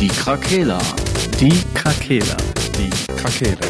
Die 0.00 0.08
Krakela. 0.08 0.78
Die 1.38 1.62
Krakela. 1.72 2.36
Die 2.76 2.90
Krakela. 3.14 3.60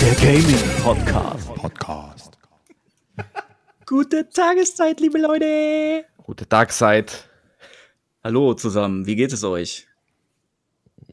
Der 0.00 0.14
Gaming 0.14 0.82
Podcast. 0.84 1.54
Podcast. 1.54 2.38
Gute 3.84 4.28
Tageszeit, 4.30 5.00
liebe 5.00 5.18
Leute. 5.18 6.04
Gute 6.22 6.48
Tagzeit. 6.48 7.28
Hallo 8.22 8.54
zusammen, 8.54 9.06
wie 9.06 9.16
geht 9.16 9.32
es 9.32 9.42
euch? 9.42 9.87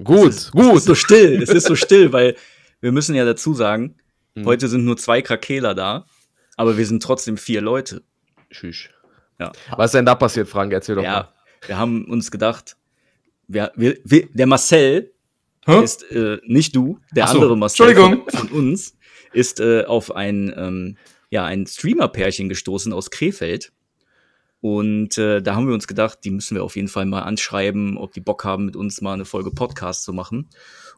Gut, 0.04 0.30
Es 0.30 0.52
gut. 0.52 0.75
ist 0.75 0.86
so 0.86 0.96
still, 0.96 1.41
es 1.41 1.50
ist 1.50 1.68
so 1.68 1.75
still, 1.75 2.12
weil 2.12 2.35
wir 2.81 2.91
müssen 2.91 3.16
ja 3.16 3.26
dazu 3.26 3.54
sagen, 3.54 3.95
Hm. 4.35 4.45
heute 4.45 4.68
sind 4.68 4.84
nur 4.84 4.98
zwei 4.98 5.21
Krakeler 5.21 5.73
da, 5.73 6.05
aber 6.58 6.77
wir 6.77 6.85
sind 6.85 7.02
trotzdem 7.02 7.38
vier 7.38 7.62
Leute. 7.62 8.04
Tschüss. 8.52 8.90
Ja. 9.40 9.52
Was 9.77 9.88
ist 9.88 9.94
denn 9.95 10.05
da 10.05 10.16
passiert, 10.16 10.48
Frank? 10.49 10.73
Erzähl 10.73 10.95
doch 10.95 11.04
Ja, 11.04 11.34
wir 11.68 11.77
haben 11.77 12.05
uns 12.05 12.31
gedacht, 12.31 12.76
wir, 13.48 13.71
wir, 13.76 13.98
wir, 14.04 14.27
der 14.34 14.48
Marcel 14.48 15.13
Hä? 15.66 15.84
ist 15.84 16.09
äh, 16.12 16.38
nicht 16.46 16.76
du, 16.76 16.99
der 17.16 17.27
so, 17.27 17.34
andere 17.35 17.57
Marcel. 17.57 17.96
Von, 17.96 18.23
von 18.30 18.49
uns 18.49 18.98
ist 19.32 19.59
äh, 19.62 19.84
auf 19.85 20.13
ein, 20.16 20.54
ähm, 20.57 20.98
ja, 21.30 21.46
ein 21.46 21.66
Streamer-Pärchen 21.66 22.49
gestoßen 22.49 22.91
aus 22.93 23.12
Krefeld. 23.12 23.71
Und 24.66 25.20
äh, 25.20 25.44
da 25.44 25.54
haben 25.54 25.68
wir 25.68 25.76
uns 25.76 25.86
gedacht, 25.86 26.22
die 26.24 26.32
müssen 26.32 26.55
wir 26.55 26.64
auf 26.64 26.76
jeden 26.76 26.88
Fall 26.88 27.05
mal 27.05 27.22
anschreiben, 27.22 28.00
ob 28.00 28.14
die 28.14 28.20
Bock 28.20 28.44
haben, 28.46 28.66
mit 28.66 28.76
uns 28.76 29.00
mal 29.00 29.14
eine 29.14 29.24
Folge 29.24 29.52
Podcast 29.52 30.04
zu 30.04 30.12
machen. 30.12 30.50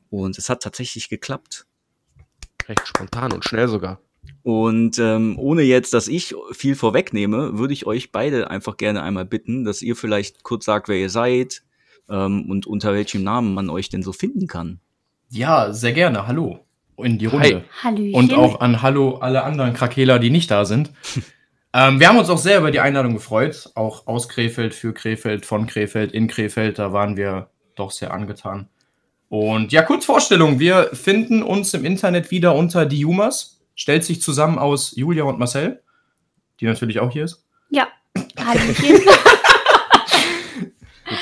Und 0.10 0.38
es 0.38 0.50
hat 0.50 0.64
tatsächlich 0.64 1.10
geklappt. 1.10 1.66
Recht 2.70 2.88
spontan 2.88 3.34
und 3.34 3.44
schnell 3.44 3.68
sogar. 3.68 4.00
Und 4.42 5.00
ähm, 5.00 5.38
ohne 5.38 5.64
jetzt, 5.64 5.94
dass 5.94 6.08
ich 6.08 6.34
viel 6.54 6.76
vorwegnehme, 6.76 7.58
würde 7.58 7.74
ich 7.74 7.86
euch 7.86 8.14
beide 8.14 8.50
einfach 8.50 8.78
gerne 8.78 9.04
einmal 9.04 9.26
bitten, 9.26 9.66
dass 9.66 9.82
ihr 9.82 9.98
vielleicht 9.98 10.44
kurz 10.44 10.64
sagt, 10.64 10.88
wer 10.88 10.96
ihr 10.96 11.10
seid 11.10 11.64
ähm, 12.08 12.50
und 12.50 12.68
unter 12.68 12.94
welchem 12.94 13.22
Namen 13.22 13.54
man 13.54 13.70
euch 13.70 13.90
denn 13.90 14.02
so 14.02 14.14
finden 14.14 14.48
kann. 14.48 14.80
Ja, 15.30 15.74
sehr 15.74 15.92
gerne. 15.92 16.26
Hallo. 16.26 16.66
In 16.96 17.18
die 17.18 17.26
Runde. 17.26 17.66
Hallöchen. 17.84 18.14
Und 18.14 18.34
auch 18.34 18.62
an 18.62 18.82
Hallo 18.82 19.18
alle 19.18 19.44
anderen 19.44 19.74
Krakeler, 19.74 20.20
die 20.20 20.30
nicht 20.30 20.50
da 20.52 20.64
sind. 20.64 20.94
ähm, 21.78 22.00
wir 22.00 22.08
haben 22.08 22.18
uns 22.18 22.32
auch 22.32 22.40
sehr 22.40 22.58
über 22.58 22.72
die 22.72 22.80
Einladung 22.80 23.14
gefreut. 23.14 23.70
Auch 23.76 24.08
aus 24.08 24.28
Krefeld, 24.28 24.74
für 24.74 24.96
Krefeld, 24.96 25.46
von 25.46 25.68
Krefeld, 25.68 26.12
in 26.12 26.28
Krefeld. 26.28 26.80
Da 26.80 26.92
waren 26.92 27.18
wir 27.18 27.52
doch 27.76 27.92
sehr 27.92 28.12
angetan. 28.12 28.68
Und 29.30 29.72
ja, 29.72 29.84
kurz 29.84 30.06
Vorstellung. 30.06 30.60
Wir 30.60 30.90
finden 30.94 31.44
uns 31.44 31.76
im 31.76 31.86
Internet 31.86 32.32
wieder 32.32 32.56
unter 32.56 32.88
die 32.88 33.02
Jumas. 33.02 33.62
Stellt 33.76 34.04
sich 34.04 34.24
zusammen 34.24 34.58
aus 34.58 34.96
Julia 34.96 35.26
und 35.26 35.38
Marcel, 35.38 35.84
die 36.60 36.66
natürlich 36.66 37.00
auch 37.00 37.12
hier 37.12 37.26
ist. 37.26 37.46
Ja. 37.70 37.88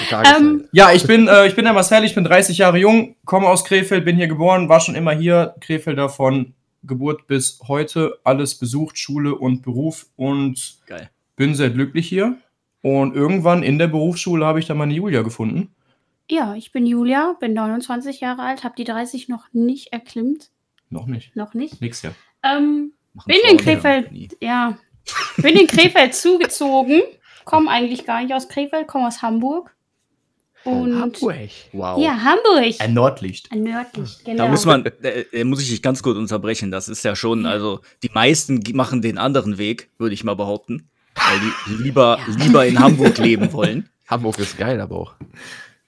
Tageszeit. 0.10 0.40
ähm, 0.40 0.70
Ja, 0.72 0.94
ich 0.94 1.06
bin, 1.06 1.28
äh, 1.28 1.48
ich 1.48 1.56
bin 1.56 1.66
der 1.66 1.74
Marcel, 1.74 2.06
ich 2.06 2.16
bin 2.16 2.24
30 2.24 2.58
Jahre 2.58 2.78
jung, 2.78 3.18
komme 3.26 3.48
aus 3.48 3.66
Krefeld, 3.66 4.06
bin 4.06 4.16
hier 4.16 4.28
geboren, 4.28 4.70
war 4.70 4.80
schon 4.80 4.96
immer 4.96 5.12
hier. 5.12 5.56
Krefelder 5.60 6.08
von 6.08 6.54
Geburt 6.88 7.28
bis 7.28 7.60
heute, 7.68 8.20
alles 8.24 8.56
besucht, 8.56 8.98
Schule 8.98 9.36
und 9.36 9.62
Beruf 9.62 10.08
und 10.16 10.78
Geil. 10.86 11.10
bin 11.36 11.56
sehr 11.56 11.70
glücklich 11.70 12.08
hier. 12.08 12.38
Und 12.82 13.16
irgendwann 13.16 13.64
in 13.64 13.80
der 13.80 13.88
Berufsschule 13.88 14.46
habe 14.46 14.60
ich 14.60 14.68
dann 14.68 14.78
meine 14.78 14.94
Julia 14.94 15.22
gefunden. 15.24 15.74
ja, 16.30 16.56
ich 16.56 16.72
bin 16.72 16.86
Julia, 16.86 17.36
bin 17.40 17.54
29 17.54 18.20
Jahre 18.20 18.44
alt, 18.44 18.64
habe 18.64 18.76
die 18.76 18.84
30 18.84 19.28
noch 19.30 19.46
nicht 19.54 19.92
erklimmt. 19.94 20.50
Noch 20.90 21.08
nicht. 21.08 21.36
Noch 21.36 21.54
nicht. 21.54 21.82
Nix 21.82 22.02
ja. 22.04 22.12
Ähm, 22.44 22.94
bin 23.26 23.38
in 23.50 23.58
Krefeld, 23.58 24.10
ja. 24.42 24.78
Bin 25.38 25.56
in 25.56 25.68
Krefeld 25.68 26.16
zugezogen. 26.16 27.02
Komme 27.44 27.70
eigentlich 27.70 28.06
gar 28.06 28.22
nicht 28.22 28.34
aus 28.34 28.50
Krefeld, 28.50 28.88
komme 28.88 29.08
aus 29.08 29.22
Hamburg. 29.22 29.75
Und 30.66 31.00
Hamburg. 31.00 31.50
Wow. 31.74 32.02
ja, 32.04 32.18
Hamburg. 32.22 32.76
Ein 32.80 32.94
Nordlicht. 32.94 33.52
Ein 33.52 33.64
Nördlich, 33.64 34.18
genau. 34.26 34.46
Da 34.46 34.50
muss 34.50 34.66
man, 34.66 34.84
äh, 35.04 35.44
muss 35.44 35.62
ich 35.62 35.70
dich 35.70 35.82
ganz 35.82 36.02
kurz 36.04 36.18
unterbrechen. 36.18 36.72
Das 36.72 36.88
ist 36.90 37.04
ja 37.04 37.16
schon, 37.16 37.46
also 37.46 37.82
die 38.04 38.10
meisten 38.14 38.62
machen 38.74 39.02
den 39.02 39.18
anderen 39.18 39.58
Weg, 39.58 39.90
würde 40.00 40.14
ich 40.16 40.24
mal 40.24 40.36
behaupten, 40.36 40.90
weil 41.16 41.40
die 41.40 41.84
lieber, 41.84 42.20
lieber 42.40 42.66
in 42.66 42.80
Hamburg 42.80 43.18
leben 43.20 43.54
wollen. 43.54 43.90
Hamburg 44.08 44.40
ist 44.40 44.58
geil, 44.58 44.82
aber 44.82 44.96
auch. 44.98 45.14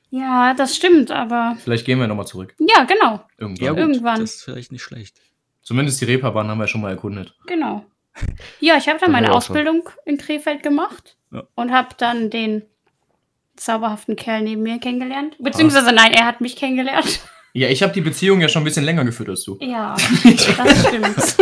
Ja, 0.10 0.54
das 0.54 0.76
stimmt, 0.76 1.12
aber 1.12 1.58
Vielleicht 1.64 1.86
gehen 1.86 2.00
wir 2.00 2.08
nochmal 2.08 2.28
zurück. 2.28 2.56
ja, 2.60 2.84
genau, 2.86 3.26
Irgendwann. 3.38 3.66
Ja, 3.66 3.72
gut, 3.72 3.80
Irgendwann. 3.80 4.22
das 4.22 4.36
ist 4.36 4.44
vielleicht 4.44 4.72
nicht 4.72 4.82
schlecht. 4.84 5.20
Zumindest 5.62 6.00
die 6.00 6.06
Reeperbahn 6.06 6.48
haben 6.48 6.60
wir 6.60 6.68
schon 6.68 6.82
mal 6.82 6.92
erkundet. 6.92 7.36
genau. 7.46 7.86
Ja, 8.60 8.78
ich 8.78 8.88
habe 8.88 8.98
dann 9.00 9.10
Da 9.10 9.20
meine. 9.22 9.32
Ausbildung 9.32 9.88
in 10.06 10.18
Krefeld 10.18 10.64
gemacht 10.64 11.18
Ja. 11.32 11.44
und 11.56 11.72
habe 11.72 11.90
dann 12.00 12.30
den 12.32 12.64
zauberhaften 13.58 14.16
Kerl 14.16 14.44
neben 14.44 14.64
mir 14.64 14.80
kennengelernt. 14.80 15.36
Beziehungsweise 15.40 15.92
nein, 15.92 16.14
er 16.14 16.26
hat 16.26 16.42
mich 16.42 16.56
kennengelernt. 16.56 17.20
Ja, 17.54 17.70
ich 17.70 17.82
habe 17.82 17.92
die 17.92 18.02
Beziehung 18.02 18.40
ja 18.40 18.50
schon 18.50 18.62
ein 18.62 18.66
bisschen 18.66 18.86
länger 18.86 19.04
geführt 19.04 19.30
als 19.30 19.44
du. 19.44 19.58
Ja, 19.62 19.96
das 20.24 20.88
stimmt. 20.88 21.38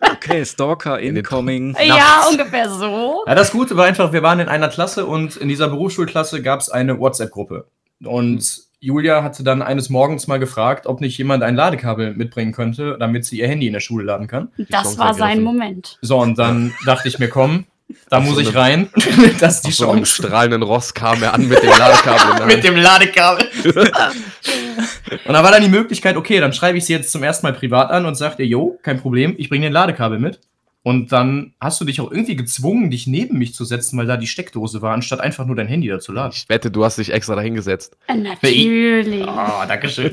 Okay, 0.00 0.44
Stalker 0.44 0.98
incoming. 0.98 1.76
ja, 1.84 2.24
ungefähr 2.30 2.70
so. 2.70 3.24
Ja, 3.26 3.34
das 3.34 3.52
Gute 3.52 3.76
war 3.76 3.84
einfach, 3.84 4.12
wir 4.12 4.22
waren 4.22 4.40
in 4.40 4.48
einer 4.48 4.68
Klasse 4.68 5.06
und 5.06 5.36
in 5.36 5.48
dieser 5.48 5.68
Berufsschulklasse 5.68 6.42
gab 6.42 6.60
es 6.60 6.70
eine 6.70 6.98
WhatsApp-Gruppe. 6.98 7.66
Und 8.04 8.68
Julia 8.80 9.22
hatte 9.22 9.42
dann 9.42 9.60
eines 9.60 9.90
Morgens 9.90 10.28
mal 10.28 10.38
gefragt, 10.38 10.86
ob 10.86 11.00
nicht 11.00 11.18
jemand 11.18 11.42
ein 11.42 11.56
Ladekabel 11.56 12.14
mitbringen 12.14 12.52
könnte, 12.52 12.96
damit 12.98 13.24
sie 13.24 13.38
ihr 13.40 13.48
Handy 13.48 13.66
in 13.66 13.72
der 13.72 13.80
Schule 13.80 14.04
laden 14.04 14.28
kann. 14.28 14.52
Das 14.70 14.98
war 14.98 15.14
sein. 15.14 15.42
Moment. 15.42 15.98
So, 16.00 16.18
und 16.18 16.38
dann 16.38 16.72
dachte 16.86 17.08
ich 17.08 17.18
mir, 17.18 17.28
komm, 17.28 17.66
da 18.08 18.20
muss 18.20 18.34
so 18.34 18.40
ich 18.40 18.54
rein. 18.54 18.88
das 19.40 19.56
ist 19.56 19.64
die 19.64 19.68
Auf 19.68 19.74
so 19.74 19.90
einem 19.90 20.04
strahlenden 20.04 20.62
Ross 20.62 20.94
kam 20.94 21.22
er 21.22 21.34
an 21.34 21.48
mit 21.48 21.62
dem 21.62 21.70
Ladekabel. 21.70 22.46
Mit 22.54 22.64
dem 22.64 22.76
Ladekabel. 22.76 23.46
und 23.64 25.32
da 25.32 25.42
war 25.42 25.50
dann 25.50 25.62
die 25.62 25.68
Möglichkeit, 25.68 26.16
okay, 26.16 26.40
dann 26.40 26.52
schreibe 26.52 26.78
ich 26.78 26.84
sie 26.84 26.92
jetzt 26.92 27.10
zum 27.12 27.22
ersten 27.22 27.46
Mal 27.46 27.52
privat 27.52 27.90
an 27.90 28.06
und 28.06 28.14
sage 28.14 28.36
dir, 28.36 28.46
jo, 28.46 28.78
kein 28.82 29.00
Problem, 29.00 29.34
ich 29.38 29.48
bringe 29.48 29.66
den 29.66 29.72
Ladekabel 29.72 30.18
mit. 30.18 30.40
Und 30.84 31.12
dann 31.12 31.54
hast 31.60 31.80
du 31.80 31.84
dich 31.84 32.00
auch 32.00 32.10
irgendwie 32.10 32.36
gezwungen, 32.36 32.90
dich 32.90 33.06
neben 33.06 33.36
mich 33.36 33.52
zu 33.52 33.64
setzen, 33.64 33.98
weil 33.98 34.06
da 34.06 34.16
die 34.16 34.28
Steckdose 34.28 34.80
war, 34.80 34.94
anstatt 34.94 35.20
einfach 35.20 35.44
nur 35.44 35.56
dein 35.56 35.66
Handy 35.66 35.88
da 35.88 35.98
zu 35.98 36.12
laden. 36.12 36.32
Ich 36.34 36.48
wette, 36.48 36.70
du 36.70 36.84
hast 36.84 36.96
dich 36.98 37.12
extra 37.12 37.34
dahingesetzt. 37.34 37.96
Äh, 38.06 38.14
Natürlich. 38.14 39.26
Ah, 39.26 39.66
danke 39.66 39.88
schön. 39.88 40.12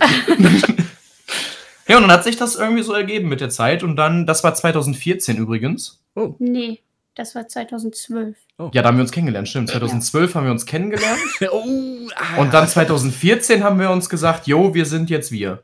ja, 1.87 1.95
und 1.95 2.01
dann 2.03 2.11
hat 2.11 2.23
sich 2.25 2.35
das 2.35 2.55
irgendwie 2.55 2.83
so 2.83 2.93
ergeben 2.93 3.29
mit 3.29 3.41
der 3.41 3.49
Zeit. 3.49 3.83
Und 3.83 3.95
dann, 3.95 4.25
das 4.25 4.43
war 4.43 4.53
2014 4.53 5.37
übrigens. 5.37 6.01
Nee, 6.39 6.79
das 7.15 7.33
war 7.33 7.47
2012. 7.47 8.35
Ja, 8.73 8.81
da 8.81 8.89
haben 8.89 8.97
wir 8.97 9.01
uns 9.01 9.11
kennengelernt, 9.11 9.47
stimmt. 9.47 9.69
2012 9.69 10.35
haben 10.35 10.45
wir 10.45 10.51
uns 10.51 10.65
kennengelernt. 10.65 11.19
Oh, 11.51 12.07
ah. 12.15 12.41
Und 12.41 12.53
dann 12.53 12.67
2014 12.67 13.63
haben 13.63 13.79
wir 13.79 13.89
uns 13.89 14.09
gesagt, 14.09 14.47
jo, 14.47 14.73
wir 14.73 14.85
sind 14.85 15.09
jetzt 15.09 15.31
wir. 15.31 15.63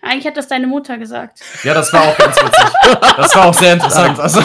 Eigentlich 0.00 0.26
hat 0.26 0.36
das 0.36 0.48
deine 0.48 0.66
Mutter 0.66 0.96
gesagt. 0.96 1.40
Ja, 1.64 1.74
das 1.74 1.92
war 1.92 2.02
auch 2.02 2.16
ganz 2.16 2.36
witzig. 2.36 2.64
Das 3.16 3.34
war 3.34 3.46
auch 3.46 3.54
sehr 3.54 3.74
interessant. 3.74 4.20
Also, 4.20 4.40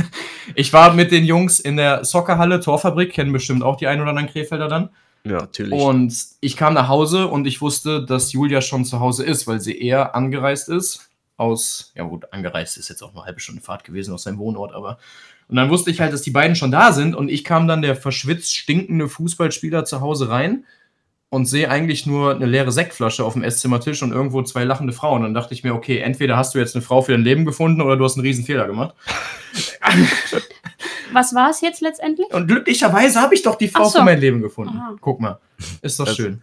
ich 0.54 0.72
war 0.72 0.94
mit 0.94 1.10
den 1.10 1.24
Jungs 1.24 1.58
in 1.58 1.76
der 1.76 2.04
Soccerhalle, 2.04 2.60
Torfabrik, 2.60 3.12
kennen 3.12 3.32
bestimmt 3.32 3.62
auch 3.62 3.76
die 3.76 3.88
ein 3.88 4.00
oder 4.00 4.10
anderen 4.10 4.28
Krefelder 4.28 4.68
dann. 4.68 4.90
Ja. 5.24 5.38
natürlich. 5.40 5.80
Und 5.80 6.14
ich 6.40 6.56
kam 6.56 6.74
nach 6.74 6.88
Hause 6.88 7.28
und 7.28 7.46
ich 7.46 7.60
wusste, 7.60 8.04
dass 8.04 8.32
Julia 8.32 8.60
schon 8.60 8.84
zu 8.84 9.00
Hause 9.00 9.24
ist, 9.24 9.46
weil 9.46 9.60
sie 9.60 9.80
eher 9.80 10.14
angereist 10.14 10.68
ist. 10.68 11.08
Aus, 11.36 11.92
ja 11.96 12.04
gut, 12.04 12.32
angereist 12.32 12.76
ist 12.76 12.88
jetzt 12.88 13.02
auch 13.02 13.14
eine 13.14 13.24
halbe 13.24 13.40
Stunde 13.40 13.62
Fahrt 13.62 13.84
gewesen 13.84 14.14
aus 14.14 14.24
seinem 14.24 14.38
Wohnort, 14.38 14.72
aber. 14.72 14.98
Und 15.52 15.56
dann 15.56 15.68
wusste 15.68 15.90
ich 15.90 16.00
halt, 16.00 16.14
dass 16.14 16.22
die 16.22 16.30
beiden 16.30 16.56
schon 16.56 16.70
da 16.70 16.92
sind 16.92 17.14
und 17.14 17.28
ich 17.28 17.44
kam 17.44 17.68
dann 17.68 17.82
der 17.82 17.94
verschwitzt 17.94 18.56
stinkende 18.56 19.06
Fußballspieler 19.06 19.84
zu 19.84 20.00
Hause 20.00 20.30
rein 20.30 20.64
und 21.28 21.44
sehe 21.44 21.68
eigentlich 21.68 22.06
nur 22.06 22.34
eine 22.34 22.46
leere 22.46 22.72
Sektflasche 22.72 23.22
auf 23.22 23.34
dem 23.34 23.42
Esszimmertisch 23.42 24.02
und 24.02 24.12
irgendwo 24.12 24.40
zwei 24.44 24.64
lachende 24.64 24.94
Frauen. 24.94 25.16
Und 25.18 25.22
dann 25.24 25.34
dachte 25.34 25.52
ich 25.52 25.62
mir, 25.62 25.74
okay, 25.74 25.98
entweder 25.98 26.38
hast 26.38 26.54
du 26.54 26.58
jetzt 26.58 26.74
eine 26.74 26.80
Frau 26.80 27.02
für 27.02 27.12
dein 27.12 27.20
Leben 27.20 27.44
gefunden 27.44 27.82
oder 27.82 27.98
du 27.98 28.04
hast 28.04 28.14
einen 28.16 28.24
riesen 28.24 28.46
Fehler 28.46 28.66
gemacht. 28.66 28.94
Was 31.12 31.34
war 31.34 31.50
es 31.50 31.60
jetzt 31.60 31.82
letztendlich? 31.82 32.28
Und 32.32 32.46
glücklicherweise 32.46 33.20
habe 33.20 33.34
ich 33.34 33.42
doch 33.42 33.56
die 33.56 33.68
Frau 33.68 33.84
so. 33.84 33.98
für 33.98 34.04
mein 34.06 34.20
Leben 34.20 34.40
gefunden. 34.40 34.78
Aha. 34.78 34.94
Guck 35.02 35.20
mal, 35.20 35.38
ist 35.82 36.00
doch 36.00 36.06
Das- 36.06 36.16
schön. 36.16 36.40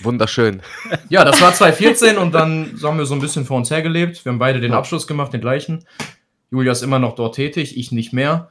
Wunderschön. 0.00 0.60
Ja, 1.08 1.24
das 1.24 1.40
war 1.40 1.54
2014 1.54 2.18
und 2.18 2.32
dann 2.32 2.76
so 2.76 2.88
haben 2.88 2.98
wir 2.98 3.06
so 3.06 3.14
ein 3.14 3.20
bisschen 3.20 3.46
vor 3.46 3.56
uns 3.56 3.70
hergelebt. 3.70 4.22
Wir 4.24 4.30
haben 4.32 4.38
beide 4.38 4.60
den 4.60 4.74
Abschluss 4.74 5.06
gemacht, 5.06 5.32
den 5.32 5.40
gleichen. 5.40 5.86
Julia 6.50 6.72
ist 6.72 6.82
immer 6.82 6.98
noch 6.98 7.14
dort 7.14 7.34
tätig, 7.34 7.76
ich 7.76 7.92
nicht 7.92 8.12
mehr. 8.12 8.50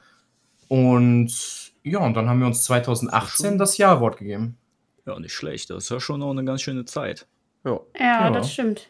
Und 0.68 1.32
ja, 1.82 1.98
und 2.00 2.14
dann 2.14 2.28
haben 2.28 2.40
wir 2.40 2.46
uns 2.46 2.62
2018 2.64 3.58
das 3.58 3.78
Ja-Wort 3.78 4.18
gegeben. 4.18 4.56
ja, 5.06 5.18
nicht 5.18 5.32
schlecht. 5.32 5.70
Das 5.70 5.84
ist 5.84 5.90
ja 5.90 6.00
schon 6.00 6.20
noch 6.20 6.30
eine 6.30 6.44
ganz 6.44 6.60
schöne 6.62 6.84
Zeit. 6.84 7.26
Ja. 7.64 7.80
Ja, 7.98 8.24
Ja. 8.26 8.30
das 8.30 8.52
stimmt. 8.52 8.88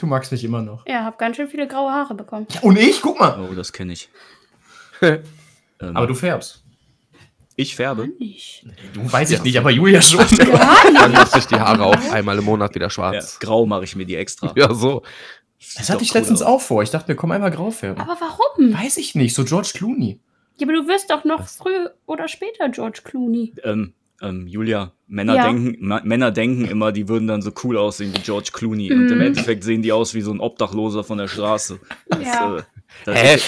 Du 0.00 0.06
magst 0.06 0.32
mich 0.32 0.42
immer 0.42 0.60
noch. 0.60 0.84
Ja, 0.88 1.04
hab 1.04 1.18
ganz 1.18 1.36
schön 1.36 1.46
viele 1.48 1.68
graue 1.68 1.92
Haare 1.92 2.14
bekommen. 2.14 2.46
Und 2.62 2.76
ich? 2.78 3.00
Guck 3.00 3.20
mal. 3.20 3.38
Oh, 3.48 3.54
das 3.54 3.72
kenne 3.72 3.92
ich. 3.92 4.08
Aber 5.00 5.20
Ähm, 5.80 6.06
du 6.08 6.14
färbst. 6.14 6.64
Ich 7.56 7.76
färbe. 7.76 8.08
Nicht. 8.18 8.66
Du 8.94 9.12
weiß 9.12 9.30
ich 9.30 9.40
nicht, 9.44 9.56
aber 9.56 9.70
Julia 9.70 10.02
schon. 10.02 10.26
Dann 10.36 11.12
lasse 11.12 11.38
ich 11.38 11.46
die 11.46 11.54
Haare 11.54 11.84
auch 11.84 12.10
einmal 12.12 12.36
im 12.38 12.44
Monat 12.44 12.74
wieder 12.74 12.86
Ja, 12.86 12.90
schwarz. 12.90 13.38
grau 13.38 13.64
mache 13.64 13.84
ich 13.84 13.94
mir 13.94 14.04
die 14.04 14.16
extra. 14.16 14.52
Ja, 14.56 14.74
so. 14.74 15.02
Das 15.76 15.90
hatte 15.90 16.02
ich 16.04 16.12
cool 16.14 16.20
letztens 16.20 16.42
auch 16.42 16.60
vor. 16.60 16.82
Ich 16.82 16.90
dachte 16.90 17.10
mir, 17.10 17.16
komm 17.16 17.30
einmal 17.32 17.50
grau 17.50 17.70
färben. 17.70 18.00
Aber 18.00 18.16
warum? 18.20 18.72
Weiß 18.74 18.96
ich 18.96 19.14
nicht, 19.14 19.34
so 19.34 19.44
George 19.44 19.70
Clooney. 19.74 20.18
Ja, 20.56 20.66
aber 20.66 20.72
du 20.74 20.86
wirst 20.86 21.10
doch 21.10 21.24
noch 21.24 21.48
früh 21.48 21.88
oder 22.06 22.28
später 22.28 22.68
George 22.68 23.00
Clooney. 23.04 23.54
Ähm, 23.64 23.92
ähm, 24.22 24.46
Julia, 24.46 24.92
Männer, 25.08 25.34
Ja. 25.34 25.42
denken, 25.50 25.76
Männer 26.04 26.30
denken 26.30 26.64
immer, 26.66 26.92
die 26.92 27.08
würden 27.08 27.26
dann 27.26 27.42
so 27.42 27.50
cool 27.64 27.76
aussehen 27.76 28.12
wie 28.14 28.20
George 28.20 28.50
Clooney. 28.52 28.92
Und 28.92 29.10
im 29.10 29.18
Mhm. 29.18 29.24
Endeffekt 29.24 29.64
sehen 29.64 29.82
die 29.82 29.90
aus 29.92 30.14
wie 30.14 30.20
so 30.20 30.30
ein 30.32 30.38
Obdachloser 30.40 31.02
von 31.02 31.18
der 31.18 31.26
Straße. 31.28 31.80
Das, 32.08 32.18
Ja. 32.22 32.58
äh, 32.58 32.62
das 33.04 33.20
Hä? 33.20 33.38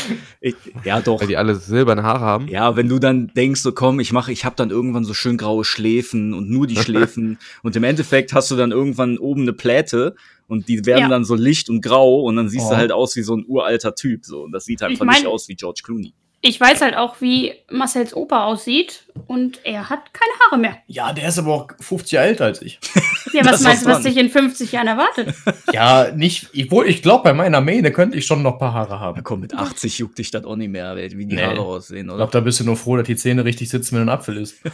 Ich, 0.41 0.57
ja, 0.85 1.01
doch. 1.01 1.21
Weil 1.21 1.29
die 1.29 1.37
alle 1.37 1.55
silberne 1.55 2.03
Haare 2.03 2.25
haben. 2.25 2.49
Ja, 2.49 2.75
wenn 2.75 2.89
du 2.89 2.99
dann 2.99 3.29
denkst, 3.29 3.61
so 3.61 3.71
komm, 3.71 4.01
ich 4.01 4.13
mache, 4.13 4.33
ich 4.33 4.45
habe 4.45 4.57
dann 4.57 4.71
irgendwann 4.71 5.05
so 5.05 5.15
schön 5.15 5.37
graue 5.39 5.65
Schläfen 5.65 6.35
und 6.35 6.51
nur 6.51 6.67
die 6.67 6.77
Schläfen 6.77 7.39
und 7.63 7.77
im 7.77 7.85
Endeffekt 7.85 8.33
hast 8.33 8.51
du 8.51 8.57
dann 8.57 8.73
irgendwann 8.73 9.17
oben 9.19 9.43
eine 9.43 9.53
Pläte 9.53 10.17
und 10.49 10.69
die 10.69 10.85
werden 10.87 11.01
Ja. 11.03 11.09
dann 11.09 11.25
so 11.25 11.35
licht 11.35 11.69
und 11.71 11.81
grau 11.81 12.21
und 12.23 12.37
dann 12.37 12.49
siehst 12.49 12.67
Oh. 12.67 12.71
du 12.71 12.77
halt 12.77 12.93
aus 12.93 13.17
wie 13.17 13.23
so 13.23 13.35
ein 13.37 13.45
uralter 13.47 13.95
Typ 13.95 14.25
so 14.25 14.43
und 14.43 14.53
das 14.53 14.65
sieht 14.65 14.83
einfach 14.83 15.01
Ich 15.03 15.07
mein- 15.07 15.15
nicht 15.17 15.27
aus 15.27 15.49
wie 15.49 15.55
George 15.55 15.81
Clooney. 15.85 16.13
Ich 16.43 16.61
weiß 16.61 16.83
halt 16.83 16.97
auch, 16.97 17.21
wie 17.21 17.55
Marcells 17.73 18.15
Opa 18.15 18.45
aussieht 18.45 19.05
und 19.27 19.59
er 19.65 19.89
hat 19.91 20.13
keine 20.13 20.31
Haare 20.45 20.61
mehr. 20.61 20.77
Ja, 20.87 21.13
der 21.13 21.29
ist 21.29 21.39
aber 21.39 21.53
auch 21.55 21.67
50 21.81 22.13
Jahre 22.13 22.29
älter 22.29 22.45
als 22.45 22.63
ich. 22.63 22.79
Ja, 23.33 23.45
was 23.45 23.61
meinst 23.61 23.85
du, 23.85 23.91
was 23.91 24.03
dich 24.03 24.17
in 24.17 24.31
50 24.31 24.73
Jahren 24.73 24.87
erwartet? 24.87 25.35
ja, 25.73 26.11
nicht. 26.15 26.49
Ich, 26.53 26.71
wohl, 26.71 26.87
ich 26.89 27.03
glaube, 27.03 27.25
bei 27.25 27.33
meiner 27.35 27.61
Mähne 27.61 27.91
könnte 27.91 28.17
ich 28.17 28.25
schon 28.25 28.41
noch 28.43 28.53
ein 28.55 28.59
paar 28.59 28.73
Haare 28.73 28.99
haben. 29.01 29.23
komm, 29.25 29.41
mit 29.41 29.53
80 29.53 29.99
juckt 29.99 30.17
dich 30.19 30.31
das 30.31 30.45
auch 30.45 30.57
nicht 30.57 30.71
mehr, 30.71 30.97
wie 30.97 31.09
die 31.27 31.35
Nee. 31.35 31.43
Haare 31.43 31.61
aussehen, 31.61 32.07
Ich 32.07 32.13
oder? 32.13 32.17
glaube, 32.19 32.33
da 32.33 32.41
bist 32.41 32.61
du 32.61 32.65
nur 32.65 32.77
froh, 32.77 32.97
dass 32.97 33.07
die 33.07 33.17
Zähne 33.17 33.45
richtig 33.45 33.69
sitzen, 33.69 33.97
wenn 33.97 34.07
du 34.07 34.13
ein 34.13 34.17
Apfel 34.17 34.37
isst. 34.39 34.57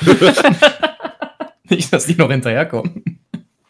nicht, 1.70 1.92
dass 1.92 2.06
die 2.06 2.14
noch 2.14 2.30
hinterherkommen. 2.30 3.20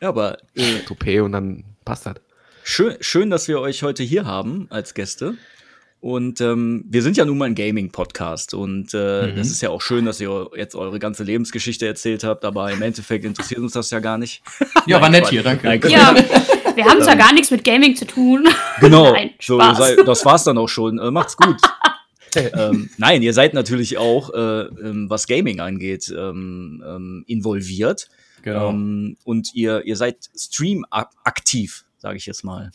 Ja, 0.04 0.10
aber 0.10 0.36
äh, 0.54 0.80
Toupet 0.86 1.22
und 1.22 1.32
dann 1.32 1.64
passt 1.86 2.04
das. 2.04 2.16
schön, 2.62 2.94
schön, 3.00 3.30
dass 3.30 3.48
wir 3.48 3.58
euch 3.60 3.82
heute 3.82 4.02
hier 4.02 4.26
haben 4.26 4.66
als 4.68 4.92
Gäste. 4.92 5.32
Und 5.98 6.42
ähm, 6.42 6.84
wir 6.90 7.00
sind 7.00 7.16
ja 7.16 7.24
nun 7.24 7.38
mal 7.38 7.46
ein 7.46 7.54
Gaming-Podcast 7.54 8.52
und 8.52 8.92
äh, 8.92 9.28
Mhm. 9.28 9.36
das 9.36 9.46
ist 9.46 9.62
ja 9.62 9.70
auch 9.70 9.80
schön, 9.80 10.04
dass 10.04 10.20
ihr 10.20 10.50
jetzt 10.56 10.74
eure 10.74 10.98
ganze 10.98 11.24
Lebensgeschichte 11.24 11.86
erzählt 11.86 12.22
habt, 12.22 12.44
aber 12.44 12.70
im 12.70 12.82
Endeffekt 12.82 13.24
interessiert 13.24 13.60
uns 13.62 13.72
das 13.72 13.90
ja 13.92 14.00
gar 14.00 14.18
nicht. 14.18 14.42
Ja, 14.84 15.00
war 15.00 15.08
nett 15.08 15.26
hier, 15.28 15.42
danke. 15.42 15.66
Nein. 15.68 15.80
Ja, 15.88 16.14
wir 16.76 16.84
haben 16.84 17.00
zwar 17.00 17.16
gar 17.16 17.32
nichts 17.32 17.50
mit 17.50 17.64
Gaming 17.64 17.96
zu 17.96 18.06
tun. 18.06 18.46
Genau, 18.80 19.10
Nein, 19.10 19.30
so, 19.40 19.58
sei, 19.58 19.96
das 20.04 20.22
war's 20.26 20.44
dann 20.44 20.58
auch 20.58 20.68
schon. 20.68 20.98
Äh, 20.98 21.10
macht's 21.10 21.38
gut. 21.38 21.56
ähm, 22.36 22.90
nein, 22.98 23.22
ihr 23.22 23.32
seid 23.32 23.54
natürlich 23.54 23.96
auch, 23.96 24.34
äh, 24.34 24.64
ähm, 24.64 25.08
was 25.08 25.26
Gaming 25.26 25.60
angeht, 25.60 26.14
ähm, 26.14 26.84
ähm, 26.86 27.24
involviert. 27.26 28.10
Genau. 28.44 28.70
Ähm, 28.70 29.16
und 29.24 29.54
ihr, 29.54 29.84
ihr 29.84 29.96
seid 29.96 30.30
Stream-aktiv, 30.36 31.84
sage 31.98 32.16
ich 32.18 32.26
jetzt 32.26 32.44
mal. 32.44 32.70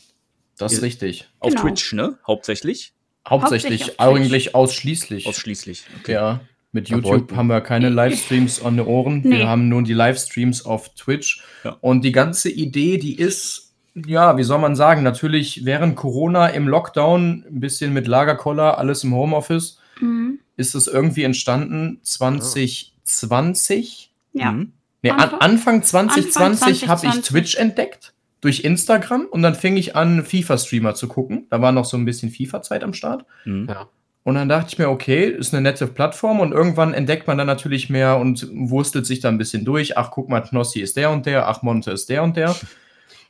das 0.57 0.73
ist 0.73 0.81
richtig. 0.81 1.29
Auf 1.39 1.51
Genau. 1.51 1.61
Twitch, 1.61 1.93
ne? 1.93 2.17
Hauptsächlich. 2.27 2.91
Hauptsächlich, 3.27 3.81
Hauptsächlich 3.83 3.99
eigentlich 3.99 4.55
ausschließlich. 4.55 5.27
Ausschließlich. 5.27 5.83
Okay. 6.01 6.13
Ja. 6.13 6.39
Mit 6.71 6.89
YouTube 6.89 7.35
haben 7.35 7.47
wir 7.47 7.61
keine 7.61 7.89
Livestreams 7.89 8.61
an 8.63 8.77
den 8.77 8.85
Ohren. 8.85 9.21
Nee. 9.23 9.37
Wir 9.39 9.47
haben 9.47 9.69
nur 9.69 9.81
die 9.83 9.93
Livestreams 9.93 10.65
auf 10.65 10.93
Twitch. 10.95 11.43
Ja. 11.63 11.77
Und 11.81 12.03
die 12.03 12.11
ganze 12.11 12.49
Idee, 12.49 12.97
die 12.97 13.15
ist, 13.17 13.73
ja, 13.95 14.37
wie 14.37 14.43
soll 14.43 14.59
man 14.59 14.75
sagen, 14.75 15.01
natürlich 15.03 15.65
während 15.65 15.95
Corona 15.95 16.47
im 16.47 16.67
Lockdown, 16.67 17.45
ein 17.49 17.59
bisschen 17.59 17.93
mit 17.93 18.07
Lagerkoller, 18.07 18.77
alles 18.77 19.03
im 19.03 19.13
Homeoffice, 19.15 19.79
Mhm. 19.99 20.39
ist 20.57 20.75
es 20.75 20.87
irgendwie 20.87 21.23
entstanden 21.23 21.99
2020. 22.03 24.11
Ja. 24.33 24.51
Mhm. 24.51 24.73
Nee, 25.01 25.11
an, 25.11 25.19
Anfang- 25.19 25.39
Anfang 25.41 25.83
2020 25.83 26.87
habe 26.87 27.05
ich 27.05 27.11
2020. 27.11 27.23
Twitch 27.25 27.55
entdeckt 27.55 28.13
durch 28.41 28.61
Instagram 28.61 29.25
und 29.31 29.41
dann 29.41 29.55
fing 29.55 29.75
ich 29.77 29.95
an, 29.95 30.23
FIFA-Streamer 30.25 30.95
zu 30.95 31.07
gucken. 31.07 31.47
Da 31.49 31.61
war 31.61 31.71
noch 31.71 31.85
so 31.85 31.97
ein 31.97 32.05
bisschen 32.05 32.31
FIFA-Zeit 32.31 32.83
am 32.83 32.93
Start. 32.93 33.25
Mhm. 33.45 33.67
Ja. 33.69 33.87
Und 34.23 34.35
dann 34.35 34.49
dachte 34.49 34.67
ich 34.71 34.77
mir, 34.77 34.89
okay, 34.89 35.25
ist 35.29 35.53
eine 35.53 35.61
nette 35.61 35.87
Plattform 35.87 36.39
und 36.39 36.51
irgendwann 36.51 36.93
entdeckt 36.93 37.25
man 37.27 37.37
dann 37.37 37.47
natürlich 37.47 37.89
mehr 37.89 38.17
und 38.17 38.47
wurstelt 38.51 39.05
sich 39.05 39.21
da 39.21 39.29
ein 39.29 39.37
bisschen 39.37 39.65
durch. 39.65 39.97
Ach, 39.97 40.11
guck 40.11 40.29
mal, 40.29 40.41
Knossi 40.41 40.81
ist 40.81 40.97
der 40.97 41.09
und 41.11 41.25
der, 41.25 41.47
ach, 41.47 41.61
Monte 41.63 41.91
ist 41.91 42.09
der 42.09 42.21
und 42.23 42.35
der. 42.37 42.53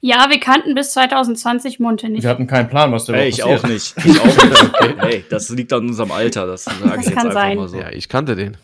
ja, 0.01 0.25
wir 0.29 0.39
kannten 0.39 0.73
bis 0.75 0.91
2020 0.93 1.79
Monte 1.79 2.09
nicht. 2.09 2.23
Wir 2.23 2.29
hatten 2.31 2.47
keinen 2.47 2.67
Plan, 2.69 2.91
was 2.91 3.05
da 3.05 3.13
Hey, 3.13 3.29
ich 3.29 3.43
auch 3.43 3.61
passiert. 3.61 3.71
nicht. 3.71 3.95
Ich 4.05 4.19
auch 4.19 4.25
nicht. 4.25 4.95
Hey, 4.97 5.25
das 5.29 5.49
liegt 5.49 5.71
an 5.73 5.87
unserem 5.87 6.11
Alter, 6.11 6.47
das 6.47 6.65
sage 6.65 6.77
ich 6.83 6.91
Das 6.91 7.05
jetzt 7.05 7.15
kann 7.15 7.27
einfach 7.27 7.33
sein. 7.41 7.57
mal 7.57 7.67
so. 7.69 7.77
Ja, 7.79 7.89
ich 7.91 8.09
kannte 8.09 8.35
den. 8.35 8.57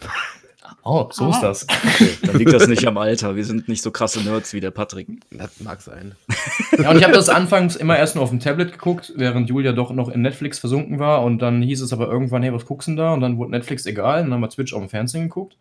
Oh, 0.87 1.09
so 1.11 1.25
Ah. 1.25 1.29
ist 1.31 1.41
das. 1.41 1.67
Okay, 1.95 2.09
dann 2.21 2.37
liegt 2.37 2.53
das 2.53 2.67
nicht 2.67 2.85
am 2.87 2.97
Alter. 2.97 3.35
Wir 3.35 3.43
sind 3.43 3.67
nicht 3.67 3.81
so 3.81 3.89
krasse 3.91 4.21
Nerds 4.21 4.53
wie 4.53 4.59
der 4.59 4.69
Patrick. 4.71 5.07
Das 5.31 5.59
mag 5.59 5.81
sein. 5.81 6.15
Ja, 6.77 6.91
und 6.91 6.97
ich 6.97 7.03
habe 7.03 7.13
das 7.13 7.27
anfangs 7.29 7.75
immer 7.75 7.97
erst 7.97 8.15
nur 8.15 8.23
auf 8.23 8.29
dem 8.29 8.39
Tablet 8.39 8.71
geguckt, 8.73 9.13
während 9.15 9.49
Julia 9.49 9.71
doch 9.71 9.91
noch 9.91 10.09
in 10.09 10.21
Netflix 10.21 10.59
versunken 10.59 10.99
war. 10.99 11.23
Und 11.23 11.39
dann 11.39 11.61
hieß 11.61 11.81
es 11.81 11.91
aber 11.93 12.07
irgendwann, 12.07 12.43
hey, 12.43 12.53
was 12.53 12.65
guckst 12.65 12.87
du 12.87 12.91
denn 12.91 12.97
da? 12.97 13.13
Und 13.13 13.21
dann 13.21 13.37
wurde 13.37 13.51
Netflix 13.51 13.85
egal. 13.85 14.19
Und 14.19 14.25
dann 14.25 14.33
haben 14.35 14.41
wir 14.41 14.49
Twitch 14.49 14.73
auf 14.73 14.81
dem 14.81 14.89
Fernsehen 14.89 15.23
geguckt. 15.23 15.57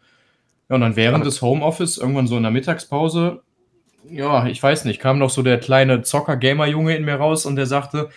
Ja, 0.69 0.75
und 0.77 0.81
dann 0.83 0.97
während 0.97 1.25
des 1.25 1.41
Homeoffice, 1.41 1.99
irgendwann 1.99 2.27
so 2.27 2.37
in 2.37 2.43
der 2.43 2.53
Mittagspause, 2.53 3.43
ja, 4.11 4.47
ich 4.47 4.63
weiß 4.63 4.85
nicht, 4.87 5.01
kam 5.01 5.19
noch 5.19 5.31
so 5.31 5.43
der 5.43 5.59
kleine 5.59 6.03
Zocker-Gamer-Junge 6.03 6.97
in 6.97 7.05
mir 7.05 7.15
raus 7.15 7.47
und 7.47 7.57
der 7.57 7.67
sagte, 7.67 8.11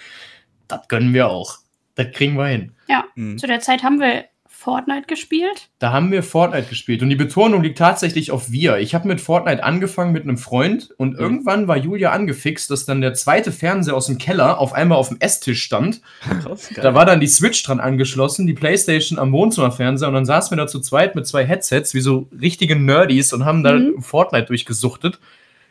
das 0.68 0.88
können 0.88 1.13
wir 1.13 1.27
auch. 1.30 1.57
Das 1.95 2.07
kriegen 2.12 2.36
wir 2.38 2.48
hin. 2.48 2.71
Ja, 2.88 3.06
Mhm. 3.15 3.38
zu 3.38 3.48
der 3.48 3.59
Zeit 3.62 3.83
haben 3.83 4.00
wir 4.00 4.25
Fortnite 4.67 5.07
gespielt. 5.07 5.69
Da 5.79 5.93
haben 5.93 6.11
wir 6.11 6.21
Fortnite 6.23 6.67
gespielt 6.67 7.01
und 7.01 7.07
die 7.09 7.15
Betonung 7.15 7.63
liegt 7.63 7.77
tatsächlich 7.77 8.31
auf 8.31 8.51
wir. 8.51 8.79
Ich 8.79 8.93
habe 8.93 9.07
mit 9.07 9.21
Fortnite 9.21 9.63
angefangen 9.63 10.11
mit 10.11 10.23
einem 10.23 10.37
Freund 10.37 10.89
und 10.97 11.13
Mhm. 11.13 11.19
irgendwann 11.19 11.67
war 11.69 11.77
Julia 11.77 12.11
angefixt, 12.11 12.69
dass 12.69 12.85
dann 12.85 12.99
der 12.99 13.13
zweite 13.13 13.53
Fernseher 13.53 13.95
aus 13.95 14.07
dem 14.07 14.17
Keller 14.17 14.59
auf 14.59 14.73
einmal 14.73 14.97
auf 14.97 15.07
dem 15.07 15.21
Esstisch 15.21 15.63
stand. 15.63 16.01
Krass. 16.43 16.69
Da 16.75 16.93
war 16.93 17.05
dann 17.05 17.21
die 17.21 17.27
Switch 17.27 17.63
dran 17.63 17.79
angeschlossen, 17.79 18.45
die 18.45 18.53
Playstation 18.53 19.17
am 19.19 19.31
Wohnzimmerfernseher 19.31 20.09
und 20.09 20.15
dann 20.15 20.25
saßen 20.25 20.51
wir 20.51 20.61
da 20.61 20.67
zu 20.67 20.81
zweit 20.81 21.15
mit 21.15 21.25
zwei 21.25 21.45
Headsets, 21.45 21.93
wie 21.93 22.01
so 22.01 22.27
richtige 22.41 22.75
Nerdies 22.75 23.31
und 23.31 23.45
haben 23.45 23.63
da 23.63 23.71
Mhm. 23.71 24.01
Fortnite 24.01 24.47
durchgesuchtet. 24.47 25.17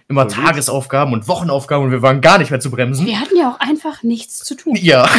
Immer 0.09 0.23
gut. 0.25 0.33
Tagesaufgaben 0.37 1.13
und 1.13 1.29
Wochenaufgaben 1.29 1.85
und 1.85 1.91
wir 1.93 2.01
waren 2.01 2.23
gar 2.23 2.39
nicht 2.39 2.51
mehr 2.51 2.61
zu 2.61 2.71
bremsen. 2.71 3.05
Wir 3.05 3.21
hatten 3.21 3.37
ja 3.37 3.51
auch 3.51 3.61
einfach 3.61 4.03
nichts 4.03 4.39
zu 4.39 4.55
tun. 4.57 4.75
Ja. 4.81 5.07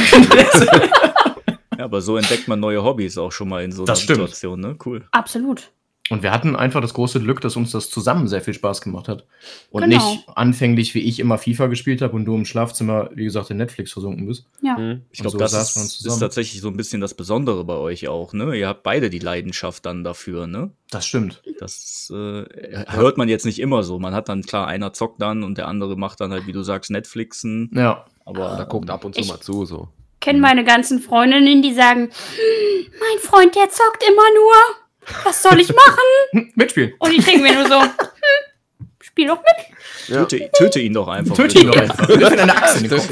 Ja, 1.77 1.85
aber 1.85 2.01
so 2.01 2.17
entdeckt 2.17 2.47
man 2.47 2.59
neue 2.59 2.83
Hobbys 2.83 3.17
auch 3.17 3.31
schon 3.31 3.49
mal 3.49 3.63
in 3.63 3.71
so 3.71 3.83
einer 3.83 3.87
Das 3.87 4.01
stimmt. 4.01 4.19
Situation, 4.19 4.59
ne? 4.59 4.75
Cool. 4.85 5.03
Absolut. 5.11 5.71
Und 6.09 6.23
wir 6.23 6.31
hatten 6.31 6.55
einfach 6.55 6.79
das 6.79 6.93
große 6.93 7.19
Glück, 7.19 7.41
dass 7.41 7.57
uns 7.57 7.71
das 7.71 7.89
zusammen 7.89 8.29
sehr 8.29 8.39
viel 8.39 8.53
Spaß 8.53 8.79
gemacht 8.79 9.09
hat. 9.09 9.25
Und 9.71 9.83
Genau. 9.83 10.09
nicht 10.13 10.23
anfänglich, 10.35 10.95
wie 10.95 11.01
ich 11.01 11.19
immer 11.19 11.37
FIFA 11.37 11.67
gespielt 11.67 12.01
habe 12.01 12.15
und 12.15 12.23
du 12.23 12.33
im 12.33 12.45
Schlafzimmer, 12.45 13.09
wie 13.13 13.25
gesagt, 13.25 13.49
in 13.51 13.57
Netflix 13.57 13.91
versunken 13.91 14.25
bist. 14.25 14.45
Ja. 14.61 14.77
Hm. 14.77 15.01
Ich 15.11 15.19
glaube, 15.19 15.31
so 15.33 15.37
das 15.37 15.75
ist, 15.75 16.05
ist 16.05 16.19
tatsächlich 16.19 16.61
so 16.61 16.69
ein 16.69 16.77
bisschen 16.77 17.01
das 17.01 17.13
Besondere 17.13 17.65
bei 17.65 17.73
euch 17.75 18.07
auch, 18.07 18.31
ne? 18.31 18.55
Ihr 18.55 18.69
habt 18.69 18.83
beide 18.83 19.09
die 19.09 19.19
Leidenschaft 19.19 19.85
dann 19.85 20.05
dafür, 20.05 20.47
ne? 20.47 20.71
Das 20.91 21.05
stimmt. 21.05 21.43
Das 21.59 22.09
äh, 22.15 22.45
hört 22.87 23.17
man 23.17 23.27
jetzt 23.27 23.45
nicht 23.45 23.59
immer 23.59 23.83
so. 23.83 23.99
Man 23.99 24.13
hat 24.15 24.29
dann 24.29 24.43
klar, 24.43 24.65
einer 24.65 24.93
zockt 24.93 25.21
dann 25.21 25.43
und 25.43 25.57
der 25.57 25.67
andere 25.67 25.97
macht 25.97 26.21
dann 26.21 26.31
halt, 26.31 26.47
wie 26.47 26.53
du 26.53 26.63
sagst, 26.63 26.89
Netflixen. 26.89 27.69
Ja. 27.73 28.05
Aber 28.23 28.55
Da 28.55 28.63
guckt 28.63 28.89
ab 28.89 29.03
und 29.03 29.13
zu 29.13 29.19
Ich- 29.21 29.27
mal 29.27 29.41
zu, 29.41 29.65
so. 29.65 29.89
Kenne 30.27 30.39
meine 30.39 30.65
ganzen 30.65 30.99
Freundinnen, 31.01 31.61
die 31.61 31.73
sagen, 31.73 32.01
"Hm, 32.01 32.91
mein 32.99 33.19
Freund, 33.23 33.55
der 33.55 33.69
zockt 33.69 34.03
immer 34.05 34.23
nur. 34.35 34.53
Was 35.23 35.41
soll 35.41 35.57
ich 35.61 35.69
machen? 35.69 36.51
Mitspielen. 36.55 36.93
Und 36.99 37.13
ich 37.13 37.23
denke 37.23 37.43
mir 37.43 37.53
nur 37.53 37.65
so, 37.65 37.81
spiel 39.01 39.27
doch 39.27 39.37
mit. 39.37 40.09
Ja. 40.13 40.25
töte, 40.25 40.49
töte 40.57 40.79
ihn 40.81 40.93
doch 40.93 41.07
einfach. 41.07 41.33
Töte 41.33 41.59
ihn 41.59 41.67
doch 41.67 41.77
einfach. 41.79 42.09
Ihm 42.09 42.23
eine 42.25 42.57
Axt 42.57 42.81
in 42.81 42.89
den 42.89 42.97
Kopf. 42.99 43.09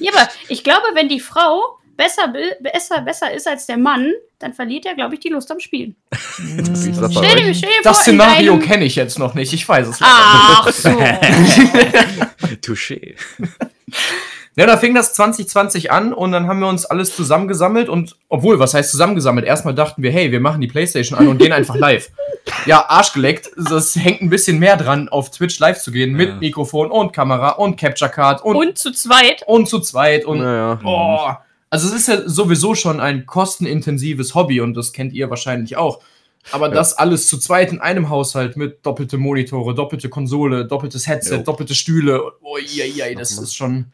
Ja, 0.00 0.10
aber 0.16 0.28
ich 0.48 0.64
glaube, 0.64 0.86
wenn 0.94 1.08
die 1.08 1.20
Frau 1.20 1.78
besser, 1.96 2.26
be- 2.26 2.56
besser, 2.60 3.02
besser 3.02 3.32
ist 3.32 3.46
als 3.46 3.66
der 3.66 3.76
Mann, 3.76 4.12
dann 4.40 4.52
verliert 4.52 4.84
er, 4.86 4.94
glaube 4.96 5.14
ich, 5.14 5.20
die 5.20 5.28
Lust 5.28 5.48
am 5.52 5.60
Spielen. 5.60 5.94
Das 6.10 6.80
Stell 6.82 6.92
dir, 7.36 7.54
stell 7.54 7.70
dir 7.70 7.82
Das 7.84 7.98
vor, 7.98 8.02
Szenario 8.02 8.54
deinem- 8.54 8.62
kenne 8.66 8.84
ich 8.84 8.96
jetzt 8.96 9.16
noch 9.20 9.34
nicht. 9.34 9.52
Ich 9.52 9.68
weiß 9.68 9.86
es 9.86 10.00
leider 10.00 10.12
Ach 10.12 10.68
so. 10.72 10.88
Touché. 12.66 13.14
Ja, 14.54 14.66
da 14.66 14.76
fing 14.76 14.94
das 14.94 15.14
2020 15.14 15.90
an 15.90 16.12
und 16.12 16.30
dann 16.32 16.46
haben 16.46 16.60
wir 16.60 16.68
uns 16.68 16.84
alles 16.84 17.16
zusammengesammelt 17.16 17.88
und, 17.88 18.16
obwohl, 18.28 18.58
was 18.58 18.74
heißt 18.74 18.90
zusammengesammelt? 18.90 19.46
Erstmal 19.46 19.74
dachten 19.74 20.02
wir, 20.02 20.10
hey, 20.12 20.30
wir 20.30 20.40
machen 20.40 20.60
die 20.60 20.66
Playstation 20.66 21.18
an 21.18 21.26
und 21.28 21.38
gehen 21.38 21.52
einfach 21.52 21.76
live. 21.76 22.10
Ja, 22.66 22.84
Arsch 22.88 23.12
geleckt. 23.12 23.50
Das 23.56 23.94
hängt 23.96 24.20
ein 24.20 24.28
bisschen 24.28 24.58
mehr 24.58 24.76
dran, 24.76 25.08
auf 25.08 25.30
Twitch 25.30 25.58
live 25.60 25.80
zu 25.80 25.90
gehen 25.92 26.12
mit 26.12 26.28
Ja. 26.28 26.34
Mikrofon 26.36 26.90
und 26.90 27.12
Kamera 27.12 27.50
und 27.50 27.76
Capture 27.78 28.10
Card 28.10 28.44
und, 28.44 28.56
und, 28.56 28.66
Und 28.68 28.78
zu 28.78 28.90
zweit. 28.92 29.44
zu 29.66 29.78
zweit 29.80 30.24
und, 30.24 30.38
Naja. 30.40 30.80
oh. 30.84 31.30
Also 31.70 31.88
es 31.88 31.94
ist 31.94 32.08
ja 32.08 32.28
sowieso 32.28 32.74
schon 32.74 33.00
ein 33.00 33.26
kostenintensives 33.26 34.34
Hobby 34.34 34.60
und 34.60 34.74
das 34.74 34.92
kennt 34.92 35.12
ihr 35.12 35.30
wahrscheinlich 35.30 35.76
auch. 35.76 36.00
Aber 36.50 36.68
das 36.68 36.94
alles 36.98 37.28
zu 37.28 37.38
zweit 37.38 37.72
in 37.72 37.80
einem 37.80 38.10
Haushalt 38.10 38.56
mit 38.56 38.84
doppelte 38.84 39.16
Monitore, 39.18 39.74
doppelte 39.74 40.08
Konsole, 40.08 40.66
doppeltes 40.66 41.06
Headset, 41.06 41.36
Jo. 41.36 41.42
doppelte 41.42 41.74
Stühle. 41.76 42.20
Oh, 42.42 42.58
ja, 42.58 42.84
ja, 42.84 43.14
das 43.14 43.32
ist 43.38 43.54
schon. 43.56 43.86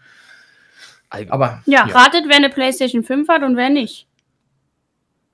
Aber 1.10 1.62
Ja, 1.66 1.84
ratet, 1.84 2.24
wer 2.28 2.36
eine 2.36 2.50
PlayStation 2.50 3.02
5 3.02 3.28
hat 3.28 3.42
und 3.42 3.56
wer 3.56 3.70
nicht. 3.70 4.06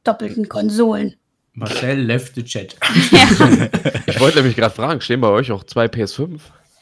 Doppelten 0.05 0.49
Konsolen. 0.49 1.15
Marcel 1.55 2.01
left 2.01 2.35
the 2.35 2.45
chat. 2.45 2.77
Ja. 3.11 3.29
Ich 4.07 4.21
wollte 4.21 4.39
nämlich 4.39 4.57
gerade 4.57 4.75
fragen, 4.75 5.01
stehen 5.01 5.21
bei 5.21 5.29
euch 5.29 5.51
auch 5.53 5.65
zwei 5.65 5.87
PS5? 5.87 6.39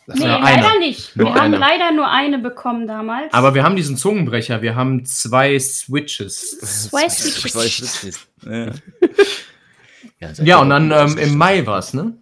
Das 0.06 0.18
Nee, 0.18 0.26
leider 0.26 0.42
einer. 0.70 0.78
nicht. 0.80 1.14
Nur 1.16 1.26
wir 1.28 1.34
haben 1.34 1.54
einer. 1.54 1.58
leider 1.58 1.92
nur 1.92 2.10
eine 2.10 2.38
bekommen 2.38 2.86
damals. 2.86 3.32
Aber 3.32 3.54
wir 3.54 3.62
haben 3.62 3.76
diesen 3.76 3.96
Zungenbrecher, 3.96 4.60
wir 4.60 4.74
haben 4.74 5.04
zwei 5.04 5.58
Switches. 5.58 6.58
Zwei 6.90 7.08
Switches. 7.08 7.52
Zwei 7.52 7.68
Switches. 7.68 8.28
Ja, 8.44 8.70
ja, 10.18 10.32
Ja, 10.44 10.58
und 10.58 10.70
dann 10.70 10.90
ähm, 10.90 11.18
im. 11.18 11.36
Mai 11.38 11.64
war 11.66 11.78
es, 11.78 11.94
ne? 11.94 12.14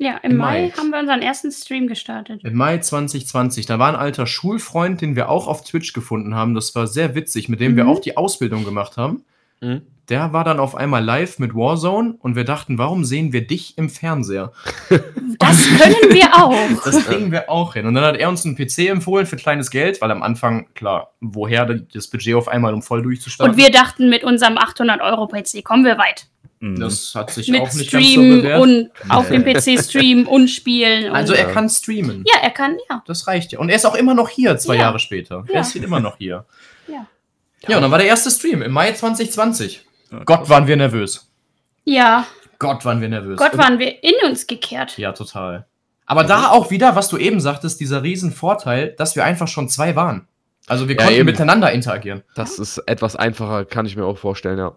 Ja, 0.00 0.16
im, 0.22 0.32
Im 0.32 0.36
Mai, 0.36 0.62
Mai. 0.62 0.72
haben 0.78 0.90
wir 0.90 0.98
unseren 1.00 1.22
ersten 1.22 1.50
Stream 1.50 1.88
gestartet. 1.88 2.42
Im 2.44 2.54
Mai 2.54 2.78
2020. 2.78 3.66
Da 3.66 3.78
war 3.80 3.88
ein 3.88 3.96
alter 3.96 4.26
Schulfreund, 4.26 5.00
den 5.00 5.16
wir 5.16 5.28
auch 5.28 5.48
auf 5.48 5.64
Twitch 5.64 5.92
gefunden 5.92 6.34
haben. 6.36 6.54
Das 6.54 6.74
war 6.76 6.86
sehr 6.86 7.14
witzig, 7.16 7.48
mit 7.48 7.60
dem 7.60 7.76
wir 7.76 7.84
Mhm. 7.84 7.90
auch 7.90 8.00
die 8.00 8.16
Ausbildung 8.16 8.64
gemacht 8.64 8.96
haben. 8.96 9.24
Mhm. 9.60 9.82
Der 10.08 10.32
war 10.32 10.42
dann 10.44 10.58
auf 10.60 10.74
einmal 10.74 11.04
live 11.04 11.38
mit 11.38 11.54
Warzone 11.54 12.14
und 12.20 12.34
wir 12.34 12.44
dachten, 12.44 12.78
warum 12.78 13.04
sehen 13.04 13.32
wir 13.34 13.46
dich 13.46 13.76
im 13.76 13.90
Fernseher? 13.90 14.52
Das 15.40 15.68
können 15.68 16.14
wir 16.14 16.34
auch. 16.34 16.82
Das 16.84 17.04
kriegen 17.06 17.30
wir 17.30 17.48
auch 17.48 17.74
hin. 17.74 17.86
Und 17.86 17.94
dann 17.94 18.02
hat 18.04 18.16
er 18.16 18.28
uns 18.28 18.44
einen 18.44 18.56
PC 18.56 18.88
empfohlen 18.88 19.24
für 19.24 19.36
kleines 19.36 19.70
Geld, 19.70 20.00
weil 20.00 20.10
am 20.10 20.22
Anfang, 20.22 20.66
klar, 20.74 21.12
woher 21.20 21.64
das 21.66 22.08
Budget 22.08 22.34
auf 22.34 22.48
einmal, 22.48 22.74
um 22.74 22.82
voll 22.82 23.02
durchzustarten? 23.02 23.54
Und 23.54 23.60
wir 23.60 23.70
dachten, 23.70 24.10
mit 24.10 24.24
unserem 24.24 24.56
800-Euro-PC 24.58 25.62
kommen 25.62 25.84
wir 25.84 25.96
weit. 25.96 26.26
Mhm. 26.60 26.80
das 26.80 27.14
hat 27.14 27.30
sich 27.30 27.48
Mit 27.48 27.60
auch 27.60 27.72
nicht 27.72 27.90
ganz 27.92 28.06
so 28.14 28.20
bewährt. 28.20 28.60
und 28.60 28.90
auf 29.08 29.28
dem 29.28 29.44
PC 29.44 29.78
streamen 29.82 30.26
und 30.26 30.48
spielen. 30.48 31.12
also 31.12 31.32
und 31.32 31.38
er 31.38 31.46
kann 31.52 31.68
streamen. 31.68 32.24
ja, 32.26 32.40
er 32.42 32.50
kann, 32.50 32.76
ja. 32.90 33.02
Das 33.06 33.26
reicht 33.28 33.52
ja. 33.52 33.58
Und 33.60 33.68
er 33.68 33.76
ist 33.76 33.86
auch 33.86 33.94
immer 33.94 34.14
noch 34.14 34.28
hier, 34.28 34.56
zwei 34.58 34.74
Ja. 34.74 34.82
Jahre 34.82 34.98
später. 34.98 35.44
Ja. 35.48 35.54
Er 35.54 35.60
ist 35.60 35.76
immer 35.76 36.00
noch 36.00 36.16
hier. 36.18 36.44
Ja. 36.88 37.06
Ja, 37.68 37.76
und 37.76 37.82
dann 37.82 37.90
war 37.90 37.98
der 37.98 38.06
erste 38.08 38.30
Stream 38.30 38.62
im 38.62 38.72
Mai 38.72 38.92
2020. 38.92 39.84
Ja, 40.10 40.22
Gott, 40.24 40.48
waren 40.48 40.66
wir 40.66 40.76
nervös. 40.76 41.30
Ja, 41.84 42.26
Gott, 42.58 42.84
waren 42.84 43.00
wir 43.00 43.08
nervös. 43.08 43.38
Gott 43.38 43.56
waren 43.56 43.78
wir 43.78 44.02
in 44.02 44.14
uns 44.26 44.46
gekehrt. 44.46 44.98
Ja, 44.98 45.12
total. 45.12 45.66
Aber 46.06 46.24
da 46.24 46.48
auch 46.50 46.70
wieder, 46.70 46.96
was 46.96 47.08
du 47.08 47.18
eben 47.18 47.40
sagtest, 47.40 47.80
dieser 47.80 48.02
riesen 48.02 48.32
Vorteil, 48.32 48.94
dass 48.98 49.14
wir 49.16 49.24
einfach 49.24 49.46
schon 49.48 49.68
zwei 49.68 49.94
waren. 49.94 50.26
Also 50.66 50.88
wir 50.88 50.96
Ja, 50.96 51.02
konnten 51.04 51.18
eben. 51.20 51.26
miteinander 51.26 51.70
interagieren. 51.72 52.22
Das 52.34 52.58
ist 52.58 52.78
etwas 52.86 53.14
einfacher, 53.16 53.64
kann 53.64 53.86
ich 53.86 53.96
mir 53.96 54.04
auch 54.04 54.18
vorstellen, 54.18 54.58
ja. 54.58 54.72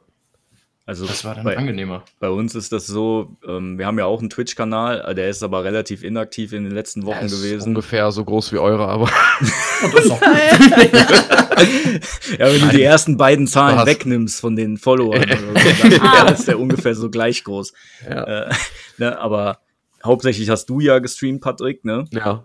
Also 0.92 1.06
Das 1.06 1.24
war 1.24 1.36
dann 1.36 1.46
bei, 1.46 1.56
angenehmer. 1.58 2.04
bei 2.20 2.30
uns 2.30 2.54
ist 2.54 2.74
das 2.74 2.86
so, 2.86 3.38
ähm, 3.48 3.78
wir 3.78 3.86
haben 3.86 3.98
ja 3.98 4.04
auch 4.04 4.20
einen 4.20 4.30
Twitch-Kanal, 4.30 5.00
äh, 5.08 5.16
der 5.16 5.30
ist 5.30 5.42
aber 5.42 5.64
relativ 5.64 6.04
inaktiv 6.04 6.52
in 6.52 6.66
den 6.66 6.74
letzten 6.74 7.06
Wochen 7.06 7.16
Er 7.20 7.26
ist 7.28 7.42
gewesen. 7.42 7.70
ungefähr 7.70 8.12
so 8.12 8.26
groß 8.26 8.52
wie 8.52 8.58
eure, 8.58 8.90
aber 8.90 9.06
Und 9.84 9.94
das 9.94 10.04
ist 10.04 10.10
doch 10.12 10.22
Ja, 12.40 12.52
wenn 12.52 12.60
du 12.62 12.68
die 12.76 12.82
ersten 12.84 13.16
beiden 13.16 13.48
Zahlen 13.48 13.76
Spaß. 13.78 13.88
wegnimmst 13.88 14.42
von 14.42 14.58
den 14.58 14.76
Followern, 14.78 15.24
oder 15.24 15.38
so, 15.82 15.90
dann 15.90 16.02
Ah. 16.02 16.30
ist 16.32 16.48
der 16.50 16.60
ungefähr 16.60 16.94
so 16.94 17.10
gleich 17.10 17.46
groß. 17.46 17.72
ja. 18.10 18.48
Äh, 18.50 18.54
ne, 18.98 19.18
aber 19.18 19.60
hauptsächlich 20.04 20.50
hast 20.50 20.66
du 20.66 20.82
ja 20.82 21.00
gestreamt, 21.00 21.40
Patrick, 21.40 21.86
ne? 21.86 22.04
ja. 22.12 22.44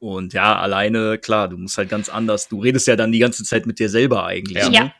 Und 0.00 0.32
ja, 0.34 0.56
alleine, 0.58 1.16
klar, 1.18 1.48
du 1.48 1.56
musst 1.56 1.76
halt 1.78 1.88
ganz 1.88 2.08
anders. 2.08 2.48
Du 2.48 2.60
redest 2.60 2.86
ja 2.86 2.94
dann 2.96 3.10
die 3.12 3.18
ganze 3.18 3.42
Zeit 3.44 3.66
mit 3.66 3.78
dir 3.80 3.88
selber 3.88 4.24
eigentlich. 4.26 4.62
Ja. 4.68 4.84
Ne? 4.84 4.92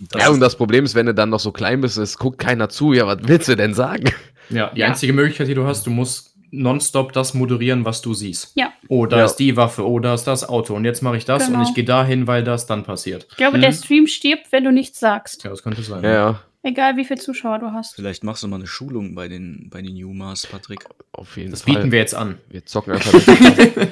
Das 0.00 0.22
Ja, 0.22 0.30
und 0.30 0.40
das 0.40 0.56
Problem 0.56 0.84
ist, 0.84 0.94
wenn 0.94 1.06
du 1.06 1.14
dann 1.14 1.30
noch 1.30 1.40
so 1.40 1.50
klein 1.52 1.80
bist, 1.80 1.98
es 1.98 2.18
guckt 2.18 2.38
keiner 2.38 2.68
zu. 2.68 2.92
Ja, 2.92 3.06
was 3.06 3.18
willst 3.22 3.48
du 3.48 3.56
denn 3.56 3.74
sagen? 3.74 4.04
Ja, 4.50 4.70
die 4.74 4.80
Ja. 4.80 4.86
einzige 4.86 5.12
Möglichkeit, 5.12 5.48
die 5.48 5.54
du 5.54 5.64
hast, 5.66 5.86
du 5.86 5.90
musst 5.90 6.34
nonstop 6.50 7.12
das 7.12 7.34
moderieren, 7.34 7.84
was 7.84 8.00
du 8.00 8.14
siehst. 8.14 8.52
Ja. 8.54 8.72
Oh, 8.88 9.04
da 9.06 9.18
Ja. 9.18 9.24
ist 9.26 9.36
die 9.36 9.56
Waffe, 9.56 9.86
oh, 9.86 9.98
da 9.98 10.14
ist 10.14 10.24
das 10.24 10.48
Auto 10.48 10.74
und 10.74 10.84
jetzt 10.86 11.02
mache 11.02 11.16
ich 11.18 11.24
das 11.26 11.46
Genau. 11.46 11.58
und 11.58 11.68
ich 11.68 11.74
gehe 11.74 11.84
dahin, 11.84 12.26
weil 12.26 12.42
das 12.42 12.64
dann 12.66 12.84
passiert. 12.84 13.26
Ich 13.30 13.36
glaube, 13.36 13.58
Mhm. 13.58 13.62
der 13.62 13.72
Stream 13.72 14.06
stirbt, 14.06 14.50
wenn 14.50 14.64
du 14.64 14.72
nichts 14.72 14.98
sagst. 15.00 15.44
Ja, 15.44 15.50
das 15.50 15.62
könnte 15.62 15.82
sein. 15.82 16.02
Ja, 16.04 16.10
ja, 16.12 16.40
Egal, 16.64 16.96
wie 16.96 17.04
viele 17.04 17.20
Zuschauer 17.20 17.58
du 17.60 17.72
hast. 17.72 17.94
Vielleicht 17.94 18.24
machst 18.24 18.42
du 18.42 18.48
mal 18.48 18.56
eine 18.56 18.66
Schulung 18.66 19.14
bei 19.14 19.28
den, 19.28 19.68
bei 19.70 19.80
den 19.82 19.94
Newmars, 19.94 20.46
Patrick. 20.46 20.84
auf 21.12 21.36
jeden 21.36 21.50
Das 21.50 21.62
Fall. 21.62 21.74
bieten 21.74 21.92
wir 21.92 21.98
jetzt 22.00 22.14
an. 22.14 22.38
Wir 22.48 22.64
zocken 22.66 22.94
einfach. 22.94 23.12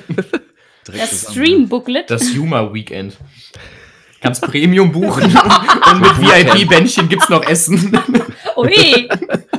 Das. 0.84 1.32
Stream-Booklet. 1.32 2.10
Das 2.10 2.32
Humor 2.34 2.72
Weekend. 2.72 3.16
Kannst 4.20 4.42
Premium 4.42 4.92
buchen 4.92 5.24
und 5.92 6.00
mit 6.00 6.18
VIP-Bändchen 6.20 7.08
gibt's 7.08 7.28
noch 7.28 7.44
Essen. 7.46 7.96
Ui, 8.56 9.08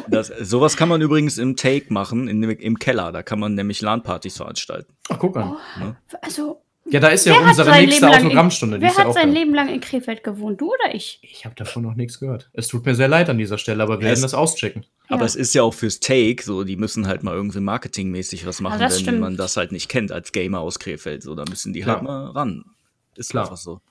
Das, 0.09 0.27
sowas 0.41 0.75
kann 0.77 0.89
man 0.89 1.01
übrigens 1.01 1.37
im 1.37 1.55
Take 1.55 1.93
machen, 1.93 2.27
in, 2.27 2.43
im 2.43 2.79
Keller. 2.79 3.11
Da 3.11 3.23
kann 3.23 3.39
man 3.39 3.53
nämlich 3.55 3.81
LAN-Partys 3.81 4.37
veranstalten. 4.37 4.93
Ach, 5.09 5.19
guck 5.19 5.37
an. 5.37 5.57
also, 6.21 6.61
Ja, 6.89 6.99
da 6.99 7.09
ist 7.09 7.25
ja 7.25 7.37
unsere 7.39 7.69
nächste 7.71 8.09
Autogrammstunde. 8.09 8.81
wer 8.81 8.89
ja 8.89 8.97
hat 8.97 9.13
sein. 9.13 9.31
Leben 9.31 9.53
lang 9.53 9.69
in 9.69 9.79
Krefeld 9.79 10.23
gewohnt? 10.23 10.59
Du 10.59 10.67
oder 10.69 10.95
ich? 10.95 11.19
Ich 11.21 11.45
habe 11.45 11.53
davon 11.55 11.83
noch 11.83 11.93
nichts 11.95 12.19
gehört. 12.19 12.49
Es 12.53 12.67
tut 12.67 12.85
mir 12.85 12.95
sehr 12.95 13.07
leid 13.09 13.29
an 13.29 13.37
dieser 13.37 13.57
Stelle, 13.59 13.83
aber 13.83 13.97
wir 13.99 14.03
Ja, 14.03 14.07
werden 14.09 14.15
es- 14.15 14.21
das 14.31 14.33
auschecken. 14.33 14.85
Aber 15.09 15.21
Ja. 15.21 15.25
es 15.27 15.35
ist 15.35 15.53
ja 15.53 15.61
auch 15.63 15.73
fürs 15.73 15.99
Take, 15.99 16.41
so, 16.43 16.63
die 16.63 16.77
müssen 16.77 17.07
halt 17.07 17.23
mal 17.23 17.33
irgendwie 17.35 17.59
marketingmäßig 17.59 18.45
was 18.47 18.59
machen, 18.61 18.79
wenn 18.79 18.89
stimmt. 18.91 19.19
man 19.19 19.37
das 19.37 19.55
halt 19.55 19.71
nicht 19.71 19.87
kennt 19.87 20.11
als 20.11 20.31
Gamer 20.31 20.59
aus 20.61 20.79
Krefeld. 20.79 21.21
So, 21.23 21.35
da 21.35 21.43
müssen 21.47 21.73
die 21.73 21.81
Klar. 21.81 21.97
halt 21.97 22.03
mal 22.05 22.25
ran. 22.31 22.63
Ist 23.15 23.29
Klar. 23.31 23.43
einfach 23.45 23.57
so. 23.57 23.81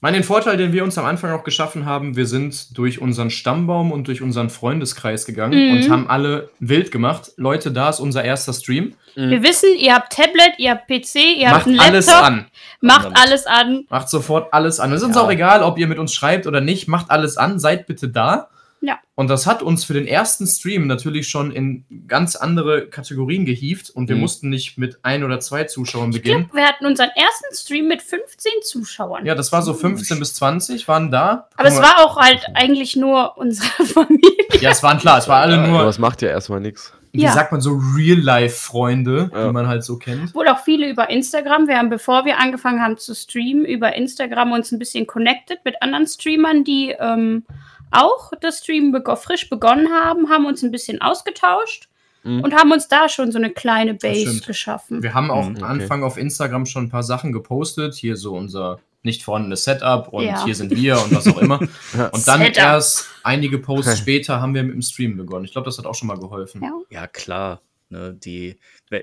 Ich 0.00 0.02
meine, 0.02 0.16
den 0.16 0.24
Vorteil, 0.24 0.56
den 0.56 0.72
wir 0.72 0.82
uns 0.82 0.96
am 0.96 1.04
Anfang 1.04 1.30
auch 1.32 1.44
geschaffen 1.44 1.84
haben, 1.84 2.16
wir 2.16 2.24
sind 2.26 2.78
durch 2.78 3.02
unseren 3.02 3.28
Stammbaum 3.28 3.92
und 3.92 4.08
durch 4.08 4.22
unseren 4.22 4.48
Freundeskreis 4.48 5.26
gegangen 5.26 5.58
Mhm. 5.68 5.76
und 5.76 5.90
haben 5.90 6.08
alle 6.08 6.48
wild 6.58 6.90
gemacht. 6.90 7.32
Leute, 7.36 7.70
da 7.70 7.90
ist 7.90 8.00
unser 8.00 8.24
erster 8.24 8.54
Stream. 8.54 8.94
Wir 9.14 9.42
wissen, 9.42 9.68
ihr 9.78 9.94
habt 9.94 10.10
Tablet, 10.14 10.52
ihr 10.56 10.70
habt 10.70 10.86
PC, 10.88 11.16
ihr 11.36 11.50
habt 11.50 11.58
Macht 11.58 11.66
einen 11.66 11.80
alles 11.80 12.06
Laptop. 12.06 12.24
an. 12.24 12.46
Macht 12.80 13.04
Damit. 13.04 13.18
alles 13.20 13.46
an. 13.46 13.84
Macht 13.90 14.08
sofort 14.08 14.54
alles 14.54 14.80
an. 14.80 14.90
Es 14.92 15.02
ist 15.02 15.06
uns 15.08 15.16
Ja. 15.16 15.22
auch 15.22 15.30
egal, 15.30 15.62
ob 15.62 15.76
ihr 15.76 15.86
mit 15.86 15.98
uns 15.98 16.14
schreibt 16.14 16.46
oder 16.46 16.62
nicht. 16.62 16.88
Macht 16.88 17.10
alles 17.10 17.36
an. 17.36 17.58
Seid 17.58 17.86
bitte 17.86 18.08
da. 18.08 18.48
Ja. 18.82 18.98
Und 19.14 19.28
das 19.28 19.46
hat 19.46 19.62
uns 19.62 19.84
für 19.84 19.92
den 19.92 20.06
ersten 20.06 20.46
Stream 20.46 20.86
natürlich 20.86 21.28
schon 21.28 21.50
in 21.52 21.84
ganz 22.08 22.34
andere 22.34 22.86
Kategorien 22.88 23.44
gehievt 23.44 23.90
und 23.90 24.08
wir 24.08 24.14
Mhm. 24.16 24.22
mussten 24.22 24.48
nicht 24.48 24.78
mit 24.78 24.98
ein 25.02 25.22
oder 25.22 25.38
zwei 25.40 25.64
Zuschauern 25.64 26.10
Ich 26.10 26.16
beginnen. 26.16 26.44
glaube, 26.44 26.56
wir 26.56 26.66
hatten 26.66 26.86
unseren 26.86 27.10
ersten 27.14 27.54
Stream 27.54 27.88
mit 27.88 28.00
15 28.00 28.52
Zuschauern. 28.62 29.26
Ja, 29.26 29.34
das 29.34 29.52
war 29.52 29.60
so 29.62 29.74
15 29.74 30.18
bis 30.18 30.32
20 30.34 30.88
waren 30.88 31.10
da. 31.10 31.48
Aber 31.56 31.68
es 31.68 31.74
mal. 31.76 31.82
war 31.82 31.98
auch 32.06 32.16
halt 32.16 32.46
eigentlich 32.54 32.96
nur 32.96 33.36
unsere 33.36 33.68
Familie. 33.86 34.30
Ja, 34.60 34.70
es 34.70 34.82
waren 34.82 34.98
klar, 34.98 35.18
es 35.18 35.28
war 35.28 35.40
alle 35.40 35.58
Aber 35.58 35.66
nur, 35.68 35.82
das 35.84 35.98
macht 35.98 36.22
ja 36.22 36.28
erstmal 36.30 36.60
nichts. 36.60 36.92
wie 37.12 37.22
Ja. 37.22 37.32
sagt 37.32 37.52
man 37.52 37.60
so, 37.60 37.78
Real-Life-Freunde, 37.96 39.30
Ja. 39.32 39.46
die 39.46 39.52
man 39.52 39.66
halt 39.68 39.84
so 39.84 39.96
kennt. 39.98 40.34
Wohl 40.34 40.48
auch 40.48 40.60
viele 40.64 40.88
über 40.88 41.10
Instagram. 41.10 41.68
Wir 41.68 41.76
haben, 41.76 41.90
bevor 41.90 42.24
wir 42.24 42.38
angefangen 42.38 42.80
haben 42.80 42.96
zu 42.98 43.14
streamen, 43.14 43.64
über 43.64 43.94
Instagram 43.94 44.52
uns 44.52 44.72
ein 44.72 44.78
bisschen 44.78 45.06
connected 45.06 45.58
mit 45.64 45.82
anderen 45.82 46.06
Streamern, 46.06 46.64
die 46.64 46.94
ähm, 46.98 47.44
auch 47.90 48.32
das 48.40 48.58
Streamen 48.58 48.92
bego 48.92 49.16
frisch 49.16 49.48
begonnen 49.48 49.88
haben, 49.92 50.28
haben 50.30 50.46
uns 50.46 50.62
ein 50.62 50.70
bisschen 50.70 51.00
ausgetauscht 51.00 51.88
Mhm. 52.22 52.42
und 52.42 52.54
haben 52.54 52.70
uns 52.70 52.86
da 52.88 53.08
schon 53.08 53.32
so 53.32 53.38
eine 53.38 53.50
kleine 53.50 53.94
Base 53.94 54.40
geschaffen. 54.46 55.02
Wir 55.02 55.14
haben 55.14 55.30
auch 55.30 55.48
Mhm, 55.48 55.56
am 55.56 55.62
okay. 55.62 55.64
Anfang 55.64 56.02
auf 56.04 56.18
Instagram 56.18 56.66
schon 56.66 56.84
ein 56.84 56.90
paar 56.90 57.02
Sachen 57.02 57.32
gepostet. 57.32 57.94
Hier 57.94 58.16
so 58.16 58.34
unser 58.34 58.78
nicht 59.02 59.22
vorhandenes 59.22 59.64
Setup 59.64 60.08
und 60.12 60.24
Ja. 60.24 60.44
hier 60.44 60.54
sind 60.54 60.70
wir 60.76 61.02
und 61.02 61.14
was 61.14 61.26
auch 61.26 61.38
immer. 61.38 61.58
Und 62.12 62.28
dann 62.28 62.40
Setup. 62.42 62.56
erst 62.58 63.06
einige 63.22 63.58
Posts 63.58 63.98
später 63.98 64.42
haben 64.42 64.54
wir 64.54 64.62
mit 64.62 64.74
dem 64.74 64.82
Stream 64.82 65.16
begonnen. 65.16 65.46
Ich 65.46 65.52
glaube, 65.52 65.64
das 65.64 65.78
hat 65.78 65.86
auch 65.86 65.94
schon 65.94 66.08
mal 66.08 66.18
geholfen. 66.18 66.62
Ja. 66.62 66.72
Ja, 66.90 67.06
klar. 67.06 67.62
Ne, 67.88 68.12
die, 68.12 68.56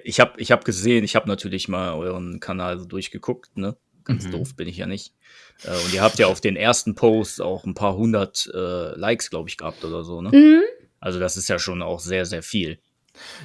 ich 0.03 0.20
habe 0.20 0.39
ich 0.39 0.51
hab 0.51 0.63
gesehen, 0.63 1.03
ich 1.03 1.15
habe 1.15 1.27
natürlich 1.27 1.67
mal 1.67 1.94
euren 1.96 2.39
Kanal 2.39 2.77
so 2.77 2.86
durchgeguckt, 2.86 3.58
ne? 3.58 3.75
Ganz 4.06 4.27
Mhm. 4.27 4.32
doof 4.32 4.56
bin 4.56 4.67
ich 4.67 4.77
ja 4.77 4.86
nicht. 4.86 5.13
Äh, 5.63 5.69
und 5.85 5.93
ihr 5.93 6.01
habt 6.01 6.19
ja 6.19 6.27
auf 6.27 6.41
den 6.41 6.55
ersten 6.55 6.95
Post 6.95 7.41
auch 7.41 7.63
ein 7.65 7.73
paar 7.73 7.95
hundert 7.95 8.49
äh, 8.53 8.95
Likes, 8.97 9.29
glaube 9.29 9.49
ich, 9.49 9.57
gehabt 9.57 9.83
oder 9.83 10.03
so, 10.03 10.21
ne? 10.21 10.29
Mhm. 10.31 10.61
Also 10.99 11.19
das 11.19 11.37
ist 11.37 11.47
ja 11.47 11.59
schon 11.59 11.81
auch 11.81 11.99
sehr, 11.99 12.25
sehr 12.25 12.43
viel. 12.43 12.79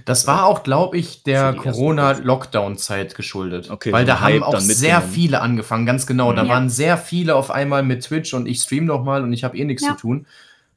Das 0.05 0.27
war 0.27 0.45
auch, 0.47 0.63
glaube 0.65 0.99
ich, 0.99 1.23
der 1.23 1.55
Corona-Lockdown-Zeit 1.55 3.15
geschuldet. 3.15 3.71
Okay, 3.71 3.93
Weil 3.93 4.05
da 4.05 4.21
haben 4.21 4.43
auch 4.43 4.59
sehr 4.61 5.01
viele 5.03 5.41
angefangen, 5.41 5.87
ganz 5.87 6.07
genau. 6.07 6.33
Da 6.33 6.43
Mhm. 6.43 6.49
Ja. 6.49 6.55
waren 6.55 6.69
sehr 6.71 6.99
viele 6.99 7.35
auf 7.37 7.51
einmal 7.51 7.83
mit 7.83 8.05
Twitch 8.05 8.35
und 8.35 8.47
ich 8.47 8.61
stream 8.61 8.87
doch 8.87 9.03
mal 9.03 9.23
und 9.23 9.33
ich 9.33 9.45
habe 9.45 9.57
eh 9.57 9.65
nichts 9.65 9.83
Ja. 9.85 9.93
zu 9.95 10.01
tun. 10.03 10.27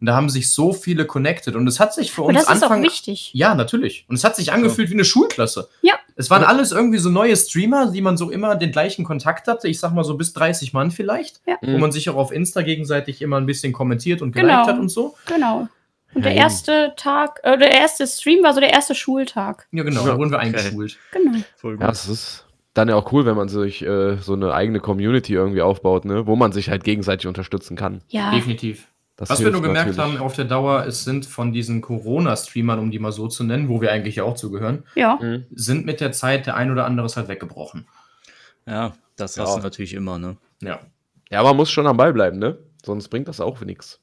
Und 0.02 0.08
da 0.08 0.16
haben 0.16 0.30
sich 0.30 0.52
so 0.52 0.74
viele 0.74 1.06
connected. 1.06 1.56
Und 1.56 1.68
es 1.68 1.80
hat 1.80 1.94
sich 1.94 2.12
für 2.12 2.24
uns 2.24 2.36
das 2.38 2.44
ist 2.44 2.64
auch 2.64 2.70
Anfang. 2.72 2.84
wichtig. 2.84 3.32
Ja, 3.34 3.56
natürlich. 3.56 4.06
Und 4.10 4.16
es 4.16 4.24
hat 4.24 4.36
sich 4.36 4.52
angefühlt 4.52 4.90
wie 4.90 4.94
eine 4.94 5.06
Schulklasse. 5.06 5.70
Ja. 5.82 5.94
Es 6.18 6.30
waren 6.30 6.44
alles 6.44 6.72
irgendwie 6.72 6.98
so 6.98 7.10
neue 7.10 7.36
Streamer, 7.36 7.92
die 7.92 8.02
man 8.02 8.16
so 8.16 8.32
immer 8.32 8.56
den 8.56 8.72
gleichen 8.72 9.04
Kontakt 9.04 9.48
hatte. 9.48 9.68
Ich 9.68 9.80
sag 9.80 9.92
mal 9.94 10.04
so 10.06 10.16
bis 10.16 10.32
30 10.34 10.72
Mann 10.74 10.92
vielleicht. 10.92 11.42
Ja. 11.46 11.58
Wo 11.62 11.78
man 11.78 11.92
sich 11.92 12.10
auch 12.10 12.16
auf 12.16 12.32
Insta 12.32 12.62
gegenseitig 12.62 13.22
immer 13.22 13.38
ein 13.38 13.46
bisschen 13.46 13.74
kommentiert 13.74 14.22
und 14.22 14.32
geliked 14.32 14.50
Genau. 14.52 14.68
hat 14.68 14.80
und 14.80 14.90
so. 14.90 15.16
Genau. 15.28 15.68
Und 16.14 16.22
Ja, 16.22 16.22
der 16.22 16.32
eben. 16.32 16.42
erste 16.42 16.94
Tag, 16.96 17.42
äh, 17.44 17.58
der 17.58 17.72
erste 17.72 18.08
Stream 18.08 18.44
war 18.44 18.54
so 18.54 18.62
der 18.62 18.72
erste 18.72 18.96
Schultag. 18.96 19.68
Ja, 19.72 19.84
genau. 19.84 20.02
Ja, 20.06 20.14
Da 20.14 20.18
wurden 20.18 20.32
wir 20.32 20.38
okay. 20.38 20.46
eingeschult. 20.48 20.98
Genau. 21.12 21.38
Voll 21.58 21.78
Ja, 21.82 21.90
es 21.90 22.08
ist 22.08 22.46
dann 22.74 22.88
ja 22.88 22.96
auch 22.96 23.12
cool, 23.12 23.26
wenn 23.26 23.36
man 23.36 23.50
sich 23.50 23.82
äh, 23.86 24.16
so 24.18 24.34
eine 24.34 24.54
eigene 24.54 24.80
Community 24.80 25.34
irgendwie 25.34 25.62
aufbaut, 25.62 26.06
ne? 26.06 26.26
wo 26.28 26.38
man 26.38 26.54
sich 26.54 26.70
halt 26.70 26.86
gegenseitig 26.86 27.28
unterstützen 27.28 27.76
kann. 27.76 28.02
Ja. 28.08 28.32
Definitiv. 28.32 28.88
Das 29.18 29.30
Was 29.30 29.40
wir 29.40 29.50
nur 29.52 29.62
gemerkt 29.62 29.96
natürlich. 29.96 30.16
haben 30.18 30.24
auf 30.26 30.36
der 30.36 30.44
Dauer, 30.46 30.86
es 30.86 31.06
sind 31.06 31.26
von 31.26 31.54
diesen 31.54 31.80
Corona-Streamern, 31.82 32.80
um 32.80 32.92
die 32.92 33.00
mal 33.00 33.14
so 33.14 33.28
zu 33.30 33.46
nennen, 33.46 33.70
wo 33.70 33.80
wir 33.80 33.92
eigentlich 33.94 34.18
ja 34.18 34.24
auch 34.26 34.36
zugehören, 34.36 34.84
Ja. 34.96 35.18
Mhm. 35.22 35.46
sind 35.52 35.86
mit 35.86 36.02
der 36.02 36.12
Zeit 36.12 36.46
der 36.48 36.56
ein 36.58 36.70
oder 36.70 36.86
andere 36.86 37.06
ist 37.06 37.16
halt 37.16 37.30
weggebrochen. 37.30 37.88
Ja, 38.68 38.94
das 39.16 39.36
Ja. 39.38 39.44
hast 39.44 39.56
du 39.58 39.62
natürlich 39.62 39.94
immer, 39.94 40.18
ne? 40.20 40.36
Ja. 40.62 40.80
Ja, 41.32 41.44
man 41.44 41.56
muss 41.56 41.72
schon 41.72 41.88
am 41.88 41.96
Ball 41.98 42.12
bleiben, 42.14 42.40
ne? 42.40 42.58
Sonst 42.86 43.08
bringt 43.08 43.28
das 43.28 43.40
auch 43.40 43.62
nichts. 43.62 44.00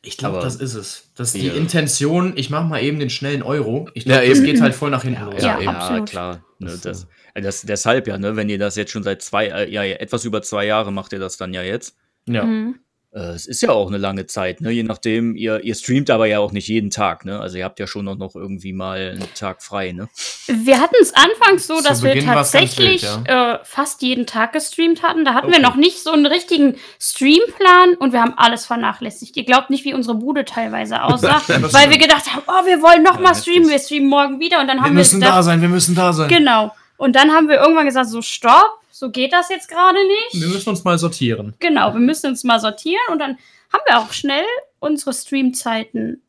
Ich 0.00 0.16
glaube, 0.16 0.38
das 0.40 0.56
ist 0.56 0.74
es. 0.74 1.10
Das 1.16 1.28
ist 1.34 1.42
die 1.42 1.48
Ja. 1.48 1.54
Intention, 1.54 2.32
ich 2.36 2.50
mache 2.50 2.64
mal 2.66 2.82
eben 2.82 2.98
den 3.00 3.10
schnellen 3.10 3.42
Euro. 3.42 3.90
Ich 3.94 4.04
Ja, 4.04 4.14
glaube, 4.18 4.28
das 4.28 4.38
eben. 4.38 4.46
geht 4.46 4.60
halt 4.62 4.74
voll 4.74 4.90
nach 4.90 5.02
hinten 5.02 5.24
los. 5.24 5.42
Ja, 5.42 5.60
ja, 5.60 5.70
absolut. 5.70 6.08
klar. 6.08 6.34
Ne, 6.60 6.70
Das, 6.70 6.80
das, 6.82 7.06
äh, 7.34 7.42
das, 7.42 7.62
deshalb 7.62 8.06
ja, 8.06 8.16
ne, 8.16 8.36
wenn 8.36 8.48
ihr 8.48 8.58
das 8.58 8.76
jetzt 8.76 8.92
schon 8.92 9.02
seit 9.02 9.22
zwei, 9.22 9.48
äh, 9.48 9.70
ja, 9.70 9.82
etwas 9.84 10.24
über 10.24 10.40
zwei 10.40 10.64
Jahre 10.66 10.92
macht 10.92 11.12
ihr 11.12 11.18
das 11.18 11.36
dann 11.36 11.52
ja 11.52 11.62
jetzt. 11.62 11.96
Ja. 12.26 12.44
Mhm. 12.44 12.76
Äh, 13.16 13.30
es 13.30 13.46
ist 13.46 13.62
ja 13.62 13.70
auch 13.70 13.88
eine 13.88 13.96
lange 13.96 14.26
Zeit, 14.26 14.60
ne? 14.60 14.70
Je 14.70 14.82
nachdem, 14.82 15.34
ihr, 15.36 15.64
ihr 15.64 15.74
streamt 15.74 16.10
aber 16.10 16.26
ja 16.26 16.38
auch 16.38 16.52
nicht 16.52 16.68
jeden 16.68 16.90
Tag, 16.90 17.24
ne? 17.24 17.40
Also 17.40 17.56
ihr 17.56 17.64
habt 17.64 17.80
ja 17.80 17.86
schon 17.86 18.04
noch, 18.04 18.16
noch 18.18 18.34
irgendwie 18.36 18.74
mal 18.74 18.98
einen 19.18 19.32
Tag 19.34 19.62
frei, 19.62 19.92
ne? 19.92 20.08
Wir 20.48 20.80
hatten 20.80 20.96
es 21.00 21.14
anfangs 21.14 21.66
so, 21.66 21.80
dass 21.80 22.02
wir 22.02 22.22
tatsächlich 22.22 23.02
wild, 23.04 23.28
äh, 23.28 23.58
fast 23.64 24.02
jeden 24.02 24.26
Tag 24.26 24.52
gestreamt 24.52 25.02
hatten. 25.02 25.24
Da 25.24 25.32
hatten 25.34 25.48
wir 25.48 25.54
Okay. 25.56 25.62
noch 25.62 25.76
nicht 25.76 26.02
so 26.02 26.10
einen 26.12 26.26
richtigen 26.26 26.76
Streamplan 27.00 27.94
und 27.98 28.12
wir 28.12 28.20
haben 28.20 28.34
alles 28.36 28.66
vernachlässigt. 28.66 29.36
Ihr 29.36 29.44
glaubt 29.44 29.70
nicht, 29.70 29.84
wie 29.84 29.94
unsere 29.94 30.14
Bude 30.16 30.44
teilweise 30.44 31.02
aussah, 31.02 31.40
Ja, 31.48 31.72
weil 31.72 31.90
wir 31.90 31.98
gedacht 31.98 32.30
haben, 32.32 32.42
oh, 32.46 32.66
wir 32.66 32.82
wollen 32.82 33.02
noch 33.02 33.18
Ja, 33.20 33.34
streamen, 33.34 33.68
wir 33.70 33.78
streamen 33.78 34.08
morgen 34.08 34.38
wieder 34.40 34.60
und 34.60 34.68
dann 34.68 34.76
Wir 34.76 34.82
haben 34.84 34.90
wir 34.94 34.98
müssen 35.00 35.20
gedacht, 35.20 35.38
da 35.38 35.42
sein, 35.42 35.62
wir 35.62 35.68
müssen 35.68 35.94
da 35.94 36.12
sein. 36.12 36.28
genau. 36.28 36.72
Und 36.98 37.16
dann 37.16 37.30
haben 37.32 37.48
wir 37.48 37.56
irgendwann 37.58 37.86
gesagt, 37.86 38.08
so 38.08 38.22
stopp, 38.22 38.70
so 38.98 39.10
geht 39.10 39.32
das 39.32 39.50
jetzt 39.50 39.68
gerade 39.68 39.98
nicht. 40.06 40.42
Wir 40.42 40.48
müssen 40.48 40.70
uns 40.70 40.82
mal 40.82 40.96
sortieren. 40.98 41.54
Genau, 41.58 41.92
wir 41.92 42.00
müssen 42.00 42.28
uns 42.28 42.44
mal 42.44 42.58
sortieren 42.60 43.02
und 43.12 43.18
dann 43.18 43.36
haben 43.72 43.82
wir 43.86 43.98
auch 43.98 44.12
schnell 44.12 44.44
unsere 44.78 45.12
Streamzeiten 45.12 46.22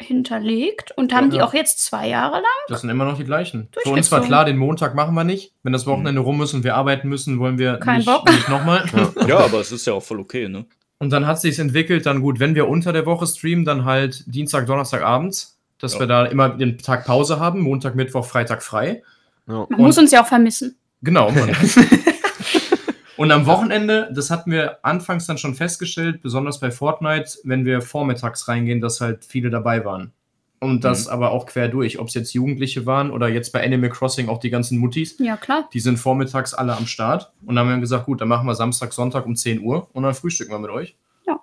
hinterlegt 0.00 0.90
und 0.96 1.14
haben 1.14 1.26
Ja, 1.26 1.30
die 1.30 1.36
ja. 1.38 1.44
auch 1.46 1.54
jetzt 1.54 1.84
zwei 1.84 2.08
Jahre 2.08 2.34
lang. 2.34 2.44
Das 2.68 2.80
sind 2.80 2.90
immer 2.90 3.04
noch 3.04 3.16
die 3.16 3.24
gleichen. 3.24 3.68
Für 3.82 3.90
uns 3.90 4.10
war 4.10 4.22
klar, 4.22 4.44
den 4.44 4.56
Montag 4.56 4.94
machen 4.96 5.14
wir 5.14 5.22
nicht. 5.22 5.52
Wenn 5.62 5.72
das 5.72 5.86
Wochenende 5.86 6.20
rum 6.20 6.42
ist 6.42 6.52
und 6.52 6.64
wir 6.64 6.74
arbeiten 6.74 7.08
müssen, 7.08 7.38
wollen 7.38 7.58
wir 7.58 7.76
Kein 7.76 7.98
nicht, 7.98 8.06
Bock. 8.06 8.28
nicht 8.28 8.48
nochmal. 8.48 8.84
Ja, 9.28 9.38
aber 9.38 9.60
es 9.60 9.70
ist 9.70 9.86
ja 9.86 9.92
auch 9.92 10.02
voll 10.02 10.18
okay, 10.18 10.48
ne? 10.48 10.66
Und 10.98 11.10
dann 11.10 11.26
hat 11.26 11.40
sich 11.40 11.58
entwickelt, 11.58 12.06
dann 12.06 12.22
gut, 12.22 12.40
wenn 12.40 12.54
wir 12.56 12.68
unter 12.68 12.92
der 12.92 13.06
Woche 13.06 13.26
streamen, 13.26 13.64
dann 13.64 13.84
halt 13.84 14.24
Dienstag, 14.26 14.66
Donnerstag 14.66 15.02
abends, 15.02 15.58
dass 15.78 15.94
Ja. 15.94 16.00
wir 16.00 16.06
da 16.08 16.24
immer 16.26 16.48
den 16.50 16.78
Tag 16.78 17.04
Pause 17.06 17.38
haben, 17.38 17.60
Montag, 17.60 17.94
Mittwoch, 17.94 18.24
Freitag 18.26 18.62
frei. 18.64 19.02
Ja. 19.46 19.54
Man 19.54 19.64
Und- 19.66 19.78
muss 19.78 19.98
uns 19.98 20.10
ja 20.10 20.22
auch 20.22 20.26
vermissen. 20.26 20.76
Genau. 21.04 21.32
Und 23.16 23.30
am 23.30 23.46
Wochenende, 23.46 24.10
das 24.12 24.30
hatten 24.30 24.50
wir 24.50 24.84
anfangs 24.84 25.26
dann 25.26 25.38
schon 25.38 25.54
festgestellt, 25.54 26.20
besonders 26.20 26.58
bei 26.58 26.70
Fortnite, 26.72 27.38
wenn 27.44 27.64
wir 27.64 27.80
vormittags 27.80 28.48
reingehen, 28.48 28.80
dass 28.80 29.00
halt 29.00 29.24
viele 29.24 29.50
dabei 29.50 29.84
waren. 29.84 30.12
Und 30.58 30.82
das 30.82 31.08
aber 31.08 31.30
auch 31.30 31.46
quer 31.46 31.68
durch, 31.68 31.98
ob 31.98 32.08
es 32.08 32.14
jetzt 32.14 32.32
Jugendliche 32.32 32.86
waren 32.86 33.10
oder 33.10 33.28
jetzt 33.28 33.52
bei 33.52 33.62
Animal 33.62 33.90
Crossing 33.90 34.28
auch 34.28 34.38
die 34.38 34.48
ganzen 34.50 34.78
Muttis. 34.78 35.16
Ja, 35.18 35.36
klar. 35.36 35.68
Die 35.72 35.80
sind 35.80 35.98
vormittags 35.98 36.54
alle 36.54 36.74
am 36.76 36.86
Start. 36.86 37.32
Und 37.44 37.54
dann 37.54 37.66
haben 37.66 37.74
wir 37.74 37.80
gesagt, 37.80 38.06
gut, 38.06 38.20
dann 38.20 38.28
machen 38.28 38.46
wir 38.46 38.54
Samstag, 38.54 38.92
Sonntag 38.94 39.26
um 39.26 39.36
10 39.36 39.60
Uhr 39.60 39.88
und 39.92 40.02
dann 40.02 40.14
frühstücken 40.14 40.52
wir 40.52 40.58
mit 40.58 40.70
euch. 40.70 40.96
Ja. 41.26 41.38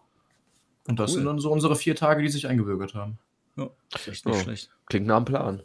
Und 0.88 1.00
das 1.00 1.12
Cool. 1.12 1.18
sind 1.18 1.26
dann 1.26 1.40
so 1.40 1.52
unsere 1.52 1.76
vier 1.76 1.96
Tage, 1.96 2.24
die 2.24 2.30
sich 2.30 2.48
eingebürgert 2.48 2.96
haben. 2.96 3.20
Ja, 3.58 3.70
ist 3.96 4.08
echt 4.08 4.26
nicht 4.26 4.36
Oh. 4.38 4.42
schlecht. 4.44 4.72
Klingt 4.88 5.06
nach 5.08 5.18
einem 5.18 5.26
Plan. 5.26 5.62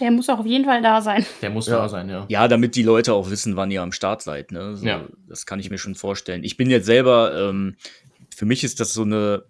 Der 0.00 0.10
muss 0.10 0.28
auch 0.28 0.38
auf 0.40 0.46
jeden 0.46 0.64
Fall 0.66 0.82
da 0.82 1.00
sein. 1.00 1.24
Der 1.40 1.48
muss 1.50 1.66
Ja. 1.66 1.78
da 1.78 1.88
sein, 1.88 2.08
ja. 2.08 2.26
Ja, 2.28 2.46
damit 2.48 2.76
die 2.76 2.82
Leute 2.82 3.14
auch 3.14 3.30
wissen, 3.30 3.56
wann 3.56 3.70
ihr 3.70 3.80
am 3.82 3.92
Start 3.92 4.20
seid, 4.22 4.52
ne? 4.52 4.76
So, 4.76 4.86
Ja. 4.86 5.06
Das 5.28 5.46
kann 5.46 5.60
ich 5.60 5.70
mir 5.70 5.78
schon 5.78 5.94
vorstellen. 5.94 6.44
Ich 6.44 6.56
bin 6.56 6.68
jetzt 6.68 6.86
selber, 6.86 7.34
ähm, 7.48 7.76
für 8.34 8.44
mich 8.44 8.64
ist 8.64 8.80
das 8.80 8.92
so 8.92 9.02
eine, 9.02 9.44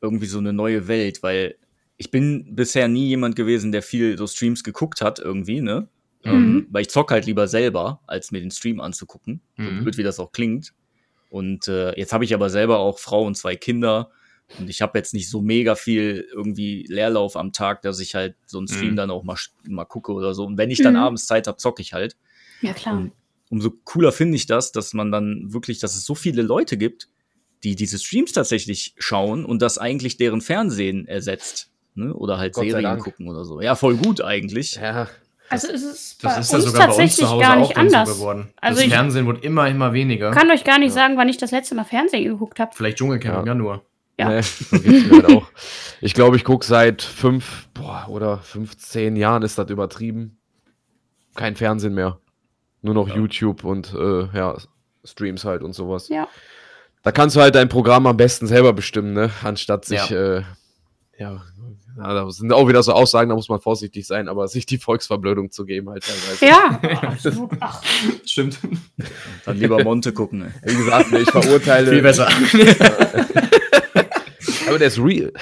irgendwie 0.00 0.26
so 0.26 0.38
eine 0.38 0.52
neue 0.52 0.88
Welt, 0.88 1.22
weil 1.22 1.56
ich 1.98 2.10
bin 2.10 2.54
bisher 2.54 2.88
nie 2.88 3.08
jemand 3.08 3.36
gewesen, 3.36 3.72
der 3.72 3.82
viel 3.82 4.16
so 4.16 4.26
Streams 4.26 4.64
geguckt 4.64 5.00
hat, 5.02 5.18
irgendwie, 5.18 5.60
ne? 5.60 5.88
Mhm. 6.24 6.30
Ähm, 6.32 6.66
weil 6.70 6.82
ich 6.82 6.90
zock 6.90 7.10
halt 7.10 7.26
lieber 7.26 7.46
selber, 7.46 8.00
als 8.06 8.30
mir 8.30 8.40
den 8.40 8.50
Stream 8.50 8.80
anzugucken. 8.80 9.40
So 9.56 9.64
Mhm. 9.64 9.82
blöd, 9.82 9.98
wie 9.98 10.02
das 10.02 10.18
auch 10.18 10.32
klingt. 10.32 10.72
Und 11.30 11.68
äh, 11.68 11.92
jetzt 11.98 12.12
habe 12.14 12.24
ich 12.24 12.32
aber 12.32 12.48
selber 12.48 12.78
auch 12.78 12.98
Frau 12.98 13.24
und 13.24 13.36
zwei 13.36 13.54
Kinder. 13.54 14.10
Und 14.58 14.70
ich 14.70 14.80
habe 14.80 14.96
jetzt 14.98 15.12
nicht 15.14 15.28
so 15.28 15.42
mega 15.42 15.74
viel 15.74 16.26
irgendwie 16.32 16.84
Leerlauf 16.88 17.36
am 17.36 17.52
Tag, 17.52 17.82
dass 17.82 18.00
ich 18.00 18.14
halt 18.14 18.34
so 18.46 18.58
einen 18.58 18.68
Stream 18.68 18.92
Mhm. 18.92 18.96
dann 18.96 19.10
auch 19.10 19.22
mal, 19.22 19.36
mal 19.68 19.84
gucke 19.84 20.12
oder 20.12 20.32
so. 20.34 20.44
Und 20.46 20.56
wenn 20.56 20.70
ich 20.70 20.78
dann 20.82 20.94
Mhm. 20.94 21.00
abends 21.00 21.26
Zeit 21.26 21.46
habe, 21.46 21.58
zocke 21.58 21.82
ich 21.82 21.92
halt. 21.92 22.16
Ja, 22.62 22.72
klar. 22.72 22.96
Um, 22.96 23.12
umso 23.50 23.70
cooler 23.84 24.10
finde 24.12 24.36
ich 24.36 24.46
das, 24.46 24.72
dass 24.72 24.94
man 24.94 25.12
dann 25.12 25.52
wirklich, 25.52 25.80
dass 25.80 25.94
es 25.96 26.04
so 26.04 26.14
viele 26.14 26.42
Leute 26.42 26.76
gibt, 26.78 27.08
die 27.62 27.76
diese 27.76 27.98
Streams 27.98 28.32
tatsächlich 28.32 28.94
schauen 28.98 29.44
und 29.44 29.60
das 29.62 29.78
eigentlich 29.78 30.16
deren 30.16 30.40
Fernsehen 30.40 31.06
ersetzt. 31.06 31.70
Ne? 31.94 32.14
Oder 32.14 32.38
halt 32.38 32.54
Gott 32.54 32.64
Serien 32.70 32.98
gucken 33.00 33.28
oder 33.28 33.44
so. 33.44 33.60
Ja, 33.60 33.74
voll 33.74 33.96
gut 33.96 34.22
eigentlich. 34.22 34.76
Ja, 34.76 35.08
Also 35.50 35.68
es 35.72 35.82
ist 35.82 36.22
Das 36.24 36.34
bei 36.34 36.40
ist 36.40 36.52
ja 36.52 36.58
uns 36.58 36.66
sogar 36.66 36.80
bei 36.80 36.86
uns 36.88 36.96
tatsächlich 36.96 37.16
zu 37.16 37.30
Hause 37.30 37.42
gar 37.42 37.56
auch 37.56 37.60
nicht 37.60 37.74
so 37.74 37.80
anders. 37.80 38.08
geworden. 38.10 38.48
Also 38.60 38.76
das 38.78 38.86
ich- 38.86 38.92
Fernsehen 38.92 39.26
wird 39.26 39.42
immer, 39.44 39.66
immer 39.68 39.92
weniger. 39.94 40.30
kann 40.30 40.50
euch 40.50 40.62
gar 40.62 40.78
nicht 40.78 40.88
Ja. 40.90 40.94
sagen, 40.94 41.16
wann 41.16 41.28
ich 41.28 41.38
das 41.38 41.50
letzte 41.50 41.74
Mal 41.74 41.84
Fernsehen 41.84 42.24
geguckt 42.24 42.60
habe. 42.60 42.70
Vielleicht 42.74 42.98
Dschungelcamp 42.98 43.34
Ja. 43.34 43.40
im 43.40 43.46
Januar. 43.46 43.82
Ja. 44.18 44.28
Nee, 44.28 44.42
so 44.42 44.78
geht's 44.80 45.06
mir 45.06 45.22
halt 45.22 45.26
auch. 45.36 45.46
Ich 46.00 46.14
glaube, 46.14 46.36
ich 46.36 46.44
gucke 46.44 46.64
seit 46.66 47.02
fünf 47.02 47.68
boah, 47.74 48.06
oder 48.08 48.38
15 48.38 49.16
Jahren 49.16 49.42
ist 49.42 49.58
das 49.58 49.70
übertrieben. 49.70 50.38
Kein 51.34 51.56
Fernsehen 51.56 51.94
mehr. 51.94 52.18
Nur 52.82 52.94
noch 52.94 53.08
Ja. 53.08 53.16
YouTube 53.16 53.64
und 53.64 53.94
äh, 53.94 54.26
ja, 54.36 54.56
Streams 55.04 55.44
halt 55.44 55.62
und 55.62 55.72
sowas. 55.72 56.08
Ja. 56.08 56.28
Da 57.02 57.12
kannst 57.12 57.36
du 57.36 57.40
halt 57.40 57.54
dein 57.54 57.68
Programm 57.68 58.06
am 58.06 58.16
besten 58.16 58.46
selber 58.46 58.72
bestimmen, 58.72 59.12
ne? 59.12 59.30
Anstatt 59.42 59.84
sich, 59.84 60.10
äh, 60.10 60.42
ja, 61.18 61.42
ja, 61.96 62.14
da 62.14 62.30
sind 62.30 62.52
auch 62.52 62.68
wieder 62.68 62.82
so 62.82 62.92
Aussagen, 62.92 63.28
da 63.28 63.34
muss 63.34 63.48
man 63.48 63.60
vorsichtig 63.60 64.06
sein, 64.06 64.28
aber 64.28 64.46
sich 64.46 64.66
die 64.66 64.78
Volksverblödung 64.78 65.50
zu 65.50 65.64
geben 65.64 65.90
halt 65.90 66.04
teilweise. 66.04 66.46
Ja, 66.46 67.02
absolut. 67.08 67.50
Ach, 67.60 67.82
Stimmt. 68.24 68.58
Dann 69.44 69.56
lieber 69.58 69.82
Monte 69.82 70.12
gucken. 70.12 70.52
Ey. 70.62 70.72
Wie 70.72 70.76
gesagt, 70.76 71.10
ne, 71.10 71.20
ich 71.20 71.30
verurteile. 71.30 71.90
Viel 71.90 72.02
besser. 72.02 72.28
Aber 74.68 74.78
der 74.78 74.88
ist 74.88 74.98
real. 74.98 75.32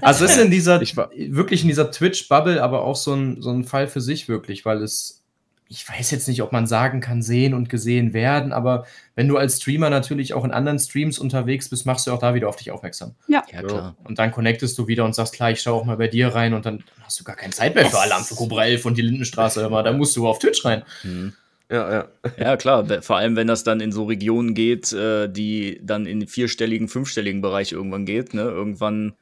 Also 0.00 0.24
es 0.24 0.32
ist 0.36 0.42
in 0.42 0.50
dieser, 0.50 0.80
Ich 0.82 0.96
war- 0.96 1.10
wirklich 1.16 1.62
in 1.62 1.68
dieser 1.68 1.90
Twitch-Bubble 1.90 2.62
aber 2.62 2.82
auch 2.84 2.96
so 2.96 3.14
ein, 3.14 3.40
so 3.42 3.50
ein 3.50 3.64
Fall 3.64 3.86
für 3.88 4.00
sich 4.00 4.28
wirklich, 4.28 4.64
weil 4.64 4.82
es, 4.82 5.22
ich 5.68 5.88
weiß 5.88 6.10
jetzt 6.10 6.28
nicht, 6.28 6.42
ob 6.42 6.52
man 6.52 6.66
sagen 6.66 7.00
kann, 7.00 7.22
sehen 7.22 7.54
und 7.54 7.68
gesehen 7.70 8.12
werden, 8.12 8.52
aber 8.52 8.86
wenn 9.16 9.28
du 9.28 9.36
als 9.38 9.56
Streamer 9.62 9.88
natürlich 9.90 10.34
auch 10.34 10.44
in 10.44 10.50
anderen 10.52 10.78
Streams 10.78 11.18
unterwegs 11.18 11.68
bist, 11.70 11.86
machst 11.86 12.06
du 12.06 12.12
auch 12.12 12.18
da 12.18 12.34
wieder 12.34 12.48
auf 12.48 12.56
dich 12.56 12.70
aufmerksam. 12.70 13.14
Ja, 13.28 13.42
klar. 13.70 13.96
Und 14.04 14.18
dann 14.18 14.30
connectest 14.30 14.76
du 14.78 14.86
wieder 14.88 15.04
und 15.04 15.14
sagst, 15.14 15.32
klar, 15.34 15.50
ich 15.50 15.62
schaue 15.62 15.80
auch 15.80 15.84
mal 15.84 15.96
bei 15.96 16.08
dir 16.08 16.28
rein 16.34 16.52
und 16.54 16.66
dann 16.66 16.84
hast 17.02 17.18
du 17.18 17.24
gar 17.24 17.34
keine 17.36 17.52
Zeit 17.54 17.74
mehr 17.74 17.86
für 17.86 17.98
Alarm 17.98 18.24
für 18.24 18.34
Cobra 18.34 18.66
11 18.66 18.84
und 18.84 18.98
die 18.98 19.02
Lindenstraße, 19.02 19.64
aber 19.64 19.82
da 19.82 19.92
musst 19.92 20.14
du 20.16 20.28
auf 20.28 20.38
Twitch 20.38 20.64
rein. 20.64 20.82
Mhm. 21.02 21.32
Ja, 21.70 21.92
ja. 21.92 22.08
Ja, 22.38 22.56
klar. 22.56 23.02
Vor 23.02 23.16
allem, 23.16 23.36
wenn 23.36 23.46
das 23.46 23.64
dann 23.64 23.80
in 23.80 23.90
so 23.90 24.04
Regionen 24.04 24.54
geht, 24.54 24.92
äh, 24.92 25.28
die 25.28 25.80
dann 25.82 26.06
in 26.06 26.20
den 26.20 26.28
vierstelligen, 26.28 26.88
fünfstelligen 26.88 27.40
Bereich 27.40 27.72
irgendwann 27.72 28.04
geht. 28.04 28.34
Ne? 28.34 28.42
Irgendwann 28.42 29.14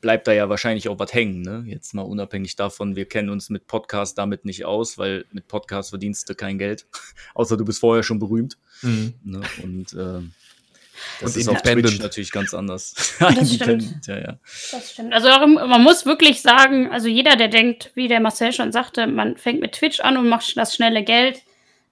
bleibt 0.00 0.26
da 0.26 0.32
ja 0.32 0.48
wahrscheinlich 0.48 0.88
auch 0.88 0.98
was 0.98 1.14
hängen. 1.14 1.40
Ne? 1.40 1.64
Jetzt 1.66 1.94
mal 1.94 2.02
unabhängig 2.02 2.56
davon, 2.56 2.96
wir 2.96 3.06
kennen 3.06 3.30
uns 3.30 3.48
mit 3.48 3.66
Podcast 3.66 4.18
damit 4.18 4.44
nicht 4.44 4.64
aus, 4.64 4.98
weil 4.98 5.24
mit 5.32 5.48
Podcast 5.48 5.90
verdienst 5.90 6.28
du 6.28 6.34
kein 6.34 6.58
Geld. 6.58 6.86
Außer 7.34 7.56
du 7.56 7.64
bist 7.64 7.80
vorher 7.80 8.02
schon 8.02 8.18
berühmt. 8.18 8.58
Ne? 8.82 9.40
Und 9.62 9.94
ähm, 9.94 10.32
das 11.20 11.34
Und 11.34 11.40
ist 11.40 11.48
auf. 11.48 11.62
Twitch 11.62 12.00
natürlich 12.00 12.32
ganz 12.32 12.52
anders. 12.54 13.16
Das 13.18 13.54
stimmt. 13.54 14.06
Ja, 14.06 14.18
ja. 14.18 14.38
das 14.70 14.92
stimmt. 14.92 15.12
Also 15.12 15.28
man 15.28 15.82
muss 15.82 16.04
wirklich 16.04 16.42
sagen, 16.42 16.90
also 16.90 17.08
jeder, 17.08 17.36
der 17.36 17.48
denkt, 17.48 17.90
wie 17.94 18.08
der 18.08 18.20
Marcel 18.20 18.52
schon 18.52 18.72
sagte, 18.72 19.06
man 19.06 19.36
fängt 19.36 19.60
mit 19.60 19.72
Twitch 19.72 20.00
an 20.00 20.16
und 20.16 20.28
macht 20.28 20.56
das 20.56 20.74
schnelle 20.74 21.02
Geld. 21.02 21.42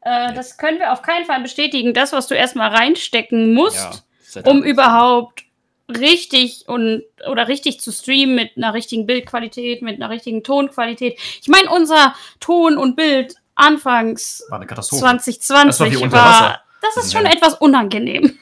Äh, 0.02 0.32
das 0.34 0.56
können 0.56 0.78
wir 0.78 0.92
auf 0.92 1.02
keinen 1.02 1.26
Fall 1.26 1.40
bestätigen. 1.40 1.94
Das, 1.94 2.12
was 2.12 2.26
du 2.26 2.34
erstmal 2.34 2.74
reinstecken 2.74 3.54
musst, 3.54 3.76
ja 3.76 4.42
um 4.44 4.62
überhaupt 4.62 5.44
richtig 5.88 6.64
und 6.68 7.02
oder 7.28 7.48
richtig 7.48 7.80
zu 7.80 7.92
streamen 7.92 8.34
mit 8.36 8.56
einer 8.56 8.74
richtigen 8.74 9.06
Bildqualität, 9.06 9.82
mit 9.82 9.96
einer 9.96 10.10
richtigen 10.10 10.44
Tonqualität. 10.44 11.18
Ich 11.40 11.48
meine, 11.48 11.68
unser 11.70 12.14
Ton 12.38 12.76
und 12.76 12.96
Bild 12.96 13.34
anfangs 13.54 14.44
War 14.48 14.58
eine 14.58 14.66
Katastrophe. 14.66 15.00
2020 15.00 15.66
Das 15.66 15.80
war 15.80 15.90
wie 15.90 16.12
war, 16.12 16.60
das 16.80 17.04
ist 17.04 17.12
schon 17.12 17.24
Ja. 17.24 17.32
etwas 17.32 17.54
unangenehm. 17.54 18.38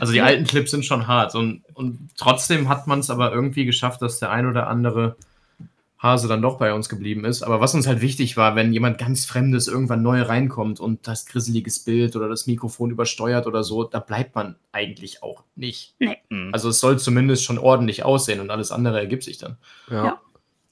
Also 0.00 0.12
die 0.12 0.20
alten 0.20 0.44
Clips 0.44 0.70
sind 0.70 0.84
schon 0.86 1.06
hart 1.06 1.34
und, 1.34 1.62
und 1.74 2.10
trotzdem 2.16 2.68
hat 2.68 2.86
man 2.86 3.00
es 3.00 3.10
aber 3.10 3.32
irgendwie 3.32 3.64
geschafft, 3.64 4.00
dass 4.00 4.18
der 4.18 4.30
ein 4.30 4.46
oder 4.46 4.68
andere 4.68 5.16
Hase 6.02 6.26
dann 6.26 6.42
doch 6.42 6.58
bei 6.58 6.74
uns 6.74 6.88
geblieben 6.88 7.24
ist. 7.24 7.42
Aber 7.42 7.60
was 7.60 7.74
uns 7.74 7.86
halt 7.86 8.00
wichtig 8.00 8.36
war, 8.36 8.56
wenn 8.56 8.72
jemand 8.72 8.98
ganz 8.98 9.24
Fremdes 9.24 9.68
irgendwann 9.68 10.02
neu 10.02 10.22
reinkommt 10.22 10.80
und 10.80 11.06
das 11.06 11.26
grisseliges 11.26 11.78
Bild 11.84 12.16
oder 12.16 12.28
das 12.28 12.46
Mikrofon 12.48 12.90
übersteuert 12.90 13.46
oder 13.46 13.62
so, 13.62 13.84
da 13.84 14.00
bleibt 14.00 14.34
man 14.34 14.56
eigentlich 14.72 15.22
auch 15.22 15.44
nicht. 15.54 15.94
Mhm. 16.28 16.50
Also 16.52 16.70
es 16.70 16.80
soll 16.80 16.98
zumindest 16.98 17.44
schon 17.44 17.58
ordentlich 17.58 18.04
aussehen 18.04 18.40
und 18.40 18.50
alles 18.50 18.72
andere 18.72 18.98
ergibt 18.98 19.22
sich 19.22 19.38
dann. 19.38 19.56
Ja. 19.90 20.04
Ja. 20.04 20.20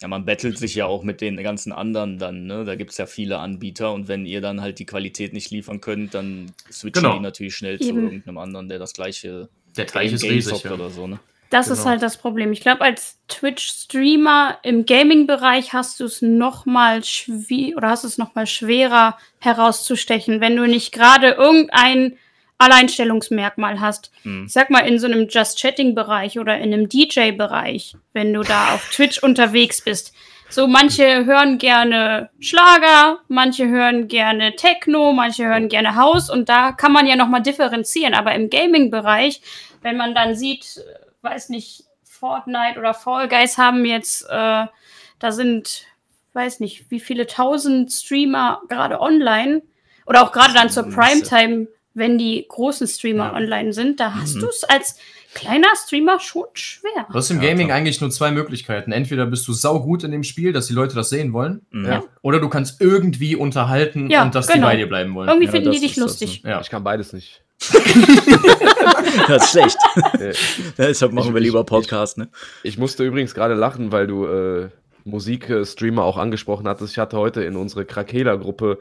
Ja, 0.02 0.08
man 0.08 0.24
bettelt 0.24 0.56
sich 0.56 0.74
ja 0.74 0.86
auch 0.86 1.02
mit 1.02 1.20
den 1.20 1.36
ganzen 1.42 1.72
anderen 1.72 2.16
dann, 2.18 2.46
ne? 2.46 2.64
Da 2.64 2.74
gibt 2.74 2.90
es 2.92 2.96
ja 2.96 3.04
viele 3.04 3.38
Anbieter 3.38 3.92
und 3.92 4.08
wenn 4.08 4.24
ihr 4.24 4.40
dann 4.40 4.62
halt 4.62 4.78
die 4.78 4.86
Qualität 4.86 5.34
nicht 5.34 5.50
liefern 5.50 5.82
könnt, 5.82 6.14
dann 6.14 6.52
switchen 6.72 7.02
Genau. 7.02 7.16
die 7.16 7.20
natürlich 7.20 7.54
schnell 7.54 7.78
zu 7.78 7.90
Eben. 7.90 8.04
irgendeinem 8.04 8.38
anderen, 8.38 8.70
der 8.70 8.78
das 8.78 8.94
gleiche 8.94 9.50
Der 9.76 9.86
Teich 9.86 10.10
ist 10.14 10.22
Game 10.22 10.32
riesig. 10.32 10.62
Ja. 10.64 10.72
oder 10.72 10.88
so, 10.88 11.06
ne? 11.06 11.20
Das 11.50 11.68
ist 11.68 11.80
Genau. 11.80 11.90
halt 11.90 12.02
das 12.02 12.16
Problem. 12.16 12.52
Ich 12.52 12.60
glaube, 12.60 12.82
als 12.82 13.18
Twitch-Streamer 13.28 14.58
im 14.62 14.86
Gaming-Bereich 14.86 15.72
hast 15.72 15.98
du 16.00 16.04
es 16.04 16.22
noch 16.22 16.64
mal 16.64 17.02
schwi 17.04 17.74
oder 17.76 17.88
hast 17.90 18.04
es 18.04 18.18
noch 18.18 18.34
mal 18.36 18.46
schwerer 18.46 19.18
herauszustechen, 19.40 20.40
wenn 20.40 20.56
du 20.56 20.66
nicht 20.66 20.92
gerade 20.92 21.30
irgendein 21.32 22.16
Alleinstellungsmerkmal 22.58 23.80
hast. 23.80 24.12
Hm. 24.22 24.44
Ich 24.46 24.52
sag 24.52 24.70
mal, 24.70 24.80
in 24.86 24.98
so 24.98 25.06
einem 25.06 25.28
Just-Chatting-Bereich 25.28 26.38
oder 26.38 26.56
in 26.58 26.72
einem 26.72 26.88
DJ-Bereich, 26.88 27.96
wenn 28.12 28.32
du 28.32 28.42
da 28.42 28.74
auf 28.74 28.88
Twitch 28.90 29.22
unterwegs 29.22 29.80
bist. 29.82 30.14
So, 30.50 30.66
manche 30.66 31.24
hören 31.24 31.58
gerne 31.58 32.28
Schlager, 32.40 33.20
manche 33.28 33.68
hören 33.68 34.08
gerne 34.08 34.56
Techno, 34.56 35.12
manche 35.12 35.46
hören 35.46 35.68
gerne 35.68 35.94
House 35.94 36.28
und 36.28 36.48
da 36.48 36.72
kann 36.72 36.92
man 36.92 37.06
ja 37.06 37.16
nochmal 37.16 37.42
differenzieren. 37.42 38.14
Aber 38.14 38.34
im 38.34 38.50
Gaming-Bereich, 38.50 39.40
wenn 39.82 39.96
man 39.96 40.14
dann 40.14 40.34
sieht, 40.34 40.80
weiß 41.22 41.48
nicht, 41.50 41.84
Fortnite 42.04 42.78
oder 42.78 42.94
Fall 42.94 43.28
Guys 43.28 43.56
haben 43.58 43.84
jetzt, 43.84 44.22
äh, 44.28 44.66
da 45.18 45.32
sind, 45.32 45.86
weiß 46.32 46.60
nicht, 46.60 46.90
wie 46.90 47.00
viele 47.00 47.26
tausend 47.26 47.92
Streamer 47.92 48.62
gerade 48.68 49.00
online 49.00 49.62
oder 50.06 50.22
auch 50.22 50.32
gerade 50.32 50.54
dann 50.54 50.70
zur. 50.70 50.84
Primetime, 50.90 51.68
wenn 51.94 52.18
die 52.18 52.46
großen 52.48 52.86
Streamer 52.86 53.26
Ja. 53.26 53.34
online 53.34 53.72
sind, 53.72 54.00
da 54.00 54.14
hast 54.14 54.36
Mhm. 54.36 54.40
du 54.40 54.46
es 54.48 54.64
als 54.64 54.98
kleiner 55.34 55.68
Streamer 55.76 56.18
schon 56.20 56.44
schwer. 56.54 57.06
Du 57.08 57.14
hast 57.14 57.30
im 57.30 57.40
Ja, 57.42 57.48
Gaming 57.50 57.68
klar. 57.68 57.78
eigentlich 57.78 58.00
nur 58.00 58.10
zwei 58.10 58.30
Möglichkeiten. 58.30 58.92
Entweder 58.92 59.26
bist 59.26 59.46
du 59.48 59.52
saugut 59.52 60.02
in 60.04 60.10
dem 60.10 60.22
Spiel, 60.24 60.52
dass 60.52 60.66
die 60.66 60.72
Leute 60.74 60.94
das 60.94 61.10
sehen 61.10 61.32
wollen, 61.32 61.62
Mhm. 61.70 61.84
Ja. 61.86 62.02
oder 62.22 62.40
du 62.40 62.48
kannst 62.48 62.80
irgendwie 62.80 63.36
unterhalten 63.36 64.10
Ja, 64.10 64.22
und 64.22 64.34
dass 64.34 64.46
die 64.48 64.54
genau. 64.54 64.66
bei 64.68 64.76
dir 64.76 64.88
bleiben 64.88 65.14
wollen. 65.14 65.28
Irgendwie 65.28 65.46
Ja, 65.46 65.52
finden 65.52 65.70
die 65.72 65.80
dich 65.80 65.96
lustig. 65.96 66.42
Ja. 66.44 66.60
Ich 66.60 66.70
kann 66.70 66.82
beides 66.84 67.12
nicht. 67.12 67.42
Das 69.26 69.44
ist 69.44 69.50
schlecht. 69.50 69.76
Deshalb 70.78 71.12
machen 71.12 71.28
Ich- 71.28 71.34
wir 71.34 71.40
lieber 71.40 71.60
ich- 71.60 71.66
Podcast, 71.66 72.18
ne? 72.18 72.28
Ich 72.62 72.78
musste 72.78 73.04
übrigens 73.04 73.34
gerade 73.34 73.54
lachen, 73.54 73.92
weil 73.92 74.06
du 74.06 74.24
äh, 74.26 74.68
Musikstreamer 75.04 76.04
auch 76.04 76.16
angesprochen 76.16 76.68
hattest. 76.68 76.92
Ich 76.92 76.98
hatte 76.98 77.16
heute 77.16 77.42
in 77.42 77.56
unsere 77.56 77.84
Krakela-Gruppe 77.84 78.78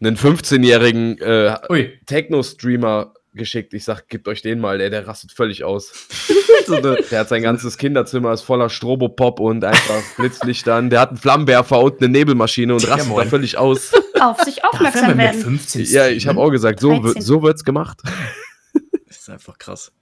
einen 0.00 0.16
15-jährigen 0.16 1.18
äh, 1.20 1.56
Ui, 1.70 1.98
Techno-Streamer 2.06 3.14
geschickt. 3.38 3.72
Ich 3.72 3.84
sag, 3.84 4.08
gebt 4.08 4.28
euch 4.28 4.42
den 4.42 4.60
mal, 4.60 4.76
der, 4.76 4.90
der 4.90 5.06
rastet 5.06 5.32
völlig 5.32 5.64
aus. 5.64 5.92
So 6.66 6.74
eine, 6.76 6.96
Der 7.10 7.20
hat 7.20 7.30
sein 7.30 7.40
ganzes 7.40 7.78
Kinderzimmer 7.78 8.30
ist 8.32 8.42
voller 8.42 8.68
Strobopop 8.68 9.40
und 9.40 9.64
einfach 9.64 10.02
Blitzlichtern. 10.18 10.90
Der 10.90 11.00
hat 11.00 11.08
einen 11.10 11.16
Flammenwerfer 11.16 11.80
und 11.80 11.98
eine 12.02 12.10
Nebelmaschine 12.10 12.74
und 12.74 12.86
rastet 12.86 13.08
da 13.08 13.14
moin. 13.14 13.28
völlig 13.28 13.56
aus. 13.56 13.92
Auf 14.20 14.42
sich 14.42 14.58
er 14.64 14.68
aufmerksam 14.74 15.08
mit 15.08 15.18
werden. 15.18 15.40
15 15.40 15.84
Ja, 15.86 16.08
ich 16.08 16.26
habe 16.26 16.38
auch 16.38 16.50
gesagt, 16.50 16.80
so, 16.80 16.88
13. 16.90 17.04
wird, 17.04 17.22
so 17.22 17.42
wird's 17.42 17.64
gemacht. 17.64 18.00
das 19.06 19.16
ist 19.20 19.30
einfach 19.30 19.56
krass. 19.56 19.92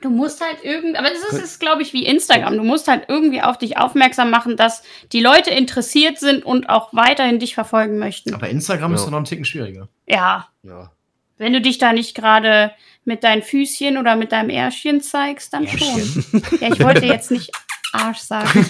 Du 0.00 0.10
musst 0.10 0.40
halt 0.40 0.58
irgendwie, 0.62 0.96
aber 0.96 1.08
das 1.10 1.24
ist, 1.32 1.42
ist 1.42 1.60
glaube 1.60 1.82
ich, 1.82 1.92
wie 1.92 2.06
Instagram. 2.06 2.56
Du 2.56 2.62
musst 2.62 2.86
halt 2.86 3.06
irgendwie 3.08 3.42
auf 3.42 3.58
dich 3.58 3.76
aufmerksam 3.76 4.30
machen, 4.30 4.56
dass 4.56 4.82
die 5.12 5.20
Leute 5.20 5.50
interessiert 5.50 6.20
sind 6.20 6.44
und 6.44 6.68
auch 6.68 6.92
weiterhin 6.94 7.40
dich 7.40 7.54
verfolgen 7.54 7.98
möchten. 7.98 8.32
Aber 8.32 8.48
Instagram 8.48 8.94
ist 8.94 9.00
Ja. 9.00 9.04
doch 9.06 9.10
noch 9.10 9.18
einen 9.18 9.26
Ticken 9.26 9.44
schwieriger. 9.44 9.88
Ja, 10.06 10.46
Ja. 10.62 10.92
Wenn 11.38 11.52
du 11.52 11.60
dich 11.60 11.78
da 11.78 11.92
nicht 11.92 12.14
gerade 12.14 12.72
mit 13.04 13.22
deinen 13.24 13.42
Füßchen 13.42 13.98
oder 13.98 14.16
mit 14.16 14.32
deinem 14.32 14.50
Ärschchen 14.50 15.00
zeigst, 15.00 15.52
dann 15.52 15.68
schon. 15.68 16.24
Ja, 16.60 16.72
ich 16.72 16.80
wollte 16.80 17.06
jetzt 17.06 17.30
nicht 17.30 17.50
Arsch 17.92 18.18
sagen. 18.18 18.66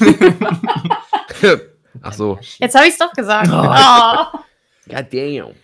Ach 2.02 2.12
so. 2.12 2.38
Jetzt 2.58 2.74
habe 2.74 2.86
ich 2.86 2.92
es 2.92 2.98
doch 2.98 3.12
gesagt. 3.12 3.48
Oh. 3.50 4.38
God 4.88 5.06
damn. 5.12 5.54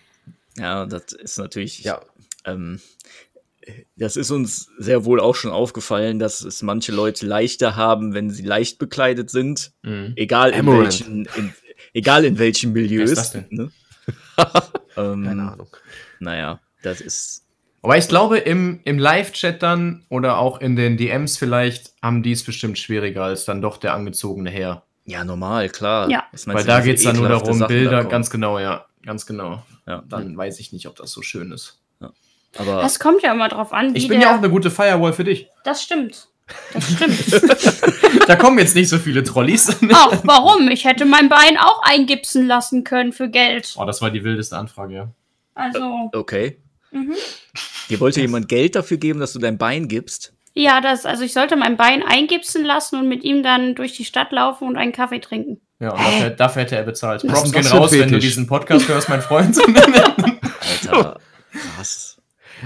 Ja, 0.57 0.85
das 0.85 1.13
ist 1.13 1.37
natürlich. 1.37 1.83
Ja. 1.83 2.01
Ähm, 2.45 2.81
das 3.95 4.17
ist 4.17 4.31
uns 4.31 4.69
sehr 4.77 5.05
wohl 5.05 5.19
auch 5.19 5.35
schon 5.35 5.51
aufgefallen, 5.51 6.19
dass 6.19 6.41
es 6.41 6.61
manche 6.63 6.91
Leute 6.91 7.25
leichter 7.25 7.75
haben, 7.75 8.13
wenn 8.13 8.29
sie 8.29 8.43
leicht 8.43 8.77
bekleidet 8.77 9.29
sind. 9.29 9.71
Mhm. 9.83 10.13
Egal 10.15 10.51
in 10.51 10.59
Amaranth. 10.59 10.83
welchen, 10.83 11.25
in, 11.35 11.53
egal 11.93 12.25
in 12.25 12.39
welchen 12.39 12.73
Milieus. 12.73 13.11
Wer 13.11 13.13
ist 13.13 13.17
das 13.17 13.31
denn? 13.31 13.47
Ne? 13.49 13.71
ähm, 14.97 15.23
Keine 15.23 15.51
Ahnung. 15.51 15.77
Naja, 16.19 16.59
das 16.85 17.01
ist. 17.01 17.45
Aber 17.81 17.97
ich 17.97 18.07
glaube, 18.07 18.37
im, 18.37 18.79
im 18.85 18.97
Live-Chat 18.97 19.61
dann 19.61 20.05
oder 20.09 20.37
auch 20.37 20.61
in 20.61 20.75
den 20.75 20.95
DMs 20.95 21.37
vielleicht 21.37 21.93
haben 22.01 22.23
die 22.23 22.31
es 22.31 22.43
bestimmt 22.43 22.77
schwieriger 22.77 23.23
als 23.23 23.45
dann 23.45 23.61
doch 23.61 23.77
der 23.77 23.93
angezogene 23.93 24.49
Herr. 24.49 24.83
Ja, 25.05 25.25
normal, 25.25 25.67
klar. 25.69 26.09
Ja. 26.09 26.23
Weil 26.45 26.63
du, 26.63 26.67
da 26.67 26.79
geht 26.79 26.97
es 26.97 27.03
dann 27.03 27.17
nur 27.17 27.27
darum, 27.27 27.45
Sachen 27.45 27.59
da 27.59 27.67
Bilder, 27.67 27.97
kommen? 27.97 28.09
ganz 28.09 28.29
genau, 28.29 28.57
ja. 28.57 28.85
Ganz 29.05 29.25
genau. 29.25 29.63
Ja. 29.85 30.01
Dann 30.07 30.37
weiß 30.37 30.59
ich 30.59 30.71
nicht, 30.71 30.87
ob 30.87 30.95
das 30.95 31.11
so 31.11 31.21
schön 31.21 31.51
ist. 31.51 31.79
Aber 32.57 32.81
Das 32.81 32.99
kommt 32.99 33.23
ja 33.23 33.33
immer 33.33 33.49
drauf 33.49 33.73
an, 33.73 33.93
wie 33.93 33.97
Ich 33.97 34.07
bin 34.07 34.19
der, 34.19 34.29
ja 34.29 34.35
auch 34.35 34.39
eine 34.39 34.49
gute 34.49 34.69
Firewall 34.69 35.13
für 35.13 35.23
dich. 35.23 35.47
Das 35.63 35.83
stimmt. 35.83 36.27
Das 36.73 36.91
stimmt. 36.91 37.41
Da 38.27 38.37
kommen 38.37 38.57
jetzt 38.57 38.73
nicht 38.73 38.87
so 38.87 38.99
viele 38.99 39.21
Trolleys. 39.23 39.75
Ach, 39.91 40.21
warum? 40.23 40.69
Ich 40.69 40.85
hätte 40.85 41.03
mein 41.03 41.27
Bein 41.27 41.57
auch 41.57 41.81
eingipsen 41.83 42.47
lassen 42.47 42.85
können 42.85 43.11
für 43.11 43.27
Geld. 43.27 43.73
Oh, 43.75 43.83
das 43.83 44.01
war 44.01 44.11
die 44.11 44.23
wildeste 44.23 44.55
Anfrage, 44.55 44.93
ja. 44.93 45.09
Also, 45.55 46.09
okay. 46.13 46.57
Mhm. 46.93 47.15
Dir 47.89 47.99
wollte 47.99 48.21
jemand 48.21 48.47
Geld 48.47 48.75
dafür 48.75 48.97
geben, 48.97 49.19
dass 49.19 49.33
du 49.33 49.39
dein 49.39 49.57
Bein 49.57 49.87
gibst? 49.87 50.33
ja, 50.55 50.81
das, 50.81 51.05
also 51.07 51.23
ich 51.23 51.33
sollte 51.33 51.55
mein 51.55 51.77
Bein 51.77 52.03
eingipsen 52.03 52.63
lassen 52.63 52.97
und 52.99 53.07
mit 53.09 53.23
ihm 53.23 53.41
dann 53.41 53.73
durch 53.75 53.93
die 53.93 54.05
Stadt 54.05 54.31
laufen 54.31 54.67
und 54.67 54.77
einen 54.77 54.91
Kaffee 54.91 55.19
trinken. 55.19 55.59
Ja, 55.79 55.89
und 55.91 55.99
dafür, 55.99 56.29
dafür 56.29 56.61
hätte 56.61 56.75
er 56.75 56.83
bezahlt. 56.83 57.21
Props 57.23 57.45
ist 57.45 57.53
gehen 57.53 57.63
das 57.63 57.73
raus, 57.73 57.91
wenn 57.91 58.09
du 58.11 58.19
diesen 58.19 58.45
Podcast 58.47 58.87
hörst, 58.87 59.09
mein 59.09 59.21
Freund. 59.23 59.57
Alter, 60.87 61.19
was? 61.77 62.21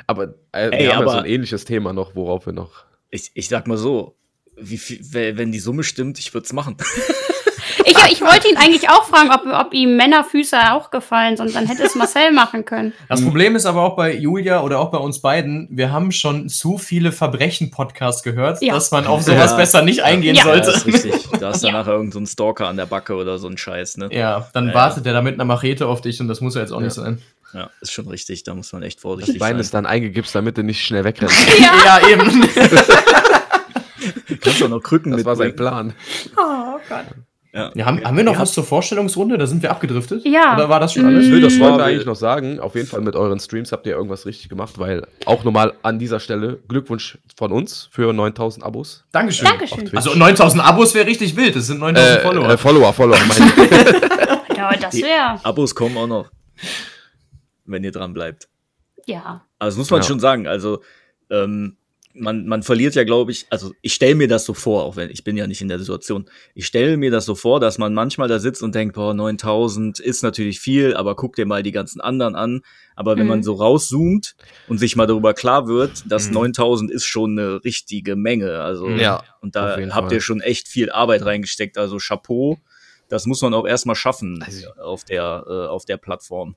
Aber 0.06 0.36
äh, 0.52 0.68
Ey, 0.70 0.72
wir 0.72 0.78
haben 0.78 0.82
ja 0.84 0.98
aber- 1.00 1.12
so 1.12 1.18
ein 1.18 1.26
ähnliches 1.26 1.64
Thema 1.66 1.94
noch, 1.94 2.14
worauf 2.16 2.46
wir 2.46 2.54
noch. 2.54 2.86
Ich, 3.10 3.32
ich 3.34 3.48
sag 3.48 3.68
mal 3.68 3.78
so, 3.78 4.18
wie 4.58 4.78
viel, 4.78 5.00
we- 5.14 5.38
wenn 5.38 5.52
die 5.54 5.60
Summe 5.60 5.84
stimmt, 5.84 6.20
ich 6.20 6.34
würde 6.34 6.46
es 6.46 6.54
machen. 6.54 6.76
Ich, 7.90 7.98
ich 8.12 8.22
wollte 8.22 8.50
ihn 8.50 8.58
eigentlich 8.58 8.90
auch 8.90 9.06
fragen, 9.06 9.32
ob, 9.32 9.46
ob 9.46 9.74
ihm 9.74 9.96
Männerfüße 9.96 10.58
auch 10.74 10.92
gefallen 10.92 11.38
sind. 11.38 11.56
Dann 11.56 11.66
hätte 11.68 11.84
es 11.84 11.96
Marcel 11.96 12.32
machen 12.32 12.66
können. 12.66 12.94
Das 13.08 13.24
Problem 13.24 13.56
ist 13.56 13.66
aber 13.66 13.82
auch 13.82 13.96
bei 13.96 14.14
Julia 14.14 14.62
oder 14.62 14.80
auch 14.80 14.92
bei 14.92 14.98
uns 14.98 15.20
beiden, 15.22 15.68
wir 15.72 15.92
haben 15.92 16.12
schon 16.12 16.50
zu 16.50 16.78
viele 16.78 17.12
Verbrechen-Podcasts 17.12 18.24
gehört, 18.24 18.62
Ja. 18.62 18.74
dass 18.74 18.92
man 18.92 19.08
auf 19.08 19.22
sowas 19.24 19.52
Ja. 19.52 19.58
besser 19.58 19.82
nicht 19.84 20.04
eingehen 20.04 20.36
Ja. 20.36 20.44
sollte. 20.44 20.70
Ja, 20.72 20.76
ist 20.76 20.86
richtig. 20.86 21.14
Da 21.40 21.52
ist 21.52 21.64
dann 21.64 21.72
Ja. 21.72 21.80
nachher 21.80 21.94
irgendein 21.94 22.26
so 22.26 22.32
Stalker 22.32 22.68
an 22.68 22.78
der 22.78 22.88
Backe 22.88 23.16
oder 23.16 23.38
so 23.38 23.48
ein 23.48 23.58
Scheiß, 23.58 23.98
ne? 23.98 24.10
Ja, 24.12 24.48
dann 24.54 24.68
Ja, 24.70 24.74
wartet 24.74 25.06
er 25.06 25.14
da 25.14 25.22
mit 25.22 25.36
einer 25.36 25.46
Machete 25.46 25.88
auf 25.88 26.02
dich 26.02 26.20
und 26.20 26.28
das 26.28 26.42
muss 26.42 26.56
ja 26.56 26.62
jetzt 26.62 26.72
auch 26.72 26.82
nicht 26.82 26.98
Ja. 26.98 27.04
sein. 27.04 27.22
Ja, 27.54 27.70
ist 27.80 27.94
schon 27.94 28.10
richtig. 28.10 28.44
Da 28.44 28.54
muss 28.54 28.74
man 28.74 28.84
echt 28.84 28.98
Das 28.98 29.02
vorsichtig 29.04 29.40
Bein 29.40 29.54
sein. 29.54 29.60
ist 29.62 29.74
dann 29.74 29.86
eingegipst, 29.86 30.36
damit 30.36 30.58
du 30.58 30.64
nicht 30.64 30.86
schnell 30.86 31.06
wegrennst. 31.06 31.38
Ja, 31.86 32.06
eben. 32.10 32.46
Kannst 34.42 34.62
auch 34.64 34.68
noch 34.70 34.82
Krücken 34.82 35.12
Das 35.14 35.26
war 35.26 35.36
sein 35.36 35.48
mitbringen. 35.48 35.70
Plan. 35.70 35.94
Oh 36.38 36.80
Gott. 36.90 37.06
Ja. 37.58 37.72
Ja, 37.74 37.86
haben, 37.86 38.04
haben 38.06 38.16
wir 38.18 38.24
noch 38.24 38.34
Ihr 38.36 38.40
was 38.40 38.54
zur 38.54 38.64
Vorstellungsrunde? 38.64 39.38
Da 39.38 39.48
sind 39.48 39.64
wir 39.64 39.72
abgedriftet? 39.72 40.24
Ja. 40.26 40.54
Oder 40.56 40.70
war 40.70 40.80
das 40.80 40.94
schon 40.94 41.06
alles? 41.06 41.26
Nö, 41.28 41.42
das 41.42 41.60
wollte 41.60 41.74
Weil- 41.74 41.80
ich 41.80 41.86
eigentlich 41.96 42.06
noch 42.06 42.16
sagen. 42.16 42.60
Auf 42.60 42.76
jeden 42.76 42.88
Fall 42.88 43.02
mit 43.02 43.16
euren 43.16 43.40
Streams 43.40 43.72
habt 43.72 43.88
ihr 43.88 43.94
irgendwas 43.94 44.26
richtig 44.28 44.48
gemacht, 44.50 44.78
weil 44.78 45.08
auch 45.26 45.44
nochmal 45.44 45.74
an 45.82 45.98
dieser 45.98 46.20
Stelle 46.20 46.60
Glückwunsch 46.68 47.18
von 47.36 47.52
uns 47.52 47.90
für 47.92 48.14
9000 48.14 48.64
Abos. 48.64 49.04
Dankeschön. 49.12 49.48
Dankeschön. 49.48 49.90
Also 49.98 50.14
9000 50.14 50.64
Abos 50.64 50.94
wäre 50.94 51.08
richtig 51.08 51.36
wild. 51.36 51.56
Das 51.56 51.66
sind 51.68 51.80
9000 51.80 52.20
Äh, 52.20 52.22
Follower. 52.22 52.50
äh, 52.52 52.58
Follower, 52.58 52.94
Follower. 52.94 53.18
meine 53.28 53.52
ich. 53.68 54.02
Ja, 54.58 54.76
das 54.76 54.96
wäre. 54.96 55.40
Abos 55.44 55.74
kommen 55.76 55.96
auch 55.98 56.08
noch. 56.08 56.32
Wenn 57.66 57.84
ihr 57.84 57.92
dran 57.92 58.14
bleibt. 58.14 58.48
Ja. 59.06 59.42
Also 59.60 59.76
das 59.76 59.78
muss 59.78 59.92
man 59.92 60.02
Ja. 60.02 60.08
schon 60.08 60.20
sagen. 60.20 60.48
Also 60.48 60.82
ähm, 61.30 61.78
man, 62.20 62.48
man 62.48 62.64
verliert 62.64 62.96
ja, 62.96 63.04
glaube 63.04 63.32
ich, 63.32 63.46
also 63.50 63.72
ich 63.82 63.94
stelle 63.94 64.16
mir 64.16 64.28
das 64.28 64.46
so 64.46 64.54
vor, 64.54 64.84
auch 64.84 64.96
wenn 64.96 65.10
ich 65.10 65.24
bin 65.24 65.38
ja 65.38 65.48
nicht 65.48 65.62
in 65.62 65.68
der 65.68 65.80
Situation. 65.80 66.30
Ich 66.56 66.66
stelle 66.66 66.98
mir 66.98 67.12
das 67.12 67.26
so 67.26 67.36
vor, 67.36 67.60
dass 67.60 67.78
man 67.78 67.94
manchmal 67.94 68.28
da 68.28 68.40
sitzt 68.40 68.64
und 68.64 68.74
denkt, 68.76 68.96
boah, 68.96 69.14
9000 69.14 70.00
ist 70.00 70.24
natürlich 70.24 70.60
viel, 70.60 70.96
aber 70.96 71.16
guck 71.16 71.36
dir 71.36 71.46
mal 71.46 71.64
die 71.64 71.72
ganzen 71.72 72.02
anderen 72.02 72.36
an. 72.36 72.62
Aber 72.96 73.16
wenn 73.16 73.24
Mhm. 73.24 73.30
man 73.30 73.44
so 73.44 73.54
rauszoomt 73.54 74.36
und 74.68 74.78
sich 74.80 74.96
mal 74.96 75.06
darüber 75.08 75.34
klar 75.34 75.68
wird, 75.68 76.04
dass 76.12 76.28
Mhm. 76.28 76.34
9000 76.34 76.92
ist 76.92 77.06
schon 77.06 77.38
eine 77.38 77.64
richtige 77.64 78.16
Menge. 78.16 78.60
Also 78.62 78.90
Ja, 78.90 79.24
und 79.42 79.56
da 79.56 79.78
habt 79.92 80.12
ihr 80.12 80.22
schon 80.22 80.42
echt 80.42 80.68
viel 80.68 80.90
Arbeit 80.92 81.24
reingesteckt. 81.26 81.78
Also 81.78 81.98
Chapeau. 81.98 82.58
Das 83.10 83.26
muss 83.26 83.42
man 83.42 83.54
auch 83.54 83.66
erstmal 83.68 83.96
schaffen 83.96 84.44
Also- 84.46 84.68
auf 84.82 85.04
der 85.06 85.46
äh, 85.48 85.68
auf 85.68 85.86
der 85.86 85.98
Plattform. 85.98 86.56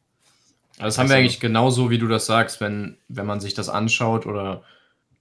Das 0.79 0.97
haben 0.99 1.09
wir 1.11 1.17
eigentlich 1.17 1.41
genauso, 1.41 1.91
wie 1.91 1.99
du 1.99 2.09
das 2.09 2.25
sagst, 2.25 2.61
wenn, 2.63 2.97
wenn 3.09 3.27
man 3.27 3.39
sich 3.41 3.53
das 3.53 3.69
anschaut 3.69 4.25
oder 4.25 4.63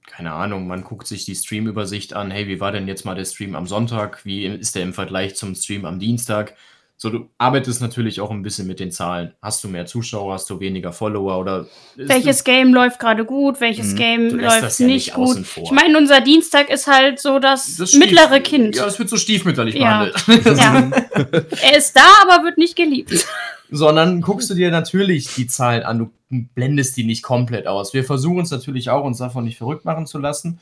keine 0.10 0.34
Ahnung, 0.34 0.68
man 0.68 0.84
guckt 0.84 1.08
sich 1.08 1.26
die 1.26 1.36
Streamübersicht 1.36 2.14
an, 2.14 2.32
hey, 2.32 2.48
wie 2.48 2.60
war 2.60 2.72
denn 2.72 2.88
jetzt 2.88 3.06
mal 3.06 3.16
der 3.16 3.26
Stream 3.26 3.56
am 3.56 3.68
Sonntag? 3.68 4.26
Wie 4.26 4.46
ist 4.46 4.76
der 4.76 4.84
im 4.84 4.94
Vergleich 4.94 5.36
zum 5.36 5.56
Stream 5.56 5.86
am 5.86 6.00
Dienstag? 6.00 6.56
So, 7.02 7.10
du 7.10 7.30
arbeitest 7.38 7.80
natürlich 7.82 8.20
auch 8.20 8.30
ein 8.30 8.42
bisschen 8.44 8.68
mit 8.68 8.82
den 8.82 8.92
Zahlen. 8.92 9.32
Hast 9.42 9.64
du 9.64 9.70
mehr 9.70 9.86
Zuschauer, 9.86 10.34
hast 10.34 10.50
du 10.50 10.60
weniger 10.60 10.92
Follower 10.92 11.40
oder 11.40 11.66
Welches 11.96 12.44
Game 12.44 12.74
läuft 12.74 13.00
gerade 13.00 13.24
gut, 13.24 13.62
welches 13.62 13.94
Mhm. 13.94 13.96
Game 13.96 14.30
läuft 14.38 14.80
ja 14.82 14.86
nicht 14.86 15.14
gut. 15.14 15.38
Ich 15.64 15.72
meine, 15.72 15.98
unser 15.98 16.20
Dienstag 16.20 16.70
ist 16.70 16.88
halt 16.88 17.22
so 17.22 17.40
das, 17.40 17.78
das 17.78 17.94
mittlere 17.94 18.42
Kind. 18.42 18.76
Ja, 18.76 18.84
das 18.84 19.00
wird 19.00 19.08
so 19.08 19.16
stiefmütterlich 19.16 19.76
Ja. 19.76 20.10
behandelt. 20.28 20.58
Ja. 20.58 20.92
er 21.62 21.78
ist 21.78 21.96
da, 21.96 22.04
aber 22.28 22.44
wird 22.44 22.58
nicht 22.58 22.76
geliebt. 22.76 23.26
sondern 23.72 24.20
guckst 24.20 24.50
du 24.50 24.54
dir 24.54 24.70
natürlich 24.70 25.34
die 25.36 25.48
Zahlen 25.48 25.84
an, 25.84 26.00
du 26.00 26.10
blendest 26.54 26.98
die 26.98 27.06
nicht 27.06 27.24
komplett 27.24 27.66
aus. 27.66 27.94
Wir 27.94 28.04
versuchen 28.04 28.42
es 28.42 28.52
natürlich 28.52 28.90
auch, 28.90 29.06
uns 29.06 29.20
davon 29.20 29.46
nicht 29.46 29.58
verrückt 29.58 29.86
machen 29.86 30.06
zu 30.06 30.18
lassen, 30.18 30.60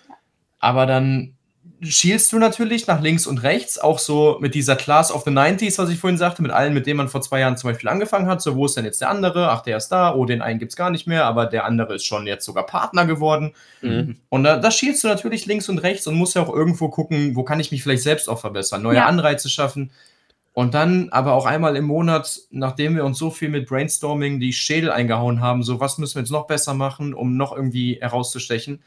aber 0.60 0.86
dann 0.86 1.34
schielst 1.82 2.34
du 2.34 2.40
natürlich 2.40 2.88
nach 2.88 3.02
links 3.02 3.28
und 3.28 3.44
rechts, 3.44 3.78
auch 3.78 4.00
so 4.00 4.38
mit 4.40 4.56
dieser 4.56 4.76
Class 4.76 5.12
of 5.12 5.24
the 5.24 5.30
90s, 5.30 5.78
was 5.78 5.90
ich 5.90 6.00
vorhin 6.00 6.18
sagte, 6.18 6.42
mit 6.42 6.52
allen, 6.52 6.74
mit 6.74 6.88
denen 6.88 6.98
man 6.98 7.08
vor 7.08 7.22
zwei 7.22 7.40
Jahren 7.40 7.56
zum 7.56 7.70
Beispiel 7.70 7.90
angefangen 7.90 8.28
hat. 8.28 8.42
So, 8.42 8.56
wo 8.56 8.66
ist 8.66 8.76
denn 8.78 8.86
jetzt 8.86 9.00
der 9.02 9.10
andere? 9.10 9.50
Ach, 9.52 9.62
der 9.62 9.78
ist 9.78 9.90
da. 9.90 10.16
Oh, 10.16 10.26
den 10.26 10.42
einen 10.42 10.60
gibt 10.60 10.72
es 10.72 10.76
gar 10.76 10.90
nicht 10.90 11.06
mehr, 11.06 11.26
aber 11.26 11.46
der 11.46 11.66
andere 11.66 11.96
ist 11.96 12.06
schon 12.06 12.26
jetzt 12.26 12.46
sogar 12.46 12.66
Partner 12.66 13.06
geworden. 13.06 13.54
Mhm. 13.82 14.18
Und 14.30 14.44
da, 14.44 14.58
da 14.58 14.72
schielst 14.72 15.04
du 15.04 15.08
natürlich 15.08 15.46
links 15.46 15.70
und 15.70 15.78
rechts 15.80 16.08
und 16.08 16.16
musst 16.16 16.36
ja 16.36 16.42
auch 16.42 16.54
irgendwo 16.54 16.90
gucken, 16.90 17.36
wo 17.36 17.44
kann 17.44 17.60
ich 17.60 17.72
mich 17.72 17.84
vielleicht 17.84 18.04
selbst 18.04 18.28
auch 18.28 18.40
verbessern, 18.40 18.82
neue 18.82 18.98
Ja. 18.98 19.06
Anreize 19.06 19.50
schaffen. 19.50 19.92
Und 20.54 20.74
dann 20.74 21.10
aber 21.10 21.34
auch 21.34 21.46
einmal 21.46 21.76
im 21.76 21.86
Monat, 21.86 22.40
nachdem 22.50 22.96
wir 22.96 23.06
uns 23.06 23.20
so 23.20 23.30
viel 23.30 23.50
mit 23.50 23.68
Brainstorming 23.68 24.40
die 24.40 24.54
Schädel 24.54 24.90
eingehauen 24.90 25.40
haben, 25.40 25.62
so 25.62 25.80
was 25.80 26.00
müssen 26.00 26.16
wir 26.16 26.22
jetzt 26.24 26.32
noch 26.32 26.48
besser 26.48 26.74
machen, 26.74 27.14
um 27.14 27.38
noch 27.38 27.56
irgendwie 27.56 28.00
herauszustechen. 28.02 28.82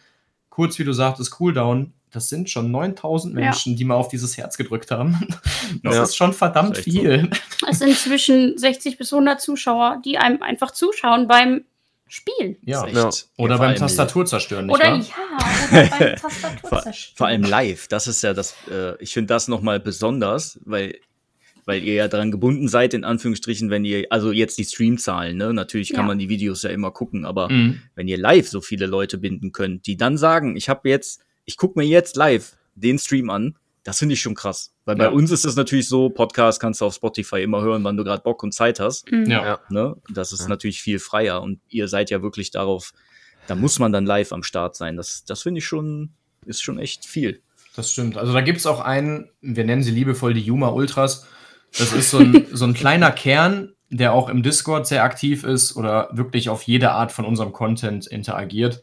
Kurz 0.60 0.78
wie 0.78 0.84
du 0.84 0.92
sagtest, 0.92 1.30
Cooldown, 1.30 1.94
das 2.10 2.28
sind 2.28 2.50
schon 2.50 2.70
9000 2.70 3.34
Ja. 3.34 3.40
Menschen, 3.40 3.76
die 3.76 3.84
mal 3.84 3.94
auf 3.94 4.08
dieses 4.08 4.36
Herz 4.36 4.58
gedrückt 4.58 4.90
haben. 4.90 5.26
Das 5.82 5.94
Ja. 5.96 6.02
ist 6.02 6.16
schon 6.16 6.32
verdammt 6.34 6.76
Das 6.76 6.80
ist 6.80 6.86
echt 6.88 6.96
so. 6.96 7.00
viel. 7.02 7.30
Es 7.70 7.78
sind 7.78 7.96
zwischen 7.96 8.58
60 8.58 8.98
bis 8.98 9.10
100 9.12 9.40
Zuschauer, 9.40 10.02
die 10.04 10.18
einem 10.18 10.42
einfach 10.42 10.70
zuschauen 10.72 11.26
beim 11.28 11.64
Spielen. 12.08 12.56
Ja. 12.62 12.86
Ja. 12.88 13.08
Oder 13.38 13.56
beim 13.56 13.74
Tastatur 13.76 14.26
zerstören, 14.26 14.66
nicht 14.66 14.74
Oder 14.74 14.92
wahr? 14.92 14.98
ja, 14.98 15.80
oder 15.80 15.88
beim 15.98 16.16
Tastatur 16.20 16.68
Vor, 16.68 16.82
zerstören. 16.82 17.16
vor 17.16 17.26
allem 17.28 17.42
live, 17.44 17.88
das 17.88 18.06
ist 18.06 18.22
ja 18.22 18.34
das, 18.34 18.54
äh, 18.70 19.00
ich 19.02 19.14
finde 19.14 19.28
das 19.28 19.48
nochmal 19.48 19.80
besonders, 19.80 20.58
weil, 20.66 20.96
weil 21.70 21.84
ihr 21.84 21.94
ja 21.94 22.08
daran 22.08 22.30
gebunden 22.32 22.66
seid, 22.68 22.94
in 22.94 23.04
Anführungsstrichen, 23.04 23.70
wenn 23.70 23.84
ihr, 23.84 24.06
also 24.10 24.32
jetzt 24.32 24.58
die 24.58 24.64
Streamzahlen, 24.64 25.36
ne? 25.36 25.54
Natürlich 25.54 25.90
kann 25.90 26.00
Ja. 26.04 26.08
man 26.08 26.18
die 26.18 26.28
Videos 26.28 26.62
ja 26.62 26.70
immer 26.70 26.90
gucken, 26.90 27.24
aber 27.24 27.48
Mhm. 27.48 27.80
wenn 27.94 28.08
ihr 28.08 28.18
live 28.18 28.48
so 28.48 28.60
viele 28.60 28.86
Leute 28.86 29.18
binden 29.18 29.52
könnt, 29.52 29.86
die 29.86 29.96
dann 29.96 30.16
sagen, 30.18 30.56
ich 30.56 30.68
habe 30.68 30.88
jetzt, 30.88 31.22
ich 31.44 31.56
gucke 31.56 31.78
mir 31.78 31.86
jetzt 31.86 32.16
live 32.16 32.56
den 32.74 32.98
Stream 32.98 33.30
an, 33.30 33.56
das 33.84 33.98
finde 33.98 34.12
ich 34.14 34.20
schon 34.20 34.34
krass. 34.34 34.74
Weil 34.84 34.96
bei 34.96 35.04
Ja. 35.04 35.10
uns 35.10 35.30
ist 35.30 35.44
es 35.44 35.56
natürlich 35.56 35.88
so, 35.88 36.10
Podcast 36.10 36.60
kannst 36.60 36.80
du 36.80 36.84
auf 36.86 36.94
Spotify 36.94 37.42
immer 37.42 37.62
hören, 37.62 37.82
wann 37.84 37.96
du 37.96 38.04
gerade 38.04 38.22
Bock 38.22 38.42
und 38.42 38.52
Zeit 38.52 38.78
hast. 38.80 39.10
Mhm. 39.10 39.30
Ja. 39.30 39.44
Ja. 39.44 39.60
Ne? 39.70 39.96
Das 40.12 40.32
ist 40.32 40.42
Ja. 40.42 40.48
natürlich 40.48 40.82
viel 40.82 40.98
freier 40.98 41.40
und 41.40 41.60
ihr 41.68 41.88
seid 41.88 42.10
ja 42.10 42.20
wirklich 42.22 42.50
darauf, 42.50 42.92
da 43.46 43.54
muss 43.54 43.78
man 43.78 43.92
dann 43.92 44.04
live 44.06 44.32
am 44.32 44.42
Start 44.42 44.76
sein. 44.76 44.96
Das, 44.96 45.24
das 45.24 45.42
finde 45.42 45.58
ich 45.60 45.64
schon, 45.64 46.10
ist 46.44 46.62
schon 46.62 46.78
echt 46.78 47.06
viel. 47.06 47.40
Das 47.76 47.90
stimmt. 47.92 48.16
Also 48.18 48.32
da 48.32 48.40
gibt 48.40 48.58
es 48.58 48.66
auch 48.66 48.80
einen, 48.80 49.30
wir 49.40 49.64
nennen 49.64 49.82
sie 49.82 49.92
liebevoll 49.92 50.34
die 50.34 50.40
Yuma 50.42 50.68
Ultras. 50.70 51.26
Das 51.78 51.92
ist 51.92 52.10
so 52.10 52.18
ein, 52.18 52.46
so 52.52 52.64
ein 52.64 52.74
kleiner 52.74 53.10
Kern, 53.10 53.72
der 53.90 54.12
auch 54.12 54.28
im 54.28 54.42
Discord 54.42 54.86
sehr 54.86 55.02
aktiv 55.04 55.44
ist 55.44 55.76
oder 55.76 56.08
wirklich 56.12 56.48
auf 56.48 56.62
jede 56.62 56.92
Art 56.92 57.12
von 57.12 57.24
unserem 57.24 57.52
Content 57.52 58.06
interagiert. 58.06 58.82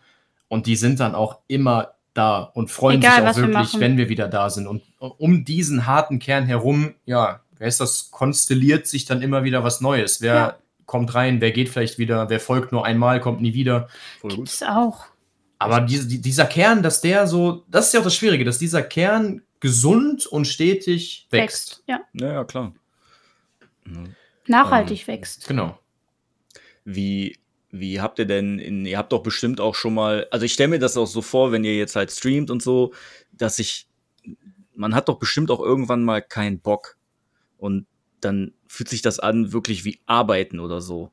Und 0.50 0.66
die 0.66 0.76
sind 0.76 1.00
dann 1.00 1.16
auch 1.16 1.40
immer 1.48 1.94
da 2.14 2.40
und 2.40 2.72
freuen 2.72 3.00
Egal, 3.00 3.22
sich 3.22 3.30
auch 3.30 3.36
wir 3.36 3.42
wirklich, 3.54 3.54
machen. 3.74 3.80
wenn 3.82 3.98
wir 3.98 4.10
wieder 4.10 4.28
da 4.28 4.50
sind. 4.50 4.68
Und 4.68 4.82
um 5.00 5.46
diesen 5.46 5.86
harten 5.86 6.20
Kern 6.20 6.46
herum, 6.46 6.94
ja, 7.06 7.42
wer 7.58 7.68
ist 7.68 7.80
das, 7.80 8.10
konstelliert 8.12 8.88
sich 8.88 9.06
dann 9.06 9.22
immer 9.22 9.44
wieder 9.44 9.64
was 9.64 9.82
Neues. 9.82 10.22
Wer 10.22 10.34
Ja. 10.34 10.56
kommt 10.86 11.14
rein, 11.16 11.42
wer 11.42 11.52
geht 11.52 11.70
vielleicht 11.70 11.98
wieder, 12.00 12.30
wer 12.30 12.40
folgt 12.40 12.72
nur 12.72 12.86
einmal, 12.86 13.20
kommt 13.20 13.42
nie 13.42 13.54
wieder. 13.54 13.88
Voll 14.22 14.32
gut. 14.32 14.38
Gibt's 14.46 14.64
auch. 14.64 15.06
Aber 15.60 15.82
diese, 15.82 16.08
die, 16.08 16.22
dieser 16.22 16.46
Kern, 16.46 16.84
dass 16.84 17.02
der 17.02 17.28
so, 17.28 17.64
das 17.70 17.88
ist 17.88 17.94
ja 17.94 18.00
auch 18.00 18.04
das 18.06 18.16
Schwierige, 18.16 18.46
dass 18.46 18.60
dieser 18.60 18.82
Kern 18.84 19.42
gesund 19.60 20.26
und 20.26 20.46
stetig 20.46 21.28
wächst. 21.32 21.82
Wächst. 21.82 21.84
Ja. 21.88 22.02
Ja, 22.14 22.34
ja, 22.34 22.44
klar. 22.44 22.74
Nachhaltig 24.48 25.08
wächst. 25.08 25.48
Genau. 25.48 25.80
Wie, 26.86 27.38
wie 27.72 28.00
habt 28.00 28.20
ihr 28.20 28.26
denn, 28.26 28.60
in, 28.60 28.86
ihr 28.86 28.98
habt 28.98 29.12
doch 29.12 29.24
bestimmt 29.24 29.60
auch 29.60 29.76
schon 29.76 29.94
mal, 29.94 30.28
also 30.32 30.46
ich 30.46 30.54
stelle 30.54 30.70
mir 30.70 30.80
das 30.80 30.98
auch 30.98 31.08
so 31.08 31.22
vor, 31.22 31.52
wenn 31.52 31.64
ihr 31.64 31.78
jetzt 31.78 31.96
halt 31.96 32.12
streamt 32.12 32.50
und 32.50 32.62
so, 32.62 32.94
dass 33.32 33.60
ich, 33.60 33.88
man 34.76 34.96
hat 34.96 35.10
doch 35.10 35.20
bestimmt 35.20 35.52
auch 35.52 35.60
irgendwann 35.60 36.04
mal 36.04 36.22
keinen 36.22 36.60
Bock. 36.60 36.98
Und 37.58 37.88
dann 38.22 38.54
fühlt 38.68 38.90
sich 38.90 39.02
das 39.02 39.20
an 39.20 39.52
wirklich 39.52 39.86
wie 39.86 40.00
Arbeiten 40.06 40.60
oder 40.60 40.82
so. 40.82 41.12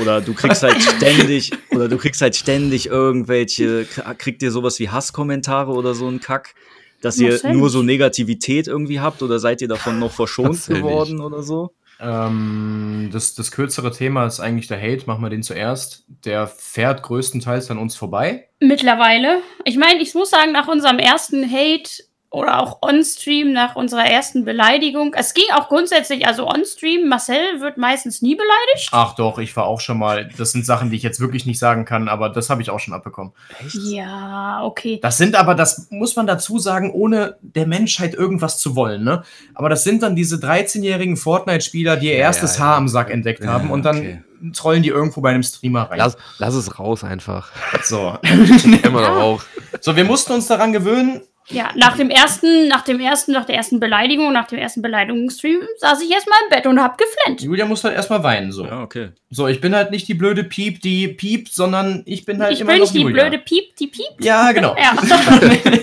Oder 0.00 0.20
du 0.20 0.34
kriegst 0.34 0.62
halt 0.62 0.80
ständig, 0.96 1.52
oder 1.70 1.88
du 1.88 1.96
kriegst 1.96 2.20
halt 2.20 2.36
ständig 2.36 2.86
irgendwelche, 2.86 3.86
kriegt 4.18 4.42
ihr 4.42 4.50
sowas 4.50 4.78
wie 4.78 4.90
Hasskommentare 4.90 5.72
oder 5.72 5.94
so 5.94 6.08
ein 6.08 6.20
Kack, 6.20 6.54
dass 7.00 7.18
ihr 7.18 7.30
Marcel 7.30 7.54
nur 7.54 7.70
so 7.70 7.82
Negativität 7.82 8.68
irgendwie 8.68 9.00
habt 9.00 9.22
oder 9.22 9.38
seid 9.38 9.62
ihr 9.62 9.68
davon 9.68 9.98
noch 9.98 10.12
verschont 10.12 10.66
geworden 10.66 11.20
oder 11.20 11.42
so? 11.42 11.72
Ähm, 12.00 13.10
das, 13.12 13.34
das 13.34 13.50
kürzere 13.50 13.92
Thema 13.92 14.26
ist 14.26 14.40
eigentlich 14.40 14.68
der 14.68 14.80
Hate. 14.80 15.06
Machen 15.06 15.22
wir 15.22 15.30
den 15.30 15.42
zuerst. 15.42 16.04
Der 16.24 16.46
fährt 16.46 17.02
größtenteils 17.02 17.70
an 17.70 17.78
uns 17.78 17.94
vorbei. 17.94 18.48
Mittlerweile. 18.60 19.42
Ich 19.64 19.76
meine, 19.76 20.00
ich 20.00 20.14
muss 20.14 20.30
sagen, 20.30 20.52
nach 20.52 20.68
unserem 20.68 20.98
ersten 20.98 21.50
Hate 21.50 21.90
oder 22.32 22.60
auch 22.60 22.78
on-stream, 22.82 23.52
nach 23.52 23.74
unserer 23.74 24.04
ersten 24.06 24.44
Beleidigung, 24.44 25.14
es 25.18 25.34
ging 25.34 25.44
auch 25.54 25.68
grundsätzlich, 25.68 26.28
also 26.28 26.46
on-stream, 26.46 27.08
Marcel 27.08 27.60
wird 27.60 27.76
meistens 27.76 28.22
nie 28.22 28.36
beleidigt. 28.36 28.88
Ach 28.92 29.14
doch, 29.16 29.38
ich 29.38 29.56
war 29.56 29.66
auch 29.66 29.80
schon 29.80 29.98
mal. 29.98 30.28
Das 30.38 30.52
sind 30.52 30.64
Sachen, 30.64 30.90
die 30.90 30.96
ich 30.96 31.02
jetzt 31.02 31.18
wirklich 31.18 31.44
nicht 31.44 31.58
sagen 31.58 31.84
kann, 31.84 32.08
aber 32.08 32.28
das 32.28 32.48
habe 32.48 32.62
ich 32.62 32.70
auch 32.70 32.78
schon 32.78 32.94
abbekommen. 32.94 33.32
Echt? 33.64 33.74
Ja, 33.74 34.62
okay. 34.62 35.00
Das 35.02 35.18
sind 35.18 35.34
aber, 35.34 35.56
das 35.56 35.88
muss 35.90 36.14
man 36.14 36.28
dazu 36.28 36.60
sagen, 36.60 36.92
ohne 36.92 37.36
der 37.42 37.66
Menschheit 37.66 38.14
irgendwas 38.14 38.58
zu 38.60 38.76
wollen, 38.76 39.02
ne? 39.02 39.24
Aber 39.54 39.68
das 39.68 39.82
sind 39.82 40.04
dann 40.04 40.14
diese 40.14 40.36
13-jährigen 40.36 41.16
Fortnite-Spieler, 41.16 41.96
die 41.96 42.06
ihr 42.06 42.12
Ja, 42.12 42.18
erstes 42.26 42.58
ja, 42.58 42.64
Haar 42.64 42.72
ja. 42.72 42.76
am 42.78 42.88
Sack 42.88 43.10
entdeckt 43.10 43.42
Ja, 43.42 43.50
haben 43.50 43.72
und 43.72 43.82
dann 43.84 43.98
okay. 43.98 44.22
trollen 44.54 44.84
die 44.84 44.90
irgendwo 44.90 45.20
bei 45.20 45.30
einem 45.30 45.42
Streamer 45.42 45.90
rein. 45.90 45.98
Lass, 45.98 46.16
lass 46.38 46.54
es 46.54 46.78
raus 46.78 47.02
einfach. 47.02 47.50
So. 47.82 48.16
Immer 48.84 49.00
noch 49.00 49.16
auch. 49.16 49.42
so, 49.80 49.96
wir 49.96 50.04
mussten 50.04 50.32
uns 50.32 50.46
daran 50.46 50.72
gewöhnen. 50.72 51.22
Ja, 51.48 51.70
nach 51.74 51.96
dem 51.96 52.10
ersten, 52.10 52.68
nach 52.68 52.82
dem 52.82 53.00
ersten, 53.00 53.32
nach 53.32 53.44
der 53.44 53.56
ersten 53.56 53.80
Beleidigung, 53.80 54.32
nach 54.32 54.46
dem 54.46 54.58
ersten 54.58 54.82
Beleidigungsstream 54.82 55.60
saß 55.78 56.00
ich 56.02 56.10
erstmal 56.10 56.38
im 56.44 56.50
Bett 56.50 56.66
und 56.66 56.80
hab 56.80 56.96
geflennt. 56.96 57.42
Julia 57.42 57.66
muss 57.66 57.82
halt 57.82 57.96
erstmal 57.96 58.22
weinen, 58.22 58.52
so. 58.52 58.64
Ja, 58.64 58.82
okay. 58.82 59.10
So, 59.30 59.48
ich 59.48 59.60
bin 59.60 59.74
halt 59.74 59.90
nicht 59.90 60.06
die 60.06 60.14
blöde 60.14 60.44
Piep, 60.44 60.80
die 60.80 61.08
piept, 61.08 61.52
sondern 61.52 62.02
ich 62.06 62.24
bin 62.24 62.40
halt 62.40 62.52
ich 62.52 62.60
immer 62.60 62.72
bin 62.72 62.80
noch 62.80 62.92
nicht 62.92 63.04
die 63.04 63.12
blöde 63.12 63.38
Piep, 63.38 63.74
die 63.76 63.88
piept. 63.88 64.24
Ja, 64.24 64.52
genau. 64.52 64.76
Ja. 64.76 64.96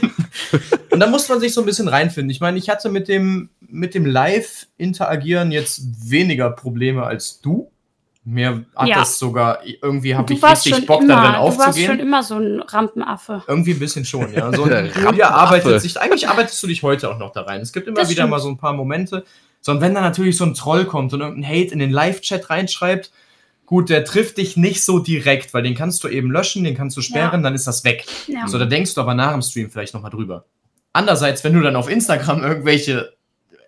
Und 0.89 0.99
da 0.99 1.07
muss 1.07 1.27
man 1.27 1.39
sich 1.39 1.53
so 1.53 1.61
ein 1.61 1.65
bisschen 1.65 1.87
reinfinden. 1.87 2.29
Ich 2.29 2.39
meine, 2.39 2.57
ich 2.57 2.69
hatte 2.69 2.89
mit 2.89 3.07
dem, 3.07 3.49
mit 3.59 3.93
dem 3.93 4.05
Live-Interagieren 4.05 5.51
jetzt 5.51 6.09
weniger 6.09 6.49
Probleme 6.49 7.03
als 7.03 7.41
du. 7.41 7.69
Mir 8.29 8.65
hat 8.75 8.89
Ja. 8.89 8.99
das 8.99 9.17
sogar, 9.19 9.59
irgendwie 9.65 10.13
habe 10.13 10.33
ich 10.33 10.43
richtig 10.43 10.85
Bock 10.85 11.01
immer, 11.01 11.15
darin 11.15 11.31
du 11.33 11.37
warst 11.39 11.55
schon 11.59 11.67
aufzugehen. 11.69 11.99
immer 11.99 12.23
so 12.23 12.35
ein 12.35 12.59
Rampenaffe. 12.61 13.41
Irgendwie 13.47 13.71
ein 13.71 13.79
bisschen 13.79 14.03
schon, 14.03 14.33
ja. 14.33 14.51
So, 14.51 14.63
Julia 14.65 14.81
Rampenaffe. 14.89 15.33
arbeitet 15.33 15.81
sich, 15.81 15.97
eigentlich 16.01 16.27
arbeitest 16.27 16.61
du 16.61 16.67
dich 16.67 16.83
heute 16.83 17.09
auch 17.09 17.17
noch 17.17 17.31
da 17.31 17.43
rein. 17.43 17.61
Es 17.61 17.71
gibt 17.71 17.87
immer 17.87 17.95
Das 18.01 18.09
wieder 18.09 18.23
stimmt. 18.23 18.31
mal 18.31 18.39
so 18.39 18.49
ein 18.49 18.57
paar 18.57 18.73
Momente. 18.73 19.23
So, 19.61 19.71
und 19.71 19.79
wenn 19.79 19.93
dann 19.93 20.03
natürlich 20.03 20.35
so 20.35 20.43
ein 20.43 20.53
Troll 20.55 20.83
kommt 20.85 21.13
und 21.13 21.21
irgendein 21.21 21.49
Hate 21.49 21.71
in 21.71 21.79
den 21.79 21.89
Live-Chat 21.91 22.49
reinschreibt, 22.49 23.11
gut, 23.65 23.89
der 23.89 24.03
trifft 24.03 24.37
dich 24.39 24.57
nicht 24.57 24.83
so 24.83 24.99
direkt, 24.99 25.53
weil 25.53 25.63
den 25.63 25.73
kannst 25.75 26.03
du 26.03 26.09
eben 26.09 26.29
löschen, 26.29 26.65
den 26.65 26.75
kannst 26.75 26.97
du 26.97 27.01
sperren, 27.01 27.43
dann 27.43 27.55
ist 27.55 27.65
das 27.65 27.85
weg. 27.85 28.05
Ja. 28.27 28.45
So, 28.47 28.59
da 28.59 28.65
denkst 28.65 28.93
du 28.93 28.99
aber 29.01 29.13
nach 29.13 29.31
dem 29.31 29.41
Stream 29.41 29.69
vielleicht 29.71 29.93
nochmal 29.93 30.11
drüber. 30.11 30.43
Andererseits, 30.91 31.45
wenn 31.45 31.53
du 31.53 31.61
dann 31.61 31.77
auf 31.77 31.89
Instagram 31.89 32.43
irgendwelche 32.43 33.13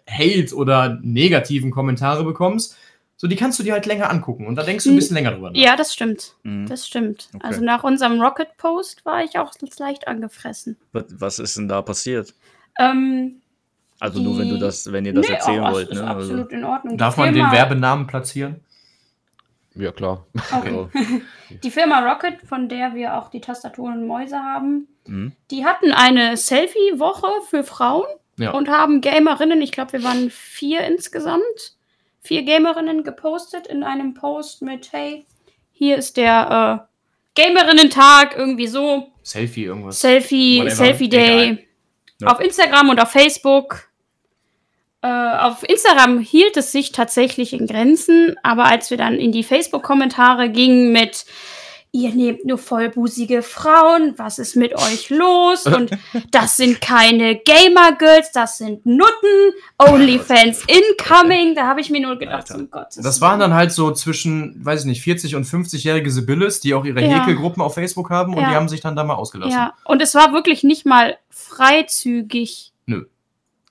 Hate 0.09 0.53
oder 0.53 0.99
negativen 1.01 1.71
Kommentare 1.71 2.23
bekommst, 2.25 2.75
so 3.21 3.27
die 3.27 3.35
kannst 3.35 3.59
du 3.59 3.63
dir 3.63 3.73
halt 3.73 3.85
länger 3.85 4.09
angucken 4.09 4.47
und 4.47 4.55
da 4.55 4.63
denkst 4.63 4.85
du 4.85 4.91
ein 4.91 4.95
bisschen 4.95 5.15
länger 5.15 5.31
drüber 5.31 5.49
nach. 5.51 5.59
ja, 5.59 5.75
das 5.75 5.93
stimmt. 5.93 6.35
Mhm. 6.43 6.67
Das 6.67 6.87
stimmt. 6.87 7.27
Okay. 7.35 7.45
Also 7.45 7.61
nach 7.61 7.83
unserem 7.83 8.21
Rocket-Post 8.21 9.05
war 9.05 9.25
ich 9.25 9.37
auch 9.37 9.53
leicht 9.77 10.07
angefressen. 10.07 10.77
Was, 10.93 11.37
ist 11.37 11.57
denn 11.57 11.67
da 11.67 11.81
passiert? 11.81 12.33
Ähm, 12.79 13.41
Also 13.99 14.21
nur 14.21 14.39
wenn 14.39 14.47
du 14.47 14.57
das, 14.57 14.89
wenn 14.89 15.03
ihr 15.03 15.13
das 15.13 15.27
nee, 15.27 15.33
erzählen 15.33 15.65
oh, 15.65 15.73
wollt, 15.73 15.89
ist 15.89 15.97
ne? 15.99 16.07
Also, 16.07 16.31
absolut 16.31 16.51
in 16.53 16.63
Ordnung. 16.63 16.97
Darf 16.97 17.17
man 17.17 17.33
den 17.33 17.51
Werbenamen 17.51 18.07
platzieren? 18.07 18.61
Ja, 19.75 19.91
klar. 19.91 20.25
Okay. 20.55 20.73
oh, 20.73 20.89
Die 21.63 21.71
Firma 21.71 22.09
Rocket, 22.09 22.41
von 22.47 22.69
der 22.69 22.95
wir 22.95 23.17
auch 23.17 23.29
die 23.29 23.41
Tastaturen 23.41 23.99
und 24.01 24.07
Mäuse 24.07 24.37
haben, 24.37 24.87
mhm. 25.05 25.33
die 25.51 25.65
hatten 25.65 25.91
eine 25.91 26.37
Selfie-Woche 26.37 27.27
für 27.49 27.65
Frauen 27.65 28.07
Ja. 28.37 28.51
und 28.51 28.69
haben 28.69 29.01
Gamerinnen, 29.01 29.61
ich 29.61 29.73
glaube, 29.73 29.91
wir 29.93 30.03
waren 30.05 30.29
vier 30.29 30.81
insgesamt, 30.85 31.75
vier 32.21 32.43
Gamerinnen 32.43 33.03
gepostet 33.03 33.67
in 33.67 33.83
einem 33.83 34.13
Post 34.13 34.61
mit, 34.61 34.91
hey, 34.91 35.25
hier 35.71 35.97
ist 35.97 36.17
der 36.17 36.87
äh, 37.35 37.41
Gamerinnen-Tag, 37.41 38.35
irgendwie 38.37 38.67
so, 38.67 39.11
Selfie, 39.23 39.65
irgendwas. 39.65 40.01
Selfie, 40.01 40.59
Whatever. 40.59 40.75
Selfie-Day. 40.75 41.43
Egal. 41.43 41.63
Ja. 42.21 42.27
Auf 42.27 42.39
Instagram 42.39 42.89
und 42.89 42.99
auf 42.99 43.11
Facebook. 43.11 43.89
Äh, 45.01 45.07
auf 45.07 45.63
Instagram 45.63 46.19
hielt 46.19 46.57
es 46.57 46.71
sich 46.71 46.91
tatsächlich 46.91 47.53
in 47.53 47.67
Grenzen, 47.67 48.35
aber 48.43 48.65
als 48.65 48.89
wir 48.89 48.97
dann 48.97 49.15
in 49.15 49.31
die 49.31 49.43
Facebook-Kommentare 49.43 50.49
gingen 50.49 50.91
mit 50.91 51.25
ihr 51.91 52.11
nehmt 52.13 52.45
nur 52.45 52.57
vollbusige 52.59 53.41
Frauen, 53.41 54.13
was 54.17 54.37
ist 54.37 54.55
mit 54.55 54.75
euch 54.75 55.09
los? 55.09 55.65
Und 55.65 55.89
das 56.31 56.57
sind 56.57 56.81
keine 56.81 57.35
Gamer-Girls, 57.37 58.31
das 58.31 58.59
sind 58.59 58.85
Nutten, 58.85 59.53
Onlyfans 59.79 60.63
incoming. 60.67 61.55
Da 61.55 61.65
habe 61.65 61.81
ich 61.81 61.89
mir 61.89 61.99
nur 62.01 62.17
gedacht, 62.19 62.51
Alter. 62.51 62.55
um 62.55 62.69
Gottes 62.69 63.03
Das 63.03 63.21
waren 63.21 63.39
dann 63.39 63.53
halt 63.55 63.71
so 63.71 63.91
zwischen, 63.91 64.63
weiß 64.63 64.81
ich 64.81 64.85
nicht, 64.85 65.01
40 65.01 65.35
und 65.35 65.45
50-jährige 65.45 66.11
Sibylles, 66.11 66.59
die 66.59 66.73
auch 66.75 66.85
ihre 66.85 67.01
Ja. 67.01 67.21
Häkelgruppen 67.21 67.61
auf 67.63 67.73
Facebook 67.73 68.09
haben 68.11 68.35
und 68.35 68.41
Ja. 68.43 68.49
die 68.49 68.55
haben 68.55 68.69
sich 68.69 68.81
dann 68.81 68.95
da 68.95 69.03
mal 69.03 69.15
ausgelassen. 69.15 69.53
Ja, 69.53 69.73
und 69.85 70.01
es 70.01 70.13
war 70.13 70.31
wirklich 70.33 70.63
nicht 70.63 70.85
mal 70.85 71.17
freizügig. 71.29 72.71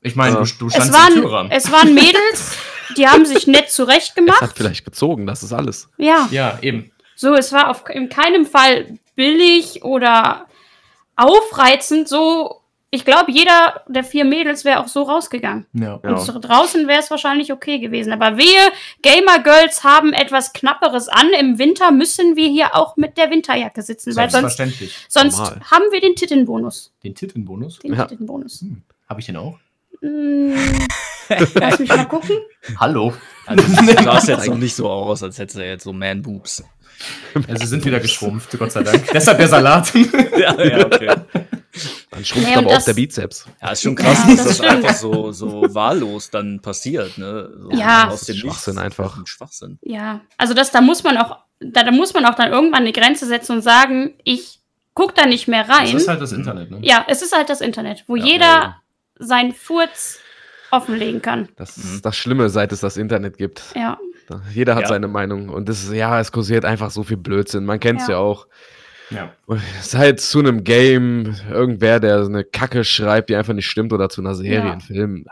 Ich 0.00 0.14
meine, 0.14 0.36
Ja. 0.36 0.42
du, 0.44 0.48
du 0.60 0.66
Es 0.68 0.74
standst 0.74 0.88
im 0.88 0.94
waren, 0.94 1.14
Türrahmen. 1.14 1.52
es 1.52 1.72
waren 1.72 1.92
Mädels, 1.92 2.56
die 2.96 3.08
haben 3.08 3.26
sich 3.26 3.48
nett 3.48 3.64
Es 3.66 3.70
hat 3.70 3.72
zurechtgemacht. 3.88 4.56
vielleicht 4.56 4.84
gezogen, 4.84 5.26
das 5.26 5.42
ist 5.42 5.52
alles. 5.52 5.88
Ja, 5.98 6.28
Ja, 6.30 6.56
eben. 6.62 6.92
So, 7.20 7.34
es 7.34 7.52
war 7.52 7.68
auf, 7.68 7.82
in 7.90 8.08
keinem 8.08 8.46
Fall 8.46 8.96
billig 9.16 9.82
oder 9.82 10.46
aufreizend. 11.16 12.06
So, 12.08 12.60
ich 12.90 13.04
glaube, 13.04 13.32
jeder 13.32 13.82
der 13.88 14.04
vier 14.04 14.24
Mädels 14.24 14.64
wäre 14.64 14.78
auch 14.78 14.86
so 14.86 15.02
rausgegangen. 15.02 15.66
Ja. 15.72 15.98
Ja. 16.02 16.10
Und 16.10 16.20
so 16.20 16.38
draußen 16.38 16.86
wäre 16.86 17.00
es 17.00 17.10
wahrscheinlich 17.10 17.52
okay 17.52 17.80
gewesen. 17.80 18.12
Aber 18.12 18.38
wehe, 18.38 18.70
Gamer 19.02 19.40
Girls 19.42 19.82
haben 19.82 20.12
etwas 20.12 20.52
Knapperes 20.52 21.08
an. 21.08 21.26
Im 21.38 21.58
Winter 21.58 21.90
müssen 21.90 22.36
wir 22.36 22.48
hier 22.48 22.76
auch 22.76 22.96
mit 22.96 23.18
der 23.18 23.30
Winterjacke 23.32 23.82
sitzen, 23.82 24.14
weil 24.14 24.30
sonst, 24.30 24.56
Selbstverständlich. 24.56 25.06
sonst 25.08 25.38
Normal. 25.38 25.60
haben 25.72 25.84
wir 25.90 26.00
den 26.00 26.14
Tittenbonus. 26.14 26.92
Den 27.02 27.16
Titelbonus? 27.16 27.80
Den 27.80 27.94
Ja. 27.94 28.04
Tittenbonus. 28.04 28.64
Habe 29.08 29.18
ich 29.18 29.26
den 29.26 29.36
auch? 29.38 29.58
Mm, 30.02 30.54
lass 31.54 31.80
mich 31.80 31.88
mal 31.88 32.06
gucken. 32.06 32.36
Hallo. 32.78 33.12
Also, 33.44 33.66
du 33.66 34.02
sahst 34.04 34.28
jetzt 34.28 34.46
noch 34.46 34.56
nicht 34.56 34.76
so 34.76 34.88
aus, 34.88 35.22
als 35.24 35.38
hättest 35.38 35.58
du 35.58 35.64
jetzt 35.66 35.82
so 35.82 35.92
Man-Boobs. 35.92 36.62
Ja, 37.48 37.56
sie 37.58 37.66
sind 37.66 37.84
wieder 37.84 38.00
geschrumpft, 38.00 38.56
Gott 38.58 38.72
sei 38.72 38.82
Dank. 38.82 39.04
Deshalb 39.12 39.38
der 39.38 39.48
Salat. 39.48 39.92
ja, 40.38 40.62
ja, 40.64 40.86
okay. 40.86 41.14
Dann 42.10 42.24
schrumpft 42.24 42.48
und 42.56 42.66
aber 42.66 42.76
auch 42.76 42.82
der 42.82 42.94
Bizeps. 42.94 43.46
Ja, 43.62 43.70
ist 43.70 43.82
schon 43.82 43.94
krass, 43.94 44.18
Ja, 44.26 44.34
dass 44.34 44.36
das 44.36 44.46
das, 44.46 44.56
stimmt. 44.56 44.70
einfach 44.84 44.94
so, 44.94 45.32
so 45.32 45.62
wahllos 45.74 46.30
dann 46.30 46.60
passiert, 46.60 47.18
ne? 47.18 47.50
So 47.60 47.70
Ja. 47.72 48.08
Aus 48.08 48.22
dem 48.22 48.36
Schwachsinn 48.36 48.74
Nichts. 48.74 48.84
einfach. 48.86 49.16
Ein 49.18 49.26
Schwachsinn. 49.26 49.78
Ja, 49.82 50.20
also 50.36 50.54
das, 50.54 50.70
da 50.72 50.80
muss 50.80 51.04
man 51.04 51.16
auch, 51.18 51.38
da, 51.60 51.84
da 51.84 51.90
muss 51.90 52.14
man 52.14 52.24
auch 52.26 52.34
dann 52.34 52.50
irgendwann 52.52 52.82
eine 52.82 52.92
Grenze 52.92 53.26
setzen 53.26 53.52
und 53.52 53.62
sagen, 53.62 54.14
ich 54.24 54.60
guck 54.94 55.14
da 55.14 55.26
nicht 55.26 55.46
mehr 55.46 55.68
rein. 55.68 55.96
ist 55.96 56.08
halt 56.08 56.20
das 56.20 56.32
Internet, 56.32 56.70
ne? 56.72 56.78
ja, 56.82 57.04
es 57.08 57.22
ist 57.22 57.36
halt 57.36 57.48
das 57.50 57.60
Internet, 57.60 58.04
wo 58.08 58.16
Ja, 58.16 58.24
jeder 58.24 58.76
seinen 59.20 59.52
Furz 59.54 60.18
offenlegen 60.72 61.22
kann. 61.22 61.48
Das 61.56 61.76
Mhm. 61.76 61.94
ist 61.94 62.04
das 62.04 62.16
Schlimme, 62.16 62.48
seit 62.50 62.72
es 62.72 62.80
das 62.80 62.96
Internet 62.96 63.38
gibt. 63.38 63.62
Ja, 63.76 63.98
Jeder 64.52 64.74
hat 64.74 64.82
Ja. 64.82 64.88
seine 64.88 65.08
Meinung. 65.08 65.48
Und 65.48 65.68
das 65.68 65.82
ist, 65.84 65.92
ja, 65.92 66.18
es 66.20 66.32
kursiert 66.32 66.64
einfach 66.64 66.90
so 66.90 67.02
viel 67.02 67.16
Blödsinn. 67.16 67.64
Man 67.64 67.80
kennt 67.80 68.00
es 68.00 68.08
Ja. 68.08 68.14
ja. 68.14 68.20
auch. 68.20 68.46
Ja. 69.10 69.32
Und 69.46 69.60
Seit 69.80 70.20
zu 70.20 70.38
einem 70.40 70.64
Game, 70.64 71.34
irgendwer, 71.50 71.98
der 72.00 72.20
eine 72.24 72.44
Kacke 72.44 72.84
schreibt, 72.84 73.30
die 73.30 73.36
einfach 73.36 73.54
nicht 73.54 73.66
stimmt, 73.66 73.92
oder 73.92 74.08
zu 74.10 74.20
einer 74.20 74.34
Serie, 74.34 74.58
Ja. 74.58 74.72
einem 74.72 74.80
Film. 74.82 75.24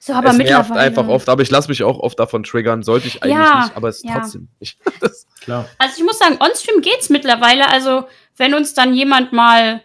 so 0.00 0.12
aber 0.12 0.30
es 0.30 0.38
nervt 0.38 0.72
einfach 0.72 1.06
oft, 1.06 1.28
aber 1.28 1.42
ich 1.42 1.50
lasse 1.50 1.68
mich 1.68 1.84
auch 1.84 1.98
oft 2.00 2.18
davon 2.18 2.42
triggern. 2.42 2.82
Sollte 2.82 3.06
ich 3.06 3.22
eigentlich 3.22 3.36
Ja, 3.36 3.60
nicht, 3.64 3.76
aber 3.76 3.88
es 3.88 3.98
ist 3.98 4.04
ja. 4.06 4.18
trotzdem 4.18 4.48
nicht. 4.58 4.76
Klar. 5.40 5.68
Also 5.78 5.94
ich 5.98 6.04
muss 6.04 6.18
sagen, 6.18 6.36
onstream 6.40 6.80
geht's 6.80 7.10
mittlerweile. 7.10 7.68
Also 7.70 8.06
wenn 8.36 8.54
uns 8.54 8.74
dann 8.74 8.92
jemand 8.92 9.32
mal 9.32 9.82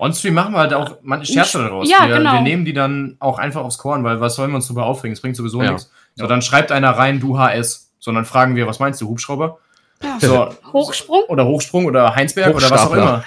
On-Stream 0.00 0.34
machen 0.34 0.54
wir 0.54 0.58
halt 0.60 0.72
auch 0.74 0.96
man 1.02 1.24
Scherze 1.24 1.58
daraus. 1.58 1.88
Ja, 1.90 2.08
wir, 2.08 2.16
genau. 2.18 2.32
wir 2.34 2.40
nehmen 2.40 2.64
die 2.64 2.72
dann 2.72 3.16
auch 3.20 3.38
einfach 3.38 3.62
aufs 3.62 3.78
Korn, 3.78 4.02
weil 4.02 4.20
was 4.20 4.34
sollen 4.34 4.50
wir 4.50 4.56
uns 4.56 4.66
darüber 4.66 4.86
aufregen? 4.86 5.12
Es 5.12 5.20
bringt 5.20 5.36
sowieso 5.36 5.62
Ja. 5.62 5.72
nichts. 5.72 5.90
So, 6.16 6.26
dann 6.26 6.42
schreibt 6.42 6.72
einer 6.72 6.90
rein, 6.90 7.20
du 7.20 7.38
HS. 7.38 7.92
So, 7.98 8.10
dann 8.12 8.24
fragen 8.24 8.56
wir, 8.56 8.66
was 8.66 8.78
meinst 8.78 9.00
du, 9.00 9.08
Hubschrauber? 9.08 9.58
ja, 10.02 10.16
So, 10.18 10.48
Hochsprung, 10.72 11.24
oder 11.28 11.44
Hochsprung 11.46 11.84
oder 11.84 12.14
Heinsberg 12.16 12.54
oder 12.56 12.70
was 12.70 12.80
auch 12.86 12.94
immer. 12.94 13.22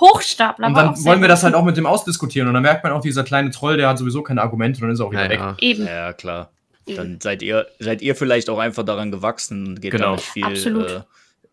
Hochstapler. 0.00 0.66
Und 0.68 0.74
dann 0.74 1.04
wollen 1.04 1.20
wir 1.20 1.28
das 1.28 1.42
halt 1.44 1.54
auch 1.54 1.64
mit 1.64 1.76
dem 1.76 1.86
ausdiskutieren. 1.86 2.48
Und 2.48 2.54
dann 2.54 2.62
merkt 2.62 2.82
man 2.84 2.92
auch, 2.92 3.00
dieser 3.02 3.24
kleine 3.24 3.50
Troll, 3.50 3.76
der 3.76 3.88
hat 3.88 3.98
sowieso 3.98 4.22
keine 4.22 4.42
Argumente 4.42 4.78
und 4.78 4.82
dann 4.82 4.90
ist 4.92 5.00
er 5.00 5.06
auch 5.06 5.10
wieder 5.12 5.24
ja, 5.24 5.30
weg. 5.30 5.38
ja. 5.40 5.56
Eben. 5.58 5.86
Ja, 5.86 6.12
klar. 6.12 6.50
Dann 6.86 7.18
seid 7.20 7.42
ihr, 7.42 7.66
seid 7.78 8.02
ihr 8.02 8.16
vielleicht 8.16 8.50
auch 8.50 8.58
einfach 8.58 8.82
daran 8.84 9.12
gewachsen 9.12 9.66
und 9.66 9.80
geht 9.80 9.92
Genau. 9.92 10.04
damit 10.06 10.20
viel, 10.22 10.44
Absolut. 10.44 10.90
äh, 10.90 11.00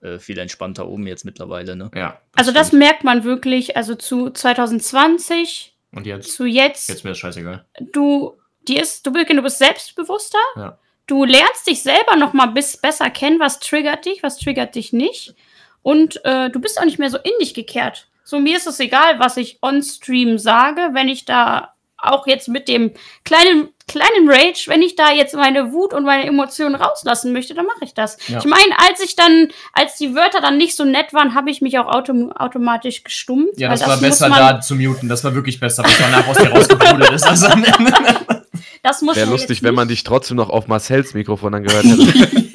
äh, 0.02 0.20
viel 0.20 0.38
entspannter 0.38 0.88
um 0.88 1.06
jetzt 1.08 1.26
mittlerweile, 1.26 1.76
ne? 1.76 1.92
Ja. 1.94 2.20
Also 2.36 2.52
das 2.52 2.68
stimmt. 2.68 2.84
merkt 2.84 3.04
man 3.04 3.24
wirklich, 3.24 3.76
also 3.76 3.96
zu 3.96 4.30
2020, 4.30 5.76
Und 5.94 6.06
jetzt, 6.06 6.34
zu 6.34 6.46
jetzt, 6.46 6.90
jetzt 6.90 7.04
mir 7.04 7.12
das 7.12 7.18
scheißegal. 7.20 7.66
du, 7.92 8.38
dir 8.68 8.82
ist, 8.82 9.06
du, 9.06 9.12
du 9.12 9.42
bist 9.42 9.58
selbstbewusster. 9.58 10.40
Ja. 10.56 10.78
Du 11.08 11.26
lernst 11.26 11.68
dich 11.68 11.82
selber 11.82 12.16
noch 12.16 12.34
mal 12.34 12.46
bis 12.46 12.78
besser 12.78 13.10
kennen, 13.10 13.40
was 13.40 13.60
triggert 13.60 14.06
dich, 14.06 14.22
was 14.22 14.38
triggert 14.38 14.76
dich 14.76 14.94
nicht. 14.94 15.34
Und 15.82 16.24
äh, 16.24 16.50
du 16.52 16.60
bist 16.60 16.80
auch 16.80 16.86
nicht 16.86 17.00
mehr 17.00 17.10
so 17.10 17.18
in 17.18 17.32
dich 17.40 17.54
gekehrt. 17.54 18.08
So, 18.24 18.40
mir 18.40 18.58
ist 18.58 18.68
es 18.68 18.80
egal, 18.80 19.20
was 19.20 19.38
ich 19.38 19.58
on-stream 19.64 20.38
sage, 20.38 20.90
wenn 20.94 21.10
ich 21.10 21.26
da 21.26 21.74
auch 22.02 22.28
jetzt 22.28 22.48
mit 22.48 22.68
dem 22.68 22.92
kleinen, 23.24 23.70
kleinen 23.88 24.30
Rage, 24.30 24.66
wenn 24.68 24.82
ich 24.82 24.96
da 24.96 25.12
jetzt 25.12 25.36
meine 25.36 25.72
Wut 25.72 25.94
und 25.94 26.06
meine 26.06 26.26
Emotionen 26.26 26.76
rauslassen 26.76 27.34
möchte, 27.34 27.54
dann 27.54 27.66
mache 27.66 27.84
ich 27.84 27.94
das. 27.94 28.18
Ja. 28.28 28.40
Ich 28.40 28.46
meine, 28.46 28.78
als 28.88 29.02
ich 29.04 29.16
dann, 29.16 29.50
als 29.74 29.98
die 29.98 30.16
Wörter 30.16 30.42
dann 30.42 30.58
nicht 30.58 30.76
so 30.76 30.86
nett 30.86 31.14
waren, 31.14 31.36
habe 31.36 31.50
ich 31.50 31.62
mich 31.62 31.78
auch 31.80 31.88
autom 31.88 32.32
automatisch 32.32 33.04
gestummt. 33.04 33.58
Ja, 33.58 33.70
weil 33.70 33.78
das, 33.78 33.88
war 33.88 33.98
besser 33.98 34.30
da 34.30 34.62
zu 34.62 34.76
muten. 34.76 35.10
Das 35.10 35.24
war 35.24 35.34
wirklich 35.34 35.60
besser, 35.60 35.84
was 35.84 35.98
danach 35.98 36.28
aus 36.28 36.38
dir 36.38 36.52
rausgebrudelt 36.52 37.12
ist. 37.12 37.26
Also, 37.30 37.48
Das 38.82 39.02
muss 39.02 39.16
Wäre 39.18 39.30
lustig, 39.30 39.62
wenn 39.62 39.76
man 39.76 39.88
dich 39.88 40.04
trotzdem 40.04 40.38
noch 40.38 40.50
auf 40.50 40.68
Marcells 40.68 41.14
Mikrofon 41.14 41.54
angehört 41.54 41.86
hätte. 41.86 42.50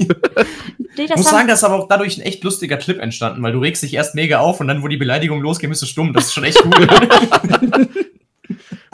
Nee, 0.97 1.05
ich 1.05 1.11
das 1.11 1.19
muss 1.19 1.31
sagen, 1.31 1.49
da 1.49 1.55
ist 1.55 1.65
aber 1.65 1.75
auch 1.75 1.89
dadurch 1.89 2.17
ein 2.19 2.21
echt 2.21 2.45
lustiger 2.45 2.77
Clip 2.77 3.01
entstanden, 3.01 3.43
weil 3.43 3.53
du 3.53 3.59
regst 3.59 3.83
dich 3.83 3.95
erst 3.95 4.15
mega 4.15 4.39
auf 4.39 4.61
und 4.61 4.69
dann, 4.69 4.83
wo 4.83 4.87
die 4.87 4.97
Beleidigung 4.97 5.41
losgeht, 5.41 5.69
bist 5.69 5.83
du 5.83 5.87
stumm. 5.87 6.13
Das 6.13 6.27
ist 6.27 6.35
schon 6.35 6.45
echt 6.45 6.63
cool. 6.65 6.89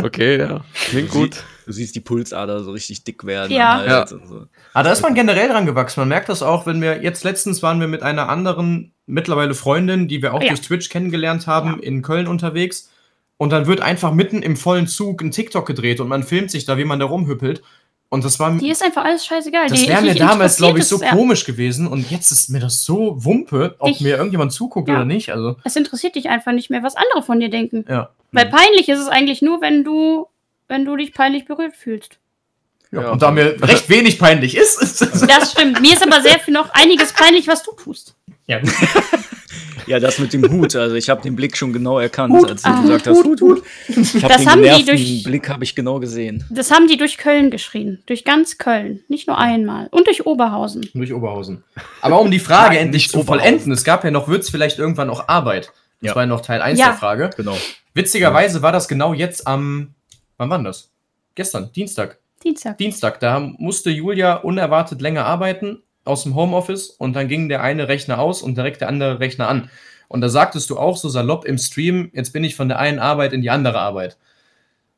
okay, 0.03 0.39
ja. 0.39 0.65
Klingt 0.75 1.11
gut. 1.11 1.45
Du 1.67 1.73
siehst 1.73 1.95
die 1.95 2.01
Pulsader 2.01 2.65
so 2.65 2.73
richtig 2.73 3.05
dick 3.05 3.25
werden. 3.25 3.53
Ja. 3.53 3.77
Halt, 3.79 3.89
Ja. 3.89 4.07
so. 4.07 4.47
Aber 4.73 4.85
da 4.85 4.93
ist 4.93 5.03
man 5.03 5.15
generell 5.15 5.49
dran 5.49 5.67
gewachsen. 5.67 6.01
Man 6.01 6.09
merkt 6.09 6.29
das 6.29 6.43
auch, 6.43 6.67
wenn 6.67 6.81
wir 6.83 7.03
jetzt 7.03 7.23
letztens 7.25 7.63
waren 7.63 7.81
wir 7.81 7.89
mit 7.89 8.03
einer 8.03 8.29
anderen 8.29 8.93
mittlerweile 9.07 9.55
Freundin, 9.55 10.09
die 10.09 10.23
wir 10.23 10.35
auch 10.35 10.43
Ja. 10.43 10.49
durch 10.49 10.61
Twitch 10.63 10.89
kennengelernt 10.89 11.47
haben, 11.47 11.79
Ja. 11.81 11.83
in 11.83 12.03
Köln 12.03 12.27
unterwegs. 12.27 12.91
Und 13.37 13.51
dann 13.53 13.67
wird 13.67 13.81
einfach 13.81 14.13
mitten 14.13 14.43
im 14.43 14.57
vollen 14.57 14.87
Zug 14.87 15.23
ein 15.23 15.31
TikTok 15.31 15.65
gedreht 15.67 16.01
und 16.01 16.09
man 16.09 16.23
filmt 16.23 16.51
sich 16.51 16.67
da, 16.67 16.77
wie 16.77 16.85
man 16.85 16.99
da 16.99 17.07
rumhüppelt. 17.07 17.63
Und 18.12 18.25
das 18.25 18.38
war 18.40 18.51
Die 18.59 18.68
ist 18.70 18.83
einfach 18.83 19.05
alles 19.05 19.25
scheißegal. 19.25 19.68
Das 19.68 19.81
Die- 19.81 19.88
wäre 19.88 20.03
mir 20.03 20.14
damals, 20.16 20.57
glaube 20.57 20.81
ich, 20.81 20.85
so 20.87 21.01
es- 21.01 21.09
komisch 21.11 21.44
gewesen. 21.44 21.87
Und 21.87 22.11
jetzt 22.11 22.33
ist 22.33 22.51
mir 22.51 22.59
das 22.59 22.85
so 22.85 23.25
Wumpe, 23.25 23.77
ob 23.79 23.88
Ich- 23.90 24.01
mir 24.01 24.16
irgendjemand 24.16 24.53
zuguckt 24.53 24.88
Ja. 24.88 24.96
oder 24.96 25.05
nicht. 25.05 25.31
Also, 25.31 25.51
Ja, 25.51 25.57
es 25.64 25.77
interessiert 25.77 26.16
dich 26.16 26.29
einfach 26.29 26.51
nicht 26.53 26.70
mehr, 26.70 26.83
was 26.83 26.96
andere 26.96 27.23
von 27.23 27.38
dir 27.40 27.49
denken. 27.51 27.85
ja. 27.88 28.11
Weil 28.33 28.46
peinlich 28.51 28.88
ist 28.88 28.99
es 28.99 29.09
eigentlich 29.09 29.42
nur, 29.42 29.61
wenn 29.61 29.83
du, 29.85 30.27
wenn 30.68 30.85
du 30.85 30.96
dich 30.96 31.14
peinlich 31.14 31.44
berührt 31.46 31.75
fühlst. 31.77 32.18
ja. 32.92 33.03
Ja. 33.03 33.11
Und 33.12 33.23
da 33.23 33.31
mir 33.31 33.57
recht 33.62 33.88
wenig 33.88 34.18
peinlich 34.18 34.57
ist, 34.57 34.83
ist 34.83 35.01
das 35.01 35.20
Das 35.27 35.53
stimmt. 35.53 35.81
Mir 35.81 35.92
ist 35.94 36.03
aber 36.03 36.20
sehr 36.20 36.38
viel 36.40 36.53
noch 36.55 36.70
einiges 36.75 37.12
peinlich, 37.12 37.46
was 37.46 37.62
du 37.62 37.70
tust. 37.73 38.16
ja. 38.49 38.59
Ja, 39.87 39.99
das 39.99 40.19
mit 40.19 40.33
dem 40.33 40.51
Hut. 40.51 40.77
Also 40.77 40.95
ich 40.97 41.09
habe 41.11 41.23
den 41.23 41.35
Blick 41.37 41.57
schon 41.57 41.73
genau 41.73 41.99
erkannt, 41.99 42.33
Hut, 42.33 42.51
als 42.51 42.63
du 42.63 42.69
ah, 42.69 42.81
gesagt 42.83 43.07
hast, 43.07 43.17
Hut, 43.25 43.41
Hut, 43.41 43.59
Hut. 43.59 43.63
Ich 43.89 43.97
habe 44.23 44.29
Das 44.29 44.39
den 44.43 44.51
haben 44.51 44.63
die 44.63 44.85
durch- 44.85 45.23
Blick 45.25 45.49
habe 45.49 45.65
ich 45.65 45.75
genau 45.75 45.99
gesehen. 46.01 46.45
Das 46.51 46.71
haben 46.71 46.87
die 46.87 46.97
durch 46.97 47.19
Köln 47.19 47.51
geschrien. 47.51 48.03
Durch 48.07 48.25
ganz 48.25 48.59
Köln. 48.59 49.01
Nicht 49.09 49.27
nur 49.27 49.39
einmal. 49.39 49.89
Und 49.91 50.07
durch 50.07 50.27
Oberhausen. 50.27 50.89
durch 50.95 51.13
Oberhausen. 51.13 51.65
Aber 52.01 52.21
um 52.21 52.31
die 52.31 52.39
Frage 52.39 52.75
Nein, 52.77 52.87
endlich 52.87 53.09
zu 53.11 53.23
vollenden, 53.25 53.73
es 53.73 53.85
gab 53.85 54.05
ja 54.05 54.11
noch, 54.11 54.29
wird 54.29 54.43
es 54.43 54.51
vielleicht 54.51 54.79
irgendwann 54.79 55.11
auch 55.11 55.29
Arbeit. 55.29 55.73
Das 56.01 56.09
Ja. 56.11 56.15
war 56.15 56.23
ja 56.23 56.27
noch 56.27 56.41
Teil 56.41 56.63
1 56.63 56.79
Ja. 56.79 56.87
der 56.87 56.95
Frage. 56.95 57.31
Genau. 57.37 57.57
Witzigerweise 57.95 58.63
war 58.63 58.73
das 58.73 58.89
genau 58.89 59.13
jetzt 59.15 59.47
am, 59.47 59.95
wann 60.37 60.49
war 60.49 60.59
denn 60.59 60.65
das? 60.65 60.91
Gestern, 61.35 61.73
Dienstag. 61.73 62.19
Dienstag. 62.43 62.79
Dienstag, 62.79 63.21
da 63.21 63.39
musste 63.41 63.91
Julia 63.91 64.37
unerwartet 64.37 65.01
länger 65.03 65.27
arbeiten 65.27 65.83
aus 66.05 66.23
dem 66.25 66.35
Homeoffice 66.35 66.91
und 66.91 67.15
dann 67.15 67.29
ging 67.29 67.49
der 67.49 67.63
eine 67.63 67.89
Rechner 67.89 68.19
aus 68.19 68.43
und 68.43 68.57
direkt 68.57 68.81
der 68.81 68.89
andere 68.89 69.21
Rechner 69.21 69.49
an. 69.49 69.71
Und 70.09 70.23
da 70.23 70.29
sagtest 70.29 70.69
du 70.71 70.79
auch 70.79 70.97
so 70.97 71.09
salopp 71.09 71.45
im 71.45 71.59
Stream, 71.59 72.11
jetzt 72.15 72.33
bin 72.33 72.43
ich 72.43 72.57
von 72.57 72.69
der 72.69 72.79
einen 72.79 72.99
Arbeit 72.99 73.33
in 73.33 73.43
die 73.43 73.51
andere 73.51 73.79
Arbeit. 73.79 74.17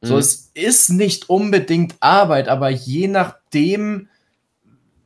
So, 0.00 0.14
Mhm. 0.14 0.20
es 0.20 0.50
ist 0.54 0.90
nicht 0.90 1.28
unbedingt 1.28 1.94
Arbeit, 2.00 2.48
aber 2.48 2.70
je 2.70 3.08
nachdem, 3.08 4.08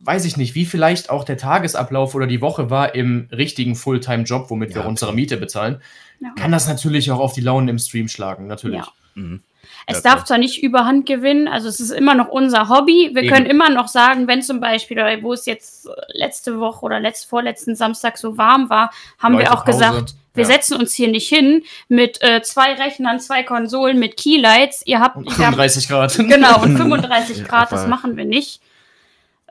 weiß 0.01 0.25
ich 0.25 0.37
nicht, 0.37 0.55
wie 0.55 0.65
vielleicht 0.65 1.11
auch 1.11 1.25
der 1.25 1.37
Tagesablauf 1.37 2.15
oder 2.15 2.27
die 2.27 2.41
Woche 2.41 2.71
war 2.71 2.95
im 2.95 3.29
richtigen 3.33 3.75
Fulltime-Job, 3.75 4.49
womit 4.51 4.75
wir 4.75 4.83
Ja, 4.83 4.89
unsere 4.89 5.13
Miete 5.13 5.37
bezahlen, 5.37 5.81
Ja. 6.21 6.31
kann 6.37 6.53
das 6.53 6.69
natürlich 6.69 7.11
auch 7.11 7.19
auf 7.19 7.33
die 7.33 7.41
Launen 7.41 7.69
im 7.69 7.79
Stream 7.79 8.09
schlagen, 8.09 8.47
natürlich. 8.47 8.79
Ja. 8.79 8.89
Mhm. 9.15 9.43
Es 9.89 9.99
Ja, 9.99 10.03
darf 10.03 10.15
klar. 10.15 10.25
zwar 10.27 10.39
nicht 10.39 10.63
überhand 10.63 11.07
gewinnen, 11.07 11.47
also 11.47 11.69
es 11.69 11.79
ist 11.79 11.91
immer 11.93 12.15
noch 12.15 12.27
unser 12.29 12.69
Hobby. 12.69 13.11
Wir 13.15 13.23
Eben. 13.23 13.33
können 13.33 13.47
immer 13.47 13.71
noch 13.71 13.87
sagen, 13.87 14.27
wenn 14.27 14.43
zum 14.43 14.59
Beispiel, 14.59 14.99
oder 14.99 15.23
wo 15.23 15.33
es 15.33 15.47
jetzt 15.47 15.89
letzte 16.13 16.59
Woche 16.59 16.85
oder 16.85 16.99
letzt, 16.99 17.27
vorletzten 17.27 17.77
Samstag 17.77 18.19
so 18.19 18.37
warm 18.37 18.69
war, 18.69 18.91
haben 19.21 19.35
Leute, 19.35 19.45
wir 19.47 19.53
auch 19.53 19.65
Pause. 19.65 19.79
gesagt, 19.79 20.15
wir 20.35 20.43
Ja. 20.43 20.49
setzen 20.51 20.77
uns 20.77 20.93
hier 20.93 21.09
nicht 21.09 21.29
hin 21.29 21.63
mit 21.89 22.21
äh, 22.21 22.43
zwei 22.43 22.75
Rechnern, 22.75 23.21
zwei 23.21 23.45
Konsolen, 23.45 23.99
mit 24.01 24.17
Keylights. 24.17 24.83
Ihr 24.87 24.99
habt, 25.01 25.17
Und 25.17 25.25
ihr 25.27 25.31
habt 25.31 25.39
35 25.55 25.89
Grad. 25.89 26.15
genau, 26.29 26.63
und 26.63 26.77
35 26.77 27.39
Ja, 27.39 27.45
Grad, 27.45 27.71
das 27.71 27.87
machen 27.87 28.17
wir 28.17 28.25
nicht. 28.25 28.61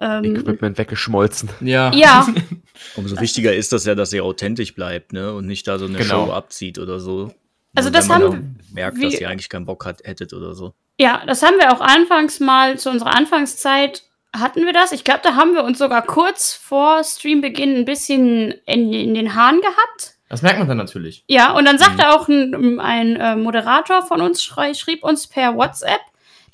Ähm, 0.01 0.36
Equipment 0.36 0.77
weggeschmolzen. 0.77 1.49
Ja. 1.61 1.93
ja, 1.93 2.27
Umso 2.97 3.17
wichtiger 3.21 3.53
ist 3.55 3.71
das 3.71 3.86
ja, 3.86 3.95
dass 3.95 4.11
ihr 4.11 4.25
authentisch 4.25 4.75
bleibt, 4.75 5.13
ne? 5.13 5.33
Und 5.33 5.47
nicht 5.47 5.65
da 5.69 5.79
so 5.79 5.86
eine 5.86 5.97
Genau. 5.97 6.25
Show 6.25 6.31
abzieht 6.33 6.77
oder 6.77 6.99
so. 6.99 7.33
Also 7.76 7.89
das 7.89 8.09
wenn 8.09 8.19
man 8.21 8.32
haben 8.34 8.59
merkt, 8.73 8.97
wir- 8.97 9.09
dass 9.09 9.19
ihr 9.19 9.30
eigentlich 9.30 9.49
keinen 9.49 9.65
Bock 9.65 9.86
hat, 9.86 10.01
hättet 10.03 10.34
oder 10.34 10.55
so. 10.55 10.73
Ja, 10.97 11.23
das 11.28 11.43
haben 11.43 11.57
wir 11.59 11.73
auch 11.73 11.82
anfangs 11.82 12.39
mal 12.39 12.78
zu 12.80 12.89
unserer 12.89 13.13
Anfangszeit 13.15 14.03
hatten 14.36 14.65
wir 14.65 14.73
das. 14.73 14.91
Ich 14.91 15.03
glaube, 15.05 15.21
da 15.23 15.36
haben 15.36 15.53
wir 15.53 15.63
uns 15.63 15.78
sogar 15.78 16.01
kurz 16.01 16.53
vor 16.53 17.03
Streambeginn 17.03 17.76
ein 17.78 17.86
bisschen 17.86 18.51
in, 18.65 18.91
in 18.91 19.13
den 19.13 19.34
Haaren 19.36 19.61
gehabt. 19.61 20.15
Das 20.28 20.41
merkt 20.41 20.59
man 20.59 20.67
dann 20.67 20.78
natürlich. 20.78 21.23
Ja, 21.28 21.51
und 21.53 21.65
dann 21.65 21.78
sagte 21.78 22.09
auch 22.09 22.28
ein, 22.28 22.80
ein 22.82 23.15
äh, 23.15 23.36
Moderator 23.38 24.01
von 24.05 24.19
uns, 24.21 24.43
schrei, 24.43 24.73
schrieb 24.73 25.03
uns 25.05 25.28
per 25.28 25.55
WhatsApp, 25.55 26.01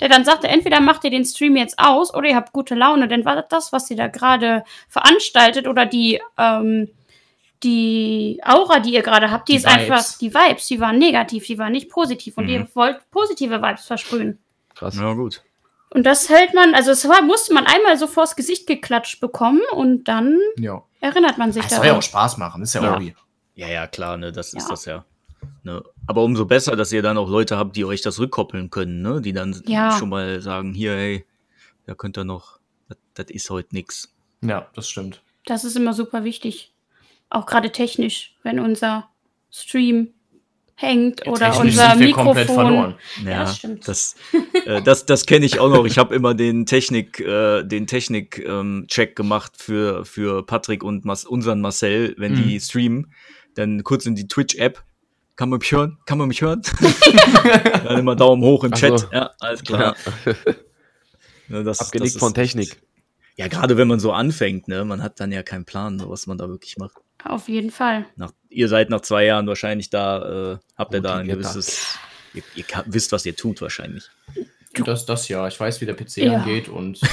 der 0.00 0.08
dann 0.08 0.24
sagte, 0.24 0.46
entweder 0.48 0.80
macht 0.80 1.02
ihr 1.04 1.10
den 1.10 1.24
Stream 1.24 1.56
jetzt 1.56 1.78
aus 1.78 2.14
oder 2.14 2.28
ihr 2.28 2.36
habt 2.36 2.52
gute 2.52 2.74
Laune, 2.74 3.08
denn 3.08 3.24
war 3.24 3.42
das, 3.42 3.72
was 3.72 3.90
ihr 3.90 3.96
da 3.96 4.06
gerade 4.08 4.62
veranstaltet 4.88 5.66
oder 5.66 5.86
die, 5.86 6.20
ähm, 6.38 6.88
die 7.64 8.40
Aura, 8.44 8.80
die 8.80 8.92
ihr 8.94 9.02
gerade 9.02 9.30
habt, 9.30 9.48
die, 9.48 9.52
Die 9.52 9.58
ist 9.58 9.66
einfach, 9.66 9.96
Vibes. 9.98 10.18
die 10.18 10.34
Vibes, 10.34 10.66
die 10.68 10.80
waren 10.80 10.98
negativ, 10.98 11.46
die 11.46 11.58
waren 11.58 11.72
nicht 11.72 11.88
positiv 11.90 12.36
und 12.38 12.44
Mhm. 12.44 12.50
ihr 12.50 12.68
wollt 12.74 12.98
positive 13.10 13.62
Vibes 13.62 13.86
versprühen. 13.86 14.38
Krass. 14.74 14.96
Ja, 14.96 15.12
gut. 15.14 15.42
Und 15.90 16.04
das 16.04 16.28
hält 16.30 16.54
man, 16.54 16.74
also 16.74 16.90
es 16.90 17.06
war, 17.08 17.20
musste 17.22 17.52
man 17.52 17.66
einmal 17.66 17.98
so 17.98 18.06
vors 18.06 18.34
Gesicht 18.34 18.66
geklatscht 18.66 19.20
bekommen 19.20 19.60
und 19.72 20.04
dann 20.04 20.38
Ja. 20.58 20.82
erinnert 21.00 21.36
man 21.38 21.52
sich 21.52 21.62
Das 21.62 21.72
soll 21.72 21.78
ja 21.80 21.84
daran. 21.86 21.98
auch 21.98 22.02
Spaß 22.02 22.38
machen, 22.38 22.62
ist 22.62 22.74
ja, 22.74 22.82
Ja. 22.82 22.94
Hobby. 22.94 23.14
Ja, 23.54 23.68
ja, 23.68 23.86
klar, 23.86 24.16
ne, 24.16 24.32
das 24.32 24.54
ist 24.54 24.62
Ja. 24.64 24.68
das 24.70 24.84
ja. 24.86 25.04
Ne? 25.64 25.82
Aber 26.06 26.22
umso 26.24 26.46
besser, 26.46 26.76
dass 26.76 26.92
ihr 26.92 27.02
dann 27.02 27.18
auch 27.18 27.28
Leute 27.28 27.58
habt, 27.58 27.76
die 27.76 27.84
euch 27.84 28.00
das 28.00 28.18
rückkoppeln 28.18 28.70
können, 28.70 29.02
ne? 29.02 29.20
Die 29.20 29.32
dann 29.32 29.60
Ja. 29.66 29.96
schon 29.98 30.08
mal 30.08 30.40
sagen, 30.40 30.72
hier, 30.72 30.92
hey, 30.92 31.26
da 31.86 31.94
könnt 31.94 32.16
ihr 32.16 32.24
noch, 32.24 32.58
das, 32.88 32.96
das 33.14 33.26
ist 33.30 33.50
heute 33.50 33.68
nix. 33.74 34.12
Ja, 34.40 34.68
das 34.74 34.88
stimmt. 34.88 35.20
Das 35.44 35.64
ist 35.64 35.76
immer 35.76 35.92
super 35.92 36.24
wichtig. 36.24 36.71
Auch 37.34 37.46
gerade 37.46 37.72
technisch, 37.72 38.34
wenn 38.42 38.60
unser 38.60 39.08
Stream 39.50 40.08
hängt 40.74 41.26
oder 41.26 41.50
Technisch 41.52 41.72
unser 41.74 41.90
sind 41.90 42.00
wir 42.00 42.06
Mikrofon. 42.08 42.24
komplett 42.26 42.46
verloren. 42.50 42.94
Ja, 43.24 43.40
das 43.44 43.56
stimmt. 43.56 43.88
Das, 43.88 44.16
äh, 44.66 44.82
das, 44.82 45.06
das 45.06 45.26
kenne 45.26 45.46
ich 45.46 45.58
auch 45.60 45.70
noch. 45.70 45.84
Ich 45.86 45.96
habe 45.98 46.14
immer 46.14 46.34
den 46.34 46.66
Technik, 46.66 47.20
äh, 47.20 47.62
den 47.62 47.86
Technik 47.86 48.38
ähm, 48.44 48.86
Check 48.88 49.14
gemacht 49.16 49.52
für 49.56 50.04
für 50.04 50.44
Patrick 50.44 50.82
und 50.82 51.04
Mas 51.04 51.24
unseren 51.24 51.60
Marcel, 51.60 52.14
wenn 52.18 52.34
die 52.34 52.58
streamen, 52.60 53.12
dann 53.54 53.82
kurz 53.84 54.06
in 54.06 54.14
die 54.14 54.26
Twitch 54.28 54.56
App. 54.56 54.82
Kann 55.36 55.48
man 55.48 55.60
mich 55.60 55.72
hören? 55.72 55.98
Kann 56.04 56.18
man 56.18 56.28
mich 56.28 56.42
hören? 56.42 56.60
dann 57.84 57.98
immer 57.98 58.14
Daumen 58.16 58.42
hoch 58.42 58.64
im 58.64 58.72
Chat. 58.72 58.98
so. 59.00 59.06
Ja, 59.12 59.30
alles 59.40 59.62
klar. 59.62 59.96
Ne, 61.48 61.64
das, 61.64 61.80
Abgenickt 61.80 62.14
das 62.14 62.20
von 62.20 62.28
ist- 62.30 62.34
Technik. 62.34 62.80
Ja, 63.36 63.48
gerade 63.48 63.76
wenn 63.76 63.88
man 63.88 63.98
so 63.98 64.12
anfängt, 64.12 64.68
ne, 64.68 64.84
man 64.84 65.02
hat 65.02 65.18
dann 65.20 65.32
ja 65.32 65.42
keinen 65.42 65.64
Plan, 65.64 66.02
was 66.06 66.26
man 66.26 66.38
da 66.38 66.48
wirklich 66.48 66.76
macht. 66.76 66.96
Auf 67.24 67.48
jeden 67.48 67.70
Fall. 67.70 68.04
Nach, 68.16 68.32
ihr 68.48 68.68
seid 68.68 68.90
nach 68.90 69.00
zwei 69.02 69.24
Jahren 69.24 69.46
wahrscheinlich 69.46 69.90
da, 69.90 70.52
äh, 70.54 70.58
habt 70.76 70.92
ihr 70.94 71.00
da 71.00 71.16
ein 71.18 71.28
gewisses, 71.28 71.98
ihr, 72.34 72.42
ihr 72.56 72.64
wisst, 72.86 73.12
was 73.12 73.24
ihr 73.26 73.36
tut 73.36 73.60
wahrscheinlich. 73.62 74.08
Das, 74.84 75.04
das 75.06 75.28
ja. 75.28 75.46
Ich 75.48 75.58
weiß, 75.60 75.80
wie 75.82 75.86
der 75.86 75.94
PC 75.94 76.16
Ja. 76.18 76.38
angeht 76.38 76.68
und. 76.68 76.98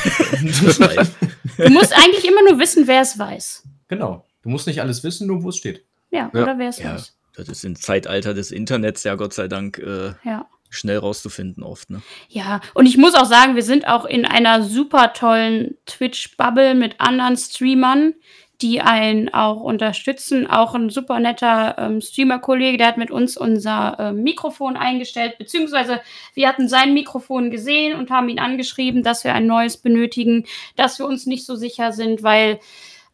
Du 1.58 1.70
musst 1.70 1.94
eigentlich 1.94 2.26
immer 2.26 2.42
nur 2.50 2.60
wissen, 2.60 2.88
wer 2.88 3.02
es 3.02 3.18
weiß. 3.20 3.64
genau. 3.88 4.26
Du 4.42 4.48
musst 4.48 4.68
nicht 4.68 4.80
alles 4.82 5.04
wissen, 5.04 5.28
nur 5.28 5.44
wo 5.44 5.50
es 5.50 5.58
steht. 5.58 5.84
Ja, 6.12 6.32
Ja. 6.34 6.44
oder 6.44 6.58
wer 6.58 6.70
es 6.70 6.80
Ja, 6.80 6.94
weiß. 6.94 7.14
das 7.36 7.50
ist 7.50 7.66
im 7.66 7.76
Zeitalter 7.76 8.34
des 8.34 8.52
Internets 8.52 9.04
ja 9.04 9.16
Gott 9.16 9.34
sei 9.34 9.50
Dank 9.50 9.78
äh, 9.80 10.14
Ja. 10.24 10.48
schnell 10.70 10.98
rauszufinden 10.98 11.62
oft. 11.64 11.90
Ne? 11.90 12.02
Ja, 12.30 12.62
und 12.74 12.86
ich 12.86 12.96
muss 12.98 13.16
auch 13.16 13.26
sagen, 13.26 13.56
wir 13.58 13.64
sind 13.64 13.86
auch 13.88 14.06
in 14.06 14.26
einer 14.26 14.64
super 14.64 15.12
tollen 15.12 15.76
Twitch-Bubble 15.86 16.74
mit 16.76 17.02
anderen 17.02 17.36
Streamern, 17.36 18.14
die 18.62 18.82
einen 18.82 19.34
auch 19.34 19.62
unterstützen. 19.62 20.48
Auch 20.48 20.76
ein 20.76 20.90
super 20.90 21.20
netter 21.20 21.76
ähm, 21.78 22.02
Streamer-Kollege, 22.02 22.78
der 22.78 22.88
hat 22.88 22.98
mit 22.98 23.12
uns 23.12 23.38
unser 23.38 23.96
ähm, 24.00 24.24
Mikrofon 24.24 24.76
eingestellt, 24.76 25.38
beziehungsweise 25.38 26.02
wir 26.34 26.48
hatten 26.48 26.68
sein 26.68 26.94
Mikrofon 26.94 27.52
gesehen 27.52 27.98
und 27.98 28.10
haben 28.10 28.30
ihn 28.30 28.40
angeschrieben, 28.40 29.04
dass 29.04 29.24
wir 29.24 29.34
ein 29.34 29.48
neues 29.48 29.78
benötigen, 29.78 30.46
dass 30.76 31.00
wir 31.00 31.06
uns 31.06 31.26
nicht 31.26 31.46
so 31.46 31.56
sicher 31.56 31.94
sind, 31.94 32.22
weil 32.24 32.60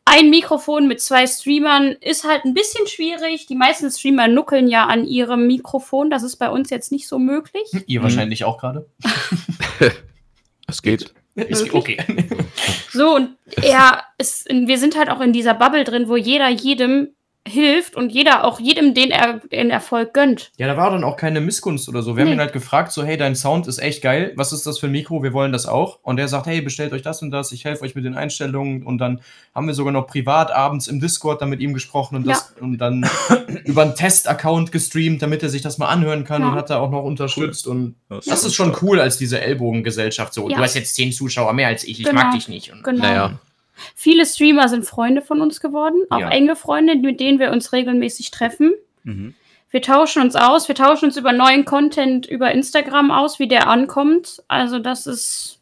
ein 0.05 0.29
Mikrofon 0.29 0.87
mit 0.87 1.01
zwei 1.01 1.25
Streamern 1.25 1.95
ist 1.99 2.23
halt 2.23 2.45
ein 2.45 2.53
bisschen 2.53 2.85
schwierig. 2.87 3.47
Die 3.47 3.55
meisten 3.55 3.89
Streamer 3.89 4.27
nuckeln 4.27 4.67
ja 4.67 4.85
an 4.85 5.05
ihrem 5.05 5.47
Mikrofon. 5.47 6.11
Das 6.11 6.21
ist 6.21 6.35
bei 6.35 6.49
uns 6.49 6.69
jetzt 6.69 6.91
nicht 6.91 7.07
so 7.07 7.17
möglich. 7.17 7.63
Ihr 7.87 8.03
wahrscheinlich 8.03 8.43
auch 8.45 8.59
gerade. 8.59 8.87
Es 10.67 10.81
geht. 10.81 11.13
Ist 11.35 11.73
okay. 11.73 11.97
So, 12.89 13.15
und 13.15 13.35
er 13.61 14.03
ist, 14.17 14.47
wir 14.49 14.77
sind 14.77 14.97
halt 14.97 15.09
auch 15.09 15.19
in 15.19 15.33
dieser 15.33 15.53
Bubble 15.53 15.83
drin, 15.83 16.07
wo 16.07 16.15
jeder 16.15 16.47
jedem 16.47 17.14
hilft 17.47 17.95
und 17.95 18.11
jeder 18.11 18.43
auch 18.43 18.59
jedem 18.59 18.93
den, 18.95 19.11
er, 19.11 19.39
den 19.51 19.69
Erfolg 19.69 20.13
gönnt. 20.15 20.51
Ja, 20.57 20.65
da 20.65 20.77
war 20.77 20.89
dann 20.89 21.03
auch 21.03 21.15
keine 21.15 21.41
Missgunst 21.41 21.87
oder 21.87 22.01
so. 22.01 22.15
Wir 22.15 22.21
haben 22.21 22.29
Nee. 22.29 22.35
ihn 22.37 22.39
halt 22.39 22.53
gefragt, 22.53 22.91
so, 22.91 23.03
hey, 23.03 23.17
dein 23.17 23.35
Sound 23.35 23.67
ist 23.67 23.77
echt 23.77 24.01
geil. 24.01 24.33
Was 24.35 24.51
ist 24.51 24.65
das 24.65 24.79
für 24.79 24.87
ein 24.87 24.91
Mikro? 24.91 25.21
Wir 25.21 25.31
wollen 25.31 25.51
das 25.51 25.67
auch. 25.67 25.99
Und 26.01 26.19
er 26.19 26.27
sagt, 26.27 26.47
hey, 26.47 26.61
bestellt 26.61 26.91
euch 26.91 27.03
das 27.03 27.21
und 27.21 27.29
das. 27.29 27.51
Ich 27.51 27.63
helfe 27.63 27.83
euch 27.83 27.93
mit 27.93 28.03
den 28.03 28.15
Einstellungen. 28.15 28.83
Und 28.83 28.97
dann 28.97 29.21
haben 29.53 29.67
wir 29.67 29.75
sogar 29.75 29.93
noch 29.93 30.07
privat 30.07 30.51
abends 30.51 30.87
im 30.87 30.99
Discord 30.99 31.39
dann 31.41 31.49
mit 31.49 31.59
ihm 31.59 31.73
gesprochen 31.75 32.15
und, 32.15 32.25
das, 32.27 32.53
und 32.59 32.79
dann 32.79 33.07
über 33.65 33.83
einen 33.83 33.95
Test-Account 33.95 34.71
gestreamt, 34.71 35.21
damit 35.21 35.43
er 35.43 35.49
sich 35.49 35.61
das 35.61 35.77
mal 35.77 35.87
anhören 35.89 36.23
kann 36.23 36.41
Ja. 36.41 36.49
und 36.49 36.55
hat 36.55 36.71
da 36.71 36.79
auch 36.79 36.89
noch 36.89 37.03
unterstützt. 37.03 37.67
Und 37.67 37.95
Das 38.09 38.25
das 38.25 38.43
ist 38.43 38.55
schon 38.55 38.75
cool 38.81 38.99
als 38.99 39.17
diese 39.19 39.39
Ellbogengesellschaft. 39.41 40.33
So, 40.33 40.49
Ja. 40.49 40.57
du 40.57 40.63
hast 40.63 40.73
jetzt 40.73 40.95
zehn 40.95 41.11
Zuschauer 41.11 41.53
mehr 41.53 41.67
als 41.67 41.83
ich. 41.83 41.99
Ich 41.99 42.05
Genau. 42.07 42.21
mag 42.23 42.33
dich 42.33 42.47
nicht. 42.47 42.71
Und 42.73 42.83
Genau. 42.83 43.03
Naja. 43.03 43.39
Viele 43.95 44.25
Streamer 44.25 44.67
sind 44.69 44.85
Freunde 44.85 45.21
von 45.21 45.41
uns 45.41 45.59
geworden, 45.59 46.03
auch 46.09 46.19
Ja. 46.19 46.29
enge 46.29 46.55
Freunde, 46.55 46.95
mit 46.95 47.19
denen 47.19 47.39
wir 47.39 47.51
uns 47.51 47.73
regelmäßig 47.73 48.31
treffen. 48.31 48.73
Mhm. 49.03 49.33
Wir 49.71 49.81
tauschen 49.81 50.21
uns 50.21 50.35
aus, 50.35 50.67
wir 50.67 50.75
tauschen 50.75 51.05
uns 51.05 51.17
über 51.17 51.33
neuen 51.33 51.65
Content 51.65 52.25
über 52.25 52.51
Instagram 52.51 53.11
aus, 53.11 53.39
wie 53.39 53.47
der 53.47 53.67
ankommt. 53.67 54.41
Also 54.47 54.79
das 54.79 55.05
ist, 55.05 55.59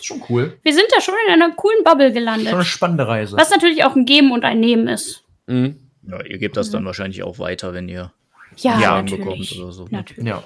schon 0.00 0.22
cool. 0.28 0.58
wir 0.62 0.72
sind 0.74 0.86
da 0.94 1.00
schon 1.00 1.14
in 1.28 1.34
einer 1.34 1.52
coolen 1.54 1.84
Bubble 1.84 2.08
Schon 2.12 2.26
eine 2.28 2.42
gelandet. 2.42 2.66
spannende 2.66 3.06
Reise. 3.06 3.36
Was 3.36 3.50
natürlich 3.50 3.84
auch 3.84 3.94
ein 3.94 4.04
Geben 4.04 4.32
und 4.32 4.44
ein 4.44 4.58
Nehmen 4.58 4.88
ist. 4.88 5.22
Mhm. 5.46 5.76
Ja, 6.08 6.20
ihr 6.24 6.38
gebt 6.38 6.56
das 6.56 6.70
dann 6.70 6.84
wahrscheinlich 6.84 7.22
auch 7.22 7.38
weiter, 7.38 7.72
wenn 7.74 7.88
ihr 7.88 8.12
Ja, 8.56 8.80
Ja, 8.80 9.00
natürlich. 9.02 9.18
bekommt 9.24 9.52
oder 9.62 9.72
so, 9.72 9.84
ne? 9.84 9.90
natürlich. 9.92 10.24
Ja. 10.26 10.42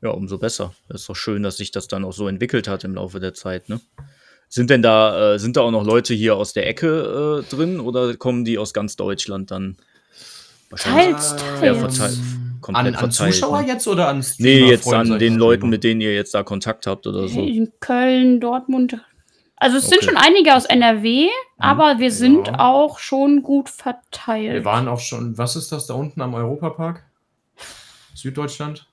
Ja, 0.00 0.10
umso 0.10 0.38
besser. 0.38 0.74
Das 0.88 1.00
ist 1.00 1.08
doch 1.08 1.16
schön, 1.16 1.42
dass 1.42 1.56
sich 1.56 1.72
das 1.72 1.88
dann 1.88 2.04
auch 2.04 2.12
so 2.12 2.28
entwickelt 2.28 2.68
hat 2.68 2.84
im 2.84 2.94
Laufe 2.94 3.18
der 3.18 3.34
Zeit, 3.34 3.68
ne? 3.68 3.80
Sind 4.48 4.70
denn 4.70 4.82
da, 4.82 5.34
äh, 5.34 5.38
sind 5.38 5.56
da 5.56 5.60
auch 5.60 5.70
noch 5.70 5.84
Leute 5.84 6.14
hier 6.14 6.36
aus 6.36 6.52
der 6.54 6.66
Ecke 6.66 7.44
äh, 7.46 7.48
drin 7.54 7.80
oder 7.80 8.16
kommen 8.16 8.44
die 8.44 8.58
aus 8.58 8.72
ganz 8.72 8.96
Deutschland 8.96 9.50
dann? 9.50 9.76
Teils, 10.74 11.36
Ja, 11.62 11.74
teils. 11.74 11.78
verteilt. 11.78 12.18
Komplett 12.60 12.86
An, 12.86 12.94
an 12.94 13.10
verteilt, 13.12 13.34
Zuschauer 13.34 13.60
ne? 13.62 13.68
jetzt 13.68 13.86
oder 13.86 14.08
an 14.08 14.24
Nee, 14.38 14.68
jetzt 14.68 14.92
an 14.92 15.18
den 15.18 15.34
mal? 15.34 15.38
Leuten, 15.38 15.68
mit 15.68 15.84
denen 15.84 16.00
ihr 16.00 16.14
jetzt 16.14 16.34
da 16.34 16.42
Kontakt 16.42 16.86
habt 16.86 17.06
oder 17.06 17.28
so. 17.28 17.40
In 17.42 17.72
Köln, 17.80 18.40
Dortmund. 18.40 18.98
Also 19.56 19.78
es 19.78 19.88
sind 19.88 19.98
Okay. 19.98 20.06
schon 20.06 20.16
einige 20.16 20.54
aus 20.54 20.64
NRW, 20.66 21.28
aber 21.58 21.98
wir 21.98 22.10
sind 22.10 22.46
Ja. 22.48 22.58
auch 22.60 22.98
schon 22.98 23.42
gut 23.42 23.68
Wir 23.68 23.72
verteilt. 23.74 24.64
waren 24.64 24.88
auch 24.88 25.00
schon, 25.00 25.36
was 25.36 25.56
ist 25.56 25.72
das 25.72 25.86
da 25.86 25.94
unten 25.94 26.20
am 26.20 26.34
Europapark? 26.34 27.04
Süddeutschland? 28.14 28.86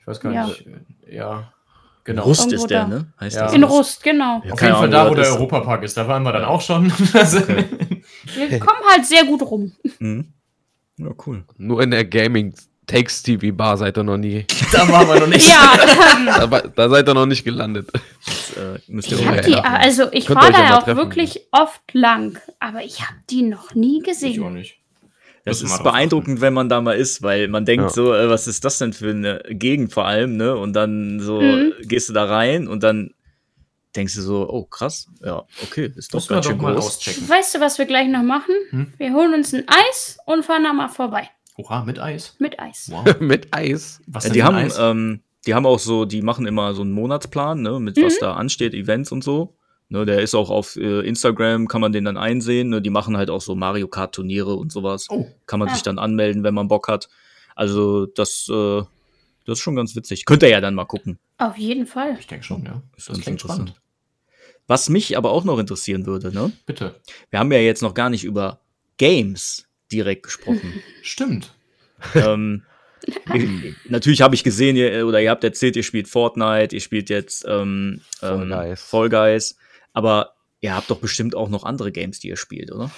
Ich 0.00 0.06
weiß 0.06 0.20
gar 0.20 0.32
Ja. 0.32 0.46
nicht. 0.46 0.64
Ja, 1.10 1.52
genau. 2.08 2.22
Rust 2.24 2.40
Irgendwo 2.46 2.64
ist 2.64 2.70
der, 2.70 2.80
da. 2.82 2.88
ne? 2.88 3.12
Heißt 3.20 3.36
Ja. 3.36 3.42
das 3.44 3.52
In 3.54 3.64
Rust? 3.64 4.02
Genau. 4.02 4.42
Ja, 4.44 4.52
Auf 4.52 4.60
jeden 4.62 4.74
Fall 4.74 4.90
da, 4.90 5.10
wo 5.10 5.14
der 5.14 5.24
ist- 5.24 5.32
Europapark 5.32 5.82
ist. 5.84 5.96
Da 5.96 6.08
waren 6.08 6.22
wir 6.24 6.32
dann 6.32 6.44
auch 6.44 6.60
schon. 6.60 6.92
Also, 7.14 7.40
Wir 7.48 8.58
kommen 8.58 8.80
halt 8.90 9.06
sehr 9.06 9.24
gut 9.24 9.42
rum. 9.42 9.72
Mhm. 9.98 10.32
Ja, 10.98 11.08
cool. 11.26 11.44
Nur 11.56 11.82
in 11.82 11.90
der 11.92 12.04
Gaming 12.04 12.54
Takes 12.86 13.22
TV 13.22 13.54
Bar 13.54 13.76
seid 13.76 13.96
ihr 13.98 14.02
noch 14.02 14.16
nie. 14.16 14.46
da 14.72 14.88
waren 14.88 15.06
wir 15.08 15.20
noch 15.20 15.26
nicht. 15.26 15.46
Ja, 15.48 16.46
Da, 16.46 16.60
da 16.60 16.88
seid 16.88 17.06
ihr 17.08 17.14
noch 17.14 17.26
nicht 17.26 17.44
gelandet. 17.44 17.90
Das, 18.24 18.56
äh, 18.56 18.78
müsst 18.88 19.10
ihr 19.12 19.18
ich 19.20 19.26
hab 19.28 19.42
die, 19.42 19.54
also 19.54 20.10
ich 20.10 20.26
fahre 20.26 20.46
ja 20.46 20.52
da 20.52 20.58
mal 20.62 20.78
auch 20.78 20.82
treffen. 20.84 20.96
wirklich 20.96 21.46
oft 21.52 21.82
lang, 21.92 22.38
aber 22.60 22.82
ich 22.82 23.02
habe 23.02 23.18
die 23.30 23.42
noch 23.42 23.74
nie 23.74 23.98
Ich 23.98 24.02
auch 24.02 24.06
gesehen. 24.12 24.52
nicht. 24.54 24.77
Das 25.48 25.62
ist 25.62 25.82
beeindruckend, 25.82 26.40
wenn 26.40 26.52
man 26.54 26.68
da 26.68 26.80
mal 26.80 26.92
ist, 26.96 27.22
weil 27.22 27.48
man 27.48 27.64
denkt 27.64 27.84
Ja. 27.84 27.88
so, 27.90 28.14
äh, 28.14 28.28
was 28.28 28.46
ist 28.46 28.64
das 28.64 28.78
denn 28.78 28.92
für 28.92 29.10
eine 29.10 29.42
Gegend 29.50 29.92
vor 29.92 30.06
allem, 30.06 30.36
ne? 30.36 30.56
Und 30.56 30.74
dann 30.74 31.20
so 31.20 31.40
Mhm. 31.40 31.72
gehst 31.82 32.08
du 32.08 32.12
da 32.12 32.24
rein 32.24 32.68
und 32.68 32.82
dann 32.82 33.10
denkst 33.96 34.14
du 34.14 34.20
so, 34.22 34.48
oh 34.48 34.64
krass, 34.64 35.08
ja, 35.24 35.44
okay, 35.62 35.92
ist 35.96 36.12
doch 36.12 36.18
Muss 36.18 36.28
ganz 36.28 36.46
doch 36.46 36.52
schön 36.52 36.60
mal 36.60 36.74
groß. 36.74 36.98
auschecken. 36.98 37.28
Weißt 37.28 37.54
du, 37.54 37.60
was 37.60 37.78
wir 37.78 37.86
gleich 37.86 38.08
noch 38.08 38.22
machen? 38.22 38.54
Hm? 38.70 38.92
Wir 38.98 39.12
holen 39.12 39.34
uns 39.34 39.52
ein 39.54 39.64
Eis 39.66 40.18
und 40.26 40.44
fahren 40.44 40.62
da 40.64 40.72
mal 40.72 40.88
vorbei. 40.88 41.28
Oha, 41.56 41.84
mit 41.84 41.98
Eis. 41.98 42.36
Mit 42.38 42.60
Eis. 42.60 42.88
Wow. 42.92 43.04
Mit 43.20 43.48
Eis. 43.52 44.00
Was 44.06 44.24
Ja, 44.24 44.28
denn 44.28 44.34
die 44.34 44.42
haben, 44.44 44.56
Eis? 44.56 44.76
ähm, 44.78 45.22
die 45.46 45.54
haben 45.54 45.66
auch 45.66 45.78
so, 45.80 46.04
die 46.04 46.22
machen 46.22 46.46
immer 46.46 46.74
so 46.74 46.82
einen 46.82 46.92
Monatsplan, 46.92 47.60
ne, 47.62 47.80
mit 47.80 48.00
was 48.00 48.18
da 48.20 48.34
ansteht, 48.34 48.74
Events 48.74 49.10
und 49.10 49.24
so. 49.24 49.56
Ne, 49.90 50.04
der 50.04 50.20
ist 50.20 50.34
auch 50.34 50.50
auf 50.50 50.76
äh, 50.76 51.00
Instagram, 51.00 51.66
kann 51.66 51.80
man 51.80 51.92
den 51.92 52.04
dann 52.04 52.18
einsehen. 52.18 52.68
Ne, 52.68 52.82
die 52.82 52.90
machen 52.90 53.16
halt 53.16 53.30
auch 53.30 53.40
so 53.40 53.54
Mario 53.54 53.88
Kart 53.88 54.14
Turniere 54.14 54.54
und 54.54 54.70
sowas. 54.70 55.06
Oh. 55.08 55.26
Kann 55.46 55.58
man 55.58 55.68
Ah. 55.68 55.74
sich 55.74 55.82
dann 55.82 55.98
anmelden, 55.98 56.42
wenn 56.42 56.52
man 56.54 56.68
Bock 56.68 56.88
hat. 56.88 57.08
Also 57.54 58.04
das, 58.06 58.48
äh, 58.50 58.82
das 59.46 59.58
ist 59.58 59.60
schon 59.60 59.76
ganz 59.76 59.96
witzig. 59.96 60.26
Könnt 60.26 60.42
ihr 60.42 60.50
ja 60.50 60.60
dann 60.60 60.74
mal 60.74 60.84
gucken. 60.84 61.18
Auf 61.38 61.56
jeden 61.56 61.86
Fall. 61.86 62.16
Ich 62.20 62.26
denke 62.26 62.44
schon, 62.44 62.64
ja. 62.66 62.82
Ist 62.96 63.08
Das 63.08 63.14
ganz 63.14 63.24
klingt 63.24 63.40
spannend. 63.40 63.74
Was 64.66 64.90
mich 64.90 65.16
aber 65.16 65.30
auch 65.30 65.44
noch 65.44 65.58
interessieren 65.58 66.04
würde, 66.04 66.30
ne? 66.34 66.52
Bitte. 66.66 66.96
Wir 67.30 67.38
haben 67.38 67.50
ja 67.50 67.58
jetzt 67.58 67.80
noch 67.80 67.94
gar 67.94 68.10
nicht 68.10 68.24
über 68.24 68.60
Games 68.98 69.66
direkt 69.90 70.24
gesprochen. 70.24 70.74
Stimmt. 71.02 71.54
ähm, 72.14 72.62
ich, 73.32 73.74
natürlich 73.88 74.20
habe 74.20 74.34
ich 74.34 74.44
gesehen, 74.44 74.76
ihr, 74.76 75.06
oder 75.06 75.22
ihr 75.22 75.30
habt 75.30 75.44
erzählt, 75.44 75.76
ihr 75.76 75.82
spielt 75.82 76.08
Fortnite, 76.08 76.74
ihr 76.76 76.82
spielt 76.82 77.08
jetzt 77.08 77.46
ähm, 77.48 78.02
Fall 78.18 78.42
ähm, 78.42 78.50
Guys. 78.50 78.82
Fall 78.82 79.08
Guys, 79.08 79.56
aber 79.98 80.34
ihr 80.60 80.76
habt 80.76 80.90
doch 80.90 81.00
bestimmt 81.00 81.34
auch 81.34 81.48
noch 81.48 81.64
andere 81.64 81.90
Games, 81.90 82.20
die 82.20 82.28
ihr 82.28 82.36
spielt, 82.36 82.70
oder? 82.70 82.88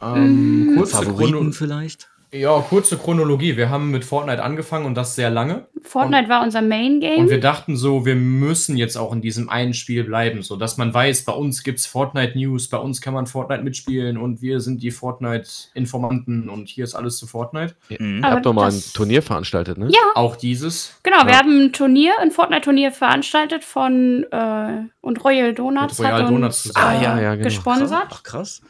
Ähm, 0.00 0.72
kurze, 0.74 0.96
Favoriten 0.96 1.32
Chrono 1.32 1.52
vielleicht? 1.52 2.08
Ja, 2.34 2.60
kurze 2.68 2.98
Chronologie. 2.98 3.56
Wir 3.56 3.70
haben 3.70 3.90
mit 3.90 4.04
Fortnite 4.04 4.42
angefangen 4.42 4.86
und 4.86 4.94
das 4.96 5.14
sehr 5.14 5.30
lange. 5.30 5.66
Fortnite 5.82 6.28
war 6.28 6.42
unser 6.42 6.62
Main 6.62 6.98
Game. 7.00 7.20
Und 7.20 7.30
wir 7.30 7.40
dachten 7.40 7.76
so, 7.76 8.04
wir 8.06 8.14
müssen 8.16 8.76
jetzt 8.76 8.96
auch 8.96 9.12
in 9.12 9.20
diesem 9.20 9.48
einen 9.48 9.74
Spiel 9.74 10.02
bleiben, 10.04 10.42
so 10.42 10.56
dass 10.56 10.76
man 10.76 10.92
weiß, 10.92 11.24
bei 11.24 11.32
uns 11.32 11.62
gibt's 11.62 11.86
Fortnite 11.86 12.36
News, 12.38 12.68
bei 12.68 12.78
uns 12.78 13.00
kann 13.00 13.14
man 13.14 13.26
Fortnite 13.26 13.62
mitspielen 13.62 14.16
und 14.16 14.42
wir 14.42 14.60
sind 14.60 14.82
die 14.82 14.90
Fortnite 14.90 15.48
Informanten 15.74 16.48
und 16.48 16.68
hier 16.68 16.84
ist 16.84 16.94
alles 16.94 17.18
zu 17.18 17.26
Fortnite. 17.26 17.74
Mhm. 17.98 18.22
Ihr 18.24 18.30
habt 18.30 18.46
doch 18.46 18.52
mal 18.54 18.70
ein 18.70 18.82
Turnier 18.94 19.22
veranstaltet, 19.22 19.78
ne? 19.78 19.88
Ja. 19.90 20.00
Auch 20.14 20.36
dieses. 20.36 20.98
Genau, 21.02 21.24
wir 21.24 21.32
Ja. 21.32 21.38
haben 21.38 21.66
ein 21.66 21.72
Turnier, 21.72 22.12
ein 22.20 22.30
Fortnite-Turnier 22.30 22.90
veranstaltet 22.92 23.62
von 23.62 24.24
äh, 24.30 24.84
und 25.02 25.22
Royal 25.24 25.52
Donuts 25.54 26.00
Royal 26.00 26.22
hat 26.22 26.30
Donuts 26.30 26.64
uns 26.66 26.74
zusammen. 26.74 26.94
äh, 26.94 26.98
Ah, 26.98 27.02
ja, 27.16 27.20
ja, 27.20 27.30
genau. 27.34 27.44
gesponsert. 27.44 28.06
Ach 28.10 28.22
krass. 28.22 28.62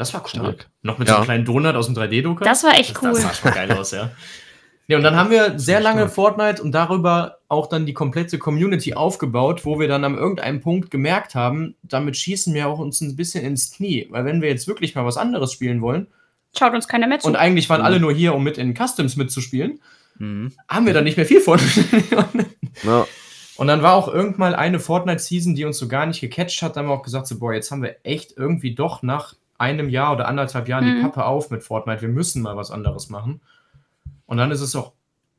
Das 0.00 0.14
war 0.14 0.22
cool. 0.22 0.28
Stark. 0.30 0.70
Noch 0.82 0.96
mit 0.98 1.06
Ja. 1.08 1.14
so 1.14 1.16
einem 1.18 1.24
kleinen 1.26 1.44
Donut 1.44 1.74
aus 1.76 1.86
dem 1.86 1.94
3D-Drucker. 1.94 2.44
Das 2.44 2.64
war 2.64 2.72
echt 2.78 3.00
cool. 3.02 3.10
Das 3.10 3.20
sah 3.22 3.34
schon 3.34 3.50
geil 3.52 3.70
aus, 3.72 3.90
ja. 3.92 4.10
Ja, 4.88 4.96
und 4.96 5.04
dann 5.04 5.14
haben 5.14 5.30
wir 5.30 5.56
sehr 5.56 5.78
lange. 5.80 6.08
Fortnite 6.08 6.60
und 6.60 6.72
darüber 6.72 7.36
auch 7.46 7.68
dann 7.68 7.86
die 7.86 7.92
komplette 7.92 8.38
Community 8.38 8.94
aufgebaut, 8.94 9.64
wo 9.64 9.78
wir 9.78 9.86
dann 9.86 10.02
an 10.02 10.16
irgendeinem 10.18 10.60
Punkt 10.60 10.90
gemerkt 10.90 11.36
haben, 11.36 11.76
damit 11.84 12.16
schießen 12.16 12.52
wir 12.54 12.66
auch 12.66 12.80
uns 12.80 13.00
ein 13.00 13.14
bisschen 13.14 13.44
ins 13.44 13.70
Knie. 13.70 14.08
Weil 14.10 14.24
wenn 14.24 14.42
wir 14.42 14.48
jetzt 14.48 14.66
wirklich 14.66 14.96
mal 14.96 15.04
was 15.04 15.16
anderes 15.16 15.52
spielen 15.52 15.80
wollen, 15.80 16.08
Schaut 16.58 16.74
uns 16.74 16.88
keiner 16.88 17.06
mehr 17.06 17.20
zu. 17.20 17.28
und 17.28 17.36
eigentlich 17.36 17.70
waren 17.70 17.82
alle 17.82 18.00
nur 18.00 18.12
hier, 18.12 18.34
um 18.34 18.42
mit 18.42 18.58
in 18.58 18.74
Customs 18.74 19.14
mitzuspielen, 19.14 19.80
Mhm. 20.18 20.50
haben 20.68 20.86
wir 20.86 20.92
dann 20.92 21.04
nicht 21.04 21.16
mehr 21.16 21.26
viel 21.26 21.40
von. 21.40 21.60
Ja. 22.82 23.06
Und 23.56 23.66
dann 23.68 23.82
war 23.82 23.92
auch 23.94 24.08
irgendwann 24.08 24.54
eine 24.56 24.80
Fortnite-Season, 24.80 25.54
die 25.54 25.66
uns 25.66 25.78
so 25.78 25.86
gar 25.86 26.06
nicht 26.06 26.20
gecatcht 26.20 26.62
hat. 26.62 26.74
Da 26.74 26.80
haben 26.80 26.88
wir 26.88 26.94
auch 26.94 27.02
gesagt, 27.02 27.26
so, 27.28 27.38
boah, 27.38 27.52
jetzt 27.52 27.70
haben 27.70 27.82
wir 27.82 27.96
echt 28.02 28.32
irgendwie 28.36 28.74
doch 28.74 29.02
nach 29.02 29.34
einem 29.60 29.88
Jahr 29.88 30.12
oder 30.14 30.26
anderthalb 30.26 30.68
Jahren 30.68 30.84
die 30.86 30.92
Mhm. 30.92 31.02
Pappe 31.02 31.24
auf 31.24 31.50
mit 31.50 31.62
Fortnite. 31.62 32.00
Wir 32.02 32.08
müssen 32.08 32.42
mal 32.42 32.56
was 32.56 32.70
anderes 32.70 33.08
machen. 33.10 33.40
Und 34.26 34.36
dann 34.38 34.50
ist 34.50 34.60
es 34.60 34.74
auch 34.76 34.92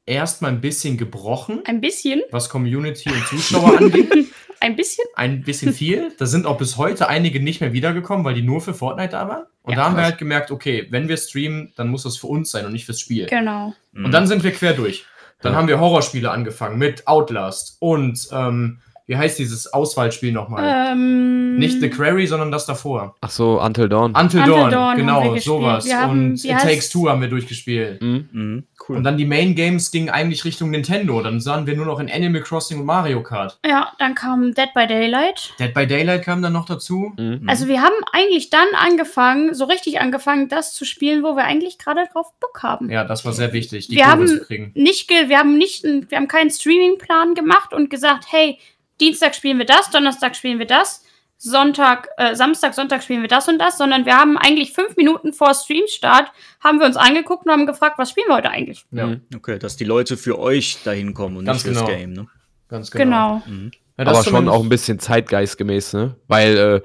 erstmal 0.06 0.52
ein 0.52 0.62
bisschen 0.62 0.98
gebrochen, 0.98 1.62
Ein 1.66 1.82
bisschen, 1.82 2.22
was 2.32 2.50
Community 2.50 3.10
und 3.10 3.26
Zuschauer 3.28 3.78
angeht. 3.80 4.28
ein 4.60 4.76
bisschen. 4.76 5.06
Ein 5.16 5.42
bisschen 5.44 5.74
viel. 5.74 6.12
Da 6.18 6.26
sind 6.26 6.46
auch 6.46 6.58
bis 6.58 6.78
heute 6.78 7.08
einige 7.08 7.42
nicht 7.42 7.62
mehr 7.62 7.74
wiedergekommen, 7.74 8.24
weil 8.26 8.34
die 8.36 8.42
nur 8.42 8.62
für 8.62 8.74
Fortnite 8.74 9.12
da 9.12 9.28
waren. 9.28 9.44
Und 9.64 9.72
Ja, 9.74 9.78
da 9.80 9.86
haben 9.86 9.94
wir 9.96 10.02
krass. 10.02 10.12
halt 10.12 10.18
gemerkt, 10.20 10.52
okay, 10.52 10.88
wenn 10.90 11.08
wir 11.08 11.18
streamen, 11.18 11.72
dann 11.76 11.88
muss 11.90 12.04
das 12.04 12.18
für 12.18 12.28
uns 12.28 12.52
sein 12.52 12.66
und 12.66 12.72
nicht 12.74 12.86
fürs 12.86 13.00
Spiel. 13.00 13.28
Genau. 13.28 13.74
Mhm. 13.94 14.06
Und 14.06 14.12
dann 14.12 14.28
sind 14.28 14.44
wir 14.44 14.52
quer 14.52 14.74
durch. 14.74 15.06
Dann 15.42 15.54
Ja. 15.54 15.58
haben 15.60 15.68
wir 15.68 15.80
Horrorspiele 15.80 16.30
angefangen 16.30 16.78
mit 16.78 17.08
Outlast 17.08 17.78
und 17.80 18.28
ähm, 18.32 18.80
wie 19.12 19.18
heißt 19.18 19.38
dieses 19.40 19.72
Auswahlspiel 19.74 20.32
nochmal? 20.32 20.94
Ähm, 20.94 21.58
Nicht 21.58 21.82
The 21.82 21.90
Quarry, 21.90 22.26
sondern 22.28 22.50
das 22.50 22.66
davor. 22.66 23.16
Ach 23.20 23.30
so, 23.30 23.62
Until 23.62 23.90
Dawn. 23.90 24.16
Until, 24.16 24.40
Until 24.40 24.54
Dawn, 24.56 24.72
Dawn 24.72 24.82
haben 24.90 24.98
wir 24.98 25.32
genau, 25.32 25.38
sowas. 25.38 25.86
Wir 25.86 26.00
haben- 26.00 26.12
und 26.32 26.46
It 26.46 26.58
Takes 26.60 26.90
Two 26.90 27.10
haben 27.10 27.20
wir 27.20 27.28
durchgespielt. 27.28 28.02
Mhm. 28.02 28.30
Mhm. 28.32 28.64
Cool. 28.88 28.96
Und 28.98 29.04
dann 29.04 29.18
die 29.18 29.26
Main 29.26 29.54
Games 29.54 29.92
gingen 29.92 30.10
eigentlich 30.10 30.44
Richtung 30.46 30.72
Nintendo. 30.72 31.22
Dann 31.22 31.40
sahen 31.42 31.68
wir 31.68 31.76
nur 31.76 31.86
noch 31.86 32.00
in 32.00 32.10
Animal 32.10 32.42
Crossing 32.42 32.80
und 32.80 32.86
Mario 32.86 33.22
Kart. 33.22 33.60
Ja, 33.66 33.92
dann 34.00 34.16
kam 34.16 34.54
Dead 34.54 34.70
by 34.74 34.88
Daylight. 34.88 35.54
Dead 35.60 35.74
by 35.74 35.86
Daylight 35.86 36.24
kam 36.24 36.42
dann 36.42 36.54
noch 36.54 36.66
dazu. 36.66 37.12
Mhm. 37.18 37.44
Also 37.48 37.68
wir 37.68 37.82
haben 37.82 37.94
eigentlich 38.14 38.50
dann 38.50 38.68
angefangen, 38.74 39.54
so 39.54 39.66
richtig 39.66 40.00
angefangen, 40.00 40.48
das 40.48 40.74
zu 40.74 40.86
spielen, 40.86 41.22
wo 41.22 41.36
wir 41.36 41.44
eigentlich 41.44 41.78
gerade 41.78 42.06
drauf 42.14 42.28
Bock 42.40 42.64
haben. 42.64 42.90
Ja, 42.90 43.04
das 43.04 43.24
war 43.26 43.34
sehr 43.34 43.52
wichtig, 43.54 43.88
die 43.90 43.98
Wir 43.98 44.06
Kurve 44.06 44.12
haben- 44.18 44.28
zu 44.28 44.40
kriegen. 44.46 44.72
Nicht, 44.74 45.08
ge 45.10 45.28
wir 45.28 45.38
haben 45.38 45.58
nicht, 45.58 45.84
wir 45.84 46.18
haben 46.18 46.28
keinen 46.30 46.50
Streamingplan 46.50 47.36
gemacht 47.36 47.74
und 47.74 47.90
gesagt, 47.90 48.26
hey, 48.30 48.58
Dienstag 49.02 49.36
spielen 49.36 49.58
wir 49.58 49.66
das, 49.66 49.90
Donnerstag 49.90 50.36
spielen 50.36 50.60
wir 50.60 50.68
das, 50.68 51.04
Sonntag, 51.38 52.10
äh, 52.18 52.36
Samstag, 52.36 52.76
Sonntag 52.76 53.02
spielen 53.02 53.24
wir 53.24 53.28
das 53.28 53.48
und 53.48 53.58
das, 53.58 53.78
sondern 53.80 54.06
wir 54.06 54.16
haben 54.16 54.38
eigentlich 54.38 54.74
fünf 54.74 54.96
Minuten 54.96 55.34
vor 55.34 55.56
Streamstart 55.56 56.32
haben 56.60 56.80
wir 56.80 56.86
uns 56.86 56.98
angeguckt 56.98 57.46
und 57.46 57.52
haben 57.52 57.66
gefragt, 57.66 57.98
was 57.98 58.12
spielen 58.12 58.28
wir 58.28 58.36
heute 58.36 58.52
eigentlich? 58.52 58.86
Ja, 58.92 59.08
Mhm. 59.08 59.22
Okay, 59.36 59.58
dass 59.58 59.76
die 59.76 59.86
Leute 59.86 60.18
für 60.18 60.38
euch 60.38 60.84
dahin 60.84 61.16
kommen 61.16 61.38
und 61.38 61.46
Ganz 61.46 61.66
nicht 61.66 61.74
genau. 61.74 61.88
Game, 61.88 62.14
ne? 62.14 62.28
ganz 62.70 62.92
genau. 62.92 63.42
Genau. 63.46 63.72
Ja, 63.98 64.06
das 64.06 64.20
Aber 64.20 64.30
schon 64.30 64.50
auch 64.50 64.62
ein 64.62 64.70
bisschen 64.70 65.00
zeitgeistgemäß, 65.00 65.94
ne? 65.94 66.16
Weil 66.28 66.58
äh, 66.58 66.82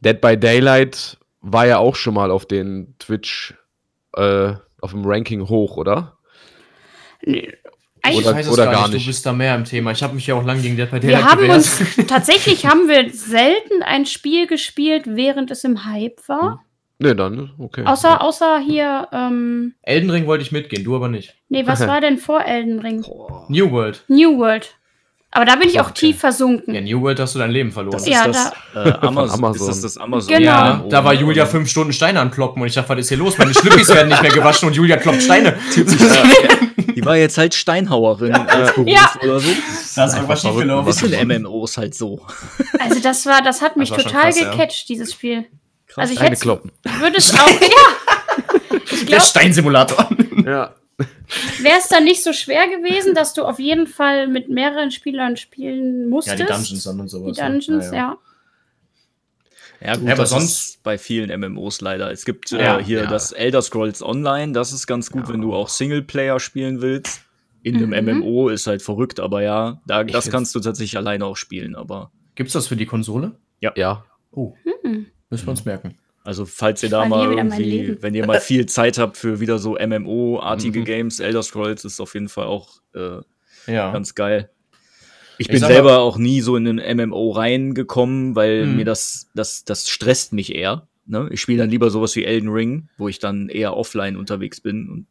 Dead 0.00 0.20
by 0.20 0.38
Daylight 0.38 1.18
war 1.40 1.66
ja 1.66 1.78
auch 1.78 1.94
schon 1.94 2.14
mal 2.14 2.30
auf 2.30 2.46
den 2.46 2.94
Twitch, 2.98 3.54
äh, 4.16 4.54
auf 4.80 4.90
dem 4.90 5.04
Ranking 5.04 5.48
hoch, 5.48 5.76
oder? 5.76 6.18
Nee, 7.22 7.52
Eigentlich, 8.02 8.26
Oder- 8.26 8.36
weiß 8.36 8.46
es 8.46 8.52
oder 8.52 8.64
gar, 8.64 8.72
gar 8.74 8.82
nicht. 8.88 8.94
nicht. 8.94 9.06
Du 9.06 9.10
bist 9.10 9.26
da 9.26 9.32
mehr 9.32 9.54
im 9.54 9.64
Thema. 9.64 9.90
Ich 9.92 10.02
habe 10.02 10.14
mich 10.14 10.26
ja 10.26 10.34
auch 10.34 10.44
lange 10.44 10.62
gegen 10.62 10.76
Dead 10.76 10.86
by 10.90 10.94
wir 10.94 11.00
Daylight 11.00 11.24
haben 11.24 11.40
gewehrt. 11.40 11.56
uns, 11.56 11.82
tatsächlich 12.08 12.66
haben 12.66 12.88
wir 12.88 13.10
selten 13.12 13.82
ein 13.82 14.06
Spiel 14.06 14.46
gespielt, 14.46 15.04
während 15.06 15.50
es 15.50 15.64
im 15.64 15.84
Hype 15.84 16.20
war. 16.28 16.64
Ne, 17.00 17.14
dann, 17.14 17.52
okay. 17.58 17.84
Außer, 17.84 18.20
außer 18.22 18.58
hier, 18.58 19.06
ähm, 19.12 19.74
Elden 19.82 20.10
Ring 20.10 20.26
wollte 20.26 20.42
ich 20.42 20.50
mitgehen, 20.50 20.82
du 20.82 20.96
aber 20.96 21.08
nicht. 21.08 21.34
nee, 21.48 21.64
was 21.66 21.80
war 21.86 22.00
denn 22.00 22.18
vor 22.18 22.44
Elden 22.44 22.80
Ring? 22.80 23.04
New 23.48 23.70
World. 23.70 24.02
New 24.08 24.36
World. 24.38 24.74
Aber 25.30 25.44
da 25.44 25.56
bin 25.56 25.68
ich 25.68 25.78
auch 25.78 25.90
Okay. 25.90 26.06
tief 26.12 26.20
versunken. 26.20 26.74
Ja, 26.74 26.80
New 26.80 27.02
World 27.02 27.20
hast 27.20 27.34
du 27.34 27.38
dein 27.38 27.50
Leben 27.50 27.70
verloren. 27.70 27.92
Das 27.98 28.06
Ja, 28.08 28.24
ist 28.24 28.52
das 28.74 28.86
äh, 28.86 28.92
Amazon. 29.06 29.38
Amazon. 29.44 29.68
Ist 29.70 29.82
das 29.84 29.94
das 29.94 29.98
Amazon? 30.02 30.28
Genau. 30.28 30.42
Ja, 30.50 30.82
Oh, 30.84 30.88
da 30.88 31.04
war 31.04 31.12
Julia 31.12 31.44
fünf 31.44 31.68
Stunden 31.68 31.92
Steine 31.92 32.20
ankloppen 32.20 32.62
und 32.62 32.68
ich 32.68 32.74
dachte, 32.74 32.88
was 32.88 32.98
ist 33.00 33.08
hier 33.10 33.18
los? 33.18 33.36
Meine 33.36 33.52
Schlippis 33.52 33.88
werden 33.88 34.08
nicht 34.08 34.22
mehr 34.22 34.30
gewaschen 34.32 34.68
und 34.68 34.74
Julia 34.74 34.96
kloppt 34.96 35.22
Steine. 35.22 35.56
Die 36.96 37.04
war 37.04 37.16
jetzt 37.16 37.36
halt 37.38 37.54
Steinhauerin 37.54 38.34
als 38.34 38.72
Beruf 38.74 38.88
Ja. 38.88 39.12
oder 39.22 39.38
so. 39.40 39.50
Da 39.96 40.06
ist 40.06 40.14
irgendwas 40.14 40.40
schiefgelaufen. 40.42 40.90
Ist 40.90 41.02
in 41.02 41.28
MMOs 41.42 41.76
halt 41.76 41.94
so. 41.94 42.20
Also 42.80 42.98
das 43.00 43.26
war, 43.26 43.42
das 43.42 43.60
hat 43.62 43.76
mich 43.76 43.88
schon 43.90 43.98
total 43.98 44.22
krass, 44.32 44.40
ja. 44.40 44.50
gecatcht, 44.50 44.88
dieses 44.88 45.12
Spiel. 45.12 45.44
Krass. 45.86 45.98
Also 45.98 46.12
ich 46.14 46.18
Steine 46.18 46.30
hätte, 46.32 46.40
kloppen. 46.42 46.72
würde 47.00 47.16
es 47.18 47.32
auch, 47.38 47.48
ja. 47.48 48.76
Ich 48.84 48.90
Der 49.00 49.06
glaube, 49.06 49.22
Steinsimulator. 49.24 50.08
Ja. 50.44 50.74
Wäre 50.98 51.78
es 51.78 51.88
dann 51.88 52.04
nicht 52.04 52.22
so 52.22 52.32
schwer 52.32 52.66
gewesen, 52.68 53.14
dass 53.14 53.32
du 53.34 53.44
auf 53.44 53.58
jeden 53.58 53.86
Fall 53.86 54.26
mit 54.28 54.48
mehreren 54.48 54.90
Spielern 54.90 55.36
spielen 55.36 56.02
Ja, 56.02 56.08
musstest. 56.08 56.38
die 56.40 56.44
Dungeons 56.44 56.84
dann 56.84 57.00
und 57.00 57.08
sowas. 57.08 57.36
Die 57.36 57.40
Dungeons, 57.42 57.86
ja. 57.86 57.92
ja. 57.94 58.18
Ja, 59.80 59.94
gut, 59.94 60.06
Ja, 60.08 60.12
aber 60.14 60.22
das 60.24 60.30
sonst- 60.30 60.70
ist 60.70 60.82
bei 60.82 60.98
vielen 60.98 61.30
MMOs 61.40 61.80
leider. 61.80 62.10
Es 62.10 62.24
gibt 62.24 62.50
äh, 62.52 62.60
Ja, 62.60 62.78
hier 62.80 63.02
ja. 63.02 63.06
das 63.06 63.30
Elder 63.30 63.62
Scrolls 63.62 64.02
Online, 64.02 64.52
das 64.52 64.72
ist 64.72 64.86
ganz 64.88 65.10
gut, 65.10 65.28
wenn 65.28 65.40
du 65.40 65.54
auch 65.54 65.68
Singleplayer 65.68 66.40
spielen 66.40 66.80
willst. 66.82 67.20
In 67.62 67.76
einem 67.76 67.90
Mhm. 67.90 68.18
MMO 68.20 68.48
ist 68.48 68.66
halt 68.66 68.82
verrückt, 68.82 69.20
aber 69.20 69.42
ja, 69.42 69.80
da, 69.86 70.02
das 70.04 70.30
kannst 70.30 70.54
du 70.54 70.60
tatsächlich 70.60 70.96
alleine 70.96 71.24
auch 71.26 71.36
spielen. 71.36 71.74
Aber 71.76 72.10
Gibt's 72.34 72.52
das 72.54 72.66
für 72.68 72.76
die 72.76 72.86
Konsole? 72.86 73.32
Ja. 73.60 74.04
Oh, 74.32 74.54
Hm. 74.82 75.06
müssen 75.30 75.46
wir 75.46 75.50
uns 75.50 75.64
merken. 75.64 75.96
Also, 76.28 76.44
falls 76.44 76.82
ihr 76.82 76.90
da 76.90 77.06
mal 77.08 77.32
irgendwie, 77.32 77.96
wenn 78.02 78.14
ihr 78.14 78.26
mal 78.26 78.38
viel 78.40 78.66
Zeit 78.66 78.98
habt 78.98 79.16
für 79.16 79.40
wieder 79.40 79.58
so 79.58 79.78
MMO-artige 79.78 80.80
Mhm. 80.80 80.84
Games, 80.84 81.20
Elder 81.20 81.42
Scrolls 81.42 81.86
ist 81.86 82.00
auf 82.00 82.12
jeden 82.12 82.28
Fall 82.28 82.44
auch 82.44 82.82
äh, 82.94 83.20
Ja. 83.66 83.92
ganz 83.92 84.14
geil. 84.14 84.50
Ich 85.38 85.46
Ich 85.46 85.48
bin 85.52 85.60
selber 85.60 86.00
auch 86.00 86.18
nie 86.18 86.42
so 86.42 86.54
in 86.56 86.68
einen 86.68 86.96
MMO 87.08 87.30
reingekommen, 87.30 88.36
weil 88.36 88.66
Mhm. 88.66 88.76
mir 88.76 88.84
das, 88.84 89.30
das, 89.34 89.64
das 89.64 89.88
stresst 89.88 90.34
mich 90.34 90.54
eher. 90.54 90.86
Ne? 91.06 91.28
Ich 91.32 91.40
spiele 91.40 91.60
dann 91.60 91.70
lieber 91.70 91.88
sowas 91.88 92.14
wie 92.14 92.24
Elden 92.24 92.50
Ring, 92.50 92.90
wo 92.98 93.08
ich 93.08 93.20
dann 93.20 93.48
eher 93.48 93.74
offline 93.74 94.18
unterwegs 94.18 94.60
bin 94.60 94.90
und 94.90 95.06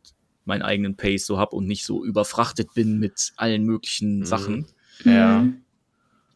meinen 0.45 0.61
eigenen 0.61 0.97
Pace 0.97 1.25
so 1.25 1.39
hab 1.39 1.51
und 1.51 1.65
nicht 1.65 1.83
so 1.83 2.05
überfrachtet 2.05 2.75
bin 2.75 2.99
mit 2.99 3.31
allen 3.37 3.63
möglichen 3.63 4.19
Mhm. 4.19 4.25
Sachen. 4.25 4.65
Ja. 5.03 5.41
Mhm. 5.41 5.61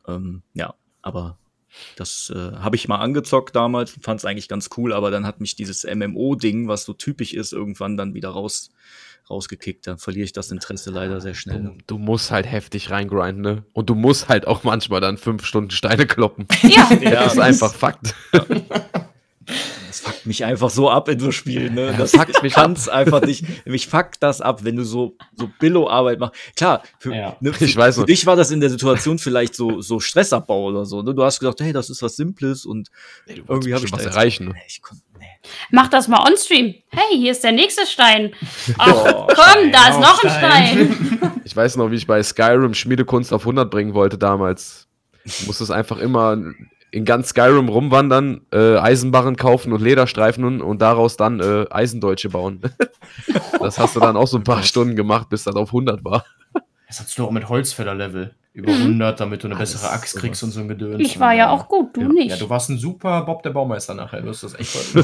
Ähm, 0.07 0.41
ja, 0.55 0.73
aber 1.03 1.37
das 1.95 2.31
äh, 2.35 2.55
habe 2.57 2.75
ich 2.75 2.87
mal 2.87 2.97
angezockt 2.97 3.55
damals, 3.55 3.97
fand 4.01 4.19
es 4.19 4.25
eigentlich 4.25 4.47
ganz 4.47 4.69
cool, 4.77 4.93
aber 4.93 5.11
dann 5.11 5.25
hat 5.25 5.39
mich 5.41 5.55
dieses 5.55 5.83
MMO-Ding, 5.83 6.67
was 6.67 6.83
so 6.83 6.93
typisch 6.93 7.33
ist, 7.33 7.53
irgendwann 7.53 7.97
dann 7.97 8.13
wieder 8.13 8.29
raus, 8.29 8.71
rausgekickt. 9.29 9.87
Dann 9.87 9.97
verliere 9.97 10.25
ich 10.25 10.33
das 10.33 10.51
Interesse 10.51 10.91
leider 10.91 11.21
sehr 11.21 11.33
schnell. 11.33 11.63
Du, 11.63 11.77
du 11.87 11.97
musst 11.97 12.31
halt 12.31 12.45
heftig 12.45 12.91
reingrinden, 12.91 13.41
ne? 13.41 13.63
Und 13.73 13.89
du 13.89 13.95
musst 13.95 14.29
halt 14.29 14.47
auch 14.47 14.63
manchmal 14.63 15.01
dann 15.01 15.17
fünf 15.17 15.45
Stunden 15.45 15.71
Steine 15.71 16.05
kloppen. 16.05 16.47
Ja, 16.63 16.89
Ja, 17.01 17.11
das 17.11 17.33
ist 17.33 17.39
einfach 17.39 17.73
Fakt. 17.73 18.15
Das 19.91 19.99
fuckt 19.99 20.25
mich 20.25 20.45
einfach 20.45 20.69
so 20.69 20.89
ab 20.89 21.09
in 21.09 21.19
so 21.19 21.31
Spielen, 21.31 21.73
ne? 21.73 21.93
Das 21.97 22.11
fuckt 22.11 22.41
mich 22.43 22.53
kann's 22.53 22.87
einfach 22.87 23.21
nicht. 23.21 23.43
Mich 23.67 23.87
fuckt 23.87 24.23
das 24.23 24.39
ab, 24.39 24.63
wenn 24.63 24.77
du 24.77 24.85
so, 24.85 25.17
so 25.35 25.49
Billo-Arbeit 25.59 26.17
machst. 26.19 26.35
Klar, 26.55 26.81
für, 26.97 27.13
Ja. 27.13 27.35
ne, 27.41 27.51
für, 27.51 27.65
Ich 27.65 27.75
weiß 27.75 27.95
für 27.95 28.05
dich 28.05 28.25
war 28.25 28.37
das 28.37 28.51
in 28.51 28.61
der 28.61 28.69
Situation 28.69 29.19
vielleicht 29.19 29.53
so, 29.53 29.81
so 29.81 29.99
Stressabbau 29.99 30.63
oder 30.69 30.85
so. 30.85 31.01
Ne? 31.01 31.13
Du 31.13 31.23
hast 31.23 31.41
gedacht, 31.41 31.59
hey, 31.59 31.73
das 31.73 31.89
ist 31.89 32.01
was 32.01 32.15
Simples 32.15 32.65
und 32.65 32.89
irgendwie 33.27 33.73
habe 33.73 33.85
ich 33.85 33.91
was 33.91 33.99
da 33.99 34.05
jetzt- 34.05 34.15
erreichen. 34.15 34.45
ne? 34.47 34.53
Nee, 34.53 34.61
ich 34.65 34.81
kon, 34.81 34.97
nee. 35.19 35.25
mach 35.71 35.89
das 35.89 36.07
mal 36.07 36.25
on-stream. 36.25 36.73
Hey, 36.89 37.17
hier 37.17 37.33
ist 37.33 37.43
der 37.43 37.51
nächste 37.51 37.85
Stein. 37.85 38.31
Ach, 38.77 38.87
Oh, 39.05 39.27
komm, 39.27 39.71
da 39.73 39.89
ist 39.89 39.99
noch 39.99 40.23
ein 40.23 40.29
Stein. 40.29 40.95
Stein. 41.19 41.31
Ich 41.43 41.55
weiß 41.55 41.75
noch, 41.75 41.91
wie 41.91 41.95
ich 41.95 42.07
bei 42.07 42.23
Skyrim 42.23 42.73
Schmiedekunst 42.73 43.33
auf 43.33 43.41
100 43.41 43.69
bringen 43.69 43.93
wollte 43.93 44.17
damals. 44.17 44.87
Du 45.25 45.47
musstest 45.47 45.71
einfach 45.71 45.97
immer 45.97 46.37
in 46.91 47.05
ganz 47.05 47.29
Skyrim 47.29 47.69
rumwandern, 47.69 48.41
äh, 48.51 48.77
Eisenbarren 48.77 49.37
kaufen 49.37 49.71
und 49.73 49.81
Lederstreifen 49.81 50.43
und, 50.43 50.61
und 50.61 50.81
daraus 50.81 51.17
dann 51.17 51.39
äh, 51.39 51.65
Eisendeutsche 51.71 52.29
bauen. 52.29 52.61
das 53.59 53.79
hast 53.79 53.95
du 53.95 53.99
dann 54.01 54.17
auch 54.17 54.27
so 54.27 54.37
ein 54.37 54.43
paar 54.43 54.63
Stunden 54.63 54.95
gemacht, 54.95 55.29
bis 55.29 55.45
das 55.45 55.55
auf 55.55 55.69
100 55.69 56.03
war. 56.03 56.25
Das 56.87 56.99
hast 56.99 57.17
du 57.17 57.25
auch 57.25 57.31
mit 57.31 57.47
Holzfällerlevel. 57.47 58.35
Über 58.53 58.73
100, 58.73 59.17
damit 59.17 59.43
du 59.43 59.47
eine 59.47 59.55
bessere 59.55 59.89
Axt 59.91 60.17
kriegst 60.17 60.43
und 60.43 60.51
so 60.51 60.59
ein 60.59 60.67
Gedöns. 60.67 60.99
Ich 60.99 61.21
war 61.21 61.33
ja 61.33 61.49
auch 61.51 61.69
gut, 61.69 61.95
du 61.95 62.01
ja. 62.01 62.07
nicht. 62.09 62.31
Ja, 62.31 62.35
du 62.35 62.49
warst 62.49 62.69
ein 62.69 62.77
super 62.77 63.21
Bob 63.21 63.43
der 63.43 63.51
Baumeister 63.51 63.93
nachher. 63.93 64.21
Du 64.21 64.27
hast 64.27 64.43
das 64.43 64.59
echt. 64.59 64.75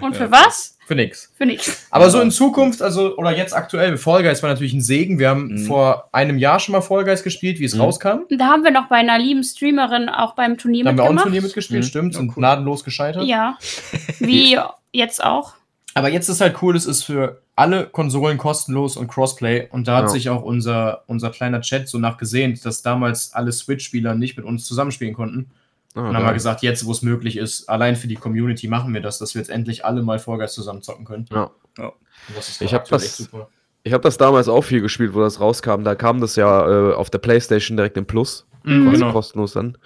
Und 0.00 0.16
für 0.16 0.30
was? 0.30 0.76
Für 0.86 0.94
nix. 0.94 1.32
Für 1.36 1.46
nichts. 1.46 1.86
Aber 1.90 2.10
so 2.10 2.20
in 2.20 2.30
Zukunft, 2.30 2.80
also, 2.80 3.16
oder 3.16 3.36
jetzt 3.36 3.52
aktuell, 3.54 3.96
Fall 3.98 4.22
Guys 4.22 4.42
war 4.42 4.50
natürlich 4.50 4.72
ein 4.72 4.80
Segen. 4.80 5.18
Wir 5.18 5.30
haben 5.30 5.48
Mhm. 5.48 5.58
vor 5.66 6.08
einem 6.12 6.38
Jahr 6.38 6.60
schon 6.60 6.72
mal 6.72 6.80
Fall 6.80 7.04
Guys 7.04 7.24
gespielt, 7.24 7.58
wie 7.58 7.64
es 7.64 7.74
Mhm. 7.74 7.80
rauskam. 7.80 8.18
Da 8.30 8.46
haben 8.46 8.62
wir 8.62 8.70
noch 8.70 8.86
bei 8.88 8.96
einer 8.96 9.18
lieben 9.18 9.42
Streamerin 9.42 10.08
auch 10.08 10.34
beim 10.36 10.56
Turnier 10.58 10.84
Da 10.84 10.90
haben 10.90 10.96
wir 10.98 11.04
auch 11.04 11.10
ein. 11.10 11.16
Turnier 11.18 11.42
mitgespielt, 11.42 11.82
Mhm. 11.84 11.88
stimmt, 11.88 12.14
Ja, 12.14 12.20
und 12.20 12.28
cool. 12.28 12.34
gnadenlos 12.36 12.84
gescheitert. 12.84 13.24
Ja. 13.24 13.58
Wie 14.20 14.58
jetzt 14.92 15.24
auch. 15.24 15.54
Aber 15.94 16.08
jetzt 16.10 16.28
ist 16.28 16.40
halt 16.40 16.62
cool, 16.62 16.76
es 16.76 16.86
ist 16.86 17.02
für 17.04 17.40
alle 17.56 17.86
Konsolen 17.86 18.36
kostenlos 18.38 18.96
und 18.98 19.08
Crossplay. 19.08 19.66
Und 19.70 19.88
da 19.88 19.96
hat 19.96 20.02
Ja. 20.04 20.08
sich 20.10 20.28
auch 20.28 20.42
unser, 20.42 21.02
unser 21.06 21.30
kleiner 21.30 21.62
Chat 21.62 21.88
so 21.88 21.98
nachgesehnt, 21.98 22.64
dass 22.66 22.82
damals 22.82 23.32
alle 23.32 23.50
Switch-Spieler 23.50 24.14
nicht 24.14 24.36
mit 24.36 24.44
uns 24.46 24.66
zusammenspielen 24.66 25.14
konnten. 25.14 25.50
Ah, 25.96 26.00
Und 26.00 26.06
dann 26.08 26.16
haben 26.16 26.22
geil. 26.22 26.30
wir 26.30 26.34
gesagt, 26.34 26.62
jetzt, 26.62 26.84
wo 26.86 26.92
es 26.92 27.02
möglich 27.02 27.36
ist, 27.38 27.68
allein 27.68 27.96
für 27.96 28.06
die 28.06 28.16
Community 28.16 28.68
machen 28.68 28.92
wir 28.94 29.00
das, 29.00 29.18
dass 29.18 29.34
wir 29.34 29.40
jetzt 29.40 29.48
endlich 29.48 29.84
alle 29.84 30.02
mal 30.02 30.18
Fall 30.18 30.36
Guys 30.38 30.52
zusammen 30.52 30.82
zocken 30.82 31.04
können. 31.06 31.24
Ja. 31.32 31.50
Ja. 31.78 31.86
Und 31.88 32.36
Das 32.36 32.60
Ich 32.60 32.72
hab 32.74 32.86
das- 32.88 33.02
echt 33.04 33.14
super. 33.16 33.48
Ich 33.82 33.92
habe 33.92 34.02
das 34.02 34.16
damals 34.18 34.48
auch 34.48 34.62
viel 34.62 34.80
gespielt, 34.80 35.14
wo 35.14 35.20
das 35.20 35.40
rauskam. 35.40 35.84
Da 35.84 35.94
kam 35.94 36.20
das 36.20 36.34
ja 36.36 36.90
äh, 36.90 36.94
auf 36.94 37.08
der 37.08 37.18
Playstation 37.18 37.76
direkt 37.76 37.96
im 37.96 38.04
Plus. 38.04 38.46
Mhm, 38.64 38.90
genau. 38.90 39.12
kostenlos 39.12 39.52
dann. 39.52 39.78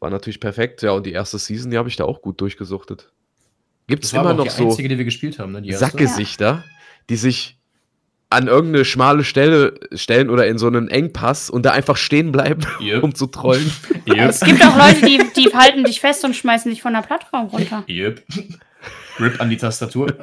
War 0.00 0.10
natürlich 0.10 0.38
perfekt. 0.38 0.82
Ja, 0.82 0.92
und 0.92 1.06
die 1.06 1.12
erste 1.12 1.38
Season, 1.38 1.70
die 1.70 1.78
habe 1.78 1.88
ich 1.88 1.96
da 1.96 2.04
auch 2.04 2.20
gut 2.22 2.40
durchgesuchtet. 2.42 3.10
Gibt 3.86 4.04
es 4.04 4.12
immer 4.12 4.34
noch 4.34 4.44
die 4.44 4.50
so 4.50 4.64
einzige, 4.64 4.88
die 4.90 4.98
wir 4.98 5.06
gespielt 5.06 5.38
haben, 5.38 5.52
ne? 5.52 5.72
Sackgesichter, 5.72 6.62
die 7.08 7.16
sich 7.16 7.57
an 8.30 8.46
irgendeine 8.46 8.84
schmale 8.84 9.24
Stelle 9.24 9.74
stellen 9.94 10.28
oder 10.28 10.46
in 10.46 10.58
so 10.58 10.66
einen 10.66 10.88
Engpass 10.88 11.48
und 11.48 11.64
da 11.64 11.70
einfach 11.72 11.96
stehen 11.96 12.30
bleiben, 12.32 12.60
Yep. 12.80 13.02
um 13.02 13.14
zu 13.14 13.26
trollen? 13.26 13.70
Yep. 14.06 14.28
Es 14.30 14.40
gibt 14.40 14.64
auch 14.64 14.76
Leute, 14.76 15.06
die, 15.06 15.20
die 15.36 15.54
halten 15.54 15.84
dich 15.84 16.00
fest 16.00 16.24
und 16.24 16.36
schmeißen 16.36 16.70
dich 16.70 16.82
von 16.82 16.92
der 16.92 17.00
Plattform 17.02 17.46
runter. 17.46 17.84
Yep. 17.88 18.22
Rip 19.18 19.40
an 19.40 19.50
die 19.50 19.56
Tastatur. 19.56 20.14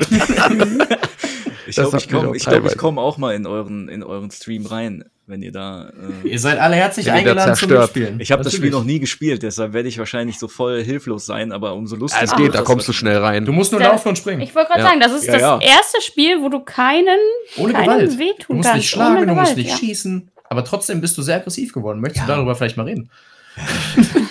Ich 1.67 1.75
glaube, 1.75 1.97
ich 1.97 2.09
komme 2.09 2.37
ich 2.37 2.45
glaub, 2.45 2.65
ich 2.65 2.77
komm 2.77 2.99
auch 2.99 3.17
mal 3.17 3.33
in 3.33 3.47
euren, 3.47 3.89
in 3.89 4.03
euren 4.03 4.29
Stream 4.31 4.65
rein, 4.65 5.03
wenn 5.27 5.41
ihr 5.41 5.51
da. 5.51 5.89
Äh, 6.23 6.29
Ihr 6.29 6.39
seid 6.39 6.59
alle 6.59 6.75
herzlich 6.75 7.11
eingeladen 7.11 7.55
zum. 7.55 7.69
Mitspielen. 7.71 8.19
ich 8.19 8.31
habe 8.31 8.43
das 8.43 8.53
Spiel 8.53 8.69
noch 8.71 8.83
nie 8.83 8.99
gespielt, 8.99 9.43
deshalb 9.43 9.73
werde 9.73 9.89
ich 9.89 9.97
wahrscheinlich 9.97 10.37
so 10.39 10.47
voll 10.47 10.83
hilflos 10.83 11.25
sein, 11.25 11.51
aber 11.51 11.73
umso 11.73 11.95
lustiger. 11.95 12.23
Es 12.23 12.35
geht, 12.35 12.53
da 12.53 12.61
kommst 12.61 12.87
du 12.87 12.93
schnell 12.93 13.17
rein. 13.17 13.45
Du 13.45 13.51
musst 13.53 13.71
nur 13.71 13.81
laufen 13.81 14.09
und 14.09 14.17
springen. 14.17 14.41
Ich 14.41 14.53
wollte 14.55 14.69
gerade 14.69 14.81
Ja. 14.81 14.87
sagen, 14.89 14.99
das 14.99 15.13
ist 15.13 15.25
Ja, 15.25 15.33
das 15.33 15.41
ja. 15.41 15.59
erste 15.61 16.01
Spiel, 16.01 16.41
wo 16.41 16.49
du 16.49 16.59
keinen, 16.59 17.17
Ohne 17.57 17.73
keinem 17.73 17.85
Gewalt. 17.85 18.19
wehtun 18.19 18.45
Du 18.47 18.53
musst 18.55 18.69
kannst. 18.69 18.77
nicht 18.81 18.89
schlagen, 18.89 19.17
Ohne 19.17 19.25
du 19.27 19.33
musst 19.33 19.51
Gewalt, 19.51 19.57
nicht 19.57 19.69
ja. 19.71 19.77
schießen. 19.77 20.29
Aber 20.49 20.63
trotzdem 20.63 21.01
bist 21.01 21.17
du 21.17 21.21
sehr 21.23 21.37
aggressiv 21.37 21.73
geworden. 21.73 21.99
Möchtest 22.01 22.27
du 22.27 22.31
darüber 22.31 22.53
vielleicht 22.55 22.77
mal 22.77 22.83
reden? 22.83 23.09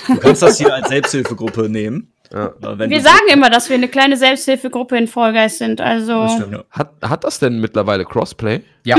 Du 0.07 0.17
kannst 0.19 0.43
das 0.43 0.59
hier 0.59 0.73
als 0.73 0.89
Selbsthilfegruppe 0.89 1.69
nehmen. 1.69 2.13
Ja. 2.33 2.53
Wir 2.61 3.01
sagen 3.01 3.27
immer, 3.33 3.49
dass 3.51 3.69
wir 3.69 3.77
eine 3.77 3.89
kleine 3.89 4.17
Selbsthilfegruppe 4.17 4.97
in 4.97 5.09
Fall 5.09 5.33
Guys 5.33 5.59
sind. 5.59 5.81
Also 5.81 6.23
Das 6.23 6.33
stimmt. 6.35 6.65
Hat, 6.71 6.93
hat 7.03 7.25
das 7.25 7.39
denn 7.39 7.61
mittlerweile 7.61 8.05
Crossplay? 8.05 8.61
Ja. 8.85 8.97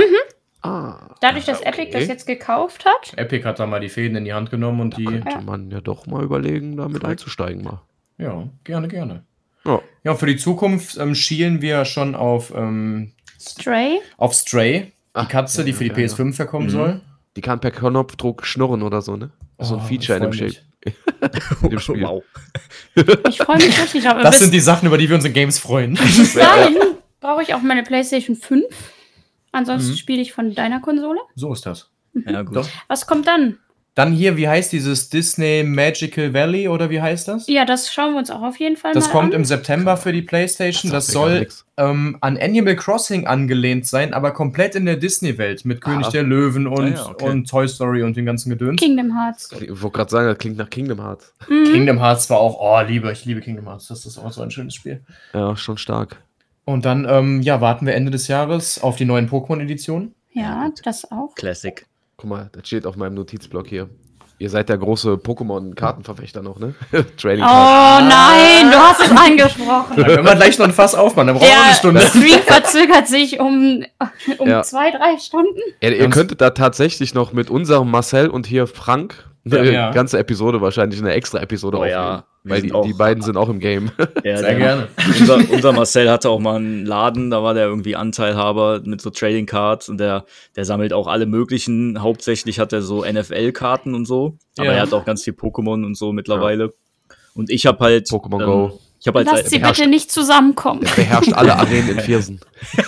Ah, 0.65 1.15
dadurch, 1.21 1.45
dass 1.45 1.59
Okay. 1.59 1.69
Epic 1.69 1.91
das 1.91 2.07
jetzt 2.07 2.25
gekauft 2.25 2.85
hat, 2.85 3.13
Epic 3.17 3.45
hat 3.45 3.59
da 3.59 3.65
mal 3.65 3.79
die 3.79 3.89
Fäden 3.89 4.17
in 4.17 4.25
die 4.25 4.33
Hand 4.33 4.49
genommen 4.49 4.81
und 4.81 4.97
die. 4.97 5.05
könnte 5.05 5.41
man 5.41 5.69
ja 5.71 5.81
doch 5.81 6.07
mal 6.07 6.23
überlegen, 6.23 6.77
damit 6.77 7.03
einzusteigen 7.05 7.63
mal. 7.63 7.81
Ja, 8.17 8.47
gerne, 8.63 8.87
gerne. 8.87 9.23
Ja. 9.65 9.81
Ja, 10.03 10.15
für 10.15 10.25
die 10.27 10.37
Zukunft 10.37 10.97
ähm, 10.97 11.15
schielen 11.15 11.61
wir 11.61 11.85
schon 11.85 12.15
auf, 12.15 12.53
ähm, 12.55 13.11
Stray. 13.39 13.99
auf 14.17 14.33
Stray, 14.33 14.79
die 14.85 14.91
Ach, 15.13 15.27
Katze, 15.29 15.63
die 15.65 15.73
für 15.73 15.83
die 15.83 15.89
ja, 15.89 15.97
ja. 15.97 16.05
PS5 16.05 16.33
verkommen 16.33 16.67
Mhm. 16.67 16.71
soll. 16.71 17.01
Die 17.35 17.41
kann 17.41 17.59
per 17.59 17.71
Knopfdruck 17.71 18.45
schnurren 18.45 18.81
oder 18.83 19.01
so, 19.01 19.17
ne? 19.17 19.31
So 19.59 19.75
ein 19.75 19.81
Oh, 19.83 19.87
Feature 19.87 20.17
in 20.19 20.23
dem 20.23 20.33
Shape. 20.33 20.55
dem 21.69 21.79
Spiel. 21.79 22.01
wow. 22.03 22.23
Ich 23.27 23.37
freue 23.39 23.57
mich 23.57 23.81
richtig. 23.81 24.07
Aber 24.07 24.21
Das 24.21 24.39
sind 24.39 24.53
die 24.53 24.59
Sachen, 24.59 24.87
über 24.87 24.97
die 24.97 25.09
wir 25.09 25.15
uns 25.15 25.25
in 25.25 25.33
Games 25.33 25.59
freuen. 25.59 25.95
bis 25.95 26.33
dahin 26.35 26.77
brauche 27.19 27.41
ich 27.41 27.53
auch 27.53 27.61
meine 27.61 27.83
PlayStation 27.83 28.35
5. 28.35 28.63
Ansonsten 29.55 29.91
Mhm. 29.91 29.95
spiele 29.95 30.21
ich 30.21 30.33
von 30.33 30.53
deiner 30.53 30.81
Konsole. 30.81 31.19
so 31.35 31.53
ist 31.53 31.65
das. 31.65 31.89
Ja, 32.27 32.41
gut. 32.43 32.55
Doch. 32.57 32.67
Was 32.87 33.07
kommt 33.07 33.25
dann? 33.27 33.57
Dann 33.93 34.11
hier, 34.11 34.35
wie 34.35 34.49
heißt 34.49 34.73
dieses 34.73 35.09
Disney 35.09 35.63
Magical 35.63 36.33
Valley 36.33 36.67
oder 36.67 36.89
wie 36.89 37.01
heißt 37.01 37.29
das? 37.29 37.47
Ja, 37.47 37.63
das 37.63 37.93
schauen 37.93 38.11
wir 38.11 38.19
uns 38.19 38.29
auch 38.29 38.41
auf 38.41 38.57
jeden 38.59 38.75
Fall 38.75 38.91
Das 38.93 39.05
mal 39.05 39.11
kommt 39.13 39.33
an. 39.33 39.39
im 39.39 39.45
September 39.45 39.95
für 39.95 40.11
die 40.11 40.21
PlayStation. 40.21 40.91
Das, 40.91 41.07
gar 41.07 41.13
soll 41.13 41.47
ähm, 41.77 42.17
an 42.19 42.37
Animal 42.37 42.75
Crossing 42.75 43.25
angelehnt 43.25 43.85
sein, 43.87 44.13
aber 44.13 44.31
komplett 44.31 44.75
in 44.75 44.83
der 44.85 44.97
Disney-Welt 44.97 45.63
mit 45.63 45.79
König 45.79 46.07
Ah. 46.07 46.09
der 46.09 46.23
Löwen 46.23 46.67
und, 46.67 46.83
Ah 46.83 46.95
ja, 46.95 47.05
okay. 47.09 47.29
und 47.29 47.49
Toy 47.49 47.69
Story 47.69 48.03
und 48.03 48.17
dem 48.17 48.25
ganzen 48.25 48.49
Gedöns. 48.49 48.81
Kingdom 48.81 49.13
Hearts. 49.17 49.49
Ich 49.53 49.81
wollte 49.81 49.95
gerade 49.95 50.11
sagen, 50.11 50.27
das 50.27 50.37
klingt 50.39 50.57
nach 50.57 50.69
Kingdom 50.69 50.99
Hearts. 51.01 51.33
Mhm. 51.47 51.63
Kingdom 51.71 51.99
Hearts 51.99 52.29
war 52.29 52.39
auch, 52.39 52.57
oh, 52.59 52.85
liebe, 52.85 53.09
ich 53.13 53.23
liebe 53.23 53.39
Kingdom 53.39 53.65
Hearts. 53.67 53.87
Das 53.87 54.05
ist 54.05 54.17
auch 54.17 54.31
so 54.33 54.41
ein 54.41 54.51
schönes 54.51 54.73
Spiel. 54.75 55.05
Ja, 55.33 55.55
schon 55.55 55.77
stark. 55.77 56.17
Und 56.65 56.85
dann, 56.85 57.05
ähm, 57.09 57.41
ja, 57.41 57.61
warten 57.61 57.85
wir 57.85 57.93
Ende 57.93 58.11
des 58.11 58.27
Jahres 58.27 58.81
auf 58.81 58.95
die 58.95 59.05
neuen 59.05 59.29
Pokémon-Editionen. 59.29 60.15
Ja, 60.33 60.69
das 60.83 61.09
auch. 61.11 61.35
Classic. 61.35 61.85
Guck 62.17 62.29
mal, 62.29 62.49
das 62.53 62.65
steht 62.67 62.85
auf 62.85 62.95
meinem 62.95 63.13
Notizblock 63.13 63.67
hier. 63.67 63.89
Ihr 64.37 64.49
seid 64.49 64.67
der 64.67 64.77
große 64.77 65.13
Pokémon-Kartenverfechter 65.13 66.41
noch, 66.41 66.59
ne? 66.59 66.73
Trading 67.17 67.43
Oh 67.43 67.47
nein, 67.47 68.69
du 68.69 68.77
hast 68.77 68.99
es 68.99 69.11
angesprochen. 69.17 69.95
Da 69.95 70.03
können 70.03 70.25
wir 70.25 70.35
gleich 70.35 70.57
noch 70.57 70.65
ein 70.65 70.73
Fass 70.73 70.93
aufmachen, 70.95 71.27
dann 71.27 71.37
brauchen 71.37 71.47
wir 71.47 71.55
eine 71.55 71.69
Der 71.69 71.75
Stunde. 71.75 72.01
Stream 72.01 72.39
verzögert 72.41 73.07
sich 73.07 73.39
um, 73.39 73.85
um 74.39 74.49
Ja. 74.49 74.63
zwei, 74.63 74.91
drei 74.91 75.17
Stunden. 75.19 75.59
Ihr, 75.79 75.95
ihr 75.95 76.09
könntet 76.09 76.41
da 76.41 76.49
tatsächlich 76.49 77.13
noch 77.13 77.31
mit 77.31 77.49
unserem 77.49 77.89
Marcel 77.89 78.27
und 78.27 78.45
hier 78.45 78.67
Frank 78.67 79.29
Ja, 79.45 79.59
eine 79.59 79.71
ja. 79.71 79.91
ganze 79.91 80.17
Episode, 80.19 80.59
wahrscheinlich 80.59 80.99
eine 80.99 81.13
extra 81.13 81.39
Episode 81.39 81.77
Oh 81.77 81.85
ja, 81.85 81.99
aufnehmen. 82.01 82.23
wir 82.23 82.34
Weil 82.47 82.61
die, 82.61 82.71
auch- 82.73 82.85
die 82.85 82.93
beiden 82.93 83.23
sind 83.23 83.37
auch 83.37 83.49
im 83.49 83.59
Game. 83.59 83.91
Ja, 84.23 84.37
Sehr 84.37 84.49
der- 84.51 84.55
gerne. 84.57 84.87
Unser, 85.19 85.37
unser 85.51 85.71
Marcel 85.73 86.09
hatte 86.09 86.29
auch 86.29 86.39
mal 86.39 86.55
einen 86.57 86.85
Laden, 86.85 87.29
da 87.31 87.41
war 87.43 87.53
der 87.53 87.65
irgendwie 87.65 87.95
Anteilhaber 87.95 88.81
mit 88.85 89.01
so 89.01 89.09
Trading 89.09 89.45
Cards 89.45 89.89
und 89.89 89.97
der, 89.99 90.25
der 90.55 90.65
sammelt 90.65 90.93
auch 90.93 91.07
alle 91.07 91.25
möglichen. 91.25 92.01
Hauptsächlich 92.01 92.59
hat 92.59 92.71
er 92.73 92.81
so 92.81 93.03
NFL-Karten 93.03 93.93
und 93.95 94.05
so, 94.05 94.37
aber 94.57 94.67
Ja. 94.67 94.73
er 94.73 94.81
hat 94.83 94.93
auch 94.93 95.05
ganz 95.05 95.23
viel 95.23 95.33
Pokémon 95.33 95.83
und 95.85 95.97
so 95.97 96.11
mittlerweile. 96.13 96.73
Und 97.33 97.49
ich 97.49 97.65
habe 97.65 97.79
halt 97.83 98.07
Pokémon 98.07 98.39
ähm, 98.41 98.45
Go. 98.45 98.79
Ich 99.05 99.07
habe 99.07 99.19
halt 99.19 99.27
Lasst 99.31 99.51
sie 99.51 99.59
bitte 99.59 99.85
nicht 99.85 100.11
zusammenkommen. 100.11 100.81
Der 100.81 100.89
beherrscht 101.03 101.31
alle 101.33 101.55
Arenen 101.55 101.89
in 101.89 101.99
Viersen. 101.99 102.39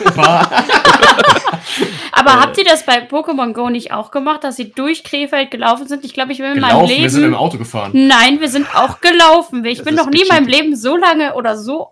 Aber 2.11 2.32
Äh. 2.32 2.38
habt 2.41 2.57
ihr 2.57 2.63
das 2.63 2.84
bei 2.88 3.07
Pokémon 3.07 3.53
Go 3.53 3.70
nicht 3.70 3.91
auch 3.91 4.09
gemacht, 4.09 4.43
dass 4.43 4.55
sie 4.55 4.72
durch 4.72 5.03
Krefeld 5.03 5.51
gelaufen 5.51 5.88
sind? 5.88 6.03
Ich 6.05 6.15
glaube, 6.15 6.32
ich 6.32 6.39
bin 6.39 6.53
in 6.53 6.59
meinem 6.59 6.88
Leben. 6.88 7.03
wir 7.03 7.09
sind 7.11 7.24
im 7.24 7.36
Auto 7.36 7.59
gefahren. 7.59 7.91
Nein, 7.93 8.39
wir 8.41 8.49
sind 8.49 8.65
auch 8.76 8.99
gelaufen. 8.99 9.63
Ich 9.65 9.78
Das 9.78 9.86
bin 9.86 9.93
noch 9.93 10.09
nie 10.09 10.22
in 10.24 10.28
meinem. 10.28 10.47
Leben 10.47 10.76
so 10.76 10.97
lange 10.97 11.36
oder 11.36 11.55
so, 11.55 11.89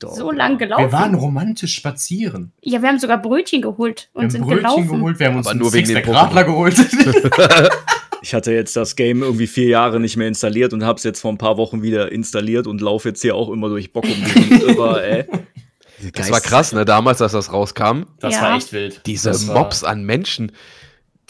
Doch, 0.00 0.12
so 0.12 0.32
lang 0.32 0.58
gelaufen. 0.58 0.82
Wir 0.84 0.92
waren 0.92 1.14
romantisch 1.14 1.74
spazieren. 1.76 2.50
ja, 2.62 2.82
wir 2.82 2.88
haben 2.88 2.98
sogar 2.98 3.18
Brötchen 3.18 3.62
geholt 3.62 4.08
und 4.12 4.22
Wir 4.22 4.24
haben 4.24 4.30
sind 4.30 4.42
Brötchen 4.42 4.58
gelaufen. 4.64 4.88
geholt, 4.88 5.20
wir 5.20 5.26
haben 5.28 5.36
uns 5.36 5.46
Aber 5.46 5.54
nur 5.56 5.72
wegen 5.72 5.86
den 5.86 5.98
Radler 6.10 6.42
geholt. 6.42 6.74
Ich 8.22 8.34
hatte 8.34 8.52
jetzt 8.52 8.76
das 8.76 8.94
Game 8.96 9.22
irgendwie 9.22 9.46
vier 9.48 9.66
Jahre 9.66 9.98
nicht 10.00 10.16
mehr 10.16 10.28
installiert 10.28 10.72
und 10.72 10.84
habe 10.84 10.96
es 10.98 11.02
jetzt 11.04 11.20
vor 11.20 11.32
ein 11.32 11.38
paar 11.38 11.56
Wochen 11.56 11.82
wieder 11.82 12.12
installiert 12.12 12.66
und 12.66 12.80
laufe 12.80 13.08
jetzt 13.08 13.20
hier 13.22 13.34
auch 13.34 13.50
immer 13.50 13.68
durch 13.68 13.92
Bock 13.92 14.04
um 14.04 14.10
die 14.10 14.54
über, 14.72 15.02
ey. 15.04 15.24
Das 16.14 16.32
war 16.32 16.40
krass, 16.40 16.72
ne? 16.72 16.84
Damals, 16.84 17.22
als 17.22 17.30
das 17.30 17.52
rauskam. 17.52 18.06
Das 18.18 18.34
Ja. 18.34 18.42
war 18.42 18.56
echt 18.56 18.72
wild. 18.72 19.02
Diese 19.06 19.32
Mobs 19.52 19.84
an 19.84 20.02
Menschen, 20.04 20.50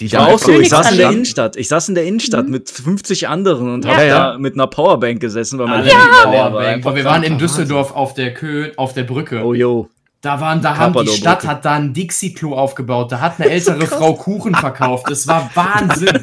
die 0.00 0.06
Ich 0.06 0.14
war 0.14 0.28
auch 0.28 0.38
so, 0.38 0.50
ich 0.58 0.70
saß 0.70 0.92
in 0.92 0.96
der. 0.96 1.10
Innenstadt. 1.10 1.56
Ich 1.56 1.68
saß 1.68 1.90
in 1.90 1.94
der 1.94 2.04
Innenstadt 2.04 2.48
mit 2.48 2.70
50 2.70 3.28
anderen 3.28 3.70
und 3.72 3.84
Ja. 3.84 3.90
hab 3.90 3.98
Ja, 3.98 4.04
ja. 4.04 4.32
da 4.32 4.38
mit 4.38 4.54
einer 4.54 4.66
Powerbank 4.68 5.20
gesessen, 5.20 5.58
weil 5.58 5.66
mein 5.66 5.80
Alle 5.82 5.90
Handy 5.90 5.96
mit 6.06 6.14
leer 6.14 6.22
Powerbank. 6.48 6.84
war. 6.86 6.94
Wir 6.96 7.04
waren 7.04 7.22
in 7.22 7.36
Düsseldorf 7.36 7.92
auf 7.94 8.14
der 8.14 8.32
Kö 8.32 8.70
auf 8.76 8.94
der 8.94 9.02
Brücke. 9.04 9.44
Oh, 9.44 9.52
yo. 9.52 9.90
Da 10.22 10.40
waren, 10.40 10.62
da 10.62 10.76
haben 10.78 11.04
die. 11.04 11.10
Stadt 11.10 11.46
hat 11.46 11.64
da 11.66 11.72
ein 11.72 11.92
Dixie-Klo 11.92 12.54
aufgebaut. 12.54 13.12
Da 13.12 13.20
hat 13.20 13.40
eine 13.40 13.50
ältere 13.50 13.86
Frau 13.86 14.14
Kuchen 14.14 14.54
verkauft. 14.54 15.10
Das 15.10 15.26
war 15.26 15.50
Wahnsinn. 15.54 16.18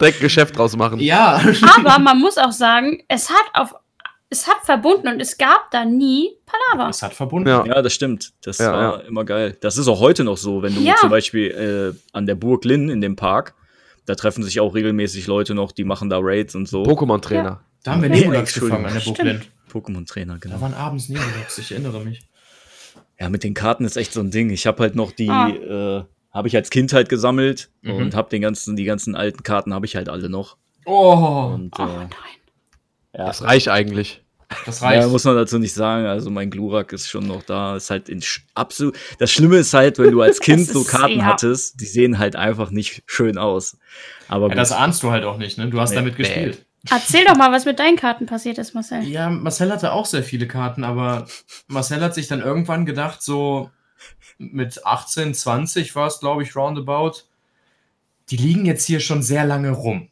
direkt 0.00 0.20
Geschäft 0.20 0.56
draus 0.58 0.76
machen. 0.76 0.98
ja. 1.00 1.40
Aber 1.76 1.98
man 1.98 2.18
muss 2.18 2.38
auch 2.38 2.52
sagen, 2.52 3.02
es 3.08 3.30
hat 3.30 3.44
auf 3.54 3.74
es 4.32 4.46
hat 4.46 4.58
verbunden 4.64 5.08
und 5.08 5.20
es 5.20 5.36
gab 5.38 5.72
da 5.72 5.84
nie 5.84 6.30
Palaver. 6.46 6.88
Es 6.88 7.02
hat 7.02 7.14
verbunden. 7.14 7.48
Ja. 7.48 7.64
Ja, 7.66 7.82
das 7.82 7.92
stimmt. 7.92 8.30
Das 8.42 8.58
Ja, 8.58 8.72
war 8.72 9.04
immer 9.04 9.24
geil. 9.24 9.56
Das 9.60 9.76
ist 9.76 9.88
auch 9.88 9.98
heute 9.98 10.22
noch 10.22 10.36
so, 10.36 10.62
wenn 10.62 10.72
du 10.72 10.80
Ja. 10.82 10.94
zum 11.00 11.10
Beispiel 11.10 11.50
äh, 11.50 11.98
an 12.16 12.26
der 12.26 12.36
Burg 12.36 12.64
Linn 12.64 12.90
in 12.90 13.00
dem 13.00 13.16
Park, 13.16 13.54
da 14.06 14.14
treffen 14.14 14.44
sich 14.44 14.60
auch 14.60 14.72
regelmäßig 14.76 15.26
Leute 15.26 15.54
noch, 15.56 15.72
die 15.72 15.82
machen 15.82 16.08
da 16.10 16.18
Raids 16.20 16.54
und 16.54 16.68
so. 16.68 16.84
Pokémon-Trainer. 16.84 17.60
Da 17.82 17.90
haben 17.90 18.02
wir 18.02 18.08
Nebulax 18.08 18.54
gefangen 18.54 18.86
an 18.86 18.94
der 18.94 19.00
Stimmt. 19.00 19.16
Burglind. 19.18 19.48
Pokémon-Trainer, 19.72 20.34
Da 20.34 20.38
genau. 20.38 20.60
waren 20.60 20.74
abends 20.74 21.08
Nebulax, 21.08 21.58
ich 21.58 21.72
erinnere 21.72 21.98
mich. 22.04 22.20
Ja, 23.18 23.30
mit 23.30 23.42
den 23.42 23.54
Karten 23.54 23.84
ist 23.84 23.96
echt 23.96 24.12
so 24.12 24.20
ein 24.20 24.30
Ding. 24.30 24.50
Ich 24.50 24.64
habe 24.66 24.80
halt 24.80 24.94
noch 24.94 25.10
die, 25.10 25.28
Ah. 25.28 25.48
äh, 25.48 26.04
habe 26.32 26.48
ich 26.48 26.56
als 26.56 26.70
Kind 26.70 26.92
halt 26.92 27.08
gesammelt 27.08 27.70
Mhm. 27.82 27.94
und 27.96 28.14
habe 28.14 28.28
den 28.30 28.42
ganzen, 28.42 28.76
die 28.76 28.84
ganzen 28.84 29.14
alten 29.16 29.42
Karten 29.42 29.74
habe 29.74 29.86
ich 29.86 29.96
halt 29.96 30.08
alle 30.08 30.28
noch. 30.28 30.56
Oh. 30.86 31.50
Und 31.54 31.78
Oh 31.78 31.82
äh, 31.82 31.86
nein. 31.86 32.10
Ja. 33.16 33.26
Das 33.26 33.42
reicht 33.42 33.68
eigentlich. 33.68 34.22
Das 34.66 34.82
reicht. 34.82 35.02
Ja, 35.02 35.08
muss 35.08 35.24
man 35.24 35.36
dazu 35.36 35.58
nicht 35.58 35.74
sagen. 35.74 36.06
Also 36.06 36.28
mein 36.30 36.50
Glurak 36.50 36.92
ist 36.92 37.08
schon 37.08 37.26
noch 37.26 37.42
da. 37.44 37.76
Ist 37.76 37.90
halt 37.90 38.08
in 38.08 38.20
sch- 38.20 38.40
absolut. 38.54 38.96
Das 39.18 39.30
Schlimme 39.30 39.56
ist 39.58 39.74
halt, 39.74 39.98
wenn 39.98 40.10
du 40.10 40.20
als 40.22 40.40
Kind 40.40 40.66
so 40.66 40.82
Karten 40.84 41.18
ja. 41.18 41.24
hattest, 41.24 41.80
die 41.80 41.84
sehen 41.86 42.18
halt 42.18 42.34
einfach 42.36 42.70
nicht 42.70 43.02
schön 43.06 43.38
aus. 43.38 43.76
Aber 44.28 44.48
ja, 44.48 44.54
das 44.56 44.72
ahnst 44.72 45.02
du 45.02 45.10
halt 45.10 45.24
auch 45.24 45.38
nicht, 45.38 45.56
ne? 45.58 45.68
Du 45.68 45.80
hast 45.80 45.90
Nee. 45.90 45.96
damit 45.96 46.16
gespielt. 46.16 46.64
Erzähl 46.90 47.24
doch 47.26 47.36
mal, 47.36 47.52
was 47.52 47.64
mit 47.66 47.78
deinen 47.78 47.96
Karten 47.96 48.24
passiert 48.26 48.56
ist, 48.58 48.74
Marcel. 48.74 49.02
Ja, 49.04 49.28
Marcel 49.28 49.70
hatte 49.70 49.92
auch 49.92 50.06
sehr 50.06 50.22
viele 50.24 50.48
Karten, 50.48 50.82
aber 50.82 51.26
Marcel 51.68 52.00
hat 52.00 52.14
sich 52.14 52.26
dann 52.26 52.40
irgendwann 52.40 52.86
gedacht, 52.86 53.22
so 53.22 53.70
mit 54.38 54.84
18, 54.86 55.34
20 55.34 55.94
war 55.94 56.06
es, 56.06 56.20
glaube 56.20 56.42
ich, 56.42 56.56
roundabout, 56.56 57.22
die 58.30 58.36
liegen 58.36 58.64
jetzt 58.64 58.86
hier 58.86 59.00
schon 59.00 59.22
sehr 59.22 59.44
lange 59.44 59.70
rum. 59.70 60.08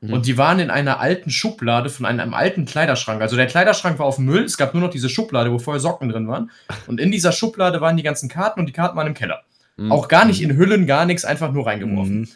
Mhm. 0.00 0.12
Und 0.12 0.26
die 0.26 0.38
waren 0.38 0.58
in 0.58 0.70
einer 0.70 1.00
alten 1.00 1.30
Schublade 1.30 1.88
von 1.88 2.06
einem, 2.06 2.20
einem 2.20 2.34
alten 2.34 2.64
Kleiderschrank. 2.64 3.20
Also 3.22 3.36
der 3.36 3.46
Kleiderschrank 3.46 3.98
war 3.98 4.06
auf 4.06 4.18
Müll, 4.18 4.44
es 4.44 4.56
gab 4.56 4.74
nur 4.74 4.82
noch 4.82 4.90
diese 4.90 5.08
Schublade, 5.08 5.52
wo 5.52 5.58
vorher 5.58 5.80
Socken 5.80 6.08
drin 6.08 6.28
waren. 6.28 6.50
Und 6.86 7.00
in 7.00 7.10
dieser 7.10 7.32
Schublade 7.32 7.80
waren 7.80 7.96
die 7.96 8.02
ganzen 8.02 8.28
Karten 8.28 8.60
und 8.60 8.66
die 8.66 8.72
Karten 8.72 8.96
waren 8.96 9.06
im 9.06 9.14
Keller. 9.14 9.42
Mhm. 9.76 9.92
Auch 9.92 10.08
gar 10.08 10.24
nicht 10.24 10.42
in 10.42 10.56
Hüllen, 10.56 10.86
gar 10.86 11.06
nichts, 11.06 11.24
einfach 11.24 11.52
nur 11.52 11.66
reingeworfen. 11.66 12.20
Mhm. 12.20 12.28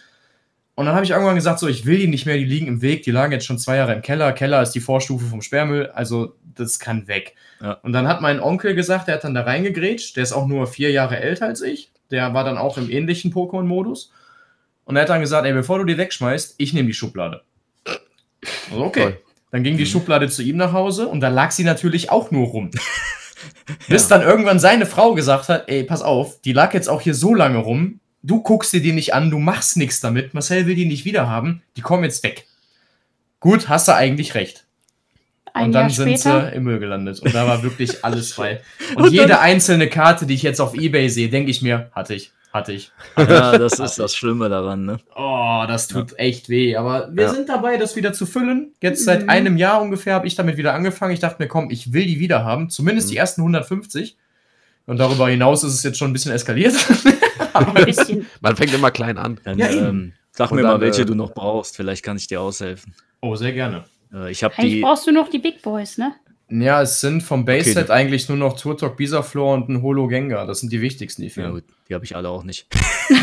Und 0.81 0.87
dann 0.87 0.95
habe 0.95 1.05
ich 1.05 1.11
irgendwann 1.11 1.35
gesagt, 1.35 1.59
so, 1.59 1.69
ich 1.69 1.85
will 1.85 1.99
die 1.99 2.07
nicht 2.07 2.25
mehr, 2.25 2.39
die 2.39 2.45
liegen 2.47 2.67
im 2.67 2.81
Weg, 2.81 3.03
die 3.03 3.11
lagen 3.11 3.33
jetzt 3.33 3.45
schon 3.45 3.59
zwei 3.59 3.77
Jahre 3.77 3.93
im 3.93 4.01
Keller. 4.01 4.33
Keller 4.33 4.63
ist 4.63 4.71
die 4.71 4.81
Vorstufe 4.81 5.27
vom 5.27 5.43
Sperrmüll, 5.43 5.89
also 5.89 6.37
das 6.55 6.79
kann 6.79 7.07
weg. 7.07 7.35
Ja. 7.61 7.73
Und 7.83 7.93
dann 7.93 8.09
hat 8.09 8.23
mein 8.23 8.41
Onkel 8.41 8.75
gesagt, 8.75 9.07
der 9.07 9.17
hat 9.17 9.25
dann 9.25 9.35
da 9.35 9.43
reingegrätscht, 9.43 10.17
der 10.17 10.23
ist 10.23 10.33
auch 10.33 10.47
nur 10.47 10.67
vier 10.67 10.91
Jahre 10.91 11.21
älter 11.21 11.45
als 11.45 11.61
ich, 11.61 11.93
der 12.11 12.33
war 12.33 12.45
dann 12.45 12.57
auch 12.57 12.79
im 12.79 12.89
ähnlichen 12.89 13.31
Pokémon-Modus. 13.31 14.11
Und 14.85 14.97
er 14.97 15.03
hat 15.03 15.11
dann 15.11 15.21
gesagt, 15.21 15.45
ey, 15.45 15.53
bevor 15.53 15.81
du 15.81 15.85
die 15.85 15.99
wegschmeißt, 15.99 16.55
ich 16.57 16.73
nehme 16.73 16.87
die 16.87 16.95
Schublade. 16.95 17.43
Also 18.71 18.83
okay. 18.83 19.03
Toll. 19.03 19.21
Dann 19.51 19.63
ging 19.63 19.77
die 19.77 19.85
Schublade 19.85 20.31
zu 20.31 20.43
ihm 20.43 20.57
nach 20.57 20.73
Hause 20.73 21.09
und 21.09 21.21
da 21.21 21.29
lag 21.29 21.51
sie 21.51 21.65
natürlich 21.65 22.09
auch 22.09 22.31
nur 22.31 22.47
rum. 22.47 22.71
Bis 23.87 24.09
dann 24.09 24.23
irgendwann 24.23 24.59
seine 24.59 24.87
Frau 24.87 25.13
gesagt 25.13 25.51
hat, 25.51 25.69
ey, 25.69 25.85
pass 25.85 26.01
auf, 26.01 26.41
die 26.41 26.55
lag 26.55 26.73
jetzt 26.73 26.89
auch 26.89 27.03
hier 27.03 27.15
so 27.15 27.35
lange 27.35 27.59
rum, 27.59 28.01
du 28.23 28.43
guckst 28.43 28.73
dir 28.73 28.81
die 28.83 28.93
nicht 28.93 29.15
an, 29.15 29.31
du 29.31 29.39
machst 29.39 29.77
nichts 29.77 30.01
damit, 30.01 30.35
Marcel 30.35 30.67
will 30.67 30.75
die 30.75 30.87
nicht 30.87 31.05
wiederhaben, 31.05 31.63
die 31.77 31.81
kommen 31.81 32.05
jetzt 32.05 32.23
weg. 32.23 32.47
Gut, 33.41 33.69
hast 33.69 33.89
du 33.89 33.95
eigentlich 33.95 34.35
recht. 34.35 34.67
Ein 35.53 35.67
und 35.67 35.73
dann 35.73 35.83
Jahr 35.89 35.91
sind 35.91 36.19
später. 36.21 36.51
sie 36.51 36.57
im 36.57 36.63
Müll 36.65 36.79
gelandet. 36.79 37.21
Und 37.21 37.35
da 37.35 37.47
war 37.47 37.63
wirklich 37.63 38.05
alles 38.05 38.33
frei. 38.33 38.61
Und, 38.95 39.11
jede 39.11 39.41
einzelne 39.41 39.89
Karte, 39.89 40.27
die 40.27 40.35
ich 40.35 40.43
jetzt 40.43 40.61
auf 40.61 40.75
Ebay 40.75 41.09
sehe, 41.09 41.29
denke 41.29 41.51
ich 41.51 41.61
mir, 41.61 41.91
hatte 41.93 42.15
ich, 42.15 42.31
hatte 42.53 42.73
ich. 42.73 42.93
Ja, 43.17 43.59
das 43.59 43.81
ist 43.81 43.99
das 43.99 44.15
Schlimme 44.15 44.49
daran, 44.49 44.85
ne? 44.85 44.99
Oh, 45.17 45.65
das 45.67 45.89
tut 45.89 46.17
echt 46.19 46.49
weh. 46.51 46.77
Aber 46.77 47.09
wir 47.13 47.25
Ja. 47.25 47.31
sind 47.35 47.49
dabei, 47.49 47.79
das 47.79 47.97
wieder 47.97 48.13
zu 48.13 48.27
füllen. 48.27 48.75
Jetzt 48.81 49.05
seit 49.05 49.23
Mhm. 49.25 49.29
einem 49.31 49.57
Jahr 49.57 49.81
ungefähr 49.83 50.15
habe 50.15 50.27
ich 50.29 50.37
damit 50.37 50.57
wieder 50.57 50.75
angefangen. 50.75 51.15
Ich 51.15 51.21
dachte 51.21 51.43
mir, 51.43 51.49
komm, 51.49 51.71
ich 51.71 51.93
will 51.93 52.07
die 52.07 52.21
wieder 52.21 52.45
haben. 52.45 52.71
Zumindest 52.71 53.09
Mhm. 53.09 53.13
die 53.13 53.17
ersten 53.17 53.43
150. 53.43 54.17
Und 54.87 54.99
darüber 54.99 55.29
hinaus 55.29 55.65
ist 55.65 55.75
es 55.75 55.83
jetzt 55.83 55.99
schon 55.99 56.11
ein 56.11 56.13
bisschen 56.13 56.33
eskaliert. 56.33 56.75
Ein 57.55 57.85
bisschen. 57.85 58.27
Man 58.41 58.57
fängt 58.57 58.73
immer 58.75 58.91
klein 58.91 59.19
an. 59.19 59.39
Dann 59.45 59.59
Ja, 59.59 59.69
ähm, 59.71 60.13
sag 60.33 60.51
Und 60.51 60.57
mir 60.57 60.63
dann, 60.63 60.73
mal, 60.73 60.81
welche 60.81 61.03
äh, 61.03 61.07
du 61.07 61.15
noch 61.15 61.33
brauchst. 61.35 61.77
Vielleicht 61.77 62.05
kann 62.05 62.17
ich 62.17 62.27
dir 62.27 62.41
aushelfen. 62.41 62.95
oh, 63.21 63.37
sehr 63.37 63.53
gerne. 63.53 63.85
Äh, 64.13 64.31
ich 64.31 64.43
habe 64.45 64.55
Eigentlich 64.59 64.75
die. 64.75 64.81
brauchst 64.83 65.07
du 65.07 65.13
noch 65.13 65.29
die 65.29 65.39
Big 65.39 65.63
Boys, 65.63 65.99
ne? 65.99 66.13
Ja, 66.53 66.83
es 66.83 67.01
sind 67.01 67.23
vom 67.23 67.45
Base-Set 67.45 67.85
Okay, 67.85 67.93
eigentlich 67.93 68.29
nur 68.29 68.37
noch 68.37 68.59
Turtok, 68.59 68.97
Bisaflor 68.97 69.55
und 69.55 69.69
ein 69.69 69.83
Holo 69.83 70.09
Gengar. 70.09 70.49
Das 70.49 70.59
sind 70.59 70.73
die 70.73 70.81
wichtigsten, 70.81 71.23
die 71.23 71.29
Ja, 71.29 71.35
fehlen. 71.35 71.53
gut, 71.53 71.65
die 71.89 71.95
habe 71.95 72.05
ich 72.05 72.17
alle 72.17 72.29
auch 72.29 72.43
nicht. 72.43 72.67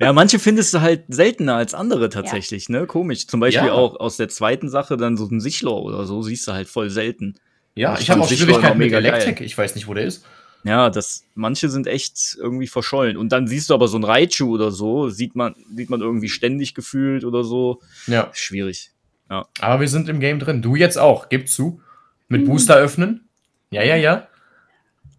ja, 0.00 0.12
manche 0.12 0.38
findest 0.38 0.74
du 0.74 0.80
halt 0.80 1.02
seltener 1.08 1.56
als 1.56 1.74
andere 1.74 2.08
tatsächlich, 2.08 2.68
ne? 2.68 2.86
Komisch. 2.86 3.26
Zum 3.26 3.40
Beispiel 3.40 3.66
Ja. 3.68 3.72
auch 3.72 3.98
aus 3.98 4.16
der 4.16 4.28
zweiten 4.28 4.68
Sache 4.68 4.96
dann 4.96 5.16
so 5.16 5.26
ein 5.26 5.40
Sichlor 5.40 5.82
oder 5.82 6.04
so, 6.06 6.22
siehst 6.22 6.46
du 6.46 6.52
halt 6.52 6.68
voll 6.68 6.90
selten. 6.90 7.34
Ja, 7.74 7.94
Ich 7.94 8.02
ich 8.02 8.10
habe 8.10 8.20
auch 8.20 8.28
Schwierigkeiten 8.28 8.78
mit 8.78 8.86
mega 8.86 8.98
Elektrik. 8.98 9.36
geil. 9.38 9.46
Ich 9.46 9.56
weiß 9.58 9.74
nicht, 9.74 9.88
wo 9.88 9.94
der 9.94 10.04
ist. 10.04 10.24
Ja, 10.64 10.88
das, 10.88 11.24
manche 11.34 11.68
sind 11.68 11.86
echt 11.86 12.36
irgendwie 12.40 12.66
verschollen. 12.66 13.16
Und 13.18 13.30
dann 13.32 13.46
siehst 13.46 13.68
du 13.68 13.74
aber 13.74 13.86
so 13.86 13.98
ein 13.98 14.04
Raichu 14.04 14.50
oder 14.54 14.70
so, 14.70 15.10
sieht 15.10 15.36
man, 15.36 15.54
sieht 15.76 15.90
man 15.90 16.00
irgendwie 16.00 16.30
ständig 16.30 16.74
gefühlt 16.74 17.24
oder 17.24 17.44
so. 17.44 17.80
Ja, 18.06 18.30
Schwierig. 18.32 18.90
aber 19.28 19.80
wir 19.80 19.88
sind 19.88 20.08
im 20.08 20.20
Game 20.20 20.38
drin. 20.38 20.62
Du 20.62 20.74
jetzt 20.74 20.98
auch, 20.98 21.28
gib 21.28 21.48
zu. 21.48 21.80
Mit 22.28 22.42
Mhm. 22.42 22.46
Booster 22.46 22.76
öffnen. 22.76 23.28
Ja, 23.70 23.82
ja, 23.82 23.96
ja. 23.96 24.26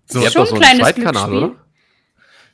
So, 0.08 0.20
Ihr 0.20 0.26
habt 0.26 0.34
schon 0.34 0.44
doch 0.44 0.50
so 0.50 0.56
ein 0.56 0.64
einen 0.64 0.80
kleines 0.80 0.96
Zweitkanal, 0.96 1.34
oder? 1.34 1.56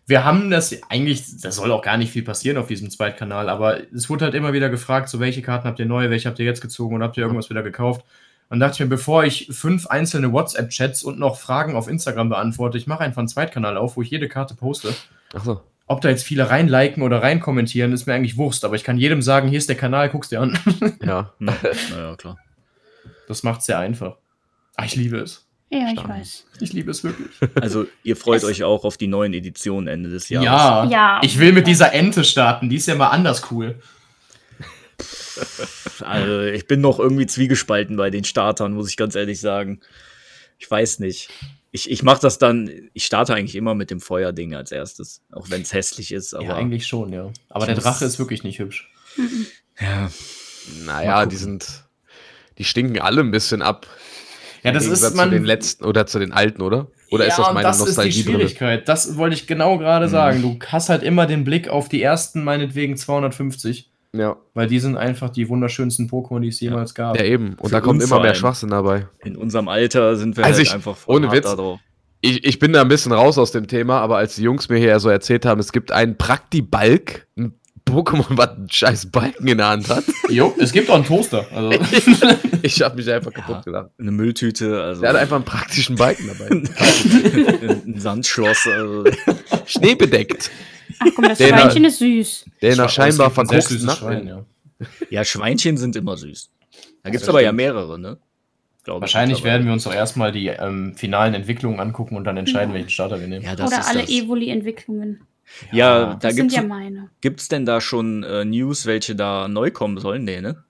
Wir 0.08 0.26
haben 0.26 0.50
das 0.50 0.76
eigentlich, 0.90 1.40
da 1.42 1.52
soll 1.52 1.72
auch 1.72 1.82
gar 1.82 1.96
nicht 1.98 2.12
viel 2.12 2.24
passieren 2.24 2.58
auf 2.58 2.68
diesem 2.68 2.90
Zweitkanal, 2.90 3.48
aber 3.48 3.80
es 3.94 4.10
wurde 4.10 4.26
halt 4.26 4.34
immer 4.36 4.52
wieder 4.52 4.70
gefragt, 4.70 5.08
so 5.08 5.20
welche 5.22 5.42
Karten 5.42 5.66
habt 5.68 5.80
ihr 5.80 5.86
neu, 5.86 6.10
welche 6.10 6.28
habt 6.28 6.40
ihr 6.40 6.46
jetzt 6.46 6.60
gezogen 6.62 6.96
und 6.96 7.04
habt 7.04 7.16
ihr 7.18 7.24
irgendwas 7.24 7.50
wieder 7.50 7.64
gekauft? 7.64 8.06
Und 8.52 8.60
dachte 8.60 8.74
ich 8.76 8.80
mir, 8.82 8.88
bevor 8.88 9.24
ich 9.24 9.48
fünf 9.52 9.88
einzelne 9.88 10.32
WhatsApp-Chats 10.34 11.04
und 11.04 11.18
noch 11.18 11.38
Fragen 11.40 11.76
auf 11.76 11.88
Instagram 11.88 12.30
beantworte, 12.30 12.78
ich 12.78 12.86
mache 12.86 13.00
einfach 13.04 13.20
einen 13.20 13.30
Zweitkanal 13.30 13.78
auf, 13.78 13.96
wo 13.98 14.02
ich 14.04 14.10
jede 14.12 14.28
Karte 14.28 14.54
poste. 14.56 14.94
Achso. 15.34 15.62
Ob 15.88 16.02
da 16.02 16.10
jetzt 16.10 16.24
viele 16.24 16.50
reinliken 16.50 17.02
oder 17.02 17.22
reinkommentieren, 17.24 17.92
ist 17.94 18.06
mir 18.08 18.14
eigentlich 18.14 18.38
Wurst, 18.38 18.64
aber 18.66 18.76
ich 18.76 18.84
kann 18.84 18.98
jedem 18.98 19.22
sagen, 19.22 19.48
hier 19.50 19.58
ist 19.58 19.70
der 19.70 19.76
Kanal, 19.78 20.10
guck's 20.10 20.30
dir 20.30 20.42
an. 20.42 20.60
Ja. 21.04 21.32
Hm. 21.40 21.50
naja, 21.92 22.16
klar. 22.18 22.38
Das 23.28 23.44
macht 23.44 23.62
sehr 23.64 23.80
einfach. 23.80 24.18
Ah, 24.76 24.84
ich 24.86 24.96
liebe 24.96 25.18
es. 25.18 25.48
Ja, 25.70 25.88
ich 25.94 26.06
weiß. 26.06 26.46
Ich 26.60 26.74
liebe 26.74 26.92
es 26.92 27.04
wirklich. 27.06 27.30
Also, 27.62 27.86
ihr 28.04 28.18
freut 28.18 28.40
Es- 28.40 28.44
euch 28.44 28.64
auch 28.66 28.84
auf 28.84 28.98
die 28.98 29.08
neuen 29.08 29.34
Editionen 29.34 29.88
Ende 29.88 30.10
des 30.10 30.28
Jahres. 30.28 30.46
Ja. 30.46 30.84
Ja. 30.86 31.20
Ich 31.24 31.40
will 31.40 31.54
mit 31.54 31.68
dieser 31.68 31.94
Ente 31.94 32.26
starten, 32.26 32.70
die 32.70 32.76
ist 32.76 32.88
ja 32.88 32.96
mal 32.96 33.08
anders 33.08 33.50
cool. 33.52 33.80
Also, 36.02 36.42
ich 36.42 36.66
bin 36.66 36.82
noch 36.82 37.00
irgendwie 37.00 37.28
zwiegespalten 37.28 37.96
bei 37.96 38.10
den 38.10 38.24
Startern, 38.24 38.74
muss 38.74 38.90
ich 38.90 38.98
ganz 38.98 39.16
ehrlich 39.16 39.40
sagen. 39.40 39.82
Ich 40.58 40.70
weiß 40.70 40.98
nicht. 41.00 41.30
Ich, 41.72 41.90
ich 41.92 42.02
mache 42.04 42.22
das 42.22 42.38
dann, 42.40 42.72
ich 42.94 43.06
starte 43.06 43.34
eigentlich 43.36 43.56
immer 43.56 43.76
mit 43.76 43.92
dem 43.92 44.02
Feuerding 44.02 44.56
als 44.56 44.72
erstes, 44.72 45.22
auch 45.32 45.50
wenn 45.52 45.62
es 45.62 45.74
hässlich 45.74 46.12
ist. 46.12 46.34
Aber 46.34 46.44
ja, 46.46 46.56
eigentlich 46.56 46.88
schon, 46.88 47.14
ja. 47.14 47.32
Aber 47.50 47.66
der 47.68 47.76
Drache 47.76 48.04
ist 48.06 48.18
wirklich 48.20 48.44
nicht 48.44 48.60
hübsch. 48.60 48.92
ja, 49.80 50.10
Naja, 50.86 51.26
die 51.28 51.36
sind. 51.38 51.84
Die 52.58 52.64
stinken 52.64 53.00
alle 53.00 53.22
ein 53.22 53.32
bisschen 53.32 53.62
ab. 53.62 53.88
Ja, 54.64 54.72
das 54.72 54.86
ist 54.86 55.16
man. 55.16 55.30
zu 55.30 55.36
den 55.36 55.46
letzten 55.46 55.86
oder 55.86 56.06
zu 56.08 56.20
den 56.20 56.32
alten, 56.34 56.62
oder? 56.62 56.88
Oder 57.12 57.26
ist 57.26 57.38
ja, 57.38 57.38
das 57.40 57.48
und 57.48 57.54
meine 57.56 57.68
das 57.68 57.78
ist 57.78 57.84
die 57.86 57.90
Nostalgie 57.90 58.24
drin? 58.24 58.34
Schwierigkeit. 58.36 58.88
Das 58.90 59.18
wollte 59.18 59.36
ich 59.36 59.48
genau 59.48 59.78
gerade 59.78 60.08
Mhm. 60.08 60.12
sagen. 60.12 60.42
Du 60.42 60.60
hast 60.68 60.90
halt 60.90 61.04
immer 61.04 61.26
den 61.28 61.44
Blick 61.44 61.68
auf 61.70 61.90
die 61.90 62.02
ersten, 62.02 62.44
meinetwegen 62.44 62.98
250, 62.98 63.91
Ja. 64.14 64.36
weil 64.54 64.68
die 64.68 64.80
sind 64.80 64.98
einfach 64.98 65.30
die 65.30 65.48
wunderschönsten 65.48 66.10
Pokémon, 66.10 66.42
die 66.42 66.50
es 66.50 66.60
jemals 66.60 66.94
gab. 66.94 67.18
ja, 67.18 67.24
eben. 67.24 67.54
Und 67.54 67.70
Für 67.70 67.76
da 67.76 67.82
kommt 67.82 68.04
immer 68.04 68.20
mehr. 68.20 68.36
Schwachsinn 68.36 68.70
dabei. 68.70 69.08
in 69.24 69.38
unserem 69.38 69.68
Alter 69.70 70.18
sind 70.18 70.36
wir 70.36 70.44
Also 70.44 70.58
halt 70.58 70.68
ich- 70.68 70.74
einfach 70.74 70.98
voll 70.98 71.16
ohne 71.18 71.32
Witz, 71.32 71.46
da 71.46 71.56
drauf. 71.56 71.80
Ich, 72.24 72.44
ich 72.44 72.60
bin 72.60 72.74
da 72.74 72.82
ein 72.82 72.88
bisschen 72.88 73.14
raus 73.14 73.38
aus 73.40 73.52
dem 73.52 73.68
Thema, 73.68 74.00
aber 74.02 74.18
als 74.18 74.36
die 74.36 74.44
Jungs 74.44 74.70
mir 74.70 74.78
hier 74.78 75.00
so 75.00 75.10
erzählt 75.10 75.46
haben, 75.46 75.60
es 75.60 75.72
gibt 75.72 75.92
einen 75.92 76.18
Praktibalk, 76.18 77.26
ein 77.38 77.54
Pokémon, 77.90 78.26
was 78.38 78.50
einen 78.50 78.70
scheiß 78.70 79.12
Balken 79.12 79.48
in 79.48 79.58
der 79.58 79.70
Hand 79.70 79.90
hat. 79.90 80.04
Jo, 80.30 80.54
es 80.60 80.72
gibt 80.72 80.90
auch 80.92 80.96
einen 80.96 81.06
Toaster. 81.06 81.46
Also, 81.56 81.72
ich 82.62 82.82
habe 82.82 82.98
mich 82.98 83.10
einfach 83.12 83.32
kaputt 83.34 83.56
Ja. 83.56 83.62
gelacht. 83.62 83.90
Eine 83.98 84.12
Mülltüte, 84.12 84.84
also 84.84 85.02
Der 85.02 85.12
hat 85.12 85.16
einfach 85.18 85.38
einen 85.38 85.46
praktischen 85.46 85.96
Balken 85.96 86.28
dabei. 86.28 86.50
ein 87.88 87.96
Sandschloss. 88.00 88.68
Also, 88.68 89.06
Schneebedeckt. 89.66 90.52
Ach 91.04 91.08
komm, 91.16 91.26
das 91.26 91.38
Den- 91.38 91.50
Schweinchen 91.50 91.86
ist 91.86 92.00
süß. 92.00 92.46
Der 92.62 92.78
Es 92.80 92.92
scheinbar 92.94 93.32
gibt 93.34 93.84
Nacht. 93.84 94.00
Schwein, 94.00 94.28
ja. 94.28 94.46
ja, 95.10 95.24
Schweinchen 95.24 95.78
sind 95.78 95.96
immer 95.96 96.18
süß. 96.18 96.50
Da 97.04 97.10
gibt 97.10 97.24
es 97.24 97.30
aber 97.30 97.42
ja 97.42 97.52
mehrere, 97.52 98.00
ne? 98.00 98.18
Glaube 98.84 98.98
ich 98.98 99.02
Wahrscheinlich 99.02 99.44
werden 99.44 99.66
wir 99.68 99.74
uns 99.74 99.84
doch 99.84 99.94
erstmal 99.94 100.32
die 100.32 100.48
ähm, 100.48 100.96
finalen 100.96 101.34
Entwicklungen 101.36 101.80
angucken 101.80 102.16
und 102.16 102.24
dann 102.24 102.38
entscheiden, 102.38 102.74
welchen 102.74 102.90
Starter 102.90 103.20
wir 103.20 103.28
nehmen. 103.28 103.46
Ja, 103.46 103.56
das 103.56 103.68
Oder 103.72 103.80
ist 103.80 103.88
alle. 103.90 104.04
Evoli-Entwicklungen. 104.04 105.22
Ja, 105.72 106.06
da 106.06 106.16
Das 106.16 106.34
sind 106.36 106.44
gibt's, 106.48 106.56
ja 106.56 106.64
meine. 106.64 107.10
gibt's 107.22 107.48
denn 107.48 107.66
da 107.66 107.82
schon 107.82 108.24
äh, 108.24 108.46
News, 108.46 108.86
welche 108.86 109.16
da 109.16 109.48
neu 109.48 109.70
kommen 109.70 109.98
sollen? 110.00 110.24
Nee, 110.24 110.42
ne? 110.42 110.64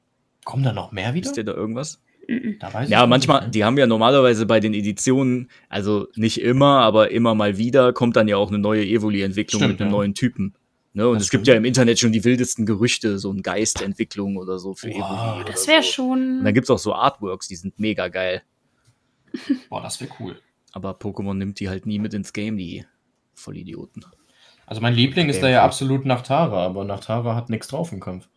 Kommen 0.43 0.63
da 0.63 0.73
noch 0.73 0.91
mehr 0.91 1.13
wieder? 1.13 1.25
Wisst 1.25 1.37
ihr 1.37 1.43
da 1.43 1.53
irgendwas? 1.53 2.01
Mhm. 2.31 2.57
Da 2.59 2.73
weiß 2.73 2.85
ich 2.87 2.91
Ja, 2.91 3.01
nicht, 3.01 3.09
manchmal, 3.09 3.41
ne? 3.45 3.49
die 3.51 3.63
haben 3.63 3.77
ja 3.77 3.87
normalerweise 3.87 4.45
bei 4.45 4.59
den 4.59 4.73
Editionen, 4.73 5.49
also 5.69 6.07
nicht 6.15 6.41
immer, 6.41 6.79
aber 6.81 7.11
immer 7.11 7.35
mal 7.35 7.57
wieder, 7.57 7.93
kommt 7.93 8.15
dann 8.15 8.27
ja 8.27 8.37
auch 8.37 8.49
eine 8.49 8.59
neue 8.59 8.85
Evoli-Entwicklung 8.85 9.61
mit 9.67 9.81
einem 9.81 9.89
ja. 9.91 9.97
neuen 9.97 10.13
Typen. 10.13 10.53
Ne? 10.93 11.07
Und 11.07 11.15
Das 11.15 11.23
es 11.23 11.29
gibt 11.29 11.43
stimmt. 11.45 11.47
ja 11.53 11.57
im 11.57 11.65
Internet 11.65 11.99
schon 11.99 12.11
die 12.11 12.23
wildesten 12.23 12.65
Gerüchte, 12.65 13.17
so 13.19 13.31
ein 13.31 13.41
Geistentwicklung 13.41 14.37
oder 14.37 14.59
so 14.59 14.73
für 14.73 14.89
Wow, 14.89 14.95
Evoli. 15.39 15.45
Das 15.45 15.63
oder 15.63 15.73
wäre 15.73 15.83
so. 15.83 15.91
schon. 15.91 16.37
Und 16.39 16.43
dann 16.45 16.53
gibt's 16.53 16.69
auch 16.69 16.79
so 16.79 16.93
Artworks, 16.93 17.47
die 17.47 17.55
sind 17.55 17.79
mega 17.79 18.07
geil. 18.07 18.41
Boah, 19.69 19.81
das 19.81 19.99
wäre 20.01 20.11
cool. 20.19 20.35
Aber 20.73 20.91
Pokémon 20.91 21.33
nimmt 21.33 21.59
die 21.59 21.69
halt 21.69 21.85
nie 21.85 21.99
mit 21.99 22.13
ins 22.13 22.33
Game, 22.33 22.57
die 22.57 22.85
Vollidioten. 23.33 24.05
Also 24.65 24.81
mein 24.81 24.93
Liebling 24.93 25.27
ist 25.29 25.41
da 25.43 25.49
ja 25.49 25.63
absolut 25.63 26.05
Nachtara, 26.05 26.65
aber 26.65 26.85
Nachtara 26.85 27.35
hat 27.35 27.49
nichts 27.49 27.67
drauf 27.67 27.91
im 27.91 27.99
Kampf. 27.99 28.29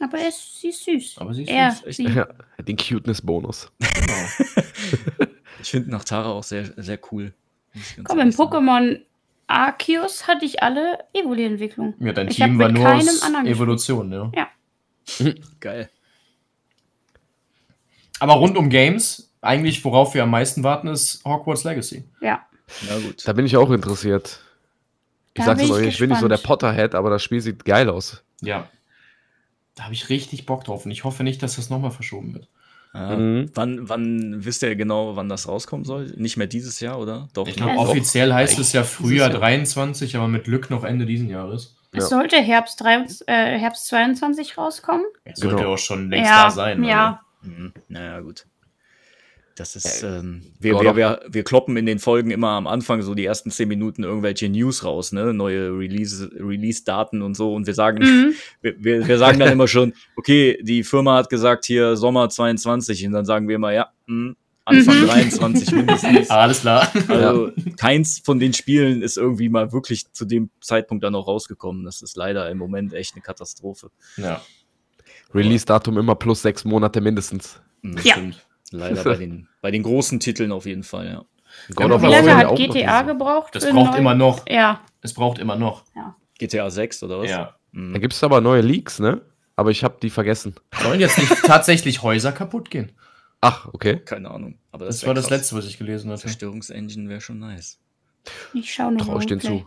Aber 0.00 0.18
er 0.18 0.28
ist, 0.28 0.60
sie 0.60 0.68
ist 0.68 0.84
süß. 0.84 1.14
Aber 1.18 1.32
sie 1.32 1.42
ist 1.44 1.50
er, 1.50 1.70
süß, 1.70 1.86
echt. 1.86 1.96
sie. 1.96 2.04
Ja, 2.04 2.28
den 2.58 2.76
Cuteness-Bonus. 2.76 3.70
Genau. 3.78 5.26
Ich 5.58 5.70
finde 5.70 5.90
Nachtara 5.90 6.28
auch 6.28 6.44
sehr, 6.44 6.66
sehr 6.76 6.98
cool. 7.10 7.32
Komm, 8.04 8.18
sagen. 8.18 8.30
Pokémon 8.30 9.00
Arceus 9.46 10.26
hatte 10.26 10.44
ich 10.44 10.62
alle 10.62 10.98
Evoli-Entwicklungen. 11.12 11.94
Ja, 11.98 12.12
dein 12.12 12.28
Ich 12.28 12.36
Team 12.36 12.58
war 12.58 12.70
nur 12.70 12.88
aus 12.88 13.22
Evolution, 13.44 14.12
ja. 14.12 14.48
Geil. 15.60 15.90
Aber 18.18 18.34
rund 18.34 18.56
um 18.56 18.70
Games, 18.70 19.32
eigentlich 19.40 19.84
worauf 19.84 20.14
wir 20.14 20.22
am 20.22 20.30
meisten 20.30 20.62
warten, 20.62 20.88
ist 20.88 21.24
Hogwarts 21.24 21.64
Legacy. 21.64 22.04
Ja. 22.20 22.46
Na 22.88 22.98
gut. 22.98 23.26
Da 23.26 23.32
bin 23.32 23.46
ich 23.46 23.56
auch 23.56 23.70
interessiert. 23.70 24.40
Ich 25.34 25.40
Da 25.40 25.46
sag's 25.46 25.62
bin 25.62 25.70
euch, 25.70 25.86
ich 25.86 25.98
bin 25.98 26.10
nicht 26.10 26.20
so 26.20 26.28
der. 26.28 26.38
Potterhead, 26.38 26.94
aber 26.94 27.10
das 27.10 27.22
Spiel 27.22 27.40
sieht 27.40 27.64
geil 27.64 27.88
aus. 27.90 28.24
Ja. 28.40 28.68
Da 29.76 29.84
habe 29.84 29.94
ich 29.94 30.08
richtig 30.08 30.44
Bock 30.46 30.64
drauf 30.64 30.84
und 30.84 30.90
ich 30.90 31.04
hoffe 31.04 31.22
nicht, 31.22 31.42
dass 31.42 31.56
das 31.56 31.70
nochmal 31.70 31.92
verschoben 31.92 32.34
wird. 32.34 32.48
Ja. 32.94 33.14
Mhm. 33.16 33.50
Wann, 33.54 33.88
wann 33.88 34.44
wisst 34.44 34.62
ihr 34.62 34.74
genau, 34.74 35.16
wann 35.16 35.28
das 35.28 35.46
rauskommen 35.48 35.84
soll? 35.84 36.12
Nicht 36.16 36.36
mehr 36.38 36.46
dieses 36.46 36.80
Jahr, 36.80 36.98
oder? 36.98 37.28
Doch. 37.34 37.46
Ich 37.46 37.56
ne? 37.56 37.64
glaube, 37.66 37.78
Also- 37.78 37.92
offiziell 37.92 38.32
heißt 38.32 38.58
es 38.58 38.72
ja 38.72 38.82
Frühjahr 38.84 39.28
Jahr. 39.30 39.38
23, 39.38 40.16
aber 40.16 40.28
mit 40.28 40.44
Glück 40.44 40.70
noch 40.70 40.82
Ende 40.82 41.04
diesen 41.06 41.28
Jahres. 41.28 41.76
Es 41.92 42.04
Ja. 42.04 42.08
sollte 42.08 42.36
Herbst, 42.36 42.80
23, 42.80 43.28
äh, 43.28 43.58
Herbst 43.58 43.86
22 43.88 44.56
rauskommen. 44.58 45.04
Es 45.24 45.40
sollte 45.40 45.56
Genau. 45.56 45.74
auch 45.74 45.78
schon 45.78 46.10
längst 46.10 46.30
ja, 46.30 46.44
da 46.44 46.50
sein. 46.50 46.84
ja. 46.84 47.20
Mhm. 47.42 47.72
Naja, 47.88 48.20
gut. 48.20 48.46
Das 49.56 49.74
ist, 49.74 50.02
ähm, 50.02 50.42
wir, 50.60 50.78
wir, 50.80 50.96
wir, 50.96 51.20
wir 51.28 51.42
kloppen 51.42 51.78
in 51.78 51.86
den 51.86 51.98
Folgen 51.98 52.30
immer 52.30 52.50
am 52.50 52.66
Anfang 52.66 53.00
so 53.00 53.14
die 53.14 53.24
ersten 53.24 53.50
zehn 53.50 53.68
Minuten 53.68 54.04
irgendwelche 54.04 54.50
News 54.50 54.84
raus, 54.84 55.12
ne? 55.12 55.32
Neue 55.32 55.70
Release- 55.70 56.30
Release-Daten 56.38 57.22
und 57.22 57.34
so. 57.34 57.54
Und 57.54 57.66
wir 57.66 57.72
sagen, 57.74 58.02
Mhm. 58.04 58.34
wir, 58.60 59.06
wir, 59.08 59.16
sagen 59.18 59.38
dann 59.38 59.50
immer 59.50 59.66
schon, 59.66 59.94
okay, 60.16 60.58
die 60.62 60.84
Firma 60.84 61.16
hat 61.16 61.30
gesagt 61.30 61.64
hier 61.64 61.96
Sommer 61.96 62.28
22 62.28 63.06
und 63.06 63.12
dann 63.12 63.24
sagen 63.24 63.48
wir 63.48 63.56
immer, 63.56 63.72
ja, 63.72 63.88
mh, 64.06 64.34
Anfang 64.66 65.00
Mhm. 65.00 65.06
23 65.06 65.72
mindestens. 65.72 66.28
Alles 66.30 66.60
klar. 66.60 66.92
Also 67.08 67.52
keins 67.78 68.18
von 68.22 68.38
den 68.38 68.52
Spielen 68.52 69.00
ist 69.00 69.16
irgendwie 69.16 69.48
mal 69.48 69.72
wirklich 69.72 70.12
zu 70.12 70.24
dem 70.26 70.50
Zeitpunkt 70.60 71.02
dann 71.04 71.14
auch 71.14 71.28
rausgekommen. 71.28 71.84
Das 71.84 72.02
ist 72.02 72.16
leider 72.16 72.50
im 72.50 72.58
Moment 72.58 72.92
echt 72.92 73.14
eine 73.14 73.22
Katastrophe. 73.22 73.90
Ja, 74.18 74.42
Release-Datum 75.34 75.96
immer 75.98 76.14
plus 76.14 76.42
sechs 76.42 76.64
Monate 76.64 77.00
mindestens. 77.00 77.60
Mhm. 77.82 77.96
Ja. 78.02 78.12
stimmt. 78.14 78.42
Leider 78.70 79.04
bei 79.04 79.16
den, 79.16 79.48
bei 79.60 79.70
den 79.70 79.82
großen 79.82 80.20
Titeln 80.20 80.52
auf 80.52 80.66
jeden 80.66 80.82
Fall, 80.82 81.06
ja. 81.06 81.24
God 81.74 81.88
Ja, 81.88 81.94
of 81.94 82.02
Wie 82.02 82.06
lange 82.06 82.28
ja 82.28 82.36
hat 82.36 82.46
auch 82.46 82.58
noch 82.58 82.74
GTA 82.74 83.02
gebraucht? 83.02 83.54
Das 83.54 83.68
braucht 83.70 83.98
immer 83.98 84.14
noch. 84.14 84.46
Ja. 84.48 84.80
Es 85.00 85.14
braucht 85.14 85.38
immer 85.38 85.56
noch. 85.56 85.84
GTA 86.38 86.68
6 86.68 87.02
oder 87.04 87.20
was? 87.20 87.30
Ja. 87.30 87.56
Mhm. 87.72 87.94
Da 87.94 87.98
gibt 87.98 88.12
es 88.12 88.22
aber 88.22 88.40
neue 88.40 88.60
Leaks, 88.60 88.98
ne? 88.98 89.22
Aber 89.54 89.70
ich 89.70 89.82
habe 89.84 89.96
die 90.02 90.10
vergessen. 90.10 90.54
Sollen 90.82 91.00
jetzt 91.00 91.18
nicht 91.18 91.32
tatsächlich 91.44 92.02
Häuser 92.02 92.32
kaputt 92.32 92.70
gehen? 92.70 92.92
Ach, 93.40 93.68
okay. 93.72 94.00
Keine 94.04 94.30
Ahnung. 94.30 94.58
Aber 94.70 94.86
Das, 94.86 95.02
wär 95.02 95.08
war 95.08 95.14
das 95.14 95.30
letzte, 95.30 95.56
was 95.56 95.66
ich 95.66 95.78
gelesen 95.78 96.10
hatte. 96.10 96.22
Zerstörungsengine 96.22 97.08
wäre 97.08 97.20
schon 97.20 97.38
nice. 97.38 97.78
Ich 98.52 98.72
schaue 98.72 98.92
nur 98.92 99.06
Trau 99.06 99.18
ich 99.18 99.26
den 99.26 99.40
zu. 99.40 99.66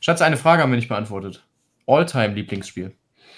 Schatz, 0.00 0.20
eine 0.20 0.36
Frage 0.36 0.62
haben 0.62 0.70
wir 0.70 0.76
nicht 0.76 0.88
beantwortet. 0.88 1.44
All-Time-Lieblingsspiel. 1.86 2.94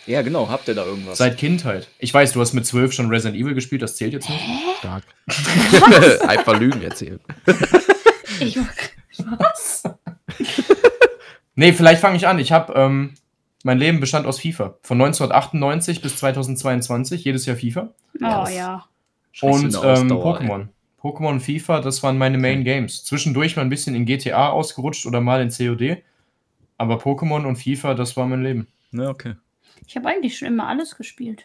Ja, 0.09 0.23
genau. 0.23 0.49
Habt 0.49 0.67
ihr 0.69 0.75
da 0.75 0.87
irgendwas? 0.87 1.19
Seit 1.19 1.37
Kindheit. 1.37 1.89
Ich 1.99 2.13
weiß, 2.15 2.33
du 2.33 2.41
hast 2.41 2.55
mit 2.55 2.65
12 2.65 2.93
schon 2.93 3.09
Resident 3.11 3.39
Evil 3.39 3.55
gespielt, 3.55 3.83
das 3.83 3.97
zählt 3.97 4.15
jetzt 4.15 4.29
nicht. 4.31 4.43
Stark. 4.79 5.05
Einfach 6.27 6.59
Lügen 6.59 6.83
erzählen. 6.83 7.21
Ich, 8.41 8.57
was? 9.17 9.83
Nee, 11.57 11.73
vielleicht 11.73 12.01
fange 12.01 12.17
ich 12.17 12.29
an. 12.29 12.39
Ich 12.39 12.53
habe, 12.53 12.73
ähm, 12.75 13.15
mein 13.65 13.79
Leben 13.79 13.99
bestand 13.99 14.29
aus 14.29 14.39
FIFA. 14.39 14.77
Von 14.83 15.01
1998 15.01 16.03
bis 16.03 16.19
2022, 16.19 17.25
jedes 17.25 17.47
Jahr 17.47 17.57
FIFA. 17.57 17.89
Oh 18.21 18.47
ja. 18.49 18.87
Und 19.41 19.75
ähm. 19.75 20.13
Pokémon. 20.13 20.69
Pokémon 21.03 21.31
und 21.31 21.41
FIFA, 21.41 21.81
das 21.81 22.05
waren 22.05 22.17
meine 22.17 22.39
Main 22.39 22.63
Games. 22.63 23.05
Zwischendurch 23.05 23.57
mal 23.57 23.63
ein 23.63 23.71
bisschen 23.71 23.97
in 23.97 24.07
GTA 24.07 24.51
ausgerutscht 24.51 25.05
oder 25.05 25.21
mal 25.21 25.43
in 25.43 25.51
COD. 25.51 26.05
Aber 26.77 26.99
Pokémon 26.99 27.45
und 27.45 27.57
FIFA, 27.57 27.95
das 27.95 28.17
war 28.17 28.27
mein 28.27 28.45
Leben. 28.45 28.69
Ja, 28.93 29.09
okay. 29.09 29.35
Ich 29.87 29.97
habe 29.97 30.09
eigentlich 30.09 30.37
schon 30.39 30.49
immer 30.49 30.66
alles 30.68 30.97
gespielt. 30.97 31.45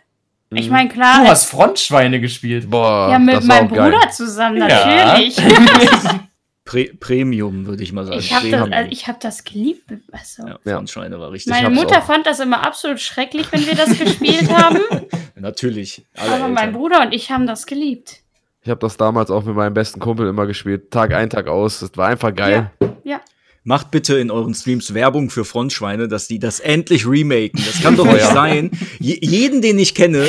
Mhm. 0.50 0.58
Ich 0.58 0.70
meine, 0.70 0.90
klar, 0.90 1.24
Du 1.24 1.28
hast 1.30 1.46
Frontschweine 1.46 2.20
gespielt. 2.22 2.70
Boah, 2.70 3.10
ja, 3.12 3.20
mit 3.20 3.36
das 3.36 3.48
war 3.48 3.56
meinem 3.58 3.72
auch 3.72 3.76
geil. 3.76 3.92
Bruder 3.92 4.10
zusammen, 4.10 4.58
Ja. 4.58 4.68
natürlich. 5.06 5.38
Pre 6.66 6.86
Premium, 6.98 7.66
würde 7.66 7.84
ich 7.84 7.92
mal 7.92 8.06
sagen. 8.06 8.20
Ich 8.20 8.34
habe 8.34 8.50
das, 8.50 8.72
also 8.72 8.90
ich 8.90 9.08
hab 9.08 9.20
das 9.20 9.44
geliebt. 9.44 9.84
Also. 10.14 10.48
ja, 10.48 10.60
Ja. 10.64 10.76
Frontschweine 10.76 11.20
war 11.20 11.32
richtig. 11.32 11.52
Meine 11.52 11.70
Mutter 11.70 12.00
auch. 12.00 12.04
fand 12.06 12.26
das 12.26 12.40
immer 12.40 12.66
absolut 12.66 13.02
schrecklich, 13.02 13.52
wenn 13.52 13.66
wir 13.68 13.76
das 13.76 13.98
gespielt 14.00 14.50
haben. 14.50 14.80
Natürlich. 15.36 16.06
Aber 16.16 16.48
mein 16.48 16.70
Eltern. 16.70 16.74
Bruder 16.74 17.02
und 17.02 17.14
ich 17.14 17.32
haben 17.32 17.48
das 17.48 17.66
geliebt. 17.66 18.22
Ich 18.62 18.70
habe 18.70 18.80
das 18.80 18.96
damals 18.96 19.30
auch 19.30 19.44
mit 19.44 19.56
meinem 19.56 19.74
besten 19.74 20.00
Kumpel 20.00 20.26
immer 20.30 20.46
gespielt. 20.48 20.90
Tag 20.90 21.14
ein, 21.14 21.30
Tag 21.30 21.48
aus. 21.48 21.82
Das 21.82 21.92
war 21.98 22.08
einfach 22.08 22.34
geil. 22.34 22.72
Ja. 23.04 23.20
Macht 23.66 23.92
bitte 23.92 24.18
in 24.18 24.30
euren 24.30 24.54
Streams 24.54 24.94
Werbung 24.94 25.30
für 25.30 25.46
Frontschweine, 25.46 26.08
dass 26.10 26.28
die 26.28 26.40
das 26.40 26.60
endlich 26.60 27.08
remaken. 27.08 27.64
Das 27.66 27.82
kann 27.82 27.96
doch 27.96 28.06
nicht 28.12 28.26
sein. 28.26 28.72
Je 29.00 29.18
jeden, 29.22 29.62
den 29.62 29.80
ich 29.80 29.96
kenne, 29.96 30.28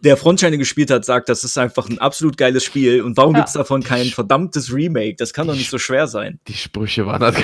der 0.00 0.16
Frontschweine 0.16 0.58
gespielt 0.58 0.90
hat, 0.90 1.04
sagt, 1.04 1.28
das 1.30 1.42
ist 1.44 1.56
einfach 1.58 1.88
ein 1.88 1.98
absolut 1.98 2.36
geiles 2.36 2.64
Spiel. 2.64 3.02
Und 3.02 3.16
warum 3.16 3.34
Ja. 3.34 3.40
gibt's 3.40 3.54
davon 3.54 3.82
kein 3.82 4.06
verdammtes 4.06 4.72
Remake? 4.72 5.16
Das 5.16 5.32
kann 5.32 5.46
doch 5.46 5.54
nicht 5.54 5.70
so 5.70 5.78
schwer 5.78 6.06
sein. 6.06 6.38
Die 6.48 6.54
Sprüche 6.54 7.06
waren 7.06 7.20
das 7.20 7.36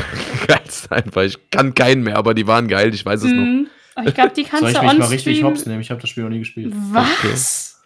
geilste 0.47 0.93
einfach. 0.93 1.23
Ich 1.23 1.39
kann 1.51 1.75
keinen 1.75 2.03
mehr, 2.03 2.17
aber 2.17 2.35
die 2.35 2.47
waren 2.47 2.69
geil. 2.69 2.95
Ich 2.95 3.05
weiß 3.05 3.21
es 3.23 3.31
noch. 3.31 3.43
Mhm. 3.45 3.67
Aber 3.95 4.09
Ich 4.09 4.15
glaube, 4.15 4.33
die 4.37 4.43
kannst 4.45 4.61
Soll 4.61 4.71
ich 4.73 4.77
du 4.79 4.85
mich 4.87 4.99
mal 4.99 5.07
richtig 5.09 5.43
hops 5.43 5.65
nehmen? 5.65 5.81
Ich 5.81 5.91
habe 5.91 6.01
das 6.01 6.11
Spiel 6.11 6.25
noch 6.25 6.31
nie 6.31 6.41
gespielt. 6.41 6.75
Was? 6.93 7.81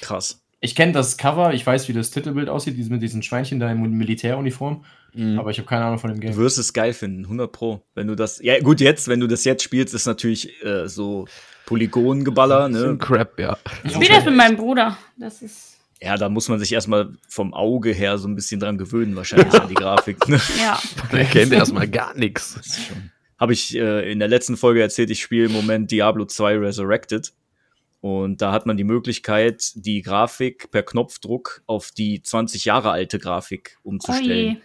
Krass. 0.00 0.40
Ich 0.60 0.74
kenne 0.74 0.92
das 0.92 1.16
Cover, 1.16 1.54
ich 1.54 1.64
weiß, 1.64 1.88
wie 1.88 1.92
das 1.92 2.10
Titelbild 2.10 2.48
aussieht, 2.48 2.76
mit 2.90 3.00
diesen 3.00 3.22
Schweinchen 3.22 3.60
da 3.60 3.70
in 3.70 3.80
Militäruniform, 3.92 4.84
Mhm. 5.14 5.38
aber 5.38 5.50
ich 5.50 5.58
habe 5.58 5.68
keine 5.68 5.84
Ahnung 5.86 5.98
von 5.98 6.10
dem 6.10 6.20
Du 6.20 6.26
Game. 6.26 6.36
wirst 6.36 6.58
es 6.58 6.72
geil 6.72 6.92
finden, 6.92 7.24
100 7.24 7.50
Pro. 7.50 7.82
Wenn 7.94 8.08
du 8.08 8.14
das, 8.14 8.40
ja 8.42 8.58
gut, 8.60 8.80
jetzt, 8.80 9.08
wenn 9.08 9.20
du 9.20 9.26
das 9.26 9.44
jetzt 9.44 9.62
spielst, 9.62 9.94
ist 9.94 10.06
natürlich 10.06 10.62
äh, 10.64 10.86
so 10.88 11.26
Polygongeballer, 11.66 12.70
So 12.72 12.84
ein 12.86 12.90
ne? 12.92 12.98
Crap, 12.98 13.38
ja. 13.38 13.56
Ich 13.84 13.92
spiele 13.92 14.14
das 14.14 14.24
mit 14.24 14.34
meinem 14.36 14.56
Bruder. 14.56 14.96
Das 15.16 15.42
ist. 15.42 15.76
Ja, 16.00 16.16
da 16.16 16.28
muss 16.28 16.48
man 16.48 16.58
sich 16.58 16.72
erstmal 16.72 17.10
vom 17.28 17.54
Auge 17.54 17.90
her 17.92 18.18
so 18.18 18.28
ein 18.28 18.34
bisschen 18.34 18.60
dran 18.60 18.78
gewöhnen, 18.78 19.16
wahrscheinlich 19.16 19.52
an 19.54 19.68
die 19.68 19.74
Grafik. 19.82 20.28
Ne? 20.28 20.40
Ja. 20.60 20.78
Der 21.12 21.24
kennt 21.24 21.52
erstmal 21.52 21.88
gar 21.88 22.14
nichts. 22.16 22.58
Habe 23.38 23.52
ich 23.52 23.76
äh, 23.76 24.10
in 24.10 24.18
der 24.18 24.28
letzten 24.28 24.56
Folge 24.56 24.80
erzählt, 24.82 25.10
ich 25.10 25.20
spiele 25.22 25.46
im 25.46 25.52
Moment 25.52 25.90
Diablo 25.90 26.24
2 26.24 26.58
Resurrected. 26.58 27.32
Und 28.00 28.40
da 28.42 28.52
hat 28.52 28.64
man 28.66 28.76
die 28.76 28.84
Möglichkeit, 28.84 29.72
die 29.74 30.02
Grafik 30.02 30.70
per 30.70 30.82
Knopfdruck 30.84 31.62
auf 31.66 31.90
die 31.90 32.22
20 32.22 32.64
Jahre 32.64 32.90
alte 32.90 33.18
Grafik 33.18 33.78
Oh 33.82 33.88
umzustellen. 33.90 34.28
je. 34.54 34.56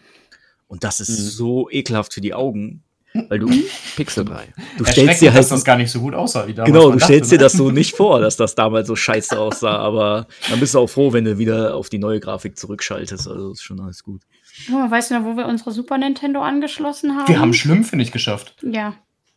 Und 0.67 0.83
das 0.83 0.99
ist 0.99 1.09
Mhm. 1.09 1.23
so 1.29 1.69
ekelhaft 1.71 2.13
für 2.13 2.21
die 2.21 2.33
Augen. 2.33 2.83
Weil 3.29 3.37
du, 3.37 3.47
Pixelbrei. 3.95 4.47
du 4.77 4.85
stellst 4.85 5.21
dir 5.21 5.27
dass 5.27 5.35
halt 5.35 5.51
das 5.51 5.63
gar 5.63 5.77
nicht 5.77 5.91
so 5.91 5.99
gut 5.99 6.15
aussah 6.15 6.47
wie 6.47 6.53
damals. 6.55 6.73
Genau, 6.73 6.89
du 6.91 6.97
stellst 6.99 7.31
dir 7.31 7.35
ne? 7.37 7.43
das 7.43 7.53
so 7.53 7.69
nicht 7.69 7.95
vor, 7.95 8.19
dass 8.19 8.37
das 8.37 8.55
damals 8.55 8.87
so 8.87 8.95
scheiße 8.95 9.39
aussah, 9.39 9.77
aber 9.77 10.25
dann 10.49 10.59
bist 10.59 10.73
du 10.73 10.79
auch 10.79 10.87
froh, 10.87 11.13
wenn 11.13 11.23
du 11.25 11.37
wieder 11.37 11.75
auf 11.75 11.89
die 11.89 11.99
neue 11.99 12.19
Grafik 12.19 12.57
zurückschaltest. 12.57 13.27
Also 13.27 13.51
ist 13.51 13.61
schon 13.61 13.79
alles 13.81 14.03
gut. 14.03 14.23
Guck 14.65 14.73
mal, 14.75 14.89
weißt 14.89 15.11
du 15.11 15.19
noch, 15.19 15.25
wo 15.25 15.37
wir 15.37 15.45
unsere 15.45 15.71
Super 15.71 15.99
Nintendo 15.99 16.41
angeschlossen 16.41 17.15
haben? 17.15 17.27
Wir 17.27 17.39
haben 17.39 17.53
Schlümpfe 17.53 17.95
nicht 17.97 18.13
geschafft. 18.13 18.55
Ja. 18.63 18.95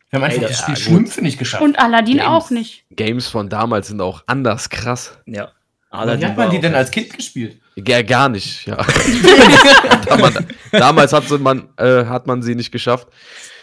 Wir 0.09 0.19
haben 0.19 0.23
einfach 0.23 0.41
Ey, 0.41 0.47
das 0.47 0.59
ja, 0.59 0.63
Spiel 0.63 0.75
gut. 0.75 0.83
Schlümpfe 0.83 1.21
nicht 1.21 1.37
geschafft. 1.39 1.63
Und 1.63 1.79
Aladdin 1.79 2.17
Games. 2.17 2.29
auch 2.29 2.49
nicht. 2.49 2.85
Games 2.91 3.27
von 3.27 3.49
damals 3.49 3.87
sind 3.87 4.01
auch 4.01 4.23
anders 4.25 4.69
krass. 4.69 5.17
Ja. 5.25 5.51
Aber 5.89 6.19
wie 6.19 6.25
hat 6.25 6.37
man 6.37 6.49
die 6.49 6.59
denn 6.59 6.75
als. 6.75 6.91
Kind 6.91 7.13
gespielt? 7.13 7.59
Ja, 7.75 8.01
gar 8.01 8.27
nicht, 8.27 8.65
ja. 8.65 8.75
damals, 10.07 10.35
damals 10.71 11.13
hat, 11.13 11.29
man, 11.39 11.69
äh, 11.77 12.05
hat 12.05 12.25
man 12.25 12.41
sie 12.41 12.55
nicht 12.55 12.71
geschafft, 12.71 13.07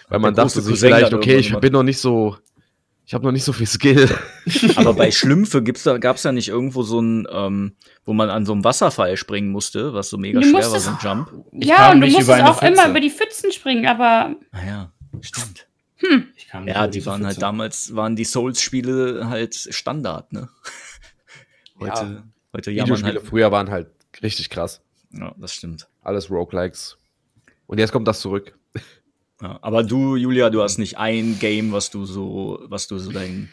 weil 0.09 0.20
man 0.20 0.34
dachte 0.34 0.61
sich 0.61 0.64
Cousin 0.70 0.88
vielleicht, 0.88 1.12
okay, 1.12 1.36
ich 1.36 1.53
bin 1.59 1.72
noch 1.72 1.82
nicht 1.82 1.99
so, 1.99 2.36
ich 3.05 3.12
habe 3.12 3.24
noch 3.24 3.32
nicht 3.32 3.42
so 3.42 3.53
viel 3.53 3.66
Skill. 3.66 4.09
Aber 4.76 4.95
bei 4.95 5.11
Schlümpfe 5.11 5.64
gibt's 5.64 5.82
da, 5.82 5.99
gab's 5.99 6.22
da 6.22 6.30
nicht 6.30 6.49
irgendwo 6.49 6.84
so 6.84 7.01
ein, 7.01 7.26
ähm, 7.28 7.72
wo 8.05 8.12
man 8.12 8.30
an 8.30 8.47
so 8.47 8.53
einem 8.53 8.62
Wasserfall 8.62 9.16
springen 9.16 9.51
musste, 9.51 9.95
was 9.95 10.11
so 10.11 10.16
mega 10.16 10.38
Du 10.38 10.47
schwer 10.47 10.70
war, 10.70 10.78
so 10.78 10.90
ein 10.90 10.99
Jump? 11.03 11.32
Ich 11.51 11.66
ja, 11.66 11.90
und 11.90 12.01
du 12.01 12.07
musstest 12.07 12.30
auch 12.30 12.62
immer 12.62 12.76
Pfütze. 12.76 12.90
über 12.90 13.01
die 13.01 13.11
Pfützen 13.11 13.51
springen, 13.51 13.86
aber 13.86 14.36
Ah 14.53 14.64
ja, 14.64 14.92
stimmt. 15.22 15.66
Ich 16.36 16.49
kam 16.49 16.64
nicht 16.64 16.74
Ja, 16.74 16.84
über 16.84 16.90
die 16.90 17.07
waren 17.07 17.24
halt 17.24 17.40
damals, 17.40 17.95
waren 17.95 18.16
die 18.16 18.24
Souls-Spiele 18.24 19.28
halt 19.28 19.55
Standard, 19.55 20.32
ne? 20.32 20.49
Heute, 21.80 22.22
heute 22.55 22.70
jammern 22.70 22.90
Videospiele 22.99 23.20
halt. 23.20 23.28
früher 23.28 23.51
waren 23.51 23.68
halt 23.68 23.88
richtig 24.22 24.49
krass. 24.49 24.80
Ja, 25.11 25.34
das 25.36 25.55
stimmt. 25.55 25.88
Alles 26.03 26.30
Roguelikes. 26.30 26.99
Und 27.66 27.78
jetzt 27.78 27.90
kommt 27.90 28.07
das 28.07 28.20
zurück. 28.20 28.57
Ja, 29.42 29.59
aber 29.61 29.82
du, 29.82 30.14
Julia, 30.14 30.51
du 30.51 30.62
hast 30.62 30.78
nicht 30.78 30.97
ein 30.99 31.38
Game, 31.40 31.72
was 31.72 31.90
du 31.90 32.05
so, 32.05 32.61
was 32.66 32.86
du 32.86 32.99
so 32.99 33.11
dein 33.11 33.53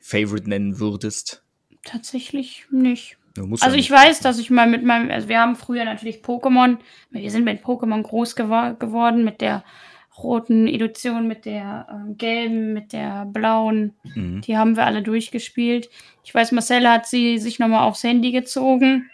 Favorite 0.00 0.48
nennen 0.48 0.78
würdest. 0.78 1.42
tatsächlich 1.84 2.66
nicht. 2.70 3.18
Also 3.36 3.50
ja 3.50 3.68
ich 3.70 3.74
nicht. 3.74 3.90
weiß, 3.90 4.20
dass 4.20 4.38
ich 4.38 4.50
mal 4.50 4.68
mit 4.68 4.84
meinem, 4.84 5.10
also 5.10 5.28
wir 5.28 5.40
haben 5.40 5.56
früher 5.56 5.84
natürlich 5.84 6.18
Pokémon, 6.22 6.78
wir 7.10 7.30
sind 7.32 7.44
mit 7.44 7.64
Pokémon 7.64 8.02
groß 8.02 8.36
gewo 8.36 8.76
geworden, 8.78 9.24
mit 9.24 9.40
der 9.40 9.64
roten 10.16 10.66
Edition, 10.68 11.26
mit 11.26 11.44
der 11.44 11.86
ähm, 11.90 12.16
gelben, 12.16 12.72
mit 12.72 12.92
der 12.92 13.26
blauen. 13.26 13.94
Mhm. 14.14 14.40
Die 14.42 14.56
haben 14.56 14.76
wir 14.76 14.86
alle 14.86 15.02
durchgespielt. 15.02 15.90
Ich 16.24 16.34
weiß, 16.34 16.52
Marcel 16.52 16.88
hat 16.88 17.06
sie 17.06 17.38
sich 17.38 17.58
nochmal 17.58 17.82
aufs 17.88 18.02
Handy 18.04 18.32
gezogen. 18.32 19.10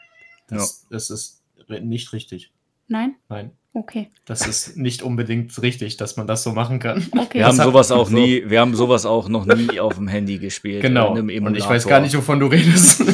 Das, 0.49 0.87
das 0.91 1.11
ist 1.11 1.43
nicht 1.69 2.13
richtig. 2.13 2.53
Nein? 2.89 3.15
Nein, 3.29 3.53
Okay. 3.73 4.11
das 4.25 4.49
ist 4.49 4.77
nicht 4.77 5.03
unbedingt 5.03 5.63
richtig, 5.63 5.97
dass 5.97 6.17
man 6.17 6.27
das 6.27 6.43
so 6.43 6.51
machen 6.51 6.81
kann. 6.81 7.07
Okay. 7.17 7.39
Wir 7.39 7.47
haben 7.47 7.57
sowas 7.57 7.93
auch 7.93 8.09
so. 8.09 8.15
nie, 8.17 8.43
wir 8.47 8.61
haben 8.61 8.75
sowas 8.75 9.07
auch 9.07 9.29
noch 9.29 9.47
nie 9.47 9.79
auf 9.79 9.95
dem 9.95 10.09
Handy 10.09 10.39
gespielt. 10.39 10.83
Genau. 10.83 11.13
Und 11.13 11.31
ich 11.57 11.69
weiß 11.69 11.87
gar 11.87 12.01
nicht, 12.01 12.17
wovon 12.17 12.41
du 12.41 12.47
redest. 12.47 13.05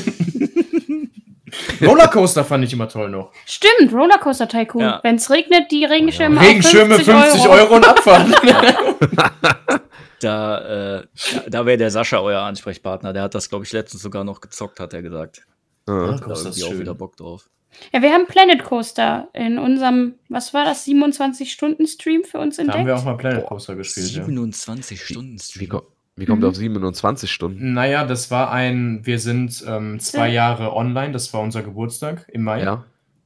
Rollercoaster 1.87 2.45
fand 2.45 2.65
ich 2.65 2.73
immer 2.73 2.89
toll 2.89 3.11
noch. 3.11 3.33
Stimmt, 3.45 3.93
Rollercoaster 3.93 4.49
Tycoon. 4.49 4.83
Ja. 4.83 5.01
Wenn 5.03 5.17
es 5.17 5.31
regnet, 5.31 5.71
die 5.71 5.85
Regenschirme. 5.85 6.39
Oh, 6.39 6.43
ja. 6.43 6.49
Regenschirme 6.49 6.95
50, 6.97 7.15
50 7.15 7.49
Euro. 7.49 7.53
Euro. 7.53 7.77
und 7.77 7.89
abfahren. 7.89 8.35
da 10.21 10.99
äh, 10.99 11.07
da 11.49 11.67
wäre 11.67 11.77
der 11.77 11.91
Sascha 11.91 12.21
euer 12.21 12.41
Ansprechpartner. 12.43 13.13
Der 13.13 13.23
hat 13.23 13.35
das, 13.35 13.49
glaube 13.49 13.65
ich, 13.65 13.73
letztens 13.73 14.03
sogar 14.03 14.25
noch 14.25 14.41
gezockt, 14.41 14.81
hat 14.81 14.95
er 14.95 15.03
gesagt. 15.03 15.43
Ah. 15.87 15.93
Ja, 15.93 16.21
hat 16.21 16.31
das 16.31 16.45
irgendwie 16.45 16.65
auch 16.65 16.81
wieder 16.81 16.95
Bock 16.95 17.17
drauf. 17.17 17.49
Ja, 17.93 18.03
wir 18.03 18.13
haben 18.13 18.27
Planet 18.27 18.65
Coaster 18.65 19.29
in 19.35 19.59
unserem, 19.59 20.15
was 20.29 20.55
war 20.55 20.65
das, 20.65 20.87
27-Stunden-Stream 20.87 22.25
für 22.25 22.39
uns 22.39 22.59
entdeckt. 22.59 22.75
Da 22.75 22.81
haben 22.81 22.87
wir 22.87 22.97
auch 22.97 23.05
mal 23.05 23.17
Planet 23.17 23.47
Coaster 23.47 23.77
gespielt. 23.77 24.07
27-Stunden-Stream. 24.07 25.83
Wie, 26.17 26.25
kommt 26.25 26.39
Mhm. 26.41 26.45
er 26.47 26.49
auf 26.49 26.57
27 26.57 27.31
Stunden? 27.31 27.75
Naja, 27.75 28.05
das 28.07 28.31
war 28.31 28.51
ein, 28.51 29.05
wir 29.05 29.19
sind 29.19 29.63
ähm, 29.69 30.01
zwei 30.01 30.29
Jahre 30.31 30.75
online, 30.75 31.13
das 31.13 31.33
war 31.35 31.43
unser 31.43 31.63
Geburtstag 31.63 32.27
im 32.33 32.43
Mai. 32.43 32.63
Ja. 32.63 32.85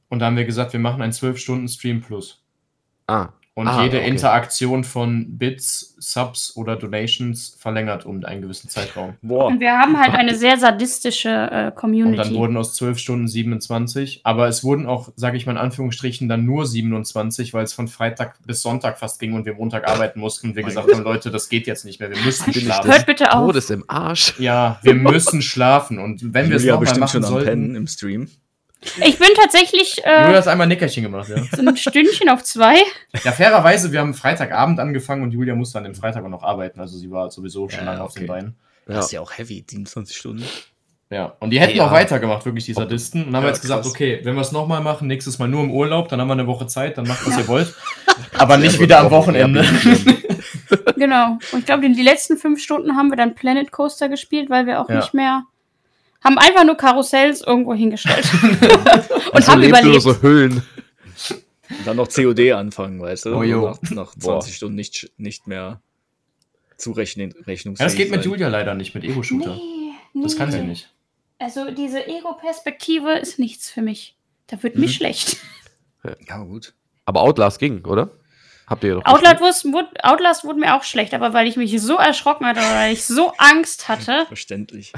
Und 0.09 0.19
da 0.19 0.25
haben 0.25 0.35
wir 0.35 0.45
gesagt, 0.45 0.73
wir 0.73 0.79
machen 0.81 1.01
einen 1.01 1.13
12-Stunden-Stream 1.13 2.01
plus. 2.01 2.43
Ah. 3.07 3.29
Und 3.53 3.67
Ah, 3.67 3.83
jede 3.83 3.97
okay. 3.97 4.07
Interaktion 4.07 4.85
von 4.85 5.37
Bits, 5.37 5.93
Subs 5.99 6.55
oder 6.55 6.77
Donations 6.77 7.57
verlängert 7.59 8.05
um 8.05 8.23
einen 8.23 8.41
gewissen 8.41 8.69
Zeitraum. 8.69 9.15
Boah. 9.21 9.47
Und 9.47 9.59
wir 9.59 9.77
haben 9.77 9.99
halt 9.99 10.13
eine 10.15 10.35
sehr 10.35 10.57
sadistische 10.57 11.29
äh, 11.29 11.65
Und 11.65 11.75
Community. 11.75 12.17
dann 12.17 12.33
wurden 12.35 12.55
aus 12.55 12.75
12 12.75 12.97
Stunden 12.97 13.27
27, 13.27 14.21
aber 14.23 14.47
es 14.47 14.63
wurden 14.63 14.85
auch, 14.87 15.09
sage 15.17 15.35
ich 15.35 15.45
mal 15.45 15.51
in 15.51 15.57
Anführungsstrichen, 15.57 16.29
dann 16.29 16.45
nur 16.45 16.65
27, 16.65 17.53
weil 17.53 17.65
es 17.65 17.73
von 17.73 17.89
Freitag 17.89 18.37
bis 18.47 18.61
Sonntag 18.61 18.97
fast 18.97 19.19
ging 19.19 19.33
und 19.33 19.45
wir 19.45 19.55
Montag 19.55 19.85
arbeiten 19.85 20.21
mussten 20.21 20.49
und 20.49 20.55
wir 20.55 20.63
gesagt 20.63 20.89
haben, 20.89 21.03
Leute, 21.03 21.29
das 21.29 21.49
geht 21.49 21.67
jetzt 21.67 21.83
nicht 21.83 21.99
mehr, 21.99 22.09
wir 22.09 22.21
müssen 22.23 22.53
schlafen. 22.53 22.89
Hört 22.89 23.05
bitte 23.05 23.33
auf. 23.33 23.47
Todes 23.47 23.69
im 23.69 23.83
Arsch. 23.89 24.39
Ja, 24.39 24.79
wir 24.81 24.93
müssen 24.93 25.41
schlafen 25.41 25.99
und 25.99 26.33
wenn 26.33 26.49
wir 26.49 26.55
es 26.55 26.63
nochmal 26.63 26.79
bestimmt 26.79 27.01
machen 27.01 27.23
schon 27.23 27.25
am 27.25 27.43
Pennen 27.43 27.61
sollten... 27.63 27.75
im 27.75 27.87
Stream. 27.87 28.29
Ich 29.05 29.19
bin 29.19 29.27
tatsächlich 29.35 29.97
Julia 29.97 30.31
äh, 30.31 30.37
hat 30.37 30.47
einmal 30.47 30.65
ein 30.65 30.69
Nickerchen 30.69 31.03
gemacht, 31.03 31.29
ja. 31.29 31.43
so 31.55 31.61
ein 31.67 31.77
Stündchen 31.77 32.29
auf 32.29 32.43
zwei. 32.43 32.75
Ja, 33.23 33.31
fairerweise, 33.31 33.91
wir 33.91 33.99
haben 33.99 34.13
Freitagabend 34.13 34.79
angefangen 34.79 35.21
und 35.23 35.31
Julia 35.31 35.53
musste 35.55 35.77
an 35.77 35.83
dem 35.83 35.93
Freitag 35.95 36.23
auch 36.25 36.29
noch 36.29 36.43
arbeiten, 36.43 36.79
also 36.79 36.97
sie 36.97 37.11
war 37.11 37.29
sowieso 37.29 37.69
schon 37.69 37.79
Ja, 37.79 37.85
lange 37.85 38.01
auf 38.03 38.11
okay. 38.11 38.21
den 38.21 38.27
Beinen. 38.27 38.55
Das 38.87 38.95
Ja. 38.95 38.99
ist 39.01 39.11
ja 39.11 39.21
auch 39.21 39.37
heavy, 39.37 39.63
27 39.69 40.17
Stunden. 40.17 40.43
Ja, 41.11 41.35
und 41.41 41.49
die 41.51 41.59
hätten 41.59 41.77
Ja. 41.77 41.85
auch 41.87 41.91
weitergemacht, 41.91 42.45
wirklich, 42.45 42.65
die 42.65 42.73
Sadisten. 42.73 43.19
Und 43.25 43.27
dann 43.27 43.35
haben 43.37 43.43
wir 43.43 43.49
Ja, 43.49 43.53
jetzt 43.53 43.61
gesagt, 43.61 43.83
krass. 43.83 43.91
okay, 43.91 44.21
wenn 44.23 44.33
wir 44.33 44.41
es 44.41 44.51
nochmal 44.53 44.81
machen, 44.81 45.07
nächstes 45.07 45.37
Mal 45.39 45.47
nur 45.49 45.61
im 45.61 45.69
Urlaub, 45.71 46.07
dann 46.07 46.19
haben 46.21 46.27
wir 46.29 46.33
eine 46.33 46.47
Woche 46.47 46.67
Zeit, 46.67 46.97
dann 46.97 47.05
macht, 47.05 47.27
was 47.27 47.37
ihr 47.37 47.47
wollt. 47.47 47.73
Aber 48.39 48.57
nicht 48.57 48.79
wieder 48.79 48.99
am 48.99 49.11
Wochenende. 49.11 49.63
Genau. 50.95 51.37
Und 51.51 51.59
ich 51.59 51.65
glaube, 51.65 51.89
die 51.89 52.01
letzten 52.01 52.37
fünf 52.37 52.61
Stunden 52.61 52.95
haben 52.95 53.09
wir 53.09 53.17
dann 53.17 53.35
Planet 53.35 53.71
Coaster 53.71 54.09
gespielt, 54.09 54.49
weil 54.49 54.65
wir 54.65 54.79
auch 54.81 54.89
Ja. 54.89 54.95
nicht 54.97 55.13
mehr. 55.13 55.43
Haben 56.23 56.37
einfach 56.37 56.63
nur 56.65 56.75
Karussells 56.75 57.41
irgendwo 57.41 57.73
hingestellt. 57.73 58.29
und 58.43 59.35
Also 59.35 59.51
haben 59.51 59.63
überlebt. 59.63 60.21
Hüllen. 60.21 60.61
Und 61.69 61.87
dann 61.87 61.97
noch 61.97 62.09
COD 62.09 62.51
anfangen, 62.51 63.01
weißt 63.01 63.25
du? 63.25 63.35
Oh, 63.35 63.43
jo. 63.43 63.69
nach, 63.69 63.81
nach 63.91 64.15
20 64.15 64.55
Stunden 64.55 64.75
nicht, 64.75 65.09
nicht 65.17 65.47
mehr 65.47 65.81
zurechnen, 66.77 67.33
Ja, 67.37 67.43
rechnungsfähig 67.45 67.87
das 67.91 67.95
geht 67.95 68.11
mit. 68.11 68.25
Julia 68.25 68.49
leider 68.49 68.73
nicht, 68.75 68.93
mit 68.93 69.03
Ego-Shooter. 69.03 69.55
Nee, 70.13 70.21
Das 70.23 70.35
kann 70.35 70.51
sie 70.51 70.59
nee. 70.59 70.67
nicht. 70.67 70.89
Also 71.39 71.71
diese 71.71 72.05
Ego-Perspektive 72.07 73.13
ist 73.17 73.39
nichts 73.39 73.69
für 73.71 73.81
mich. 73.81 74.15
Da 74.47 74.61
wird 74.61 74.75
Mhm. 74.75 74.81
mir 74.81 74.89
schlecht. 74.89 75.37
Ja, 76.27 76.37
gut. 76.43 76.73
Aber 77.05 77.21
Outlast 77.21 77.59
ging, 77.59 77.85
oder? 77.85 78.11
Habt 78.71 78.83
ihr 78.85 78.95
doch. 78.95 79.05
Outlast, 79.05 79.65
wurde, 79.65 79.89
Outlast 80.01 80.43
wurde 80.45 80.59
mir 80.59 80.75
auch 80.75 80.83
schlecht, 80.83 81.13
aber 81.13 81.33
weil 81.33 81.45
ich 81.47 81.57
mich 81.57 81.79
so 81.81 81.97
erschrocken 81.97 82.45
hatte, 82.47 82.61
weil 82.61 82.93
ich 82.93 83.05
so 83.05 83.33
Angst 83.37 83.87
hatte. 83.89 84.25
Verständlich. 84.27 84.93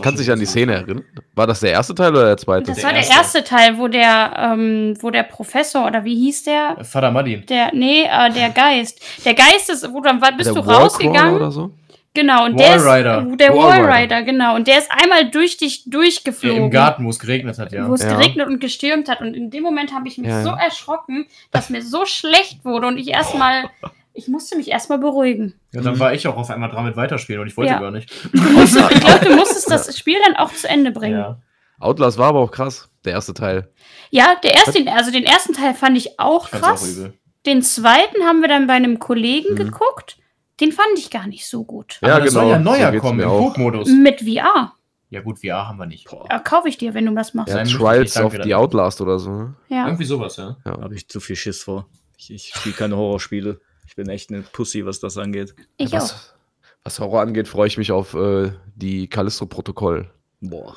Kannst 0.00 0.20
dich 0.20 0.30
an 0.30 0.38
die. 0.38 0.46
Szene 0.46 0.74
erinnern? 0.74 1.04
War 1.34 1.46
das 1.48 1.60
der 1.60 1.72
erste 1.72 1.94
Teil 1.94 2.12
oder 2.12 2.26
der 2.26 2.36
zweite? 2.36 2.66
Das 2.68 2.76
Der 2.76 2.84
war 2.84 2.92
der 2.92 3.00
erste. 3.02 3.16
erste 3.16 3.44
Teil, 3.44 3.76
wo 3.78 3.88
der, 3.88 4.32
ähm, 4.38 4.94
wo 5.00 5.10
der 5.10 5.24
Professor 5.24 5.84
oder 5.86 6.04
wie 6.04 6.14
hieß 6.14 6.44
der? 6.44 6.76
Vater 6.84 7.10
Madin. 7.10 7.44
Der, 7.46 7.72
nee, 7.74 8.04
äh, 8.04 8.30
der 8.30 8.50
Geist. 8.50 9.00
Der 9.24 9.34
Geist 9.34 9.68
ist, 9.70 9.92
wo 9.92 10.00
dann 10.00 10.20
war- 10.22 10.32
bist 10.32 10.46
der 10.46 10.54
du 10.54 10.60
Wallcrawler 10.60 10.84
rausgegangen. 10.84 11.34
oder 11.34 11.50
so? 11.50 11.72
Genau, 12.16 12.46
und 12.46 12.58
Wall 12.58 12.64
der 12.78 12.84
Rider. 12.84 13.26
ist, 13.30 13.40
der 13.40 13.50
Wall 13.54 13.58
Wall 13.58 13.80
Rider. 13.84 13.94
Rider, 14.16 14.22
genau. 14.22 14.54
Und 14.56 14.66
der 14.66 14.78
ist 14.78 14.90
einmal 14.90 15.30
durch 15.30 15.56
dich 15.58 15.84
Ja, 15.84 15.90
durchgeflogen. 15.92 16.64
Im 16.64 16.70
Garten, 16.70 17.04
wo 17.04 17.10
es 17.10 17.18
geregnet 17.18 17.58
hat, 17.58 17.72
ja. 17.72 17.86
Wo 17.88 17.94
es 17.94 18.02
Ja. 18.02 18.14
geregnet 18.16 18.48
und 18.48 18.58
gestürmt 18.60 19.08
hat. 19.08 19.20
Und 19.20 19.34
in 19.34 19.50
dem 19.50 19.62
Moment 19.62 19.92
habe 19.94 20.08
ich 20.08 20.16
mich 20.18 20.28
Ja, 20.28 20.42
so 20.42 20.48
ja. 20.50 20.56
erschrocken, 20.58 21.26
dass 21.52 21.70
mir 21.70 21.82
so 21.82 22.06
schlecht 22.06 22.64
wurde 22.64 22.86
und 22.86 22.96
ich 22.98 23.08
erstmal, 23.08 23.64
ich 24.14 24.28
musste 24.28 24.56
mich 24.56 24.70
erstmal 24.70 24.98
beruhigen. 24.98 25.54
ja. 25.72 25.82
Dann 25.82 25.98
war 25.98 26.14
ich 26.14 26.26
auch 26.26 26.36
auf 26.36 26.50
einmal 26.50 26.70
dran 26.70 26.84
mit 26.86 26.96
weiterspielen 26.96 27.42
und 27.42 27.48
ich 27.48 27.56
wollte 27.56 27.72
Ja. 27.72 27.78
gar 27.80 27.90
nicht. 27.90 28.10
Du 28.32 28.40
musstest, 28.40 28.90
ich 28.90 29.00
glaube, 29.00 29.24
du 29.26 29.36
musstest 29.36 29.70
das 29.70 29.98
Spiel 29.98 30.16
dann 30.26 30.36
auch 30.36 30.52
zu 30.52 30.68
Ende 30.68 30.90
bringen. 30.92 31.18
Ja, 31.18 31.20
Ja. 31.20 31.38
Outlast 31.78 32.16
war 32.16 32.28
aber 32.28 32.40
auch 32.40 32.50
krass, 32.50 32.88
der 33.04 33.12
erste 33.12 33.34
Teil. 33.34 33.68
der 34.10 34.54
erste, 34.54 34.90
also 34.92 35.10
den 35.10 35.24
ersten 35.24 35.52
Teil 35.52 35.74
fand 35.74 35.98
ich 35.98 36.18
auch 36.18 36.48
Ich 36.48 36.54
auch 36.54 36.60
krass. 36.60 36.96
übel. 36.96 37.12
Den 37.44 37.60
zweiten 37.62 38.24
haben 38.24 38.40
wir 38.40 38.48
dann 38.48 38.66
bei 38.66 38.72
einem 38.72 38.98
Kollegen 38.98 39.52
Mhm. 39.52 39.56
geguckt. 39.56 40.16
Den 40.60 40.72
fand 40.72 40.98
ich 40.98 41.10
gar 41.10 41.26
nicht 41.26 41.46
so 41.46 41.64
gut. 41.64 41.98
Aber 42.00 42.20
das 42.20 42.32
soll 42.32 42.48
ja 42.48 42.56
so 42.58 42.62
neuer 42.64 42.90
geht's 42.90 43.02
kommen 43.02 43.18
mir 43.18 43.24
im 43.24 43.28
auch. 43.28 43.54
Coop-Modus. 43.54 43.88
Mit 43.90 44.20
VR. 44.20 44.72
Ja 45.10 45.20
gut, 45.20 45.38
VR 45.38 45.68
haben 45.68 45.78
wir 45.78 45.86
nicht. 45.86 46.06
Ja, 46.30 46.38
kaufe 46.40 46.68
ich 46.68 46.78
dir, 46.78 46.94
wenn 46.94 47.06
du 47.06 47.14
das 47.14 47.34
machst. 47.34 47.54
Ja, 47.54 47.62
Trials 47.62 48.16
of 48.16 48.34
the. 48.42 48.54
Outlast 48.54 49.00
oder 49.00 49.18
so. 49.18 49.30
ne? 49.30 49.54
Ja. 49.68 49.86
Irgendwie 49.86 50.04
sowas, 50.04 50.36
ja. 50.36 50.56
da 50.64 50.72
habe 50.72 50.94
ich 50.94 51.08
zu 51.08 51.20
viel 51.20 51.36
Schiss 51.36 51.62
vor. 51.62 51.88
Ich, 52.16 52.32
ich 52.32 52.52
spiele 52.54 52.74
keine 52.74 52.96
Horrorspiele. 52.96 53.60
Ich 53.86 53.94
bin 53.94 54.08
echt 54.08 54.30
eine 54.30 54.42
Pussy, 54.42 54.84
was 54.84 54.98
das 54.98 55.16
angeht. 55.16 55.54
Ich 55.76 55.88
auch. 55.88 56.00
was, 56.00 56.34
was 56.82 56.98
Horror 56.98 57.20
angeht, 57.20 57.46
freue 57.46 57.68
ich 57.68 57.78
mich 57.78 57.92
auf 57.92 58.14
äh, 58.14 58.50
die 58.74 59.08
Callisto-Protokoll. 59.08 60.10
Boah, 60.40 60.76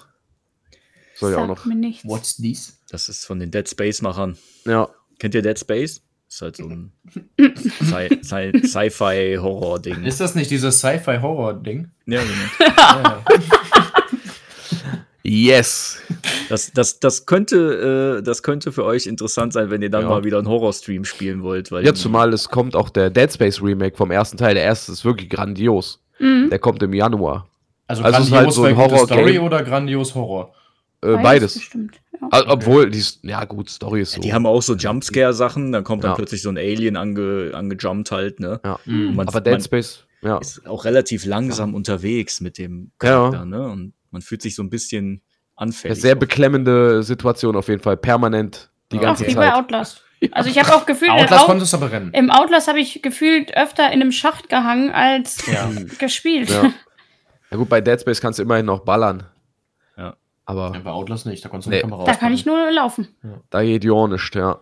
Soll 1.15 1.31
ja 1.31 1.39
auch 1.39 1.47
noch. 1.47 1.65
mir 1.65 1.75
nichts. 1.75 2.05
What's 2.07 2.37
this? 2.37 2.79
das 2.89 3.09
ist 3.09 3.25
von 3.25 3.39
den 3.39 3.51
Dead 3.51 3.67
Space-Machern. 3.67 4.37
Ja, 4.65 4.89
Kennt 5.19 5.35
ihr 5.35 5.41
Dead 5.41 5.59
Space? 5.59 6.01
Ist 6.29 6.41
halt 6.43 6.57
so 6.57 6.65
ein 6.67 6.91
Sci- 7.39 8.23
Sci- 8.23 8.67
Sci-Fi-Horror-Ding. 8.67 10.03
Ist 10.03 10.19
das 10.21 10.35
nicht 10.35 10.51
dieses 10.51 10.77
Sci-Fi-Horror-Ding? 10.77 11.89
Ja, 12.05 12.21
genau. 12.21 13.03
ja. 13.03 13.23
yes. 15.23 16.01
Das, 16.49 16.71
das, 16.71 16.99
das, 16.99 17.25
könnte, 17.25 18.17
äh, 18.19 18.23
das 18.23 18.43
könnte 18.43 18.71
für 18.71 18.83
euch 18.85 19.07
interessant 19.07 19.53
sein, 19.53 19.69
wenn 19.69 19.81
ihr 19.81 19.89
dann 19.89 20.03
Ja. 20.03 20.09
mal 20.09 20.23
wieder 20.23 20.37
einen 20.37 20.47
Horror-Stream 20.47 21.05
spielen 21.05 21.43
wollt. 21.43 21.71
Weil 21.71 21.85
Ja, 21.85 21.93
zumal 21.93 22.33
es 22.33 22.49
kommt 22.49 22.75
auch 22.75 22.89
der 22.89 23.09
Dead 23.09 23.31
Space 23.31 23.61
Remake 23.61 23.95
vom 23.97 24.11
ersten 24.11 24.37
Teil. 24.37 24.55
Der 24.55 24.63
erste 24.63 24.91
ist 24.91 25.05
wirklich 25.05 25.29
grandios. 25.29 26.01
Mhm. 26.19 26.49
Der 26.49 26.59
kommt 26.59 26.81
im 26.83 26.93
Januar. 26.93 27.47
Also, 27.87 28.03
Also 28.03 28.19
es 28.19 28.25
ist 28.25 28.31
grandios 28.31 28.45
halt 28.45 28.53
so 28.55 28.63
ein 28.65 28.75
gute 28.75 28.91
Horror-Game. 28.95 29.17
Story 29.17 29.39
oder 29.39 29.63
grandios 29.63 30.15
Horror? 30.15 30.53
Äh, 31.01 31.15
beides. 31.17 31.53
Bestimmt. 31.55 31.95
Ja. 32.21 32.27
Also, 32.31 32.47
Obwohl, 32.49 32.89
die, 32.91 33.03
ja 33.23 33.45
gut, 33.45 33.69
Story 33.69 34.01
ist 34.01 34.11
so. 34.13 34.21
Die 34.21 34.33
haben 34.33 34.45
auch 34.45 34.61
so 34.61 34.75
Jumpscare-Sachen, 34.75 35.71
dann 35.71 35.83
kommt 35.83 36.03
dann 36.03 36.11
Ja. 36.11 36.15
plötzlich 36.15 36.41
so 36.41 36.49
ein 36.49 36.57
Alien 36.57 36.95
ange, 36.97 37.51
angejumpt 37.53 38.11
halt, 38.11 38.39
ne? 38.39 38.59
ja. 38.63 38.79
Mhm. 38.85 39.15
Man, 39.15 39.27
Aber 39.27 39.41
Dead 39.41 39.63
Space, 39.63 40.05
ja. 40.21 40.37
ist 40.37 40.65
auch 40.67 40.85
relativ 40.85 41.25
langsam 41.25 41.73
unterwegs 41.75 42.41
mit 42.41 42.57
dem 42.57 42.91
Ja. 43.01 43.09
Charakter, 43.09 43.45
ne? 43.45 43.67
Und 43.69 43.93
man 44.11 44.21
fühlt 44.21 44.41
sich 44.41 44.55
so 44.55 44.63
ein 44.63 44.69
bisschen 44.69 45.21
Ja, 45.21 45.21
anfällig. 45.57 46.01
sehr 46.01 46.15
auch. 46.15 46.19
beklemmende 46.19 47.03
Situation 47.03 47.55
auf 47.55 47.67
jeden 47.67 47.81
Fall. 47.81 47.95
Permanent 47.97 48.69
die 48.91 48.95
Ja, 48.97 49.01
Auch 49.01 49.05
ganze 49.05 49.27
wie 49.27 49.35
bei 49.35 49.45
Zeit. 49.47 49.53
Outlast. 49.55 50.03
Also 50.31 50.49
ich 50.49 50.59
habe 50.59 50.75
auch 50.75 50.85
gefühlt, 50.85 51.11
Outlast 51.11 51.43
im, 51.43 51.47
konntest 51.47 51.71
du 51.71 51.77
aber 51.77 51.91
rennen. 51.91 52.11
im 52.13 52.29
Outlast 52.29 52.67
habe 52.67 52.81
ich 52.81 53.01
gefühlt 53.01 53.55
öfter 53.55 53.85
in 53.87 54.01
einem 54.01 54.11
Schacht 54.11 54.49
gehangen 54.49 54.91
als 54.91 55.45
Ja. 55.47 55.69
gespielt. 55.99 56.49
Ja. 56.49 56.73
ja 57.51 57.57
gut, 57.57 57.69
bei 57.69 57.79
Dead 57.79 58.01
Space 58.01 58.19
kannst 58.19 58.39
du 58.39 58.43
immerhin 58.43 58.65
noch 58.65 58.81
ballern. 58.81 59.23
Ja. 60.49 60.65
Aber 60.65 60.75
Ja, 60.75 60.81
bei 60.81 60.91
Outlast 60.91 61.25
nicht, 61.25 61.43
da 61.45 61.49
konntest 61.49 61.67
du 61.67 61.69
Nee. 61.71 61.77
eine 61.81 61.89
Kamera 61.89 62.05
Da 62.05 62.15
kann 62.15 62.33
ich 62.33 62.45
nur 62.45 62.71
laufen. 62.71 63.07
da 63.49 63.61
geht 63.63 63.83
ja 63.83 64.07
nicht, 64.07 64.35
ja. 64.35 64.57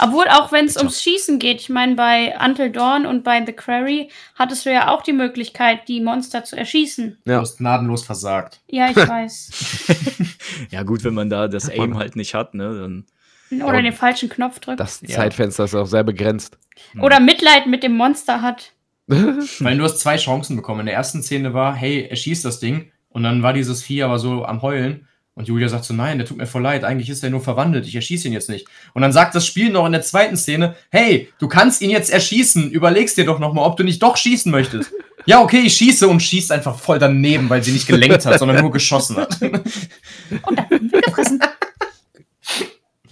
Obwohl, 0.00 0.24
auch 0.28 0.50
wenn 0.50 0.64
es 0.64 0.76
ums 0.76 1.00
Schießen 1.02 1.38
geht, 1.38 1.60
ich 1.60 1.68
meine, 1.68 1.94
bei 1.94 2.34
Until 2.44 2.72
Dawn 2.72 3.06
und 3.06 3.22
bei 3.22 3.44
The 3.46 3.52
Quarry 3.52 4.10
hattest 4.34 4.66
du 4.66 4.72
ja 4.72 4.88
auch 4.92 5.02
die 5.02 5.12
Möglichkeit, 5.12 5.86
die 5.86 6.00
Monster 6.00 6.42
zu 6.42 6.56
erschießen. 6.56 7.18
Du 7.24 7.30
Ja. 7.30 7.40
hast 7.40 7.58
gnadenlos 7.58 8.02
versagt. 8.04 8.60
Ja, 8.66 8.90
ich 8.90 8.96
weiß. 9.08 9.50
Ja, 10.70 10.82
gut, 10.82 11.04
wenn 11.04 11.14
man 11.14 11.30
da 11.30 11.46
das 11.46 11.68
Aim 11.70 11.96
halt 11.96 12.16
nicht 12.16 12.34
hat, 12.34 12.54
ne? 12.54 13.04
Dann 13.50 13.62
Oder 13.62 13.80
den 13.82 13.92
falschen 13.92 14.28
Knopf 14.28 14.58
drückt. 14.58 14.80
Das 14.80 15.00
Ja. 15.06 15.14
Zeitfenster 15.16 15.64
ist 15.64 15.74
auch 15.74 15.86
sehr 15.86 16.02
begrenzt. 16.04 16.58
Oder 17.00 17.20
Mitleid 17.20 17.66
mit 17.66 17.82
dem 17.82 17.96
Monster 17.96 18.42
hat. 18.42 18.72
Weil 19.06 19.78
du 19.78 19.84
hast 19.84 20.00
zwei 20.00 20.16
Chancen 20.16 20.56
bekommen. 20.56 20.80
In 20.80 20.86
der 20.86 20.94
ersten 20.96 21.22
Szene 21.22 21.54
war, 21.54 21.74
hey, 21.74 22.06
er 22.10 22.16
schießt 22.16 22.44
das 22.44 22.58
Ding. 22.60 22.90
Und 23.10 23.22
dann 23.22 23.42
war 23.42 23.52
dieses 23.52 23.82
Vieh 23.82 24.02
aber 24.02 24.18
so 24.18 24.44
am 24.44 24.60
Heulen. 24.62 25.06
Und 25.38 25.46
Julia 25.46 25.68
sagt 25.68 25.84
so, 25.84 25.94
nein, 25.94 26.18
der 26.18 26.26
tut 26.26 26.36
mir 26.36 26.46
voll 26.48 26.62
leid. 26.62 26.82
Eigentlich 26.82 27.08
ist 27.08 27.22
er 27.22 27.30
nur 27.30 27.40
verwandelt. 27.40 27.86
Ich 27.86 27.94
erschieße 27.94 28.26
ihn 28.26 28.32
jetzt 28.34 28.48
nicht. 28.48 28.66
Und 28.92 29.02
dann 29.02 29.12
sagt 29.12 29.36
das 29.36 29.46
Spiel 29.46 29.70
noch 29.70 29.86
in 29.86 29.92
der 29.92 30.02
zweiten 30.02 30.36
Szene, 30.36 30.74
hey, 30.90 31.28
du 31.38 31.46
kannst 31.46 31.80
ihn 31.80 31.90
jetzt 31.90 32.10
erschießen. 32.10 32.72
Überlegst 32.72 33.16
dir 33.16 33.24
doch 33.24 33.38
nochmal, 33.38 33.64
ob 33.64 33.76
du 33.76 33.84
nicht 33.84 34.02
doch 34.02 34.16
schießen 34.16 34.50
möchtest. 34.50 34.90
ja, 35.26 35.40
okay, 35.40 35.60
ich 35.60 35.74
schieße 35.74 36.08
und 36.08 36.20
schießt 36.20 36.50
einfach 36.50 36.76
voll 36.76 36.98
daneben, 36.98 37.48
weil 37.48 37.62
sie 37.62 37.70
nicht 37.70 37.86
gelenkt 37.86 38.26
hat, 38.26 38.40
sondern 38.40 38.60
nur 38.60 38.72
geschossen 38.72 39.16
hat. 39.16 39.40
Und 39.40 40.58
dann 40.58 40.88
gefressen. 40.90 41.40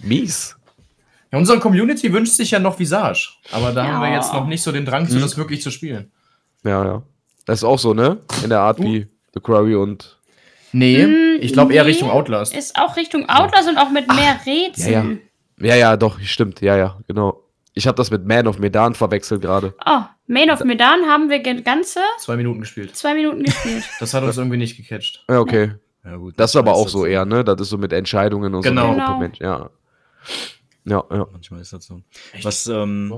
Mies. 0.01 0.55
Ja, 1.31 1.37
unsere 1.37 1.59
Community 1.59 2.11
wünscht 2.11 2.33
sich 2.33 2.51
ja 2.51 2.59
noch 2.59 2.77
Visage. 2.77 3.29
Aber 3.51 3.71
da 3.71 3.85
Ja. 3.85 3.93
haben 3.93 4.01
wir 4.01 4.13
jetzt 4.13 4.33
noch 4.33 4.47
nicht 4.47 4.61
so 4.63 4.71
den 4.73 4.85
Drang 4.85 5.07
zu, 5.07 5.15
Mhm. 5.15 5.21
das 5.21 5.37
wirklich 5.37 5.61
zu 5.61 5.71
spielen. 5.71 6.11
Ja, 6.63 6.83
ja. 6.85 7.03
Das 7.45 7.59
ist 7.59 7.63
auch 7.63 7.79
so, 7.79 7.93
ne? 7.93 8.17
In 8.43 8.49
der 8.49 8.59
Art 8.59 8.79
Uh. 8.79 8.83
wie 8.83 9.07
The 9.33 9.39
Quarry 9.39 9.75
und. 9.75 10.16
Nee, 10.77 11.05
Mm, 11.05 11.37
ich 11.41 11.53
glaube 11.53 11.73
eher 11.73 11.83
nee. 11.83 11.89
Richtung 11.91 12.09
Outlast. 12.09 12.55
Ist 12.55 12.75
auch 12.77 12.95
Richtung 12.97 13.27
Outlast 13.29 13.67
und 13.69 13.77
auch 13.77 13.89
mit 13.89 14.07
mehr 14.07 14.39
Rätseln. 14.45 15.21
Ja, 15.59 15.75
ja, 15.75 15.97
doch, 15.97 16.19
stimmt. 16.21 16.61
Ja, 16.61 16.77
ja, 16.77 16.99
genau. 17.07 17.43
Ich 17.73 17.87
habe 17.87 17.95
das 17.95 18.09
mit 18.11 18.25
Man 18.25 18.47
of 18.47 18.57
Medan 18.59 18.95
verwechselt 18.95 19.41
gerade. 19.41 19.73
Oh, 19.85 20.01
Main 20.27 20.49
of 20.51 20.63
Medan 20.63 21.05
haben 21.05 21.29
wir 21.29 21.39
ganze 21.39 21.99
Zwei 22.19 22.35
Minuten 22.35 22.59
gespielt. 22.61 22.95
zwei 22.95 23.13
Minuten 23.13 23.43
gespielt. 23.43 23.83
Das 23.99 24.13
hat 24.13 24.23
uns 24.23 24.37
irgendwie 24.37 24.57
nicht 24.57 24.77
gecatcht. 24.77 25.23
Ja, 25.29 25.39
okay. 25.39 25.73
Ja, 26.03 26.15
gut, 26.15 26.33
Das 26.37 26.51
ist 26.51 26.55
aber 26.55 26.73
auch 26.73 26.87
so 26.89 27.05
eher, 27.05 27.25
ne? 27.25 27.43
Das 27.43 27.59
ist 27.61 27.69
so 27.69 27.77
mit 27.77 27.91
Entscheidungen 27.93 28.53
und 28.55 28.61
Genau. 28.63 28.87
so. 28.87 28.93
Genau. 28.93 29.19
Mensch- 29.19 29.39
Ja. 29.39 29.69
Ja, 30.85 31.03
ja. 31.11 31.27
Manchmal 31.31 31.61
ist 31.61 31.73
das 31.73 31.85
so. 31.85 32.01
Was, 32.43 32.67
ähm, 32.67 33.13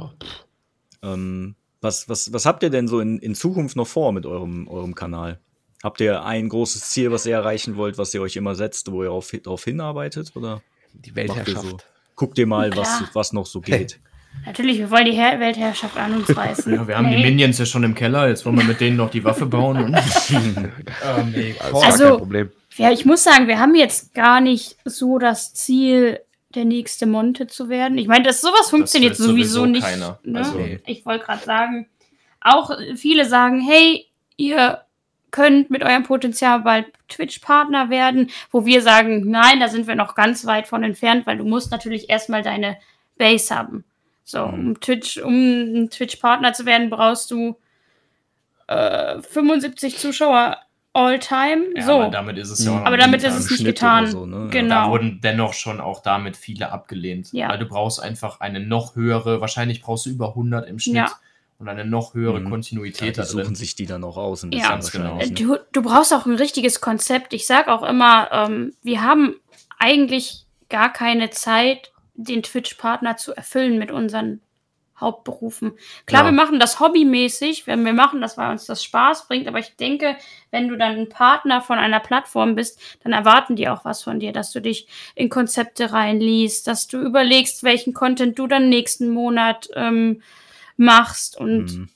ähm, 1.03 1.55
was, 1.81 2.09
was, 2.09 2.33
was 2.33 2.45
habt 2.45 2.63
ihr 2.63 2.69
denn 2.69 2.87
so 2.87 2.99
in, 2.99 3.19
in 3.19 3.35
Zukunft 3.35 3.75
noch 3.75 3.87
vor 3.87 4.11
mit 4.11 4.25
eurem, 4.25 4.67
eurem 4.67 4.95
Kanal? 4.95 5.39
Habt 5.83 6.01
ihr 6.01 6.23
ein 6.25 6.49
großes 6.49 6.89
Ziel, 6.89 7.11
was 7.11 7.25
ihr 7.25 7.35
erreichen 7.35 7.77
wollt, 7.77 7.97
was 7.97 8.13
ihr 8.13 8.21
euch 8.21 8.35
immer 8.35 8.55
setzt, 8.55 8.91
wo 8.91 9.03
ihr 9.03 9.11
auf, 9.11 9.31
darauf 9.43 9.63
hinarbeitet? 9.63 10.31
Oder 10.35 10.61
Die 10.93 11.11
ihr 11.15 11.45
so? 11.45 11.77
Guckt 12.15 12.37
ihr 12.37 12.47
mal, 12.47 12.75
was, 12.75 13.03
was 13.13 13.31
noch 13.33 13.45
so 13.45 13.61
geht. 13.61 13.99
Natürlich, 14.45 14.77
wir 14.77 14.91
wollen 14.91 15.05
die 15.05 15.13
Her 15.13 15.39
Weltherrschaft 15.39 15.97
an 15.97 16.15
uns 16.15 16.35
reißen. 16.35 16.73
Ja, 16.75 16.87
wir 16.87 16.97
haben 16.97 17.09
die 17.09 17.15
Nee. 17.17 17.23
Minions 17.23 17.57
ja 17.57 17.65
schon 17.65 17.83
im 17.83 17.95
Keller, 17.95 18.27
jetzt 18.29 18.45
wollen 18.45 18.57
wir 18.57 18.63
mit 18.65 18.79
denen 18.79 18.95
noch 18.97 19.09
die 19.09 19.23
Waffe 19.23 19.45
bauen. 19.45 19.77
Und 19.85 19.95
ähm, 20.31 21.31
nee, 21.31 21.55
Das 21.59 21.73
Also- 21.83 22.09
kein 22.09 22.17
Problem. 22.17 22.51
Ja, 22.75 22.91
ich 22.91 23.03
muss 23.05 23.23
sagen, 23.23 23.47
wir 23.47 23.59
haben 23.59 23.75
jetzt 23.75 24.13
gar 24.13 24.39
nicht 24.39 24.77
so 24.85 25.17
das 25.17 25.53
Ziel, 25.53 26.19
der 26.55 26.65
nächste 26.65 27.05
Monte 27.07 27.47
zu 27.47 27.67
werden. 27.69 27.97
Ich 27.97 28.07
meine, 28.07 28.23
das 28.25 28.41
sowas 28.41 28.69
funktioniert 28.69 29.17
will 29.19 29.25
sowieso 29.27 29.61
sowieso 29.61 29.65
nicht. 29.65 29.83
keiner. 29.83 30.19
Ne? 30.23 30.39
Also- 30.39 30.59
Ich 30.85 31.05
wollte 31.05 31.25
gerade 31.25 31.43
sagen, 31.43 31.87
auch 32.41 32.71
viele 32.95 33.25
sagen, 33.27 33.59
hey, 33.61 34.05
ihr 34.37 34.79
könnt 35.31 35.69
mit 35.69 35.83
eurem 35.83 36.03
Potenzial 36.03 36.61
bald 36.61 36.87
Twitch-Partner 37.09 37.89
werden, 37.89 38.29
wo 38.51 38.65
wir 38.65 38.81
sagen, 38.81 39.29
nein, 39.29 39.59
da 39.59 39.67
sind 39.67 39.87
wir 39.87 39.95
noch 39.95 40.15
ganz 40.15 40.45
weit 40.45 40.67
von 40.67 40.83
entfernt, 40.83 41.25
weil 41.27 41.37
du 41.37 41.43
musst 41.45 41.71
natürlich 41.71 42.09
erstmal 42.09 42.41
deine 42.43 42.77
Base 43.17 43.55
haben. 43.55 43.83
So, 44.23 44.45
Mhm. 44.47 44.67
um 44.67 44.79
Twitch, 44.79 45.17
um 45.17 45.33
ein 45.33 45.89
Twitch-Partner 45.89 46.53
zu 46.53 46.65
werden, 46.65 46.89
brauchst 46.89 47.31
du 47.31 47.57
äh, 48.67 49.21
75 49.21 49.97
Zuschauer 49.97 50.57
all 50.93 51.19
time. 51.19 51.65
Ja, 51.75 51.83
so. 51.83 51.93
aber 52.01 52.09
damit 52.11 52.37
ist 52.37 52.49
es 52.49 52.63
ja 52.65 52.71
auch 52.71 52.75
noch 52.79 52.85
Aber 52.85 52.97
nicht 52.97 53.05
damit 53.07 53.23
ist 53.23 53.23
getan. 53.23 53.39
es 53.39 53.49
nicht 53.51 53.59
Schnitt 53.61 53.75
getan. 53.75 54.03
oder 54.03 54.11
so, 54.11 54.25
ne? 54.25 54.35
Ja. 54.37 54.43
Da 54.45 54.49
Genau. 54.51 54.89
wurden 54.91 55.21
dennoch 55.21 55.53
schon 55.53 55.79
auch 55.81 56.01
damit 56.01 56.35
viele 56.37 56.71
abgelehnt. 56.71 57.29
Ja. 57.31 57.49
Weil 57.49 57.59
du 57.59 57.65
brauchst 57.65 58.01
einfach 58.01 58.39
eine 58.41 58.59
noch 58.59 58.95
höhere, 58.95 59.41
wahrscheinlich 59.41 59.81
brauchst 59.81 60.05
du 60.05 60.09
über 60.09 60.35
100 60.35 60.67
im 60.67 60.79
Schnitt 60.79 60.95
Ja. 60.95 61.11
Und 61.59 61.67
eine 61.69 61.85
noch 61.85 62.13
höhere 62.13 62.39
Mhm. 62.39 62.45
Ja, 62.45 62.49
Kontinuität 62.49 63.15
die 63.15 63.19
da 63.19 63.25
suchen 63.25 63.43
drin. 63.43 63.55
sich 63.55 63.75
die 63.75 63.85
dann 63.85 64.03
auch 64.03 64.17
aus. 64.17 64.43
Ein 64.43 64.51
Ja. 64.53 64.69
Ganz 64.69 64.91
genau. 64.91 65.17
ne? 65.17 65.29
Du, 65.31 65.57
du 65.71 65.81
brauchst 65.81 66.13
auch 66.13 66.25
ein 66.25 66.35
richtiges 66.35 66.81
Konzept. 66.81 67.33
Ich 67.33 67.45
sage 67.45 67.71
auch 67.71 67.83
immer, 67.83 68.29
ähm, 68.31 68.73
wir 68.81 69.03
haben 69.03 69.35
eigentlich 69.77 70.45
gar 70.69 70.91
keine 70.91 71.29
Zeit, 71.29 71.91
den 72.13 72.43
Twitch-Partner 72.43 73.17
zu 73.17 73.33
erfüllen 73.35 73.77
mit 73.77 73.91
unseren 73.91 74.41
Hauptberufen. 74.99 75.71
Klar, 76.05 76.23
Ja. 76.23 76.27
wir 76.27 76.33
machen 76.33 76.59
das 76.59 76.81
hobbymäßig, 76.81 77.67
wenn 77.67 77.85
wir 77.85 77.93
machen 77.93 78.19
das, 78.19 78.37
weil 78.37 78.51
uns 78.51 78.65
das 78.65 78.83
Spaß 78.83 79.27
bringt, 79.29 79.47
aber 79.47 79.59
ich 79.59 79.77
denke, 79.77 80.17
wenn 80.51 80.67
du 80.67 80.75
dann 80.75 80.97
ein 80.97 81.07
Partner 81.09 81.61
von 81.61 81.77
einer 81.77 82.01
Plattform 82.01 82.55
bist, 82.55 82.79
dann 83.03 83.13
erwarten 83.13 83.55
die 83.55 83.69
auch 83.69 83.85
was 83.85 84.03
von 84.03 84.19
dir, 84.19 84.33
dass 84.33 84.51
du 84.51 84.59
dich 84.61 84.87
in 85.15 85.29
Konzepte 85.29 85.93
reinliest, 85.93 86.67
dass 86.67 86.87
du 86.87 86.99
überlegst, 86.99 87.63
welchen 87.63 87.93
Content 87.93 88.37
du 88.37 88.47
dann 88.47 88.67
nächsten 88.67 89.09
Monat 89.09 89.69
ähm, 89.75 90.21
machst 90.79 91.37
und 91.37 91.65
Mhm. 91.77 91.89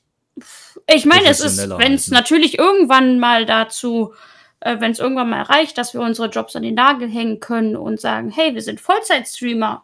ich 0.88 1.05
meine, 1.05 1.27
es 1.29 1.39
ist, 1.39 1.69
wenn 1.77 1.93
es 1.93 2.09
natürlich 2.09 2.59
irgendwann 2.59 3.19
mal 3.19 3.45
dazu, 3.45 4.13
äh, 4.59 4.79
wenn 4.79 4.91
es 4.91 4.99
irgendwann 4.99 5.29
mal 5.29 5.43
reicht, 5.43 5.77
dass 5.77 5.93
wir 5.93 6.01
unsere 6.01 6.29
Jobs 6.29 6.55
an 6.55 6.63
den 6.63 6.75
Nagel 6.75 7.09
hängen 7.09 7.39
können 7.39 7.75
und 7.75 7.99
sagen, 7.99 8.29
hey, 8.29 8.53
wir 8.53 8.61
sind 8.61 8.79
Vollzeitstreamer. 8.81 9.84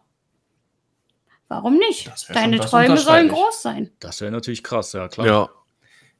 Warum 1.48 1.78
nicht? 1.78 2.04
Schon- 2.04 2.34
Deine 2.34 2.58
das 2.58 2.70
Träume 2.70 2.96
sollen 2.96 3.28
groß 3.28 3.62
sein. 3.62 3.90
Das 3.98 4.20
wäre 4.20 4.30
natürlich 4.30 4.62
krass, 4.62 4.92
ja 4.92 5.08
klar. 5.08 5.26
Ja. 5.26 5.48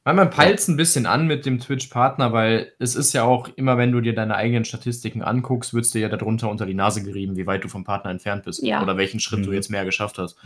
Weil 0.03 0.15
man 0.15 0.31
peilt 0.31 0.57
es 0.59 0.67
ein 0.67 0.77
bisschen 0.77 1.05
an 1.05 1.27
mit 1.27 1.45
dem 1.45 1.59
Twitch-Partner, 1.59 2.33
weil 2.33 2.73
es 2.79 2.95
ist 2.95 3.13
ja 3.13 3.23
auch 3.23 3.47
immer, 3.55 3.77
wenn 3.77 3.91
du 3.91 4.01
dir 4.01 4.15
deine 4.15 4.35
eigenen 4.35 4.65
Statistiken 4.65 5.21
anguckst, 5.21 5.75
wird 5.75 5.93
dir 5.93 6.01
ja 6.01 6.09
darunter 6.09 6.49
unter 6.49 6.65
die 6.65 6.73
Nase 6.73 7.03
gerieben, 7.03 7.35
wie 7.37 7.45
weit 7.45 7.63
du 7.63 7.67
vom 7.67 7.83
Partner 7.83 8.09
entfernt 8.09 8.43
bist. 8.45 8.63
Ja. 8.63 8.81
Oder 8.81 8.97
welchen 8.97 9.19
Schritt 9.19 9.45
du 9.45 9.49
Mhm. 9.49 9.55
jetzt 9.55 9.69
mehr 9.69 9.85
geschafft 9.85 10.17
hast. 10.17 10.37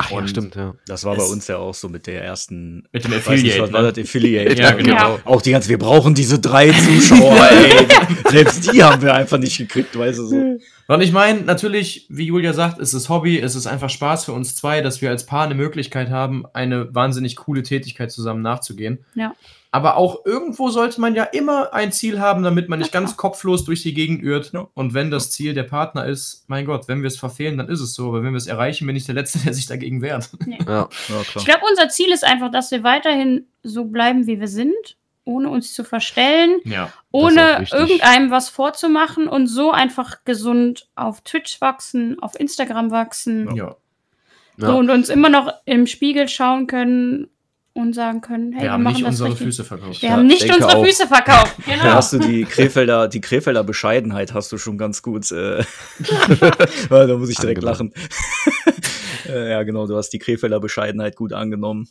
Ach 0.00 0.10
ja, 0.12 0.18
Und- 0.18 0.30
stimmt, 0.30 0.54
ja. 0.54 0.74
Das 0.86 1.04
war 1.04 1.16
bei 1.16 1.24
Es- 1.24 1.28
uns 1.30 1.48
ja 1.48 1.56
auch 1.56 1.74
so 1.74 1.88
mit 1.88 2.06
der 2.06 2.22
ersten. 2.24 2.84
Mit 2.92 3.02
dem 3.02 3.10
nicht, 3.10 3.26
Affiliate. 3.26 3.62
was 3.62 3.72
war 3.72 3.82
ne? 3.82 3.92
das? 3.92 4.04
Affiliate. 4.04 4.54
Ja, 4.62 4.70
genau. 4.70 4.94
Ja. 4.94 5.18
Auch 5.24 5.42
die 5.42 5.50
ganze, 5.50 5.68
wir 5.68 5.78
brauchen 5.78 6.14
diese 6.14 6.38
drei 6.38 6.70
Zuschauer, 6.70 7.48
ey. 7.50 7.86
Selbst 8.30 8.72
die 8.72 8.82
haben 8.82 9.02
wir 9.02 9.12
einfach 9.14 9.38
nicht 9.38 9.58
gekriegt, 9.58 9.98
weißt 9.98 10.18
du 10.20 10.26
so. 10.26 10.36
Und 10.86 11.00
ich 11.00 11.10
meine, 11.12 11.40
natürlich, 11.40 12.06
wie 12.08 12.26
Julia 12.26 12.52
sagt, 12.52 12.78
es 12.80 12.94
ist 12.94 13.08
Hobby, 13.08 13.40
es 13.40 13.56
ist 13.56 13.66
einfach 13.66 13.90
Spaß 13.90 14.24
für 14.24 14.32
uns 14.32 14.54
zwei, 14.54 14.80
dass 14.82 15.02
wir 15.02 15.10
als 15.10 15.26
Paar 15.26 15.44
eine 15.46 15.56
Möglichkeit 15.56 16.10
haben, 16.10 16.44
eine 16.54 16.94
wahnsinnig 16.94 17.34
coole 17.34 17.64
Tätigkeit 17.64 18.12
zusammen 18.12 18.40
nachzugehen. 18.40 19.04
Ja. 19.14 19.34
Aber 19.70 19.98
auch 19.98 20.24
irgendwo 20.24 20.70
sollte 20.70 20.98
man 20.98 21.14
ja 21.14 21.24
immer 21.24 21.74
ein 21.74 21.92
Ziel 21.92 22.20
haben, 22.20 22.42
damit 22.42 22.70
man 22.70 22.78
nicht 22.78 22.90
ganz 22.90 23.18
kopflos 23.18 23.64
durch 23.64 23.82
die 23.82 23.92
Gegend 23.92 24.22
irrt. 24.22 24.52
Ja. 24.54 24.66
Und 24.72 24.94
wenn 24.94 25.10
das 25.10 25.30
Ziel 25.30 25.52
der 25.52 25.64
Partner 25.64 26.06
ist, 26.06 26.44
mein 26.48 26.64
Gott, 26.64 26.88
wenn 26.88 27.02
wir 27.02 27.06
es 27.08 27.18
verfehlen, 27.18 27.58
dann 27.58 27.68
ist 27.68 27.80
es 27.80 27.92
so. 27.94 28.08
Aber 28.08 28.22
wenn 28.22 28.32
wir 28.32 28.38
es 28.38 28.46
erreichen, 28.46 28.86
bin 28.86 28.96
ich 28.96 29.04
der 29.04 29.14
Letzte, 29.14 29.38
der 29.44 29.52
sich 29.52 29.66
dagegen 29.66 30.00
wehrt. 30.00 30.30
Ja. 30.46 30.88
Ja, 31.08 31.20
Ich 31.36 31.44
glaube, 31.44 31.60
unser 31.68 31.90
Ziel 31.90 32.10
ist 32.12 32.24
einfach, 32.24 32.50
dass 32.50 32.70
wir 32.70 32.82
weiterhin 32.82 33.46
so 33.62 33.84
bleiben, 33.84 34.26
wie 34.26 34.40
wir 34.40 34.48
sind, 34.48 34.96
ohne 35.24 35.50
uns 35.50 35.74
zu 35.74 35.84
verstellen, 35.84 36.60
Ja. 36.64 36.90
ohne 37.10 37.66
irgendeinem 37.70 38.30
was 38.30 38.48
vorzumachen 38.48 39.28
und 39.28 39.48
so 39.48 39.70
einfach 39.70 40.24
gesund 40.24 40.88
auf 40.94 41.20
Twitch 41.20 41.60
wachsen, 41.60 42.18
auf 42.20 42.40
Instagram 42.40 42.90
wachsen. 42.90 43.54
ja. 43.54 43.76
Ja. 44.56 44.66
So, 44.66 44.76
und 44.78 44.90
uns 44.90 45.08
immer 45.08 45.28
noch 45.28 45.52
im 45.66 45.86
Spiegel 45.86 46.26
schauen 46.26 46.66
können 46.66 47.28
und 47.82 47.94
sagen 47.94 48.20
können, 48.20 48.52
hey, 48.52 48.60
wir 48.60 48.64
wir, 48.66 48.72
haben 48.72 48.82
machen 48.82 48.94
nicht 48.96 49.04
unsere 49.06 49.28
richtig. 49.30 49.46
Füße 49.46 49.64
verkauft. 49.64 50.02
Wir 50.02 50.08
Ja, 50.08 50.16
haben 50.16 50.26
nicht 50.26 50.42
unsere 50.52 50.76
auch. 50.76 50.84
Füße 50.84 51.06
verkauft. 51.06 51.56
Genau. 51.64 51.82
Da 51.82 51.94
hast 51.94 52.12
du 52.12 52.18
die 52.18 52.44
Krefelder, 52.44 53.08
die 53.08 53.20
Krefelder 53.20 53.64
Bescheidenheit 53.64 54.32
hast 54.34 54.50
du 54.52 54.58
schon 54.58 54.78
ganz 54.78 55.02
gut. 55.02 55.30
Äh, 55.32 55.58
ja, 56.90 57.06
da 57.06 57.16
muss 57.16 57.28
ich 57.30 57.36
direkt 57.38 57.64
Angenommen. 57.64 57.92
lachen. 57.94 58.72
äh, 59.28 59.50
ja, 59.50 59.62
genau, 59.62 59.86
du 59.86 59.96
hast 59.96 60.10
die 60.10 60.18
Krefelder 60.18 60.60
Bescheidenheit 60.60 61.16
gut 61.16 61.32
angenommen. 61.32 61.88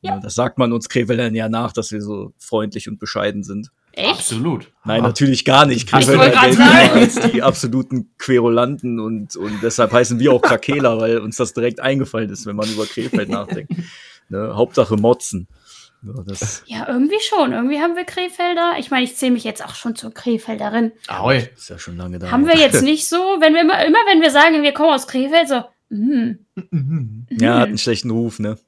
Ja. 0.00 0.14
Ja. 0.14 0.20
Das 0.20 0.34
sagt 0.36 0.58
man 0.58 0.72
uns 0.72 0.88
Krefeldern 0.88 1.34
ja 1.34 1.48
nach, 1.48 1.72
dass 1.72 1.90
wir 1.90 2.00
so 2.00 2.32
freundlich 2.38 2.88
und 2.88 3.00
bescheiden 3.00 3.42
sind. 3.42 3.70
Echt? 3.92 4.10
Absolut. 4.10 4.70
Nein, 4.84 5.00
Ah. 5.02 5.08
natürlich 5.08 5.44
gar 5.44 5.66
nicht. 5.66 5.88
Krefelder 5.88 6.30
gelten 6.30 6.62
als 6.62 7.18
die 7.32 7.42
absoluten 7.42 8.10
Querulanten 8.16 9.00
und, 9.00 9.34
und 9.34 9.60
deshalb 9.60 9.92
heißen 9.92 10.20
wir 10.20 10.32
auch 10.32 10.40
Krakela, 10.40 10.98
weil 11.00 11.18
uns 11.18 11.36
das 11.36 11.52
direkt 11.52 11.80
eingefallen 11.80 12.30
ist, 12.30 12.46
wenn 12.46 12.54
man 12.54 12.68
über 12.70 12.86
Krefeld 12.86 13.28
nachdenkt. 13.28 13.72
Ne? 14.28 14.52
Hauptsache 14.54 14.96
Motzen. 14.96 15.48
Ja, 16.02 16.22
das 16.24 16.62
Ja, 16.66 16.88
irgendwie 16.88 17.20
schon. 17.20 17.52
Irgendwie 17.52 17.80
haben 17.80 17.96
wir 17.96 18.04
Krefelder. 18.04 18.76
Ich 18.78 18.90
meine, 18.90 19.04
ich 19.04 19.16
zähle 19.16 19.32
mich 19.32 19.44
jetzt 19.44 19.64
auch 19.64 19.74
schon 19.74 19.96
zur 19.96 20.14
Krefelderin. 20.14 20.92
Ahoi. 21.08 21.48
ist 21.56 21.70
ja 21.70 21.78
schon 21.78 21.96
lange 21.96 22.18
da. 22.18 22.30
Haben 22.30 22.46
wir 22.46 22.56
jetzt 22.56 22.82
nicht 22.84 23.08
so, 23.08 23.16
wenn 23.40 23.54
wir 23.54 23.62
immer, 23.62 23.84
immer 23.84 23.98
wenn 24.08 24.20
wir 24.20 24.30
sagen, 24.30 24.62
wir 24.62 24.72
kommen 24.72 24.92
aus 24.92 25.08
Krefeld, 25.08 25.48
so, 25.48 25.64
mm. 25.90 27.26
Ja, 27.30 27.58
hat 27.60 27.68
einen 27.68 27.78
schlechten 27.78 28.10
Ruf, 28.10 28.38
ne? 28.38 28.58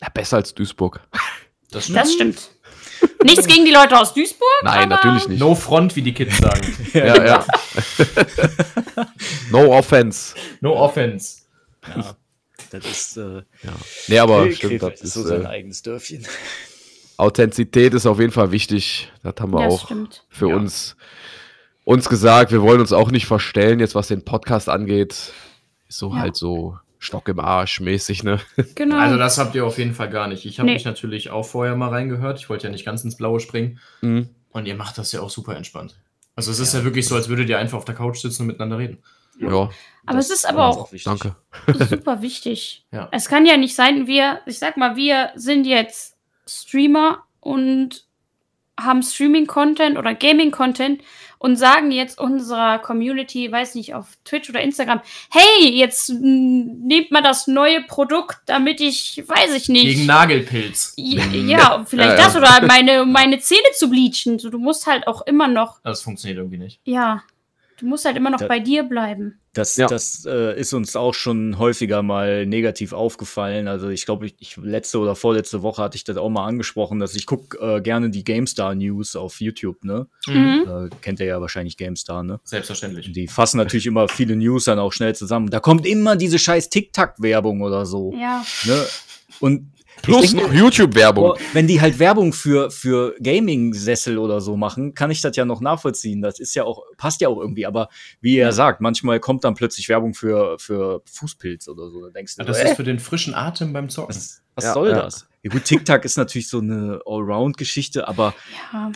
Ja, 0.00 0.08
besser 0.10 0.36
als 0.36 0.54
Duisburg. 0.54 1.00
Das 1.70 1.88
das 1.88 2.12
stimmt. 2.12 2.50
Nichts 3.24 3.46
gegen 3.46 3.64
die 3.64 3.72
Leute 3.72 3.98
aus 3.98 4.14
Duisburg. 4.14 4.48
Nein, 4.62 4.92
aber 4.92 5.04
natürlich 5.04 5.28
nicht. 5.28 5.40
No 5.40 5.54
front, 5.54 5.96
wie 5.96 6.02
die 6.02 6.14
Kids 6.14 6.38
sagen. 6.38 6.76
Ja, 6.92 7.24
ja. 7.24 7.46
no 9.50 9.72
offense. 9.72 10.34
No 10.60 10.74
offense. 10.74 11.42
Ja, 11.86 12.16
das 12.70 12.84
ist, 12.86 13.16
äh, 13.16 13.42
Ja. 13.62 13.72
Nee, 14.08 14.18
aber 14.18 14.42
Krefeld 14.48 14.56
stimmt, 14.56 14.82
das 14.82 14.92
ist 14.94 15.02
ist, 15.04 15.14
so 15.14 15.22
sein 15.24 15.42
äh, 15.44 15.48
eigenes 15.48 15.82
Dörfchen. 15.82 16.24
Authentizität 17.16 17.94
ist 17.94 18.06
auf 18.06 18.20
jeden 18.20 18.32
Fall 18.32 18.52
wichtig. 18.52 19.10
Das 19.22 19.34
haben 19.40 19.52
wir 19.52 19.62
Das 19.64 19.74
auch 19.74 19.84
stimmt. 19.86 20.24
für 20.28 20.50
Ja. 20.50 20.56
uns, 20.56 20.96
uns 21.84 22.08
gesagt. 22.08 22.52
Wir 22.52 22.62
wollen 22.62 22.80
uns 22.80 22.92
auch 22.92 23.10
nicht 23.10 23.26
verstellen, 23.26 23.80
jetzt 23.80 23.94
was 23.94 24.08
den 24.08 24.24
Podcast 24.24 24.68
angeht. 24.68 25.32
Ist 25.88 25.98
so 25.98 26.10
Ja. 26.12 26.20
halt 26.20 26.36
so 26.36 26.78
Stock 27.00 27.28
im 27.28 27.40
Arsch 27.40 27.80
mäßig, 27.80 28.22
ne? 28.24 28.40
Genau. 28.74 28.98
Also 28.98 29.16
das 29.16 29.38
habt 29.38 29.54
ihr 29.54 29.64
auf 29.64 29.78
jeden 29.78 29.94
Fall 29.94 30.10
gar 30.10 30.28
nicht. 30.28 30.44
Ich 30.46 30.58
habe 30.58 30.66
Nee. 30.68 30.74
mich 30.74 30.84
natürlich 30.84 31.30
auch 31.30 31.44
vorher 31.44 31.76
mal 31.76 31.88
reingehört. 31.90 32.38
Ich 32.38 32.48
wollte 32.50 32.66
ja 32.66 32.70
nicht 32.72 32.84
ganz 32.84 33.02
ins 33.04 33.16
Blaue 33.16 33.40
springen. 33.40 33.78
Mhm. 34.00 34.28
Und 34.50 34.66
ihr 34.66 34.74
macht 34.76 34.98
das 34.98 35.12
ja 35.12 35.20
auch 35.20 35.30
super 35.30 35.56
entspannt. 35.56 35.96
Also 36.34 36.50
es 36.52 36.58
ist 36.60 36.72
ja, 36.74 36.84
wirklich 36.84 37.06
so, 37.08 37.14
als 37.16 37.28
würdet 37.28 37.48
ihr 37.48 37.58
einfach 37.58 37.78
auf 37.78 37.84
der 37.84 37.94
Couch 37.96 38.18
sitzen 38.18 38.42
und 38.42 38.46
miteinander 38.48 38.78
reden. 38.78 38.98
Ja, 39.38 39.70
aber 40.06 40.18
es 40.18 40.30
ist 40.30 40.48
aber 40.48 40.66
auch 40.66 40.92
wichtig. 40.92 41.04
danke. 41.04 41.36
super 41.86 42.22
wichtig. 42.22 42.84
Ja. 42.92 43.08
Es 43.12 43.28
kann 43.28 43.44
ja 43.44 43.56
nicht 43.56 43.74
sein, 43.74 44.06
wir, 44.06 44.40
ich 44.46 44.58
sag 44.58 44.76
mal, 44.76 44.96
wir 44.96 45.30
sind 45.34 45.66
jetzt 45.66 46.16
Streamer 46.46 47.24
und 47.40 48.06
haben 48.80 49.02
Streaming-Content 49.02 49.98
oder 49.98 50.14
Gaming-Content 50.14 51.02
und 51.38 51.56
sagen 51.56 51.90
jetzt 51.90 52.18
unserer 52.18 52.78
Community, 52.78 53.50
weiß 53.50 53.74
nicht, 53.74 53.94
auf 53.94 54.06
Twitch 54.24 54.48
oder 54.48 54.60
Instagram, 54.60 55.00
hey, 55.30 55.70
jetzt 55.70 56.10
nehmt 56.10 57.10
mal 57.10 57.22
das 57.22 57.46
neue 57.46 57.82
Produkt, 57.82 58.38
damit 58.46 58.80
ich, 58.80 59.22
weiß 59.26 59.54
ich 59.54 59.68
nicht. 59.68 59.84
Gegen 59.84 60.06
Nagelpilz. 60.06 60.94
Ja, 60.96 61.24
ja, 61.32 61.84
vielleicht 61.86 62.12
Ja, 62.12 62.16
ja. 62.18 62.24
das 62.24 62.36
oder 62.36 62.66
meine, 62.66 63.04
meine 63.04 63.38
Zähne 63.40 63.70
zu 63.74 63.90
bleachen. 63.90 64.38
So, 64.38 64.48
du 64.50 64.58
musst 64.58 64.86
halt 64.86 65.06
auch 65.06 65.26
immer 65.26 65.48
noch, 65.48 65.80
Das 65.82 66.02
funktioniert 66.02 66.38
irgendwie 66.38 66.58
nicht. 66.58 66.80
ja, 66.84 67.22
du 67.78 67.86
musst 67.86 68.04
halt 68.04 68.16
immer 68.16 68.30
noch 68.30 68.38
Da- 68.40 68.46
bei 68.48 68.58
dir 68.60 68.82
bleiben. 68.82 69.38
Das, 69.54 69.76
Ja. 69.76 69.86
das 69.88 70.24
äh, 70.24 70.58
ist 70.60 70.72
uns 70.72 70.94
auch 70.94 71.14
schon 71.14 71.58
häufiger 71.58 72.02
mal 72.02 72.46
negativ 72.46 72.92
aufgefallen. 72.92 73.66
Also 73.66 73.88
ich 73.88 74.04
glaube, 74.04 74.26
ich, 74.26 74.34
ich 74.38 74.56
letzte 74.56 74.98
oder 74.98 75.16
vorletzte 75.16 75.62
Woche 75.62 75.82
hatte 75.82 75.96
ich 75.96 76.04
das 76.04 76.16
auch 76.16 76.28
mal 76.28 76.46
angesprochen, 76.46 77.00
dass 77.00 77.14
ich 77.16 77.26
gucke 77.26 77.58
äh, 77.58 77.80
gerne 77.80 78.10
die 78.10 78.22
GameStar 78.22 78.74
News 78.76 79.16
auf 79.16 79.40
YouTube, 79.40 79.82
ne? 79.84 80.06
Mhm. 80.26 80.64
Äh, 80.68 80.88
kennt 81.00 81.18
ihr 81.20 81.26
ja 81.26 81.40
wahrscheinlich 81.40 81.76
GameStar, 81.76 82.22
ne? 82.22 82.38
Selbstverständlich. 82.44 83.10
Die 83.12 83.26
fassen 83.26 83.56
natürlich 83.56 83.86
immer 83.86 84.06
viele 84.08 84.36
News 84.36 84.64
dann 84.66 84.78
auch 84.78 84.92
schnell 84.92 85.14
zusammen. 85.16 85.50
Da 85.50 85.58
kommt 85.60 85.86
immer 85.86 86.14
diese 86.14 86.38
scheiß 86.38 86.68
TikTok-Werbung 86.68 87.62
oder 87.62 87.84
so. 87.86 88.12
Ja. 88.16 88.44
Ne? 88.64 88.84
Und 89.40 89.72
Plus 90.02 90.32
denke, 90.32 90.46
noch 90.46 90.52
YouTube-Werbung. 90.52 91.34
wenn 91.52 91.66
die 91.66 91.80
halt 91.80 91.98
Werbung 91.98 92.32
für, 92.32 92.70
für 92.70 93.14
Gaming-Sessel 93.20 94.18
oder 94.18 94.40
so 94.40 94.56
machen, 94.56 94.94
kann 94.94 95.10
ich 95.10 95.20
das 95.20 95.36
ja 95.36 95.44
noch 95.44 95.60
nachvollziehen. 95.60 96.22
Das 96.22 96.38
ist 96.40 96.54
ja 96.54 96.64
auch, 96.64 96.82
passt 96.96 97.20
ja 97.20 97.28
auch 97.28 97.38
irgendwie. 97.40 97.66
Aber 97.66 97.88
wie 98.20 98.36
ihr 98.36 98.52
sagt, 98.52 98.80
manchmal 98.80 99.20
kommt 99.20 99.44
dann 99.44 99.54
plötzlich 99.54 99.88
Werbung 99.88 100.14
für, 100.14 100.58
für 100.58 101.02
Fußpilz 101.10 101.68
oder 101.68 101.90
so. 101.90 102.02
Da 102.04 102.10
denkst 102.10 102.36
du, 102.36 102.42
Ja, 102.42 102.46
das 102.46 102.58
so, 102.58 102.64
ist 102.64 102.70
äh, 102.70 102.74
für 102.76 102.84
den 102.84 102.98
frischen 102.98 103.34
Atem 103.34 103.72
beim 103.72 103.88
Zocken. 103.88 104.14
was, 104.14 104.42
was 104.54 104.64
Ja, 104.64 104.74
soll 104.74 104.88
ja. 104.90 105.02
das? 105.02 105.28
Ja, 105.42 105.50
gut, 105.50 105.64
TikTok 105.64 106.04
ist 106.04 106.16
natürlich 106.16 106.48
so 106.48 106.58
eine 106.60 107.00
Allround-Geschichte, 107.06 108.08
aber 108.08 108.34
ja. 108.72 108.90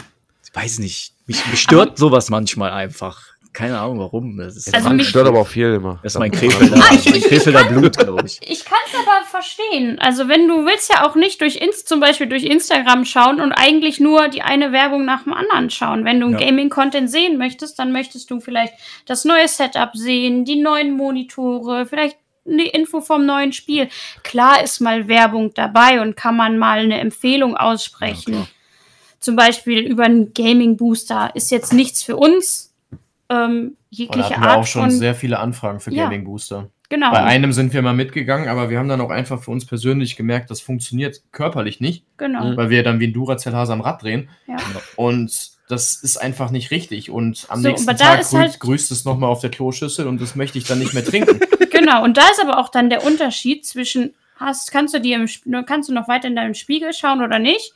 ich 0.45 0.55
weiß 0.55 0.79
nicht. 0.81 1.15
Mich, 1.27 1.47
mich 1.47 1.61
stört 1.61 1.99
sowas 1.99 2.31
manchmal 2.31 2.73
einfach. 2.73 3.32
Keine 3.53 3.79
Ahnung 3.79 3.99
warum. 3.99 4.39
Das 4.39 4.57
ist, 4.57 4.75
Also 4.75 4.89
mich- 4.91 5.09
stört 5.09 5.27
aber 5.29 5.41
auch 5.41 5.47
viel 5.47 5.75
immer. 5.75 5.99
das 6.03 6.15
ist 6.15 6.19
mein 6.19 6.31
Krefelder, 6.31 6.77
mein 6.91 6.99
Krefelder 7.21 7.65
Blut, 7.65 7.99
glaube 7.99 8.25
ich. 8.27 8.39
Ich 8.43 8.65
kann 8.65 8.79
es 8.87 8.95
aber 8.99 9.27
verstehen. 9.27 9.99
Also 9.99 10.27
wenn 10.29 10.49
du 10.49 10.65
willst 10.65 10.91
ja 10.91 11.07
auch 11.07 11.15
nicht 11.17 11.41
durch 11.43 11.57
Inst 11.57 11.87
zum 11.89 12.01
Beispiel 12.01 12.27
durch 12.29 12.45
Instagram 12.45 13.05
schauen 13.05 13.41
und 13.43 13.53
eigentlich 13.53 14.01
nur 14.01 14.29
die 14.29 14.41
eine 14.41 14.73
Werbung 14.73 15.05
nach 15.05 15.25
dem 15.25 15.35
anderen 15.35 15.69
schauen. 15.69 16.05
Wenn 16.07 16.19
du 16.21 16.31
Ja. 16.31 16.39
Gaming-Content 16.39 17.11
sehen 17.11 17.37
möchtest, 17.37 17.79
dann 17.79 17.93
möchtest 17.93 18.31
du 18.31 18.41
vielleicht 18.41 18.73
das 19.07 19.25
neue 19.27 19.47
Setup 19.49 19.91
sehen, 19.95 20.45
die 20.47 20.57
neuen 20.61 20.97
Monitore, 20.97 21.85
vielleicht 21.85 22.17
eine 22.49 22.67
Info 22.71 23.01
vom 23.03 23.27
neuen 23.27 23.53
Spiel. 23.53 23.89
Klar 24.25 24.63
ist 24.65 24.81
mal 24.81 25.09
Werbung 25.09 25.53
dabei 25.55 26.01
und 26.01 26.17
kann 26.17 26.37
man 26.37 26.59
mal 26.59 26.79
eine 26.81 26.99
Empfehlung 27.01 27.57
aussprechen. 27.57 28.33
klar. 28.33 28.49
Zum 29.21 29.37
Beispiel 29.37 29.79
über 29.81 30.05
einen 30.05 30.33
Gaming-Booster 30.35 31.31
ist 31.35 31.51
jetzt 31.53 31.73
nichts 31.73 32.03
für 32.03 32.17
uns. 32.17 32.71
Ähm, 33.33 33.77
jegliche 33.91 34.31
hatten 34.31 34.43
wir 34.43 34.49
Art 34.51 34.59
auch 34.59 34.67
schon 34.67 34.83
von 34.83 34.91
sehr 34.91 35.15
viele 35.15 35.39
Anfragen 35.39 35.81
für 35.81 35.93
Ja. 35.93 36.05
Gaming 36.05 36.25
Booster. 36.25 36.69
genau. 36.89 37.11
Bei 37.11 37.23
einem 37.23 37.53
sind 37.53 37.73
wir 37.73 37.81
mal 37.83 37.95
mitgegangen, 37.95 38.49
aber 38.49 38.69
wir 38.71 38.79
haben 38.79 38.89
dann 38.89 39.01
auch 39.01 39.11
einfach 39.11 39.43
für 39.43 39.51
uns 39.51 39.65
persönlich 39.67 40.17
gemerkt, 40.17 40.51
das 40.51 40.61
funktioniert 40.61 41.23
körperlich 41.33 41.81
nicht, 41.81 42.05
genau. 42.19 42.57
weil 42.57 42.69
wir 42.71 42.83
dann 42.83 43.01
wie 43.01 43.07
ein 43.07 43.13
Duracell-Hase 43.13 43.73
am 43.73 43.81
Rad 43.81 44.03
drehen. 44.03 44.29
Ja. 44.47 44.57
Und 44.97 45.53
das 45.69 45.95
ist 46.03 46.19
einfach 46.19 46.51
nicht 46.51 46.71
richtig. 46.71 47.11
Und 47.11 47.47
am 47.49 47.63
So, 47.63 47.69
nächsten 47.69 47.97
Tag 47.97 48.21
grü 48.29 48.39
halt- 48.39 48.61
grüßt 48.61 48.91
es 48.91 49.05
nochmal 49.07 49.31
auf 49.31 49.41
der 49.41 49.51
Kloschüssel 49.51 50.07
und 50.07 50.21
das 50.21 50.37
möchte 50.37 50.59
ich 50.59 50.65
dann 50.65 50.79
nicht 50.79 50.93
mehr 50.95 51.05
trinken. 51.05 51.41
Genau, 51.73 52.05
und 52.05 52.17
da 52.19 52.23
ist 52.31 52.41
aber 52.41 52.59
auch 52.59 52.69
dann 52.69 52.91
der 52.91 53.05
Unterschied 53.05 53.65
zwischen, 53.67 54.15
hast, 54.37 54.71
kannst 54.71 54.93
du 54.95 55.01
dir 55.01 55.17
im, 55.17 55.65
kannst 55.67 55.89
du 55.89 55.95
noch 55.95 56.07
weiter 56.07 56.29
in 56.29 56.37
deinen 56.37 56.55
Spiegel 56.55 56.93
schauen 56.93 57.23
oder 57.23 57.39
nicht? 57.39 57.73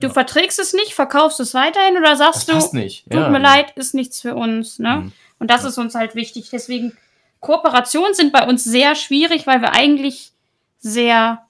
Du 0.00 0.06
Ja. 0.08 0.12
verträgst 0.12 0.58
es 0.58 0.72
nicht, 0.72 0.94
verkaufst 0.94 1.40
es 1.40 1.54
weiterhin 1.54 1.96
oder 1.96 2.10
Das 2.10 2.18
sagst 2.18 2.48
du, 2.48 2.52
passt 2.54 2.74
nicht. 2.74 3.04
tut 3.04 3.14
Ja. 3.20 3.28
mir 3.30 3.38
leid, 3.38 3.72
ist 3.76 3.94
nichts 3.94 4.20
für 4.20 4.34
uns, 4.34 4.78
ne? 4.78 4.96
Mhm. 5.04 5.12
Und 5.38 5.50
das 5.50 5.64
ist 5.64 5.78
uns 5.78 5.94
halt 5.94 6.14
wichtig. 6.14 6.48
Deswegen, 6.50 6.96
Kooperationen 7.40 8.14
sind 8.14 8.32
bei 8.32 8.46
uns 8.46 8.64
sehr 8.64 8.94
schwierig, 8.94 9.46
weil 9.46 9.60
wir 9.62 9.72
eigentlich 9.72 10.32
sehr 10.78 11.42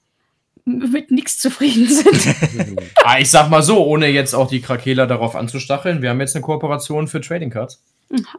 mit 0.65 1.11
nichts 1.11 1.39
zufrieden 1.39 1.89
sind. 1.89 2.81
Ah, 3.05 3.19
ich 3.19 3.31
sag 3.31 3.49
mal 3.51 3.63
so, 3.63 3.85
ohne 3.87 4.07
jetzt 4.09 4.35
auch 4.35 4.49
die 4.49 4.61
Krakela 4.61 5.07
darauf 5.07 5.35
anzustacheln, 5.35 6.03
wir 6.03 6.11
haben 6.11 6.21
jetzt 6.21 6.37
eine 6.37 6.45
Kooperation 6.45 7.09
für 7.09 7.21
Trading 7.21 7.51
Cards. 7.51 7.83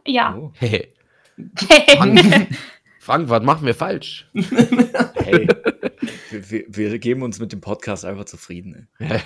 ja. 0.06 0.34
Oh, 0.38 0.52
Hey, 0.58 0.92
Frank, 3.00 3.28
was 3.28 3.42
machen 3.42 3.66
wir 3.66 3.74
falsch? 3.74 4.28
hey, 4.34 5.48
wir, 6.30 6.64
wir, 6.68 6.90
wir 6.92 6.98
geben 6.98 7.22
uns 7.22 7.38
mit 7.40 7.52
dem 7.52 7.60
Podcast 7.60 8.04
einfach 8.04 8.26
zufrieden. 8.26 8.88
Ey. 8.98 9.20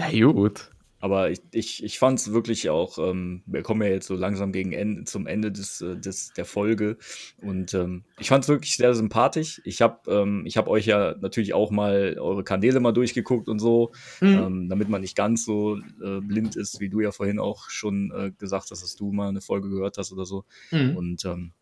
Na 0.00 0.32
gut. 0.32 0.70
Aber 1.02 1.30
ich, 1.30 1.40
ich, 1.52 1.82
ich 1.82 1.98
fand 1.98 2.18
es 2.18 2.30
wirklich 2.30 2.68
auch, 2.68 2.98
ähm, 2.98 3.42
wir 3.46 3.62
kommen 3.62 3.80
ja 3.80 3.88
jetzt 3.88 4.06
so 4.06 4.14
langsam 4.14 4.52
gegen 4.52 4.72
Ende, 4.72 5.04
zum 5.04 5.26
Ende 5.26 5.50
des, 5.50 5.80
äh, 5.80 5.96
des, 5.96 6.34
der 6.34 6.44
Folge. 6.44 6.98
Und 7.40 7.72
ähm, 7.72 8.04
ich 8.18 8.28
fand 8.28 8.44
es 8.44 8.48
wirklich 8.50 8.76
sehr 8.76 8.94
sympathisch. 8.94 9.62
Ich 9.64 9.80
habe 9.80 9.98
ähm, 10.12 10.44
ich 10.44 10.58
hab 10.58 10.68
euch 10.68 10.84
ja 10.84 11.14
natürlich 11.18 11.54
auch 11.54 11.70
mal 11.70 12.18
eure 12.20 12.44
Kanäle 12.44 12.80
mal 12.80 12.92
durchgeguckt 12.92 13.48
und 13.48 13.60
so, 13.60 13.92
ähm, 14.20 14.68
damit 14.68 14.90
man 14.90 15.00
nicht 15.00 15.16
ganz 15.16 15.46
so 15.46 15.78
äh, 15.78 16.20
blind 16.20 16.54
ist, 16.56 16.80
wie 16.80 16.90
du 16.90 17.00
ja 17.00 17.12
vorhin 17.12 17.38
auch 17.38 17.70
schon 17.70 18.12
äh, 18.14 18.30
gesagt 18.32 18.70
hast, 18.70 18.82
dass 18.82 18.94
du 18.94 19.10
mal 19.10 19.30
eine 19.30 19.40
Folge 19.40 19.70
gehört 19.70 19.96
hast 19.96 20.12
oder 20.12 20.26
so. 20.26 20.44
Mhm. 20.70 20.96
Und 20.98 21.24
ähm, 21.24 21.52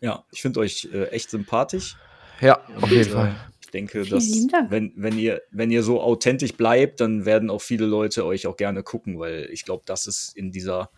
ja, 0.00 0.24
ich 0.30 0.40
finde 0.40 0.60
euch 0.60 0.88
äh, 0.92 1.06
echt 1.06 1.30
sympathisch. 1.30 1.96
Ja, 2.40 2.60
auf 2.80 2.90
jeden 2.90 3.08
äh, 3.08 3.12
Fall. 3.12 3.51
Ich 3.72 3.80
denke, 3.80 4.04
Vielen 4.04 4.48
dass 4.48 4.70
wenn, 4.70 4.92
wenn, 4.96 5.18
ihr, 5.18 5.40
wenn 5.50 5.70
ihr 5.70 5.82
so 5.82 6.02
authentisch 6.02 6.52
bleibt, 6.52 7.00
dann 7.00 7.24
werden 7.24 7.48
auch 7.48 7.62
viele 7.62 7.86
Leute 7.86 8.26
euch 8.26 8.46
auch 8.46 8.58
gerne 8.58 8.82
gucken, 8.82 9.18
weil 9.18 9.48
ich 9.50 9.64
glaube, 9.64 9.82
das 9.86 10.06
ist 10.06 10.36
in 10.36 10.52
dieser 10.52 10.90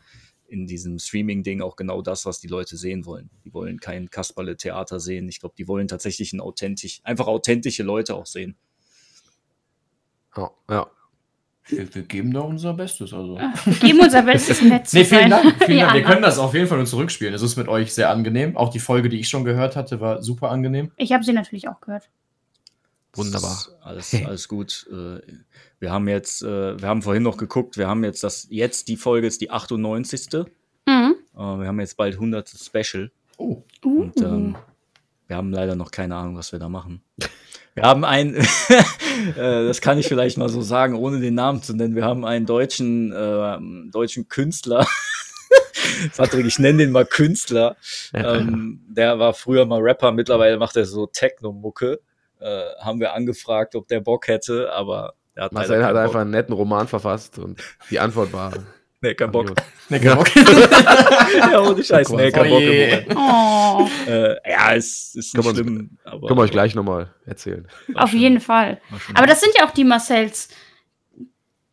in 0.48 0.66
diesem 0.66 0.98
Streaming-Ding 0.98 1.62
auch 1.62 1.76
genau 1.76 2.02
das, 2.02 2.26
was 2.26 2.40
die 2.40 2.48
Leute 2.48 2.76
sehen 2.76 3.06
wollen. 3.06 3.30
Die 3.44 3.54
wollen 3.54 3.78
kein 3.78 4.10
Kasperle-Theater 4.10 4.98
sehen. 4.98 5.28
Ich 5.28 5.38
glaube, 5.38 5.54
die 5.56 5.68
wollen 5.68 5.86
tatsächlich 5.86 6.32
ein 6.32 6.40
authentisch, 6.40 7.00
einfach 7.04 7.28
authentische 7.28 7.84
Leute 7.84 8.14
auch 8.16 8.26
sehen. 8.26 8.56
Ja, 10.36 10.50
ja. 10.68 10.86
Wir, 11.66 11.94
wir 11.94 12.02
geben 12.02 12.32
da 12.32 12.40
unser 12.40 12.74
Bestes. 12.74 13.12
Also. 13.12 13.38
Wir 13.38 13.74
geben 13.74 14.00
unser 14.00 14.22
Bestes, 14.22 14.60
nett 14.62 14.88
zu 14.88 14.98
Nee, 14.98 15.04
vielen 15.04 15.30
sein. 15.30 15.30
Dank. 15.30 15.64
Vielen 15.64 15.78
Dank. 15.80 15.94
Wir 15.94 16.02
können 16.02 16.22
das 16.22 16.38
auf 16.38 16.54
jeden 16.54 16.66
Fall 16.66 16.78
nur 16.78 16.86
zurückspielen. 16.86 17.32
Es 17.32 17.42
ist 17.42 17.56
mit 17.56 17.68
euch 17.68 17.94
sehr 17.94 18.10
angenehm. 18.10 18.56
Auch 18.56 18.68
die 18.68 18.80
Folge, 18.80 19.08
die 19.08 19.20
ich 19.20 19.28
schon 19.28 19.44
gehört 19.44 19.76
hatte, 19.76 20.00
war 20.00 20.22
super 20.22 20.50
angenehm. 20.50 20.90
Ich 20.96 21.12
habe 21.12 21.24
sie 21.24 21.32
natürlich 21.32 21.68
auch 21.68 21.80
gehört. 21.80 22.10
Wunderbar. 23.14 23.58
Alles, 23.82 24.14
alles 24.14 24.48
gut. 24.48 24.88
Äh, 24.90 25.20
Wir 25.78 25.92
haben 25.92 26.08
jetzt, 26.08 26.42
äh, 26.42 26.80
wir 26.80 26.88
haben 26.88 27.02
vorhin 27.02 27.22
noch 27.22 27.36
geguckt, 27.36 27.76
wir 27.78 27.88
haben 27.88 28.04
jetzt 28.04 28.24
das, 28.24 28.46
jetzt 28.50 28.88
die 28.88 28.96
Folge 28.96 29.26
ist 29.26 29.40
die 29.40 29.50
98. 29.50 30.34
Äh, 30.34 30.44
Mhm. 30.86 31.16
Wir 31.34 31.66
haben 31.66 31.80
jetzt 31.80 31.96
bald 31.96 32.14
100 32.14 32.48
Special. 32.48 33.10
Oh. 33.38 33.62
Uh. 33.84 34.02
Und 34.02 34.20
ähm, 34.20 34.56
wir 35.26 35.36
haben 35.36 35.50
leider 35.50 35.74
noch 35.74 35.90
keine 35.90 36.14
Ahnung, 36.16 36.36
was 36.36 36.52
wir 36.52 36.58
da 36.58 36.68
machen. 36.68 37.02
Wir 37.74 37.84
haben 37.84 38.04
einen, 38.04 38.34
äh, 38.36 38.44
das 39.34 39.80
kann 39.80 39.98
ich 39.98 40.06
vielleicht 40.06 40.38
mal 40.38 40.48
so 40.48 40.62
sagen, 40.62 40.94
ohne 40.94 41.20
den 41.20 41.34
Namen 41.34 41.62
zu 41.62 41.74
nennen. 41.74 41.96
Wir 41.96 42.04
haben 42.04 42.24
einen 42.24 42.46
deutschen, 42.46 43.12
äh, 43.12 43.90
deutschen 43.90 44.28
Künstler. 44.28 44.86
Patrick, 46.16 46.46
ich 46.46 46.58
nenne 46.58 46.78
den 46.78 46.92
mal 46.92 47.06
Künstler. 47.06 47.76
Ähm, 48.12 48.84
der 48.88 49.18
war 49.18 49.34
früher 49.34 49.66
mal 49.66 49.80
Rapper, 49.80 50.12
mittlerweile 50.12 50.58
macht 50.58 50.76
er 50.76 50.86
so 50.86 51.06
Techno-Mucke. 51.06 52.00
Äh, 52.44 52.62
haben 52.84 53.00
wir 53.00 53.14
angefragt, 53.14 53.74
ob 53.74 53.88
der 53.88 54.00
Bock 54.00 54.28
hätte, 54.28 54.70
aber 54.72 55.14
er 55.34 55.44
hat 55.44 55.52
Marcel 55.52 55.82
hat 55.84 55.96
einfach 55.96 56.20
einen 56.20 56.30
netten 56.30 56.52
Roman 56.54 56.86
verfasst 56.86 57.38
und 57.38 57.58
die 57.90 57.98
Antwort 57.98 58.32
war. 58.32 58.52
Nee, 59.00 59.12
kein 59.14 59.30
Bock. 59.32 59.52
Nee, 59.90 59.98
kein 60.00 60.16
Bock. 60.16 60.34
ja, 61.36 61.60
ohne 61.60 61.84
Scheiß, 61.84 62.08
nee, 62.08 62.30
kein 62.32 62.48
Bock. 62.48 63.16
Oh 63.18 63.86
Äh, 64.10 64.36
ja, 64.50 64.74
es 64.74 65.14
ist 65.14 65.34
Können 65.34 65.46
nicht 65.48 65.56
schlimm. 65.58 65.98
Aber 66.04 66.26
Können 66.26 66.38
wir 66.38 66.44
euch 66.44 66.50
gleich 66.50 66.74
nochmal 66.74 67.12
erzählen. 67.26 67.68
auf 67.96 68.10
schon- 68.12 68.18
jeden 68.20 68.40
Fall. 68.40 68.80
Aber 69.12 69.26
das 69.26 69.42
sind 69.42 69.52
ja 69.58 69.66
auch 69.66 69.72
die 69.72 69.84
Marcells. 69.84 70.48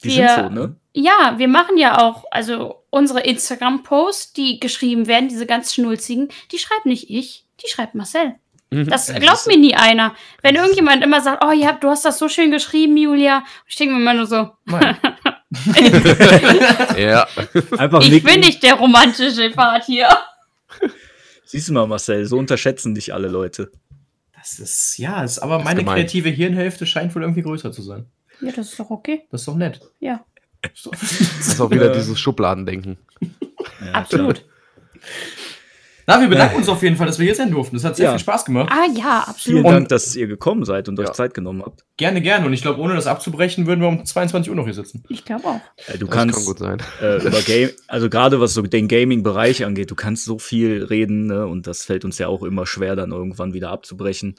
die 0.04 0.10
wir- 0.18 0.30
sind 0.30 0.44
so, 0.44 0.50
ne? 0.50 0.76
Ja, 0.94 1.36
wir 1.38 1.48
machen 1.48 1.78
ja 1.78 2.00
auch, 2.06 2.26
also 2.32 2.84
unsere 2.90 3.22
Instagram-Posts, 3.22 4.34
die 4.34 4.60
geschrieben 4.60 5.08
werden, 5.08 5.30
diese 5.30 5.46
ganz 5.46 5.74
schnulzigen, 5.74 6.28
die 6.52 6.58
schreibt 6.58 6.86
nicht 6.86 7.10
ich, 7.10 7.46
die 7.64 7.70
schreibt 7.70 7.96
Marcel. 7.96 8.36
Das 8.72 9.10
Ja, 9.10 9.20
glaubt 9.20 9.48
mir 9.48 9.58
nie 9.58 9.76
einer. 9.76 10.16
Wenn 10.42 10.56
irgendjemand 10.56 11.04
immer 11.04 11.20
sagt, 11.22 11.44
oh 11.46 11.52
ja, 11.52 11.74
du 11.74 11.90
hast 11.90 12.06
das 12.06 12.18
so 12.18 12.30
schön 12.30 12.52
geschrieben, 12.52 12.96
Julia, 12.96 13.44
ich 13.68 13.76
denke 13.76 13.94
mir 13.96 14.00
immer 14.02 14.14
nur 14.14 14.26
so. 14.28 14.52
Ja. 16.98 17.28
Einfach 17.78 18.02
ich 18.02 18.24
bin 18.24 18.40
nicht 18.40 18.64
der 18.64 18.76
romantische 18.76 19.50
Part 19.52 19.84
hier. 19.86 20.08
Siehst 21.44 21.68
du 21.68 21.74
mal, 21.74 21.86
Marcel, 21.88 22.26
so 22.26 22.38
unterschätzen 22.38 22.96
dich 22.96 23.14
alle 23.14 23.28
Leute. 23.28 23.70
Das 24.38 24.60
ist, 24.60 24.98
ja, 24.98 25.22
ist, 25.24 25.40
aber 25.40 25.58
ist 25.58 25.66
meine 25.66 25.82
gemein. 25.82 25.98
kreative 25.98 26.30
Hirnhälfte 26.30 26.86
scheint 26.86 27.14
wohl 27.14 27.24
irgendwie 27.24 27.42
größer 27.42 27.74
zu 27.74 27.82
sein. 27.82 28.06
Ja, 28.40 28.52
das 28.54 28.70
ist 28.70 28.80
doch 28.80 28.90
okay. 28.90 29.26
Das 29.30 29.42
ist 29.42 29.48
doch 29.50 29.56
nett. 29.56 29.82
Ja. 30.00 30.24
Das 30.62 31.48
ist 31.48 31.60
auch 31.60 31.70
wieder 31.70 31.90
dieses 31.94 32.18
Schubladendenken. 32.20 32.98
Ja, 33.86 33.92
absolut. 33.92 34.46
Na, 36.08 36.20
wir 36.20 36.28
bedanken 36.28 36.58
uns 36.58 36.68
auf 36.70 36.82
jeden 36.84 36.96
Fall, 36.96 37.08
dass 37.08 37.20
wir 37.20 37.26
hier 37.26 37.36
sein 37.36 37.52
durften. 37.52 37.76
Das 37.76 37.84
hat 37.86 37.96
sehr 37.96 38.06
Ja. 38.06 38.12
viel 38.12 38.20
Spaß 38.20 38.46
gemacht. 38.46 38.70
Ah 38.72 38.86
ja, 38.96 39.20
absolut. 39.28 39.38
Vielen 39.40 39.66
Und- 39.66 39.72
Dank, 39.74 39.90
dass 39.90 40.16
ihr 40.16 40.28
gekommen 40.28 40.66
seid 40.66 40.90
und 40.90 41.00
euch 41.00 41.08
Ja. 41.08 41.14
Zeit 41.14 41.34
genommen 41.34 41.62
habt. 41.66 41.86
Gerne, 41.98 42.22
gerne. 42.22 42.46
Und 42.46 42.54
ich 42.54 42.62
glaube, 42.62 42.80
ohne 42.82 42.96
das 42.96 43.08
abzubrechen, 43.08 43.68
würden 43.68 43.82
wir 43.82 43.88
um 43.88 44.04
22 44.06 44.50
Uhr 44.50 44.56
noch 44.56 44.66
hier 44.66 44.74
sitzen. 44.74 45.04
Ich 45.10 45.24
glaube 45.26 45.46
auch. 45.46 45.62
Äh, 45.88 45.98
du 45.98 46.08
Das 46.08 46.16
kannst 46.16 46.36
kann 46.38 46.46
gut 46.46 46.60
sein. 46.60 46.78
äh, 47.02 47.18
über 47.26 47.42
Game, 47.46 47.70
also 47.88 48.10
gerade 48.10 48.40
was 48.42 48.54
so 48.54 48.62
den 48.62 48.88
Gaming-Bereich 48.88 49.64
angeht, 49.66 49.92
du 49.92 49.96
kannst 49.96 50.26
so 50.26 50.40
viel 50.40 50.84
reden 50.84 51.28
ne? 51.28 51.46
und 51.48 51.68
das 51.68 51.84
fällt 51.86 52.04
uns 52.06 52.18
ja 52.18 52.28
auch 52.28 52.44
immer 52.44 52.66
schwer, 52.66 52.96
dann 52.96 53.12
irgendwann 53.12 53.54
wieder 53.54 53.70
abzubrechen. 53.70 54.36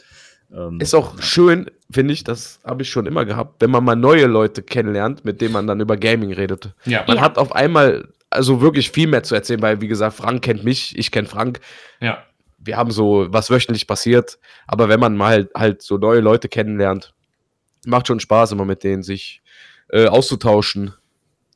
Ähm, 0.55 0.81
Ist 0.81 0.95
auch 0.95 1.19
schön, 1.23 1.71
finde 1.91 2.13
ich, 2.13 2.25
das 2.25 2.61
habe 2.65 2.83
ich 2.83 2.91
schon 2.91 3.07
immer 3.07 3.25
gehabt, 3.25 3.63
wenn 3.63 3.71
man 3.71 3.85
mal 3.85 3.97
neue 3.97 4.27
Leute 4.27 4.63
kennenlernt, 4.63 5.25
mit 5.25 5.41
denen 5.41 5.53
man 5.55 5.67
dann 5.67 5.81
über 5.81 5.97
Gaming 5.97 6.31
redet. 6.33 6.75
Ja. 6.85 7.05
Man 7.07 7.17
Ja. 7.17 7.23
hat 7.23 7.39
auf 7.39 7.55
einmal 7.55 8.09
also 8.33 8.61
wirklich 8.61 8.91
viel 8.91 9.07
mehr 9.07 9.23
zu 9.23 9.35
erzählen, 9.35 9.63
weil, 9.63 9.81
wie 9.81 9.89
gesagt, 9.89 10.17
Frank 10.17 10.43
kennt 10.43 10.65
mich, 10.65 10.97
ich 10.99 11.11
kenne 11.11 11.29
Frank. 11.29 11.61
Ja. 12.01 12.25
Wir 12.59 12.77
haben 12.77 12.91
so, 12.91 13.27
was 13.31 13.51
wöchentlich 13.51 13.87
passiert. 13.87 14.39
Aber 14.67 14.89
wenn 14.89 15.01
man 15.01 15.17
mal 15.17 15.31
halt, 15.31 15.51
halt 15.55 15.83
so 15.83 15.99
neue 15.99 16.21
Leute 16.21 16.49
kennenlernt, 16.49 17.13
macht 17.85 18.07
schon 18.07 18.21
Spaß, 18.21 18.53
immer 18.53 18.65
mit 18.65 18.85
denen 18.85 19.03
sich 19.03 19.43
äh, 19.91 20.07
auszutauschen. 20.07 20.95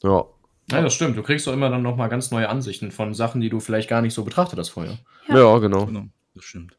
Ja. 0.02 0.24
Ja, 0.70 0.82
das 0.82 0.94
stimmt. 0.94 1.16
Du 1.16 1.22
kriegst 1.22 1.46
doch 1.46 1.52
immer 1.52 1.70
dann 1.70 1.82
nochmal 1.82 2.08
ganz 2.08 2.32
neue 2.32 2.48
Ansichten 2.48 2.90
von 2.90 3.14
Sachen, 3.14 3.40
die 3.40 3.48
du 3.50 3.60
vielleicht 3.60 3.88
gar 3.88 4.02
nicht 4.02 4.14
so 4.14 4.24
betrachtet 4.24 4.58
hast 4.58 4.70
vorher. 4.70 4.98
Ja. 5.28 5.38
Ja, 5.38 5.58
genau. 5.58 5.86
genau, 5.86 6.06
das 6.34 6.44
stimmt. 6.44 6.76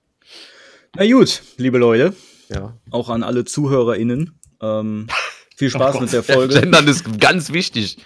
Na 0.96 1.10
gut, 1.10 1.42
liebe 1.58 1.78
Leute, 1.78 2.14
Ja. 2.50 2.78
auch 2.92 3.10
an 3.10 3.24
alle 3.24 3.46
ZuhörerInnen. 3.46 4.38
Ähm, 4.62 5.08
viel 5.56 5.70
Spaß 5.70 5.94
Gott. 5.94 6.02
mit 6.02 6.14
der 6.14 6.24
Folge. 6.24 6.54
Gendern 6.62 6.88
ist 6.88 7.20
ganz 7.20 7.54
wichtig. 7.54 7.98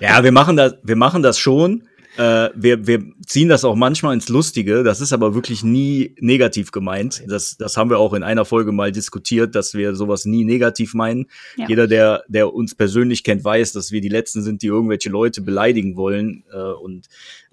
Ja, 0.00 0.22
wir 0.24 0.32
machen 0.32 0.56
das, 0.56 0.74
wir 0.82 0.96
machen 0.96 1.22
das 1.22 1.38
schon. 1.38 1.88
Äh, 2.16 2.50
wir, 2.56 2.86
wir 2.88 3.00
ziehen 3.26 3.48
das 3.48 3.64
auch 3.64 3.76
manchmal 3.76 4.12
ins 4.14 4.28
Lustige. 4.28 4.82
Das 4.82 5.00
ist 5.00 5.12
aber 5.12 5.34
wirklich 5.36 5.62
nie 5.62 6.16
negativ 6.18 6.72
gemeint. 6.72 7.22
Das, 7.28 7.56
das 7.56 7.76
haben 7.76 7.90
wir 7.90 7.98
auch 7.98 8.12
in 8.12 8.24
einer 8.24 8.44
Folge 8.44 8.72
mal 8.72 8.90
diskutiert, 8.90 9.54
dass 9.54 9.74
wir 9.74 9.94
sowas 9.94 10.24
nie 10.24 10.44
negativ 10.44 10.94
meinen. 10.94 11.26
Ja. 11.56 11.68
Jeder, 11.68 11.86
der, 11.86 12.24
der 12.26 12.52
uns 12.52 12.74
persönlich 12.74 13.22
kennt, 13.22 13.44
weiß, 13.44 13.72
dass 13.72 13.92
wir 13.92 14.00
die 14.00 14.08
Letzten 14.08 14.42
sind, 14.42 14.62
die 14.62 14.66
irgendwelche 14.66 15.10
Leute 15.10 15.42
beleidigen 15.42 15.96
wollen. 15.96 16.42
Äh, 16.52 16.56
und 16.58 17.06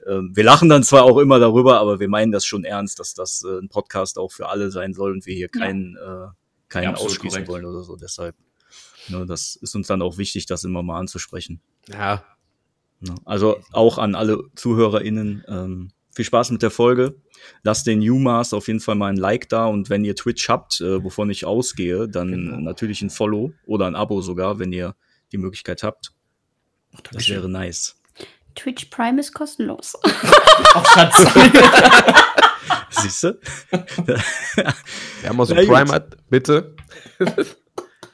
äh, 0.07 0.19
wir 0.33 0.43
lachen 0.43 0.67
dann 0.67 0.81
zwar 0.81 1.03
auch 1.03 1.19
immer 1.19 1.37
darüber, 1.37 1.79
aber 1.79 1.99
wir 1.99 2.09
meinen 2.09 2.31
das 2.31 2.43
schon 2.43 2.63
ernst, 2.63 2.99
dass 2.99 3.13
das 3.13 3.43
äh, 3.43 3.59
ein 3.59 3.69
Podcast 3.69 4.17
auch 4.17 4.31
für 4.31 4.49
alle 4.49 4.71
sein 4.71 4.95
soll 4.95 5.11
und 5.11 5.27
wir 5.27 5.35
hier 5.35 5.49
Ja. 5.53 5.59
keinen, 5.61 5.95
äh, 5.95 6.27
keinen 6.69 6.83
Ja, 6.85 6.89
absolut 6.91 7.11
ausschließen 7.11 7.45
korrekt. 7.45 7.49
wollen 7.49 7.65
oder 7.65 7.83
so. 7.83 7.97
Deshalb, 7.97 8.33
ne, 9.09 9.27
das 9.27 9.55
ist 9.57 9.75
uns 9.75 9.85
dann 9.85 10.01
auch 10.01 10.17
wichtig, 10.17 10.47
das 10.47 10.63
immer 10.63 10.81
mal 10.81 10.97
anzusprechen. 10.97 11.61
Ja. 11.87 12.23
Ne? 12.99 13.15
Also 13.25 13.57
auch 13.71 13.97
an 13.97 14.15
alle 14.15 14.39
ZuhörerInnen. 14.55 15.43
Ähm, 15.47 15.91
viel 16.11 16.25
Spaß 16.25 16.51
mit 16.51 16.61
der 16.61 16.71
Folge. 16.71 17.15
Lasst 17.63 17.85
den 17.87 17.99
UMass 17.99 18.53
auf 18.53 18.67
jeden 18.67 18.79
Fall 18.79 18.95
mal 18.95 19.07
ein 19.07 19.17
Like 19.17 19.49
da 19.49 19.65
und 19.65 19.89
wenn 19.89 20.05
ihr 20.05 20.15
Twitch 20.15 20.47
habt, 20.49 20.79
äh, 20.81 21.03
wovon 21.03 21.29
ich 21.29 21.45
ausgehe, 21.45 22.07
dann 22.07 22.31
Genau. 22.31 22.57
natürlich 22.61 23.01
ein 23.01 23.09
Follow 23.09 23.51
oder 23.65 23.85
ein 23.87 23.95
Abo 23.95 24.21
sogar, 24.21 24.57
wenn 24.57 24.71
ihr 24.71 24.95
die 25.31 25.37
Möglichkeit 25.37 25.83
habt. 25.83 26.13
Das 27.11 27.27
wäre 27.27 27.49
nice. 27.49 27.99
Twitch 28.55 28.85
Prime 28.85 29.19
ist 29.19 29.33
kostenlos. 29.33 29.97
Ach, 30.03 30.85
Schatz. 30.93 31.25
Siehst 32.91 33.23
du? 33.23 33.37
Wer 35.21 35.33
mal 35.33 35.45
so 35.45 35.53
Na 35.53 35.61
gut. 35.65 35.69
Prime 35.69 35.91
hat, 35.91 36.17
bitte. 36.29 36.75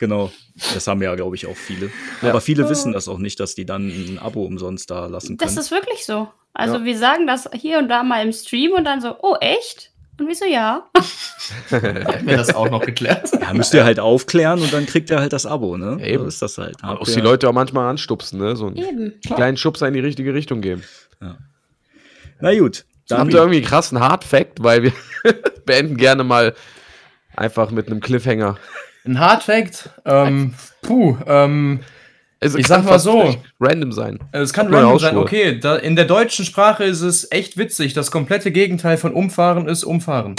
genau. 0.01 0.33
Das 0.73 0.85
haben 0.87 1.01
ja, 1.01 1.15
glaube 1.15 1.37
ich, 1.37 1.47
auch 1.47 1.55
viele. 1.55 1.89
Ja. 2.21 2.31
Aber 2.31 2.41
viele 2.41 2.67
wissen 2.69 2.91
das 2.91 3.07
auch 3.07 3.17
nicht, 3.19 3.39
dass 3.39 3.55
die 3.55 3.65
dann 3.65 3.87
ein 3.87 4.19
Abo 4.19 4.43
umsonst 4.43 4.91
da 4.91 5.05
lassen 5.05 5.37
können. 5.37 5.47
Das 5.47 5.55
ist 5.55 5.71
wirklich 5.71 6.05
so. 6.05 6.27
Also 6.53 6.75
Ja. 6.79 6.83
wir 6.83 6.97
sagen 6.97 7.25
das 7.27 7.49
hier 7.53 7.79
und 7.79 7.87
da 7.87 8.03
mal 8.03 8.25
im 8.25 8.33
Stream 8.33 8.73
und 8.73 8.83
dann 8.83 8.99
so, 8.99 9.15
oh 9.21 9.37
echt? 9.39 9.91
Und 10.19 10.27
wir 10.27 10.35
so, 10.35 10.45
ja. 10.45 10.89
Hätten 11.69 12.27
wir 12.27 12.37
das 12.37 12.53
auch 12.53 12.69
noch 12.69 12.85
geklärt. 12.85 13.29
ja, 13.41 13.53
müsst 13.53 13.73
ihr 13.73 13.85
halt 13.85 13.99
aufklären 13.99 14.61
und 14.61 14.71
dann 14.73 14.85
kriegt 14.85 15.09
ihr 15.09 15.19
halt 15.19 15.31
das 15.33 15.45
Abo, 15.45 15.77
ne? 15.77 15.97
Ja, 16.01 16.05
eben. 16.07 16.23
So 16.23 16.27
ist 16.27 16.41
das 16.41 16.57
halt. 16.57 16.75
Habt 16.83 16.99
muss 16.99 17.09
ihr- 17.09 17.15
die 17.15 17.21
Leute 17.21 17.47
auch 17.49 17.53
manchmal 17.53 17.89
anstupsen, 17.89 18.37
ne? 18.39 18.55
So 18.57 18.67
einen 18.67 18.75
Eben. 18.75 19.13
kleinen 19.21 19.55
Schubser 19.57 19.87
in 19.87 19.93
die 19.93 19.99
richtige 20.01 20.33
Richtung 20.33 20.59
geben. 20.61 20.83
Na 22.39 22.57
gut. 22.57 22.85
Dann 23.07 23.19
Habt 23.19 23.33
ihr 23.33 23.39
irgendwie 23.39 23.57
einen 23.57 23.65
krassen 23.65 23.99
Hard-Fact, 23.99 24.63
weil 24.63 24.83
wir 24.83 24.93
beenden 25.65 25.97
gerne 25.97 26.23
mal 26.23 26.53
einfach 27.35 27.71
mit 27.71 27.87
einem 27.87 27.99
Cliffhanger. 27.99 28.57
Ein 29.05 29.19
Hardfact. 29.19 29.89
Ähm, 30.05 30.53
puh, 30.81 31.17
ähm, 31.25 31.79
Also 32.39 32.57
Ich 32.57 32.67
kann 32.67 32.83
sag 32.83 32.89
mal 32.89 32.99
so. 32.99 33.35
Random 33.59 33.91
sein. 33.91 34.19
es 34.31 34.53
kann 34.53 34.73
random 34.73 34.99
sein. 34.99 35.17
Okay, 35.17 35.59
da, 35.59 35.75
in 35.75 35.95
der 35.95 36.05
deutschen 36.05 36.45
Sprache 36.45 36.83
ist 36.83 37.01
es 37.01 37.31
echt 37.31 37.57
witzig. 37.57 37.93
Das 37.93 38.11
komplette 38.11 38.51
Gegenteil 38.51 38.97
von 38.97 39.13
umfahren 39.13 39.67
ist 39.67 39.83
umfahren. 39.83 40.35